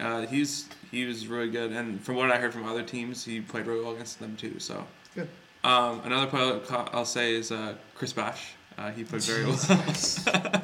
uh, 0.00 0.26
he's 0.26 0.68
he 0.90 1.04
was 1.04 1.28
really 1.28 1.48
good. 1.50 1.70
And 1.70 2.00
from 2.02 2.16
what 2.16 2.32
I 2.32 2.38
heard 2.38 2.52
from 2.52 2.66
other 2.66 2.82
teams, 2.82 3.24
he 3.24 3.40
played 3.40 3.66
really 3.66 3.84
well 3.84 3.92
against 3.92 4.18
them 4.18 4.34
too. 4.36 4.58
So 4.58 4.84
good. 5.14 5.28
um, 5.62 6.00
another 6.04 6.26
player 6.26 6.60
I'll- 6.70 6.88
I'll 6.92 7.04
say 7.04 7.36
is 7.36 7.52
uh, 7.52 7.74
Chris 7.94 8.12
Bosh. 8.12 8.54
Uh, 8.76 8.90
he 8.90 9.04
played 9.04 9.22
very 9.22 9.44
well. 9.46 10.62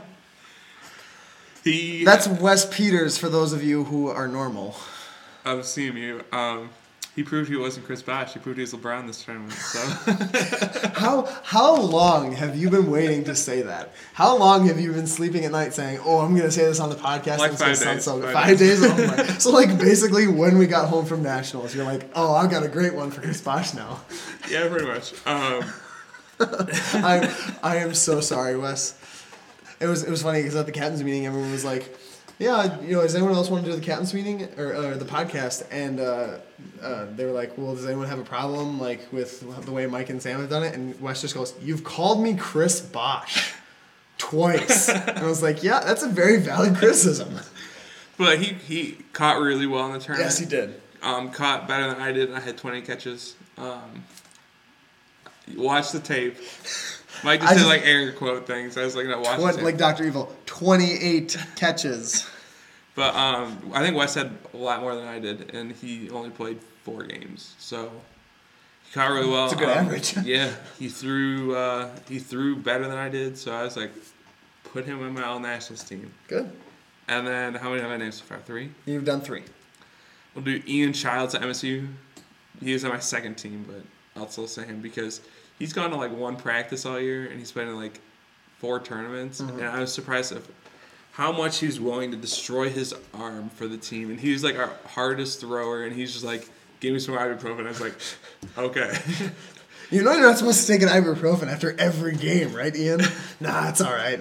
He 1.72 2.04
That's 2.04 2.26
Wes 2.28 2.64
Peters 2.74 3.18
for 3.18 3.28
those 3.28 3.52
of 3.52 3.62
you 3.62 3.84
who 3.84 4.08
are 4.08 4.28
normal. 4.28 4.76
of 5.44 5.60
CMU. 5.60 6.22
Um, 6.32 6.70
he 7.14 7.22
proved 7.22 7.48
he 7.48 7.56
wasn't 7.56 7.86
Chris 7.86 8.02
Bosh. 8.02 8.34
He 8.34 8.40
proved 8.40 8.58
he 8.58 8.60
was 8.62 8.74
LeBron 8.74 9.06
this 9.06 9.24
tournament. 9.24 9.52
So 9.54 9.80
How 11.00 11.22
how 11.44 11.74
long 11.80 12.32
have 12.32 12.56
you 12.56 12.68
been 12.68 12.90
waiting 12.90 13.24
to 13.24 13.34
say 13.34 13.62
that? 13.62 13.94
How 14.12 14.36
long 14.36 14.66
have 14.68 14.78
you 14.78 14.92
been 14.92 15.06
sleeping 15.06 15.46
at 15.46 15.52
night 15.52 15.72
saying, 15.72 16.00
"Oh, 16.04 16.18
I'm 16.20 16.36
gonna 16.36 16.50
say 16.50 16.64
this 16.66 16.78
on 16.78 16.90
the 16.90 16.94
podcast"? 16.96 17.38
Like 17.38 17.52
and 17.52 17.60
it's 17.60 17.60
gonna 17.62 17.74
five 17.74 17.76
sound 17.78 17.96
days, 17.96 18.04
So 18.04 18.20
good." 18.20 18.34
five 18.34 18.48
five 18.48 18.58
days. 18.58 18.82
Oh 18.84 19.06
my. 19.16 19.24
So 19.38 19.50
like 19.50 19.78
basically, 19.78 20.26
when 20.28 20.58
we 20.58 20.66
got 20.66 20.88
home 20.88 21.06
from 21.06 21.22
nationals, 21.22 21.74
you're 21.74 21.86
like, 21.86 22.06
"Oh, 22.14 22.34
I've 22.34 22.50
got 22.50 22.64
a 22.64 22.68
great 22.68 22.94
one 22.94 23.10
for 23.10 23.22
Chris 23.22 23.40
Bosh 23.40 23.72
now." 23.72 24.00
yeah, 24.50 24.68
pretty 24.68 24.84
much. 24.86 25.14
Um, 25.26 25.64
I 26.40 27.34
I 27.62 27.76
am 27.76 27.94
so 27.94 28.20
sorry, 28.20 28.58
Wes. 28.58 28.94
It 29.80 29.86
was 29.86 30.02
it 30.04 30.10
was 30.10 30.22
funny 30.22 30.40
because 30.40 30.56
at 30.56 30.66
the 30.66 30.72
captain's 30.72 31.02
meeting, 31.02 31.26
everyone 31.26 31.52
was 31.52 31.64
like, 31.64 31.94
"Yeah, 32.38 32.80
you 32.80 32.92
know, 32.94 33.02
does 33.02 33.14
anyone 33.14 33.34
else 33.34 33.50
want 33.50 33.64
to 33.64 33.70
do 33.70 33.76
the 33.76 33.84
captain's 33.84 34.14
meeting 34.14 34.48
or, 34.56 34.74
or 34.74 34.94
the 34.96 35.04
podcast?" 35.04 35.66
And 35.70 36.00
uh, 36.00 36.38
uh, 36.82 37.06
they 37.14 37.24
were 37.24 37.32
like, 37.32 37.56
"Well, 37.58 37.74
does 37.74 37.86
anyone 37.86 38.06
have 38.08 38.18
a 38.18 38.24
problem 38.24 38.80
like 38.80 39.12
with 39.12 39.40
the 39.64 39.72
way 39.72 39.86
Mike 39.86 40.08
and 40.10 40.22
Sam 40.22 40.40
have 40.40 40.50
done 40.50 40.62
it?" 40.62 40.74
And 40.74 40.98
Wes 41.00 41.20
just 41.20 41.34
goes, 41.34 41.54
"You've 41.60 41.84
called 41.84 42.22
me 42.22 42.34
Chris 42.34 42.80
Bosh 42.80 43.54
twice." 44.18 44.88
and 44.90 45.18
I 45.18 45.26
was 45.26 45.42
like, 45.42 45.62
"Yeah, 45.62 45.80
that's 45.80 46.02
a 46.02 46.08
very 46.08 46.38
valid 46.40 46.76
criticism." 46.76 47.38
but 48.16 48.38
he 48.38 48.54
he 48.54 48.98
caught 49.12 49.40
really 49.40 49.66
well 49.66 49.86
in 49.86 49.92
the 49.92 49.98
tournament. 49.98 50.26
yes, 50.30 50.38
he 50.38 50.46
did. 50.46 50.80
Um, 51.02 51.30
caught 51.30 51.68
better 51.68 51.86
than 51.88 52.00
I 52.00 52.12
did. 52.12 52.32
I 52.32 52.40
had 52.40 52.56
20 52.56 52.80
catches. 52.80 53.36
Um, 53.58 54.04
watch 55.56 55.92
the 55.92 56.00
tape. 56.00 56.36
Mike 57.24 57.40
just 57.40 57.50
I 57.52 57.54
did 57.54 57.60
just- 57.60 57.68
like 57.70 57.86
air 57.86 58.12
quote 58.12 58.46
things. 58.46 58.76
I 58.76 58.84
was 58.84 58.96
like, 58.96 59.06
no, 59.06 59.20
watch 59.20 59.56
the 59.56 59.62
like 59.62 59.76
Doctor 59.78 60.04
Evil, 60.04 60.34
twenty-eight 60.46 61.36
catches. 61.56 62.28
But 62.94 63.14
um, 63.14 63.58
I 63.74 63.82
think 63.84 63.94
Wes 63.96 64.14
had 64.14 64.30
a 64.54 64.56
lot 64.56 64.80
more 64.80 64.94
than 64.94 65.06
I 65.06 65.18
did, 65.18 65.54
and 65.54 65.72
he 65.72 66.08
only 66.10 66.30
played 66.30 66.58
four 66.82 67.02
games, 67.02 67.54
so 67.58 67.90
he 68.86 68.92
caught 68.94 69.10
really 69.10 69.28
well. 69.28 69.44
It's 69.44 69.52
a 69.54 69.56
good 69.56 69.68
Um, 69.68 69.84
average. 69.86 70.16
yeah, 70.24 70.50
he 70.78 70.88
threw 70.88 71.54
uh, 71.54 71.90
he 72.08 72.18
threw 72.18 72.56
better 72.56 72.88
than 72.88 72.96
I 72.96 73.08
did, 73.10 73.36
so 73.36 73.52
I 73.52 73.62
was 73.64 73.76
like, 73.76 73.90
put 74.72 74.86
him 74.86 75.02
on 75.02 75.12
my 75.12 75.24
all 75.24 75.38
nationals 75.40 75.84
team. 75.84 76.12
Good. 76.28 76.50
And 77.08 77.26
then 77.26 77.54
how 77.54 77.68
many 77.70 77.82
have 77.82 77.90
I 77.90 77.98
named 77.98 78.14
so 78.14 78.24
far? 78.24 78.38
Three. 78.38 78.70
You've 78.86 79.04
done 79.04 79.20
three. 79.20 79.44
We'll 80.34 80.44
do 80.44 80.60
Ian 80.66 80.92
Childs 80.92 81.34
at 81.34 81.42
MSU. 81.42 81.86
He 82.62 82.72
was 82.72 82.84
on 82.84 82.90
my 82.90 82.98
second 82.98 83.34
team, 83.36 83.64
but 83.68 83.82
I'll 84.20 84.28
still 84.28 84.46
say 84.48 84.64
him 84.64 84.80
because 84.80 85.20
he's 85.58 85.72
gone 85.72 85.90
to 85.90 85.96
like 85.96 86.12
one 86.12 86.36
practice 86.36 86.86
all 86.86 87.00
year 87.00 87.26
and 87.26 87.38
he's 87.38 87.52
been 87.52 87.68
in 87.68 87.76
like 87.76 88.00
four 88.58 88.80
tournaments. 88.80 89.40
Mm-hmm. 89.40 89.58
And 89.58 89.68
I 89.68 89.80
was 89.80 89.92
surprised 89.92 90.32
of 90.32 90.48
how 91.16 91.32
much 91.32 91.60
he 91.60 91.66
was 91.66 91.80
willing 91.80 92.10
to 92.10 92.16
destroy 92.16 92.68
his 92.68 92.94
arm 93.14 93.48
for 93.48 93.66
the 93.66 93.78
team. 93.78 94.10
And 94.10 94.20
he 94.20 94.32
was 94.32 94.44
like 94.44 94.58
our 94.58 94.70
hardest 94.86 95.40
thrower, 95.40 95.84
and 95.84 95.96
he's 95.96 96.12
just 96.12 96.24
like, 96.24 96.46
give 96.80 96.92
me 96.92 96.98
some 96.98 97.14
ibuprofen. 97.16 97.64
I 97.64 97.68
was 97.68 97.80
like, 97.80 97.94
okay. 98.58 98.98
You 99.90 100.02
know 100.04 100.12
you're 100.12 100.20
not 100.20 100.36
supposed 100.36 100.66
to 100.66 100.72
take 100.72 100.82
an 100.82 100.88
ibuprofen 100.88 101.50
after 101.50 101.74
every 101.80 102.16
game, 102.16 102.54
right, 102.54 102.74
Ian? 102.76 103.00
nah, 103.40 103.70
it's 103.70 103.80
all 103.80 103.94
right. 103.94 104.20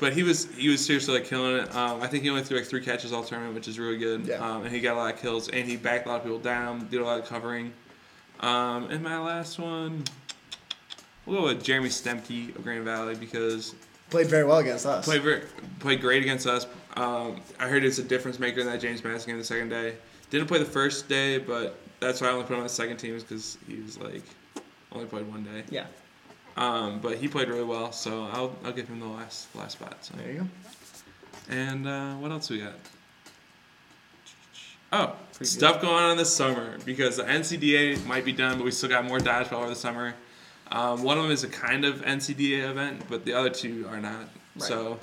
But 0.00 0.14
he 0.14 0.24
was 0.24 0.52
he 0.56 0.68
was 0.68 0.84
seriously 0.84 1.14
like 1.14 1.26
killing 1.26 1.58
it. 1.58 1.76
Um, 1.76 2.02
I 2.02 2.08
think 2.08 2.24
he 2.24 2.30
only 2.30 2.42
threw 2.42 2.58
like 2.58 2.66
three 2.66 2.84
catches 2.84 3.12
all 3.12 3.22
tournament, 3.22 3.54
which 3.54 3.68
is 3.68 3.78
really 3.78 3.98
good. 3.98 4.26
Yeah. 4.26 4.44
Um, 4.44 4.64
and 4.64 4.74
he 4.74 4.80
got 4.80 4.96
a 4.96 4.98
lot 4.98 5.14
of 5.14 5.20
kills, 5.20 5.48
and 5.48 5.68
he 5.68 5.76
backed 5.76 6.06
a 6.06 6.08
lot 6.08 6.16
of 6.16 6.22
people 6.24 6.40
down, 6.40 6.88
did 6.88 7.00
a 7.00 7.04
lot 7.04 7.20
of 7.20 7.26
covering. 7.26 7.72
Um, 8.40 8.90
and 8.90 9.00
my 9.00 9.20
last 9.20 9.60
one, 9.60 10.02
we'll 11.26 11.40
go 11.40 11.46
with 11.48 11.62
Jeremy 11.62 11.88
Stemke 11.88 12.54
of 12.54 12.62
Grand 12.62 12.84
Valley 12.84 13.14
because 13.14 13.74
Played 14.10 14.26
very 14.26 14.44
well 14.44 14.58
against 14.58 14.84
us. 14.84 15.04
played 15.06 15.22
very, 15.22 15.42
played 15.80 16.00
great 16.02 16.22
against 16.22 16.46
us. 16.46 16.66
Um, 16.96 17.40
I 17.58 17.66
heard 17.66 17.82
it's 17.82 17.98
a 17.98 18.02
difference 18.02 18.38
maker 18.38 18.60
in 18.60 18.66
that 18.66 18.80
James 18.80 19.02
Madison 19.02 19.30
game 19.30 19.38
the 19.38 19.44
second 19.44 19.70
day. 19.70 19.94
Didn't 20.28 20.48
play 20.48 20.58
the 20.58 20.66
first 20.66 21.08
day, 21.08 21.38
but 21.38 21.78
that's 21.98 22.20
why 22.20 22.28
I 22.28 22.32
only 22.32 22.44
put 22.44 22.52
him 22.52 22.58
on 22.58 22.64
the 22.64 22.68
second 22.68 22.98
team 22.98 23.14
is 23.14 23.22
because 23.22 23.56
he 23.66 23.76
was 23.80 23.98
like 23.98 24.22
only 24.92 25.06
played 25.06 25.26
one 25.30 25.44
day. 25.44 25.64
Yeah. 25.70 25.86
Um, 26.58 27.00
but 27.00 27.16
he 27.16 27.28
played 27.28 27.48
really 27.48 27.64
well, 27.64 27.92
so 27.92 28.24
I'll 28.32 28.54
I'll 28.64 28.72
give 28.72 28.86
him 28.88 29.00
the 29.00 29.06
last 29.06 29.54
last 29.56 29.72
spot. 29.72 30.04
So. 30.04 30.14
There 30.18 30.30
you 30.30 30.38
go. 30.40 30.46
And 31.48 31.86
uh, 31.88 32.14
what 32.16 32.30
else 32.30 32.50
we 32.50 32.58
got? 32.60 32.74
Oh, 34.92 35.16
Pretty 35.32 35.46
stuff 35.46 35.80
going 35.80 36.04
on 36.04 36.18
this 36.18 36.34
summer 36.34 36.76
because 36.84 37.16
the 37.16 37.24
NCDA 37.24 38.04
might 38.04 38.26
be 38.26 38.32
done, 38.32 38.58
but 38.58 38.64
we 38.64 38.70
still 38.70 38.90
got 38.90 39.06
more 39.06 39.18
dodgeball 39.18 39.60
over 39.60 39.68
the 39.68 39.74
summer. 39.74 40.14
Um, 40.70 41.02
one 41.02 41.18
of 41.18 41.24
them 41.24 41.32
is 41.32 41.44
a 41.44 41.48
kind 41.48 41.84
of 41.84 42.02
NCDA 42.02 42.70
event, 42.70 43.02
but 43.08 43.24
the 43.24 43.34
other 43.34 43.50
two 43.50 43.86
are 43.90 44.00
not. 44.00 44.28
Right. 44.56 44.62
So, 44.68 44.98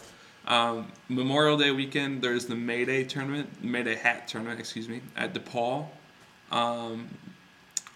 um, 0.47 0.91
Memorial 1.09 1.57
Day 1.57 1.71
weekend, 1.71 2.21
there's 2.21 2.45
the 2.47 2.55
May 2.55 2.85
Day 2.85 3.03
tournament, 3.03 3.63
May 3.63 3.83
Day 3.83 3.95
hat 3.95 4.27
tournament, 4.27 4.59
excuse 4.59 4.89
me, 4.89 5.01
at 5.15 5.33
DePaul. 5.33 5.87
Um, 6.51 7.09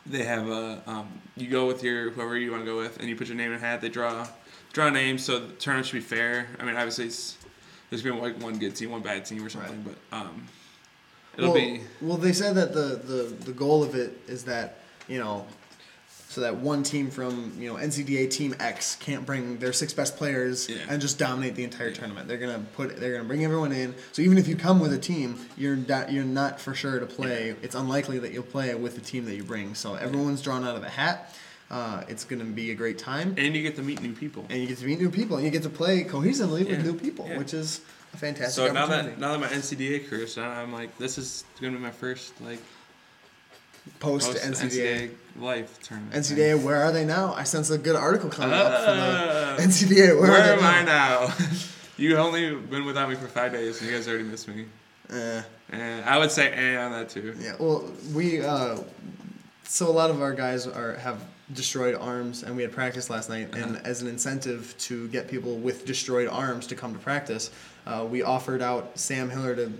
they 0.05 0.23
have 0.23 0.47
a 0.49 0.81
um, 0.85 1.07
you 1.35 1.49
go 1.49 1.65
with 1.65 1.83
your 1.83 2.11
whoever 2.11 2.37
you 2.37 2.51
want 2.51 2.63
to 2.63 2.65
go 2.69 2.77
with, 2.77 2.99
and 2.99 3.07
you 3.07 3.15
put 3.15 3.27
your 3.27 3.37
name 3.37 3.51
in 3.51 3.57
a 3.57 3.59
hat. 3.59 3.81
They 3.81 3.89
draw 3.89 4.27
draw 4.73 4.89
names, 4.89 5.23
so 5.23 5.39
the 5.39 5.53
tournament 5.53 5.87
should 5.87 5.95
be 5.95 6.01
fair. 6.01 6.47
I 6.59 6.65
mean, 6.65 6.75
obviously, 6.75 7.05
it's, 7.05 7.37
there's 7.89 8.01
gonna 8.01 8.15
be 8.15 8.21
like 8.21 8.41
one 8.41 8.59
good 8.59 8.75
team, 8.75 8.91
one 8.91 9.01
bad 9.01 9.25
team, 9.25 9.43
or 9.43 9.49
something, 9.49 9.83
but 9.83 10.17
um, 10.17 10.45
it'll 11.37 11.53
well, 11.53 11.59
be 11.59 11.81
well. 12.01 12.17
They 12.17 12.33
said 12.33 12.55
that 12.55 12.73
the, 12.73 13.01
the 13.03 13.35
the 13.45 13.53
goal 13.53 13.83
of 13.83 13.95
it 13.95 14.19
is 14.27 14.43
that 14.45 14.79
you 15.07 15.19
know, 15.19 15.45
so 16.33 16.41
that 16.41 16.55
one 16.55 16.81
team 16.81 17.11
from 17.11 17.53
you 17.59 17.71
know 17.71 17.77
NCDA 17.79 18.27
Team 18.31 18.55
X 18.59 18.95
can't 18.95 19.23
bring 19.23 19.57
their 19.59 19.71
six 19.71 19.93
best 19.93 20.17
players 20.17 20.67
Yeah. 20.67 20.77
and 20.89 20.99
just 20.99 21.19
dominate 21.19 21.53
the 21.55 21.63
entire 21.63 21.91
tournament. 21.91 22.27
They're 22.27 22.39
gonna 22.39 22.65
put 22.75 22.97
they're 22.99 23.13
gonna 23.13 23.27
bring 23.27 23.45
everyone 23.45 23.71
in. 23.71 23.93
So 24.13 24.23
even 24.23 24.39
if 24.39 24.47
you 24.47 24.55
come 24.55 24.79
with 24.79 24.93
a 24.93 24.97
team, 24.97 25.37
you're 25.57 25.75
not, 25.75 26.11
you're 26.11 26.23
not 26.23 26.59
for 26.59 26.73
sure 26.73 26.99
to 26.99 27.05
play. 27.05 27.55
It's 27.61 27.75
unlikely 27.75 28.17
that 28.19 28.33
you'll 28.33 28.43
play 28.43 28.73
with 28.73 28.95
the 28.95 29.01
team 29.01 29.25
that 29.25 29.35
you 29.35 29.43
bring. 29.43 29.75
So 29.75 29.93
everyone's 29.93 30.41
drawn 30.41 30.63
out 30.63 30.75
of 30.75 30.83
a 30.83 30.89
hat. 30.89 31.35
Uh, 31.69 32.03
it's 32.07 32.23
gonna 32.25 32.43
be 32.45 32.71
a 32.71 32.75
great 32.75 32.97
time. 32.97 33.35
and 33.37 33.55
you 33.55 33.61
get 33.61 33.75
to 33.75 33.83
meet 33.83 34.01
new 34.01 34.13
people. 34.13 34.45
and 34.49 34.59
you 34.59 34.67
get 34.67 34.79
to 34.79 34.85
meet 34.85 34.99
new 34.99 35.09
people, 35.11 35.37
and 35.37 35.45
you 35.45 35.51
get 35.51 35.63
to 35.63 35.69
play 35.69 36.03
cohesively 36.03 36.65
Yeah, 36.65 36.77
with 36.77 36.85
new 36.85 36.93
people, 36.95 37.27
yeah. 37.29 37.37
which 37.37 37.53
is 37.53 37.81
a 38.13 38.17
fantastic 38.17 38.53
So 38.55 38.71
now 38.73 38.83
opportunity. 38.85 39.09
that 39.11 39.19
now 39.19 39.31
that 39.31 39.39
my 39.39 39.47
NCDA 39.47 40.07
career 40.09 40.23
is 40.23 40.33
done, 40.35 40.49
I'm 40.57 40.73
like, 40.73 40.97
this 40.97 41.17
is 41.19 41.43
gonna 41.61 41.73
be 41.77 41.79
my 41.83 41.91
first 41.91 42.33
like 42.41 42.59
post, 43.99 44.35
NCDA. 44.35 45.11
life 45.39 45.79
tournament. 45.83 46.13
NCDA, 46.15 46.61
where 46.63 46.83
are 46.83 46.91
they 46.91 47.05
now? 47.05 47.33
I 47.33 47.43
sense 47.43 47.69
a 47.69 47.77
good 47.77 47.95
article 47.95 48.29
coming 48.29 48.53
up 48.53 48.67
for 48.83 48.89
Uh, 48.89 49.55
the 49.57 49.63
NCDA. 49.63 50.19
Where, 50.19 50.31
Where, 50.31 50.31
are 50.31 50.53
am 50.53 50.59
they 50.59 50.65
I 50.65 50.83
now? 50.83 51.33
you 51.97 52.15
only 52.17 52.53
been 52.55 52.85
without 52.85 53.09
me 53.09 53.15
for 53.15 53.27
five 53.27 53.51
days, 53.51 53.79
and 53.81 53.89
you 53.89 53.95
guys 53.95 54.07
already 54.07 54.23
missed 54.25 54.47
me. 54.47 54.65
Uh, 55.09 55.41
And 55.71 56.05
I 56.05 56.17
would 56.17 56.31
say 56.31 56.51
eh 56.51 56.77
on 56.77 56.91
that 56.91 57.09
too. 57.09 57.35
yeah, 57.39 57.55
well, 57.59 57.83
we 58.13 58.45
uh, 58.45 58.77
so 59.63 59.87
a 59.89 59.91
lot 60.01 60.09
of 60.09 60.21
our 60.21 60.33
guys 60.33 60.67
are 60.67 60.93
have 60.95 61.19
destroyed 61.53 61.95
arms, 61.95 62.43
and 62.43 62.55
we 62.55 62.61
had 62.61 62.71
practice 62.71 63.09
last 63.09 63.29
night. 63.29 63.53
And 63.55 63.75
Uh-huh. 63.75 63.89
as 63.91 64.01
an 64.01 64.07
incentive 64.07 64.75
to 64.87 65.07
get 65.09 65.27
people 65.27 65.57
with 65.57 65.85
destroyed 65.85 66.27
arms 66.27 66.67
to 66.67 66.75
come 66.75 66.93
to 66.93 66.99
practice, 66.99 67.49
uh, 67.85 68.07
we 68.09 68.23
offered 68.23 68.61
out 68.61 68.97
Sam 68.97 69.29
Hiller 69.29 69.55
to 69.55 69.71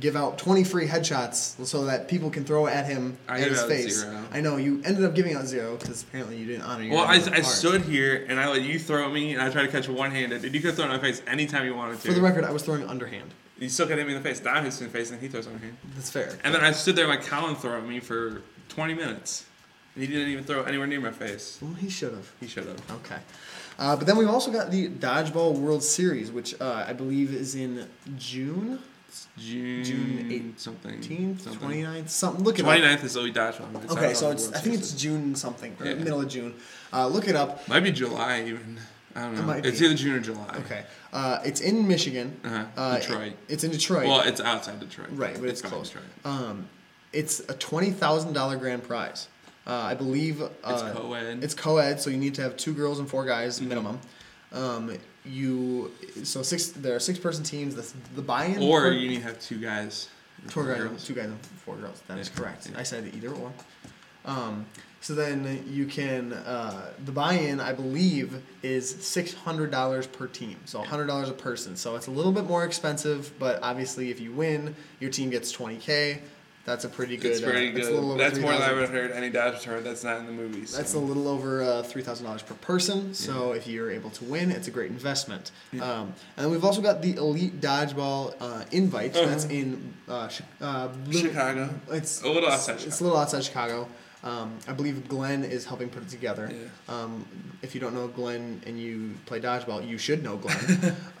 give 0.00 0.16
out 0.16 0.38
20 0.38 0.64
free 0.64 0.86
headshots 0.86 1.62
so 1.66 1.84
that 1.84 2.08
people 2.08 2.30
can 2.30 2.44
throw 2.44 2.66
at 2.66 2.86
him 2.86 3.18
I 3.28 3.38
in 3.38 3.50
his 3.50 3.62
face. 3.64 4.00
zero. 4.00 4.24
I 4.32 4.40
know 4.40 4.56
you 4.56 4.80
ended 4.84 5.04
up 5.04 5.14
giving 5.14 5.34
out 5.34 5.44
zero 5.46 5.76
because 5.76 6.02
apparently 6.02 6.38
you 6.38 6.46
didn't 6.46 6.62
honor 6.62 6.84
your. 6.84 6.94
Well, 6.94 7.04
I, 7.04 7.16
end 7.16 7.26
of 7.26 7.30
the 7.32 7.36
I 7.36 7.40
stood 7.42 7.82
here 7.82 8.24
and 8.28 8.40
I 8.40 8.48
let 8.48 8.62
you 8.62 8.78
throw 8.78 9.06
at 9.06 9.12
me, 9.12 9.34
and 9.34 9.42
I 9.42 9.50
tried 9.50 9.66
to 9.66 9.68
catch 9.68 9.88
one 9.88 10.10
handed. 10.10 10.44
And 10.44 10.54
you 10.54 10.60
could 10.60 10.74
throw 10.74 10.84
it 10.84 10.88
in 10.88 10.94
my 10.96 11.00
face 11.00 11.20
anytime 11.26 11.66
you 11.66 11.74
wanted 11.74 12.00
to. 12.00 12.08
For 12.08 12.14
the 12.14 12.22
record, 12.22 12.44
I 12.44 12.50
was 12.50 12.62
throwing 12.62 12.88
underhand. 12.88 13.34
you 13.58 13.68
still 13.68 13.86
could 13.86 13.98
hit 13.98 14.06
me 14.06 14.14
in 14.14 14.22
the 14.22 14.26
face. 14.26 14.40
Down 14.40 14.64
hits 14.64 14.80
me 14.80 14.86
in 14.86 14.92
the 14.92 14.98
face, 14.98 15.10
and 15.10 15.20
he 15.20 15.28
throws 15.28 15.46
underhand. 15.46 15.76
That's 15.94 16.10
fair. 16.10 16.38
And 16.44 16.54
then 16.54 16.64
I 16.64 16.72
stood 16.72 16.96
there, 16.96 17.08
and 17.08 17.20
my 17.20 17.26
Colin 17.26 17.56
throw 17.56 17.76
at 17.76 17.86
me 17.86 18.00
for 18.00 18.40
20 18.70 18.94
minutes. 18.94 19.44
And 19.94 20.02
he 20.02 20.10
didn't 20.10 20.30
even 20.30 20.44
throw 20.44 20.62
anywhere 20.64 20.86
near 20.86 21.00
my 21.00 21.12
face. 21.12 21.58
Well, 21.62 21.74
he 21.74 21.88
should 21.88 22.14
have. 22.14 22.32
He 22.40 22.48
should 22.48 22.66
have. 22.66 22.90
Okay. 22.90 23.18
Uh, 23.78 23.96
but 23.96 24.06
then 24.06 24.16
we've 24.16 24.28
also 24.30 24.50
got 24.52 24.70
the 24.70 24.88
Dodgeball 24.88 25.58
World 25.58 25.82
Series, 25.82 26.30
which 26.30 26.58
uh, 26.60 26.84
I 26.86 26.92
believe 26.92 27.32
is 27.34 27.54
in 27.54 27.88
June 28.16 28.78
June, 29.38 29.84
June 29.84 30.28
18th, 30.28 30.58
something. 30.58 30.98
18th, 31.00 31.40
something. 31.42 31.68
29th, 31.70 32.08
something. 32.08 32.44
Look 32.44 32.58
it 32.58 32.64
29th 32.64 33.04
is 33.04 33.12
Zoe 33.12 33.32
Dodgeball. 33.32 33.84
It's. 33.84 33.92
Okay, 33.92 34.14
so 34.14 34.30
it's 34.30 34.50
I 34.52 34.58
think 34.58 34.74
it's 34.74 34.92
June 34.92 35.34
something, 35.36 35.76
or 35.80 35.86
Yeah. 35.86 35.94
middle 35.94 36.20
of 36.20 36.28
June. 36.28 36.54
Uh, 36.92 37.06
look 37.06 37.28
it 37.28 37.36
up. 37.36 37.66
Might 37.68 37.80
be 37.80 37.92
July 37.92 38.42
even. 38.46 38.78
I 39.14 39.20
don't 39.22 39.34
It 39.34 39.36
know. 39.38 39.42
might 39.44 39.66
It's 39.66 39.78
be. 39.78 39.86
either 39.86 39.94
June 39.94 40.14
or 40.16 40.20
July. 40.20 40.56
Okay. 40.58 40.84
Uh, 41.12 41.38
it's 41.44 41.60
in 41.60 41.86
Michigan. 41.86 42.40
Uh-huh. 42.44 42.64
Uh, 42.76 42.98
Detroit. 42.98 43.32
It's 43.48 43.62
in 43.62 43.70
Detroit. 43.70 44.06
Well, 44.08 44.20
it's 44.22 44.40
outside 44.40 44.80
Detroit. 44.80 45.10
Right, 45.12 45.38
but 45.40 45.48
it's 45.48 45.62
by 45.62 45.68
close. 45.68 45.94
Um, 46.24 46.66
it's 47.12 47.38
a 47.48 47.54
twenty 47.54 47.92
thousand 47.92 48.32
dollar 48.32 48.56
grand 48.56 48.82
prize. 48.82 49.28
Uh, 49.66 49.72
I 49.72 49.94
believe 49.94 50.42
uh, 50.42 50.48
It's 50.66 50.82
co-ed. 50.82 51.42
It's 51.44 51.54
co-ed, 51.54 52.00
so 52.00 52.10
you 52.10 52.18
need 52.18 52.34
to 52.34 52.42
have 52.42 52.56
two 52.56 52.74
girls 52.74 52.98
and 52.98 53.08
four 53.08 53.24
guys 53.24 53.60
Mhm. 53.60 53.68
minimum. 53.68 53.98
Um, 54.52 54.92
you 55.24 55.90
so 56.22 56.42
six. 56.42 56.66
There 56.68 56.94
are 56.94 57.00
six 57.00 57.18
person 57.18 57.42
teams. 57.44 57.74
The 57.74 57.86
the 58.14 58.22
buy-in 58.22 58.62
Or 58.62 58.82
for- 58.82 58.92
you 58.92 59.08
need 59.08 59.16
to 59.16 59.22
have 59.22 59.40
two 59.40 59.58
guys. 59.58 60.08
Two 60.48 60.66
guys, 60.66 60.76
girls. 60.82 61.04
two 61.06 61.14
guys 61.14 61.26
and 61.26 61.38
four 61.64 61.76
girls. 61.76 62.02
That 62.08 62.18
is 62.18 62.28
Yeah. 62.28 62.34
correct. 62.42 62.68
Yeah. 62.70 62.78
I 62.78 62.82
said 62.82 63.10
either 63.16 63.30
or. 63.30 63.52
Um, 64.26 64.66
so 65.00 65.14
then 65.14 65.64
you 65.70 65.86
can 65.86 66.32
uh, 66.34 66.90
the 67.04 67.12
buy-in 67.12 67.60
I 67.60 67.72
believe 67.72 68.42
is 68.62 68.88
six 69.04 69.32
hundred 69.32 69.70
dollars 69.70 70.06
per 70.06 70.26
team, 70.26 70.56
so 70.66 70.82
hundred 70.82 71.06
dollars 71.06 71.28
a 71.30 71.32
person. 71.32 71.74
So 71.76 71.96
it's 71.96 72.06
a 72.06 72.10
little 72.10 72.32
bit 72.32 72.44
more 72.44 72.64
expensive, 72.64 73.32
but 73.38 73.58
obviously 73.62 74.10
if 74.10 74.20
you 74.20 74.32
win, 74.32 74.76
your 75.00 75.10
team 75.10 75.30
gets 75.30 75.50
twenty 75.50 75.76
k. 75.76 76.20
That's 76.64 76.84
a 76.84 76.88
pretty 76.88 77.16
good. 77.18 77.32
It's 77.32 77.40
pretty 77.42 77.72
uh, 77.74 77.78
it's 77.78 77.88
a 77.88 77.90
little 77.90 78.14
good. 78.16 78.20
over 78.22 78.30
That's 78.30 78.38
more 78.38 78.52
than 78.52 78.62
I've 78.62 78.68
3,000 78.76 78.82
ever 78.96 79.02
heard 79.08 79.10
any 79.12 79.30
Dodge 79.30 79.54
return. 79.54 79.84
That's 79.84 80.02
not 80.02 80.18
in 80.18 80.26
the 80.26 80.32
movies. 80.32 80.74
That's 80.74 80.94
a 80.94 80.98
little 80.98 81.28
over 81.28 81.62
uh, 81.62 81.82
three 81.82 82.02
thousand 82.02 82.24
dollars 82.24 82.42
per 82.42 82.54
person. 82.54 83.12
So 83.12 83.52
if 83.52 83.66
you're 83.66 83.90
able 83.90 84.10
to 84.10 84.24
win, 84.24 84.50
it's 84.50 84.66
a 84.66 84.70
great 84.70 84.90
investment. 84.90 85.50
Yeah. 85.72 85.82
Um, 85.84 86.14
and 86.36 86.44
then 86.46 86.50
we've 86.50 86.64
also 86.64 86.80
got 86.80 87.02
the 87.02 87.16
elite 87.16 87.60
dodgeball 87.60 88.34
uh, 88.40 88.64
invite. 88.72 89.14
Uh-huh. 89.14 89.26
That's 89.26 89.44
in 89.44 89.92
uh, 90.08 90.28
uh, 90.60 90.92
Chicago. 91.10 91.68
It's 91.90 92.22
A 92.22 92.28
little 92.28 92.48
outside 92.48 92.74
It's, 92.76 92.86
it's 92.86 92.94
a 92.94 92.98
Chicago. 92.98 93.04
little 93.04 93.18
outside 93.20 93.44
Chicago. 93.44 93.88
Um, 94.22 94.58
I 94.66 94.72
believe 94.72 95.06
Glenn 95.06 95.44
is 95.44 95.66
helping 95.66 95.90
put 95.90 96.02
it 96.02 96.08
together. 96.08 96.50
Yeah. 96.50 96.68
Um, 96.94 97.26
if 97.60 97.74
you 97.74 97.80
don't 97.82 97.92
know 97.92 98.08
Glenn 98.08 98.62
and 98.66 98.80
you 98.80 99.12
play 99.26 99.38
dodgeball, 99.38 99.86
you 99.86 99.98
should 99.98 100.22
know 100.22 100.38
Glenn. 100.38 100.96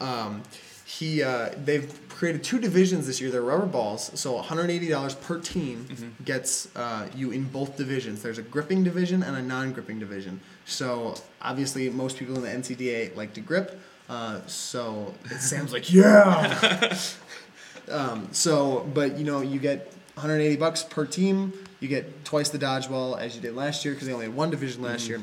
he 0.84 1.22
uh, 1.22 1.50
they've 1.64 1.90
created 2.10 2.44
two 2.44 2.58
divisions 2.60 3.06
this 3.06 3.20
year. 3.20 3.30
They're 3.30 3.40
rubber 3.42 3.66
balls, 3.66 4.10
so 4.14 4.40
$180 4.40 5.20
per 5.22 5.38
team 5.40 5.86
Mhm. 5.90 6.24
gets 6.24 6.68
uh, 6.76 7.08
you 7.16 7.30
in 7.30 7.44
both 7.44 7.76
divisions. 7.76 8.22
There's 8.22 8.38
a 8.38 8.42
gripping 8.42 8.84
division 8.84 9.22
and 9.22 9.36
a 9.36 9.42
non-gripping 9.42 9.98
division. 9.98 10.40
So 10.66 11.14
obviously, 11.42 11.88
most 11.90 12.16
people 12.18 12.36
in 12.36 12.42
the 12.42 12.50
NCDA 12.50 13.16
like 13.16 13.32
to 13.34 13.40
grip. 13.40 13.80
Uh, 14.08 14.40
so 14.46 15.14
it 15.30 15.40
sounds 15.40 15.72
like 15.72 15.90
yeah. 15.92 16.94
um, 17.90 18.28
so, 18.32 18.88
but 18.94 19.16
you 19.18 19.24
know, 19.24 19.40
you 19.40 19.58
get 19.58 19.92
180 20.14 20.56
bucks 20.56 20.82
per 20.82 21.06
team. 21.06 21.52
You 21.80 21.88
get 21.88 22.24
twice 22.24 22.50
the 22.50 22.58
dodgeball 22.58 23.18
as 23.18 23.34
you 23.34 23.40
did 23.42 23.54
last 23.56 23.84
year 23.84 23.94
because 23.94 24.06
they 24.06 24.12
only 24.14 24.26
had 24.26 24.34
one 24.34 24.50
division 24.50 24.82
last 24.82 25.04
Mhm. 25.06 25.08
year. 25.08 25.20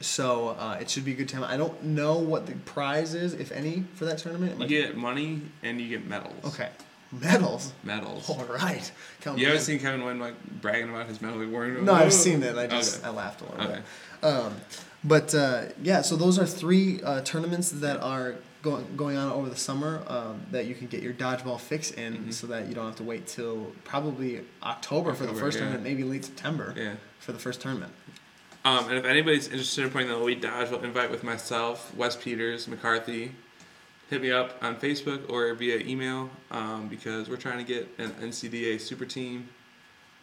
So 0.00 0.50
uh, 0.58 0.78
it 0.80 0.88
should 0.88 1.04
be 1.04 1.12
a 1.12 1.14
good 1.14 1.28
time. 1.28 1.44
I 1.44 1.56
don't 1.58 1.82
know 1.82 2.16
what 2.18 2.46
the 2.46 2.52
prize 2.54 3.14
is, 3.14 3.34
if 3.34 3.52
any, 3.52 3.84
for 3.94 4.06
that 4.06 4.18
tournament. 4.18 4.58
You 4.60 4.66
get 4.66 4.96
money 4.96 5.42
and 5.62 5.80
you 5.80 5.88
get 5.88 6.06
medals. 6.06 6.42
okay, 6.54 6.70
medals. 7.12 7.72
Medals. 7.84 8.28
All 8.30 8.44
right. 8.46 8.90
Count 9.20 9.38
You 9.38 9.48
ever 9.48 9.58
seen 9.58 9.78
Kevin 9.78 10.02
Wynn 10.04 10.18
like 10.18 10.34
bragging 10.62 10.88
about 10.88 11.06
his 11.06 11.20
medal? 11.20 11.38
Like, 11.38 11.52
wearing 11.52 11.84
No, 11.84 11.92
I've 11.92 12.12
seen 12.14 12.42
it. 12.42 12.56
I 12.56 12.66
just 12.66 13.00
Okay. 13.00 13.08
I 13.08 13.10
laughed 13.10 13.42
a 13.42 13.44
little 13.44 13.60
Okay. 13.66 13.80
bit. 14.22 14.24
Um, 14.30 14.56
but 15.04 15.34
uh, 15.34 15.64
yeah, 15.82 16.00
so 16.02 16.16
those 16.16 16.38
are 16.38 16.46
three 16.46 17.02
uh, 17.02 17.20
tournaments 17.22 17.70
that 17.70 18.00
are 18.00 18.36
going 18.62 18.86
going 18.96 19.16
on 19.18 19.30
over 19.32 19.48
the 19.50 19.56
summer 19.56 20.02
um, 20.06 20.42
that 20.50 20.66
you 20.66 20.74
can 20.74 20.86
get 20.86 21.02
your 21.02 21.12
dodgeball 21.14 21.58
fix 21.60 21.90
in, 21.90 22.16
Mhm. 22.24 22.32
so 22.34 22.46
that 22.46 22.68
you 22.68 22.74
don't 22.74 22.86
have 22.86 22.96
to 22.96 23.02
wait 23.04 23.26
till 23.26 23.72
probably 23.84 24.42
October, 24.62 25.14
for 25.14 25.24
the 25.26 25.32
first 25.34 25.56
yeah. 25.56 25.64
tournament, 25.64 25.82
maybe 25.84 26.04
late 26.04 26.24
September 26.26 26.74
Yeah. 26.76 26.94
for 27.18 27.32
the 27.32 27.38
first 27.38 27.60
tournament. 27.62 27.92
Um, 28.64 28.88
and 28.88 28.98
if 28.98 29.04
anybody's 29.04 29.46
interested 29.46 29.84
in 29.84 29.90
playing 29.90 30.08
the 30.08 30.16
Elite 30.16 30.42
Dodgeball 30.42 30.82
invite 30.82 31.10
with 31.10 31.24
myself, 31.24 31.94
Wes 31.96 32.14
Peters, 32.14 32.68
McCarthy, 32.68 33.32
hit 34.10 34.20
me 34.20 34.30
up 34.30 34.62
on 34.62 34.76
Facebook 34.76 35.30
or 35.30 35.54
via 35.54 35.78
email 35.78 36.28
um, 36.50 36.88
because 36.88 37.28
we're 37.30 37.36
trying 37.36 37.58
to 37.58 37.64
get 37.64 37.88
an 37.98 38.10
NCDA 38.20 38.80
super 38.80 39.06
team. 39.06 39.48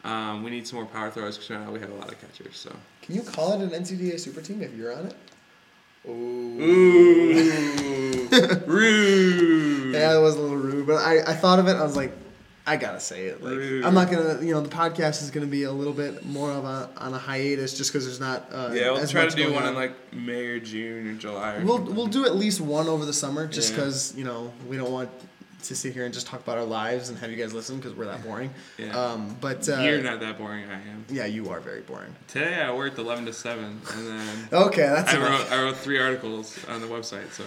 Um, 0.04 0.44
we 0.44 0.52
need 0.52 0.68
some 0.68 0.78
more 0.78 0.86
power 0.86 1.10
throwers 1.10 1.38
because 1.38 1.50
right 1.50 1.66
now 1.66 1.72
we 1.72 1.80
have 1.80 1.90
a 1.90 1.96
lot 1.96 2.12
of 2.12 2.22
catchers. 2.22 2.58
So. 2.58 2.76
Can 3.02 3.16
you 3.16 3.24
call 3.24 3.54
it 3.54 3.62
an 3.62 3.70
NCDA 3.70 4.20
super 4.20 4.42
team 4.42 4.62
if 4.62 4.74
you're 4.76 4.96
on 4.96 5.08
it? 5.08 5.16
Ooh, 6.08 6.60
rude. 8.66 9.94
Yeah, 9.94 10.14
that 10.14 10.22
was 10.22 10.36
a 10.36 10.40
little 10.40 10.58
rude, 10.58 10.86
but 10.88 10.98
I, 10.98 11.32
I 11.32 11.34
thought 11.34 11.60
of 11.60 11.68
it. 11.68 11.76
I 11.76 11.84
was 11.84 11.98
like, 11.98 12.12
I 12.68 12.76
gotta 12.76 13.00
say 13.00 13.28
it. 13.28 13.42
Like. 13.42 13.86
I'm 13.86 13.94
not 13.94 14.12
gonna, 14.12 14.44
you 14.44 14.54
know, 14.54 14.60
the 14.62 14.70
podcast 14.70 15.22
is 15.24 15.32
gonna 15.32 15.46
be 15.48 15.64
a 15.64 15.72
little 15.72 15.94
bit 15.94 16.26
more 16.26 16.52
of 16.52 16.66
a 16.66 16.90
on 16.98 17.14
a 17.14 17.18
hiatus 17.18 17.78
just 17.78 17.92
because 17.92 18.06
there's 18.06 18.20
not. 18.20 18.50
Uh, 18.52 18.72
Yeah, 18.74 18.92
we'll 18.92 19.08
try 19.08 19.26
to 19.26 19.36
do 19.36 19.54
one 19.54 19.64
on. 19.64 19.70
in 19.70 19.76
like 19.76 19.94
May 20.14 20.46
or 20.48 20.60
June 20.60 21.08
or 21.08 21.14
July. 21.14 21.56
Or 21.56 21.64
We'll 21.66 21.78
something. 21.78 21.96
we'll 21.96 22.08
do 22.08 22.26
at 22.26 22.36
least 22.36 22.60
one 22.60 22.88
over 22.88 23.06
the 23.06 23.14
summer, 23.14 23.48
just 23.48 23.70
Yeah. 23.72 23.78
because 23.78 24.14
you 24.18 24.26
know 24.26 24.52
we 24.68 24.76
don't 24.76 24.92
want 24.92 25.10
to 25.64 25.76
sit 25.76 25.92
here 25.94 26.06
and 26.06 26.14
just 26.14 26.28
talk 26.28 26.40
about 26.42 26.58
our 26.58 26.64
lives 26.66 27.10
and 27.10 27.18
have 27.18 27.32
you 27.32 27.36
guys 27.36 27.52
listen 27.54 27.78
because 27.78 27.94
we're 27.96 28.06
that 28.06 28.24
boring. 28.24 28.52
Yeah. 28.78 28.96
Um, 28.98 29.36
but 29.42 29.68
uh, 29.68 29.80
You're 29.82 30.02
not 30.02 30.20
that 30.20 30.38
boring. 30.38 30.66
I 30.70 30.74
am. 30.76 31.06
Yeah, 31.10 31.26
you 31.26 31.50
are 31.50 31.60
very 31.60 31.82
boring. 31.82 32.14
Today 32.28 32.62
I 32.62 32.72
worked 32.74 32.98
11 33.00 33.26
to 33.26 33.34
7, 33.34 33.64
and 33.64 34.08
then 34.08 34.48
Okay, 34.54 34.84
that's 34.84 35.14
I 35.14 35.18
enough. 35.18 35.50
wrote 35.52 35.58
I 35.60 35.64
wrote 35.64 35.78
three 35.78 36.00
articles 36.00 36.58
on 36.68 36.82
the 36.82 36.88
website. 36.88 37.32
So 37.32 37.44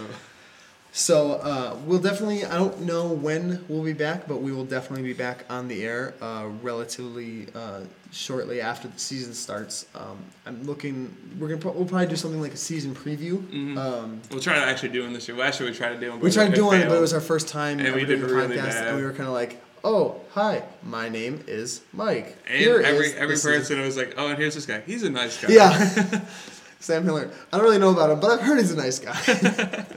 So 0.92 1.34
uh, 1.34 1.76
we'll 1.86 2.00
definitely. 2.00 2.44
I 2.44 2.56
don't 2.56 2.80
know 2.80 3.08
when 3.12 3.64
we'll 3.68 3.84
be 3.84 3.92
back, 3.92 4.26
but 4.26 4.38
we 4.42 4.50
will 4.52 4.64
definitely 4.64 5.04
be 5.04 5.12
back 5.12 5.44
on 5.48 5.68
the 5.68 5.84
air 5.84 6.14
uh, 6.20 6.48
relatively 6.62 7.46
uh, 7.54 7.80
shortly 8.10 8.60
after 8.60 8.88
the 8.88 8.98
season 8.98 9.32
starts. 9.32 9.86
Um, 9.94 10.18
I'm 10.46 10.64
looking. 10.64 11.14
We're 11.38 11.46
gonna. 11.48 11.60
Pro- 11.60 11.72
we'll 11.72 11.84
probably 11.86 12.08
do 12.08 12.16
something 12.16 12.40
like 12.40 12.54
a 12.54 12.56
season 12.56 12.94
preview. 12.94 13.36
Mhm. 13.38 13.78
Um, 13.78 14.20
we'll 14.32 14.40
try 14.40 14.56
to 14.56 14.64
actually 14.64 14.88
doing 14.88 15.12
this 15.12 15.28
year. 15.28 15.36
Last 15.36 15.60
year 15.60 15.68
we 15.70 15.76
tried 15.76 15.90
to 15.94 16.00
do 16.00 16.12
it. 16.12 16.18
we 16.20 16.30
tried 16.30 16.54
doing 16.54 16.80
it, 16.80 16.88
but 16.88 16.96
it 16.96 17.00
was 17.00 17.12
our 17.14 17.20
first 17.20 17.46
time 17.46 17.78
And 17.78 17.94
we 17.94 18.04
did 18.04 18.20
really 18.20 18.56
podcast, 18.56 18.64
bad. 18.64 18.88
and 18.88 18.96
we 18.96 19.04
were 19.04 19.12
kind 19.12 19.28
of 19.28 19.32
like, 19.34 19.62
"Oh, 19.84 20.20
hi, 20.32 20.64
my 20.82 21.08
name 21.08 21.44
is 21.46 21.82
Mike." 21.92 22.36
And 22.48 22.58
Here 22.58 22.80
every 22.80 23.06
is- 23.06 23.14
every 23.14 23.34
this 23.36 23.44
is- 23.44 23.58
person 23.60 23.80
was 23.80 23.96
like, 23.96 24.14
oh, 24.16 24.26
and 24.26 24.36
here's 24.38 24.56
this 24.56 24.66
guy. 24.66 24.80
He's 24.84 25.04
a 25.04 25.10
nice 25.10 25.40
guy. 25.40 25.52
Yeah. 25.52 26.20
Sam 26.80 27.04
Hiller. 27.04 27.30
I 27.52 27.58
don't 27.58 27.64
really 27.64 27.78
know 27.78 27.90
about 27.90 28.10
him, 28.10 28.18
but 28.18 28.32
I've 28.32 28.40
heard 28.40 28.58
he's 28.58 28.72
a 28.72 28.76
nice 28.76 28.98
guy. 28.98 29.84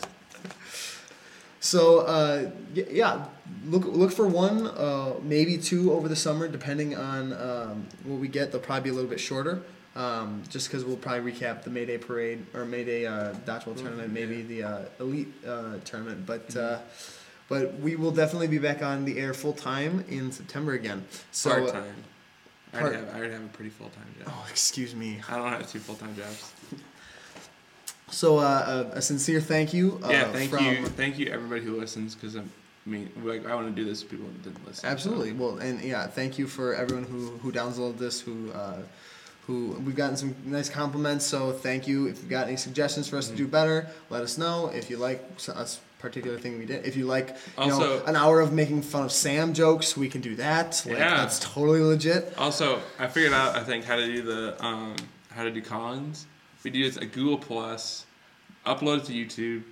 so 1.64 2.00
uh, 2.00 2.52
yeah, 2.74 3.26
look 3.66 3.86
look 3.86 4.12
for 4.12 4.28
one, 4.28 4.68
uh, 4.68 5.14
maybe 5.22 5.58
two 5.58 5.94
over 5.94 6.10
the 6.10 6.16
summer, 6.16 6.50
depending 6.50 6.94
on 6.98 7.32
um, 7.32 7.88
what 8.04 8.20
we 8.20 8.28
get. 8.28 8.52
They'll 8.52 8.60
probably 8.60 8.84
be 8.84 8.90
a 8.90 8.94
little 8.94 9.10
bit 9.10 9.22
shorter, 9.22 9.64
um, 9.96 10.44
just 10.50 10.68
because 10.68 10.84
we'll 10.84 10.98
probably 10.98 11.32
recap 11.32 11.64
the 11.64 11.70
May 11.70 11.86
Day 11.86 11.98
parade 11.98 12.46
or 12.54 12.66
May 12.66 12.84
Day 12.84 13.06
uh, 13.06 13.34
dodgeball 13.46 13.78
tournament, 13.78 14.12
maybe 14.12 14.42
the 14.42 14.64
uh, 14.64 14.82
elite 15.00 15.34
uh, 15.48 15.78
tournament, 15.86 16.26
but. 16.26 16.56
Uh, 16.56 16.80
but 17.50 17.78
we 17.82 17.98
will 17.98 18.12
definitely 18.12 18.48
be 18.48 18.58
back 18.58 18.82
on 18.82 19.04
the 19.04 19.20
air 19.20 19.34
full 19.34 19.52
time 19.52 20.06
in 20.08 20.32
September 20.32 20.72
again. 20.72 21.06
So, 21.32 21.50
Part 21.50 21.74
time. 21.74 21.96
I 22.74 22.80
already 22.82 22.96
have 22.96 23.10
I 23.10 23.18
already 23.18 23.34
have 23.34 23.44
a 23.44 23.50
pretty 23.50 23.70
full 23.70 23.90
time 23.90 24.08
job. 24.18 24.34
oh, 24.34 24.48
excuse 24.50 24.96
me. 24.96 25.20
I 25.30 25.36
don't 25.36 25.50
have 25.50 25.70
two 25.70 25.80
full 25.80 25.96
time 25.96 26.16
jobs. 26.16 26.53
So 28.14 28.38
uh, 28.38 28.90
a, 28.94 28.98
a 28.98 29.02
sincere 29.02 29.42
thank 29.42 29.74
you. 29.74 30.00
Uh, 30.04 30.10
yeah, 30.10 30.32
thank 30.32 30.52
you, 30.52 30.86
thank 30.88 31.18
you 31.20 31.28
everybody 31.32 31.62
who 31.62 31.78
listens 31.80 32.14
because 32.16 32.36
I 32.38 32.42
mean, 32.86 33.10
like 33.24 33.46
I 33.48 33.56
want 33.56 33.74
to 33.74 33.82
do 33.82 33.88
this. 33.88 34.04
People 34.04 34.28
didn't 34.44 34.66
listen. 34.68 34.84
so. 34.84 34.88
Absolutely. 34.88 35.32
Well, 35.34 35.58
and 35.58 35.82
yeah, 35.82 36.06
thank 36.08 36.38
you 36.38 36.48
for 36.48 36.74
everyone 36.76 37.06
who 37.06 37.28
who 37.42 37.52
downloaded 37.52 37.98
this. 37.98 38.22
Who 38.22 38.52
uh, 38.52 38.78
who 39.48 39.72
we've 39.86 39.96
gotten 39.96 40.16
some 40.16 40.36
nice 40.46 40.70
compliments. 40.70 41.26
So 41.26 41.52
thank 41.52 41.88
you. 41.88 42.08
If 42.08 42.20
you've 42.20 42.30
got 42.30 42.48
any 42.48 42.58
suggestions 42.58 43.08
for 43.10 43.18
us 43.18 43.26
Mm-hmm. 43.28 43.38
to 43.38 43.44
do 43.44 43.48
better, 43.48 43.88
let 44.10 44.22
us 44.22 44.38
know. 44.38 44.68
If 44.74 44.90
you 44.90 44.98
like 44.98 45.22
a 45.50 45.68
particular 46.00 46.38
thing 46.38 46.60
we 46.60 46.66
did, 46.66 46.86
if 46.86 46.96
you 46.96 47.06
like, 47.06 47.36
you 47.60 47.68
know, 47.68 47.74
Also- 47.74 48.06
an 48.06 48.16
hour 48.16 48.40
of 48.42 48.52
making 48.54 48.82
fun 48.84 49.04
of 49.06 49.12
Sam 49.12 49.54
jokes, 49.54 49.98
we 49.98 50.08
can 50.08 50.22
do 50.22 50.36
that. 50.36 50.82
Like, 50.86 50.98
Yeah. 50.98 51.18
that's 51.18 51.40
totally 51.40 51.82
legit. 51.82 52.34
Also, 52.38 52.80
I 53.00 53.08
figured 53.08 53.34
out 53.34 53.56
I 53.56 53.64
think 53.64 53.86
how 53.86 53.96
to 53.98 54.06
do 54.06 54.22
the 54.22 54.66
um, 54.66 54.96
how 55.32 55.44
to 55.44 55.52
do 55.52 55.62
Collins. 55.62 56.28
We 56.64 56.72
do 56.72 56.86
it 56.86 56.98
a 56.98 57.06
Google 57.06 57.38
Plus, 57.38 58.06
upload 58.66 59.00
it 59.00 59.06
to 59.06 59.14
YouTube, 59.14 59.64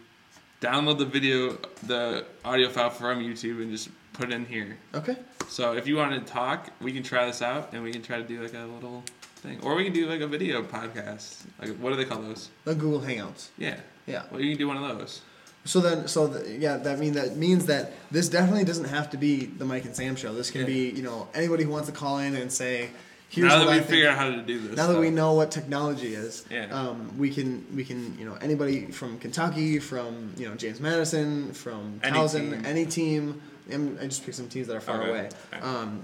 download 0.61 0.97
the 0.97 1.05
video, 1.05 1.57
the 1.87 2.25
audio 2.43 2.69
file 2.69 2.89
from 2.89 3.19
YouTube, 3.19 3.61
and 3.61 3.71
just 3.71 3.89
put 4.13 4.29
it 4.29 4.33
in 4.35 4.45
here. 4.45 4.77
Okay. 4.93 5.15
So 5.47 5.73
if 5.73 5.87
you 5.87 5.95
want 5.95 6.13
to 6.13 6.33
talk, 6.33 6.69
we 6.81 6.91
can 6.91 7.03
try 7.03 7.25
this 7.25 7.41
out, 7.41 7.73
and 7.73 7.81
we 7.83 7.91
can 7.91 8.01
try 8.01 8.17
to 8.17 8.23
do 8.23 8.41
like 8.41 8.53
a 8.53 8.59
little 8.59 9.03
thing, 9.37 9.59
or 9.63 9.75
we 9.75 9.85
can 9.85 9.93
do 9.93 10.07
like 10.07 10.21
a 10.21 10.27
video 10.27 10.61
podcast. 10.63 11.45
Like 11.59 11.77
what 11.77 11.91
do 11.91 11.95
they 11.95 12.05
call 12.05 12.21
those? 12.21 12.49
The 12.65 12.75
Google 12.75 12.99
Hangouts. 13.01 13.49
Yeah. 13.57 13.77
Yeah. 14.05 14.23
Well, 14.31 14.41
you 14.41 14.49
can 14.49 14.57
do 14.57 14.67
one 14.67 14.77
of 14.77 14.97
those. 14.97 15.21
So 15.63 15.79
then, 15.79 16.07
so 16.07 16.25
the, 16.27 16.57
yeah, 16.57 16.77
that 16.77 16.97
mean 16.99 17.13
that 17.13 17.37
means 17.37 17.67
that 17.67 17.93
this 18.09 18.27
definitely 18.27 18.63
doesn't 18.65 18.85
have 18.89 19.11
to 19.11 19.17
be 19.17 19.45
the 19.45 19.63
Mike 19.63 19.85
and 19.85 19.95
Sam 19.95 20.15
show. 20.15 20.33
This 20.33 20.49
can 20.49 20.61
Yeah. 20.61 20.67
be, 20.67 20.89
you 20.89 21.03
know, 21.03 21.29
anybody 21.35 21.63
who 21.63 21.69
wants 21.69 21.87
to 21.87 21.93
call 21.93 22.17
in 22.17 22.35
and 22.35 22.51
say, 22.51 22.89
"Here's 23.32 23.47
now 23.47 23.59
what 23.59 23.65
that 23.65 23.71
I 23.71 23.73
we 23.75 23.79
think." 23.79 23.89
figured 23.89 24.09
out 24.09 24.17
how 24.17 24.29
to 24.29 24.41
do 24.41 24.59
this. 24.59 24.77
now 24.77 24.88
that 24.88 24.99
we 24.99 25.09
know 25.09 25.34
what 25.34 25.49
technology 25.51 26.13
is, 26.13 26.43
Yeah. 26.51 26.65
um, 26.71 27.17
we 27.17 27.29
can 27.34 27.65
we 27.75 27.84
can 27.86 28.17
you 28.19 28.25
know 28.25 28.36
anybody 28.41 28.88
from 28.91 29.17
Kentucky, 29.19 29.79
from 29.79 30.34
you 30.38 30.47
know 30.47 30.55
James 30.55 30.79
Madison, 30.79 31.53
from 31.53 31.99
Any 32.03 32.17
Towson, 32.17 32.51
team. 32.51 32.65
any 32.65 32.86
team. 32.86 33.41
I 33.71 34.05
just 34.05 34.25
picked 34.25 34.36
some 34.38 34.49
teams 34.49 34.67
that 34.67 34.75
are 34.75 34.82
far 34.82 35.01
Okay. 35.01 35.09
away. 35.09 35.29
Okay. 35.53 35.61
Um, 35.61 36.01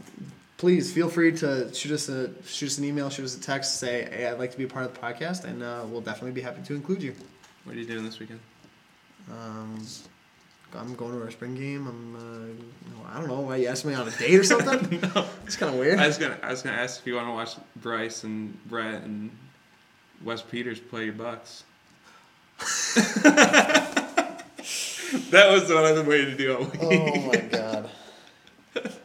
please 0.58 0.92
feel 0.94 1.10
free 1.10 1.34
to 1.34 1.74
shoot 1.74 1.92
us 1.92 2.08
a 2.08 2.32
shoot 2.46 2.68
us 2.68 2.78
an 2.78 2.86
email, 2.86 3.10
shoot 3.10 3.26
us 3.26 3.36
a 3.36 3.42
text, 3.42 3.78
say 3.78 4.08
hey, 4.12 4.28
I'd 4.28 4.40
like 4.40 4.52
to 4.52 4.58
be 4.58 4.64
a 4.64 4.68
part 4.68 4.86
of 4.86 4.94
the 4.94 5.00
podcast, 5.00 5.44
and 5.44 5.62
uh, 5.62 5.84
we'll 5.90 6.02
definitely 6.02 6.32
be 6.32 6.42
happy 6.42 6.62
to 6.64 6.74
include 6.76 7.04
you. 7.04 7.14
What 7.66 7.76
are 7.76 7.80
you 7.80 7.86
doing 7.86 8.06
this 8.06 8.20
weekend? 8.20 8.40
Um, 9.30 9.86
I'm 10.76 10.96
going 10.96 11.14
to 11.14 11.24
our 11.24 11.32
spring 11.32 11.56
game. 11.56 11.88
I'm, 11.88 12.16
uh, 12.16 13.10
I 13.10 13.20
don't 13.20 13.28
know. 13.30 13.40
Why 13.42 13.56
you 13.58 13.68
asked 13.68 13.86
me 13.86 13.94
on 13.94 14.08
a 14.08 14.12
date 14.12 14.36
or 14.40 14.44
something? 14.44 15.00
no. 15.16 15.26
It's 15.46 15.56
kind 15.56 15.74
of 15.74 15.80
weird. 15.80 16.00
I 16.00 16.08
was 16.08 16.18
gonna 16.18 16.38
I 16.44 16.52
was 16.52 16.62
gonna 16.62 16.76
ask 16.76 17.00
if 17.00 17.08
you 17.08 17.16
want 17.16 17.28
to 17.28 17.32
watch 17.32 17.56
Bryce 17.78 18.24
and 18.24 18.58
Brett 18.66 19.04
and 19.04 19.32
Wes 20.24 20.42
Peters 20.42 20.80
play 20.80 21.06
your 21.06 21.14
Bucks. 21.14 21.64
that 23.16 24.44
was 25.32 25.70
what 25.70 25.86
I've 25.86 25.96
been 25.96 26.08
waiting 26.08 26.32
to 26.32 26.38
do 26.38 26.56
all 26.58 26.64
week. 26.66 26.80
oh 26.82 27.22
my 27.28 27.38
god. 27.38 27.90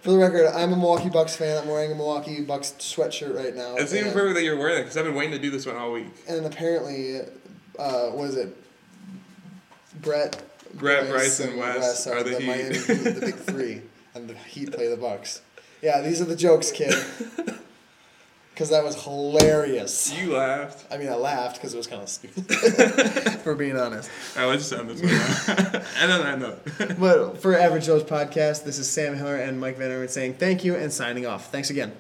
For 0.03 0.11
the 0.11 0.19
record, 0.19 0.47
I'm 0.49 0.73
a 0.73 0.77
Milwaukee 0.77 1.09
Bucks 1.09 1.37
fan. 1.37 1.63
I'm 1.63 1.69
wearing 1.69 1.93
a 1.93 1.95
Milwaukee 1.95 2.43
Bucks 2.43 2.75
sweatshirt 2.79 3.37
right 3.37 3.55
now. 3.55 3.77
It's 3.77 3.95
even 3.95 4.13
perfect 4.13 4.35
that 4.35 4.43
you're 4.43 4.59
wearing 4.59 4.79
it 4.79 4.83
because 4.83 4.97
I've 4.97 5.05
been 5.05 5.15
waiting 5.15 5.33
to 5.33 5.39
do 5.39 5.51
this 5.51 5.65
one 5.65 5.77
all 5.77 5.93
week. 5.93 6.09
and 6.29 6.45
apparently, 6.45 7.21
uh, 7.79 8.09
what 8.09 8.29
is 8.29 8.37
it? 8.37 8.57
Brett, 10.01 10.43
Brett, 10.75 11.09
Bryce, 11.09 11.41
and 11.41 11.59
Wes 11.59 12.07
are, 12.07 12.19
are 12.19 12.23
the 12.23 12.31
the, 12.31 12.41
Heat. 12.41 12.47
Miami 12.47 12.79
the 12.79 13.21
big 13.21 13.35
three, 13.37 13.83
and 14.15 14.29
the 14.29 14.35
Heat 14.35 14.73
play 14.73 14.89
the 14.89 14.97
Bucks. 14.97 15.43
Yeah, 15.81 16.01
these 16.01 16.21
are 16.21 16.27
the 16.27 16.37
jokes, 16.37 16.71
kid. 16.71 16.95
Because 18.53 18.69
that 18.69 18.85
was 18.85 19.03
hilarious. 19.03 20.13
You 20.13 20.35
laughed. 20.35 20.85
I 20.93 20.99
mean, 20.99 21.09
I 21.09 21.15
laughed 21.15 21.57
because 21.57 21.73
it 21.73 21.79
was 21.79 21.87
kind 21.87 22.03
of 22.03 22.09
stupid. 22.11 22.45
For 23.43 23.55
being 23.55 23.79
honest. 23.79 24.11
I 24.37 24.45
was 24.45 24.69
just 24.69 24.75
on 24.75 24.89
this 24.89 25.01
one. 25.01 25.83
and 25.99 26.11
then 26.11 26.21
I 26.21 26.37
know. 26.37 26.59
But 26.99 27.41
for 27.41 27.59
Average 27.59 27.87
Joe's 27.87 28.05
podcast, 28.05 28.65
this 28.65 28.79
is 28.79 28.89
Sam 28.91 29.17
Hiller 29.17 29.37
and 29.37 29.59
Mike 29.59 29.79
Van 29.79 29.91
Erman 29.91 30.11
saying 30.11 30.35
thank 30.35 30.65
you 30.65 30.77
and 30.77 30.93
signing 30.93 31.25
off. 31.25 31.51
Thanks 31.51 31.71
again. 31.71 31.93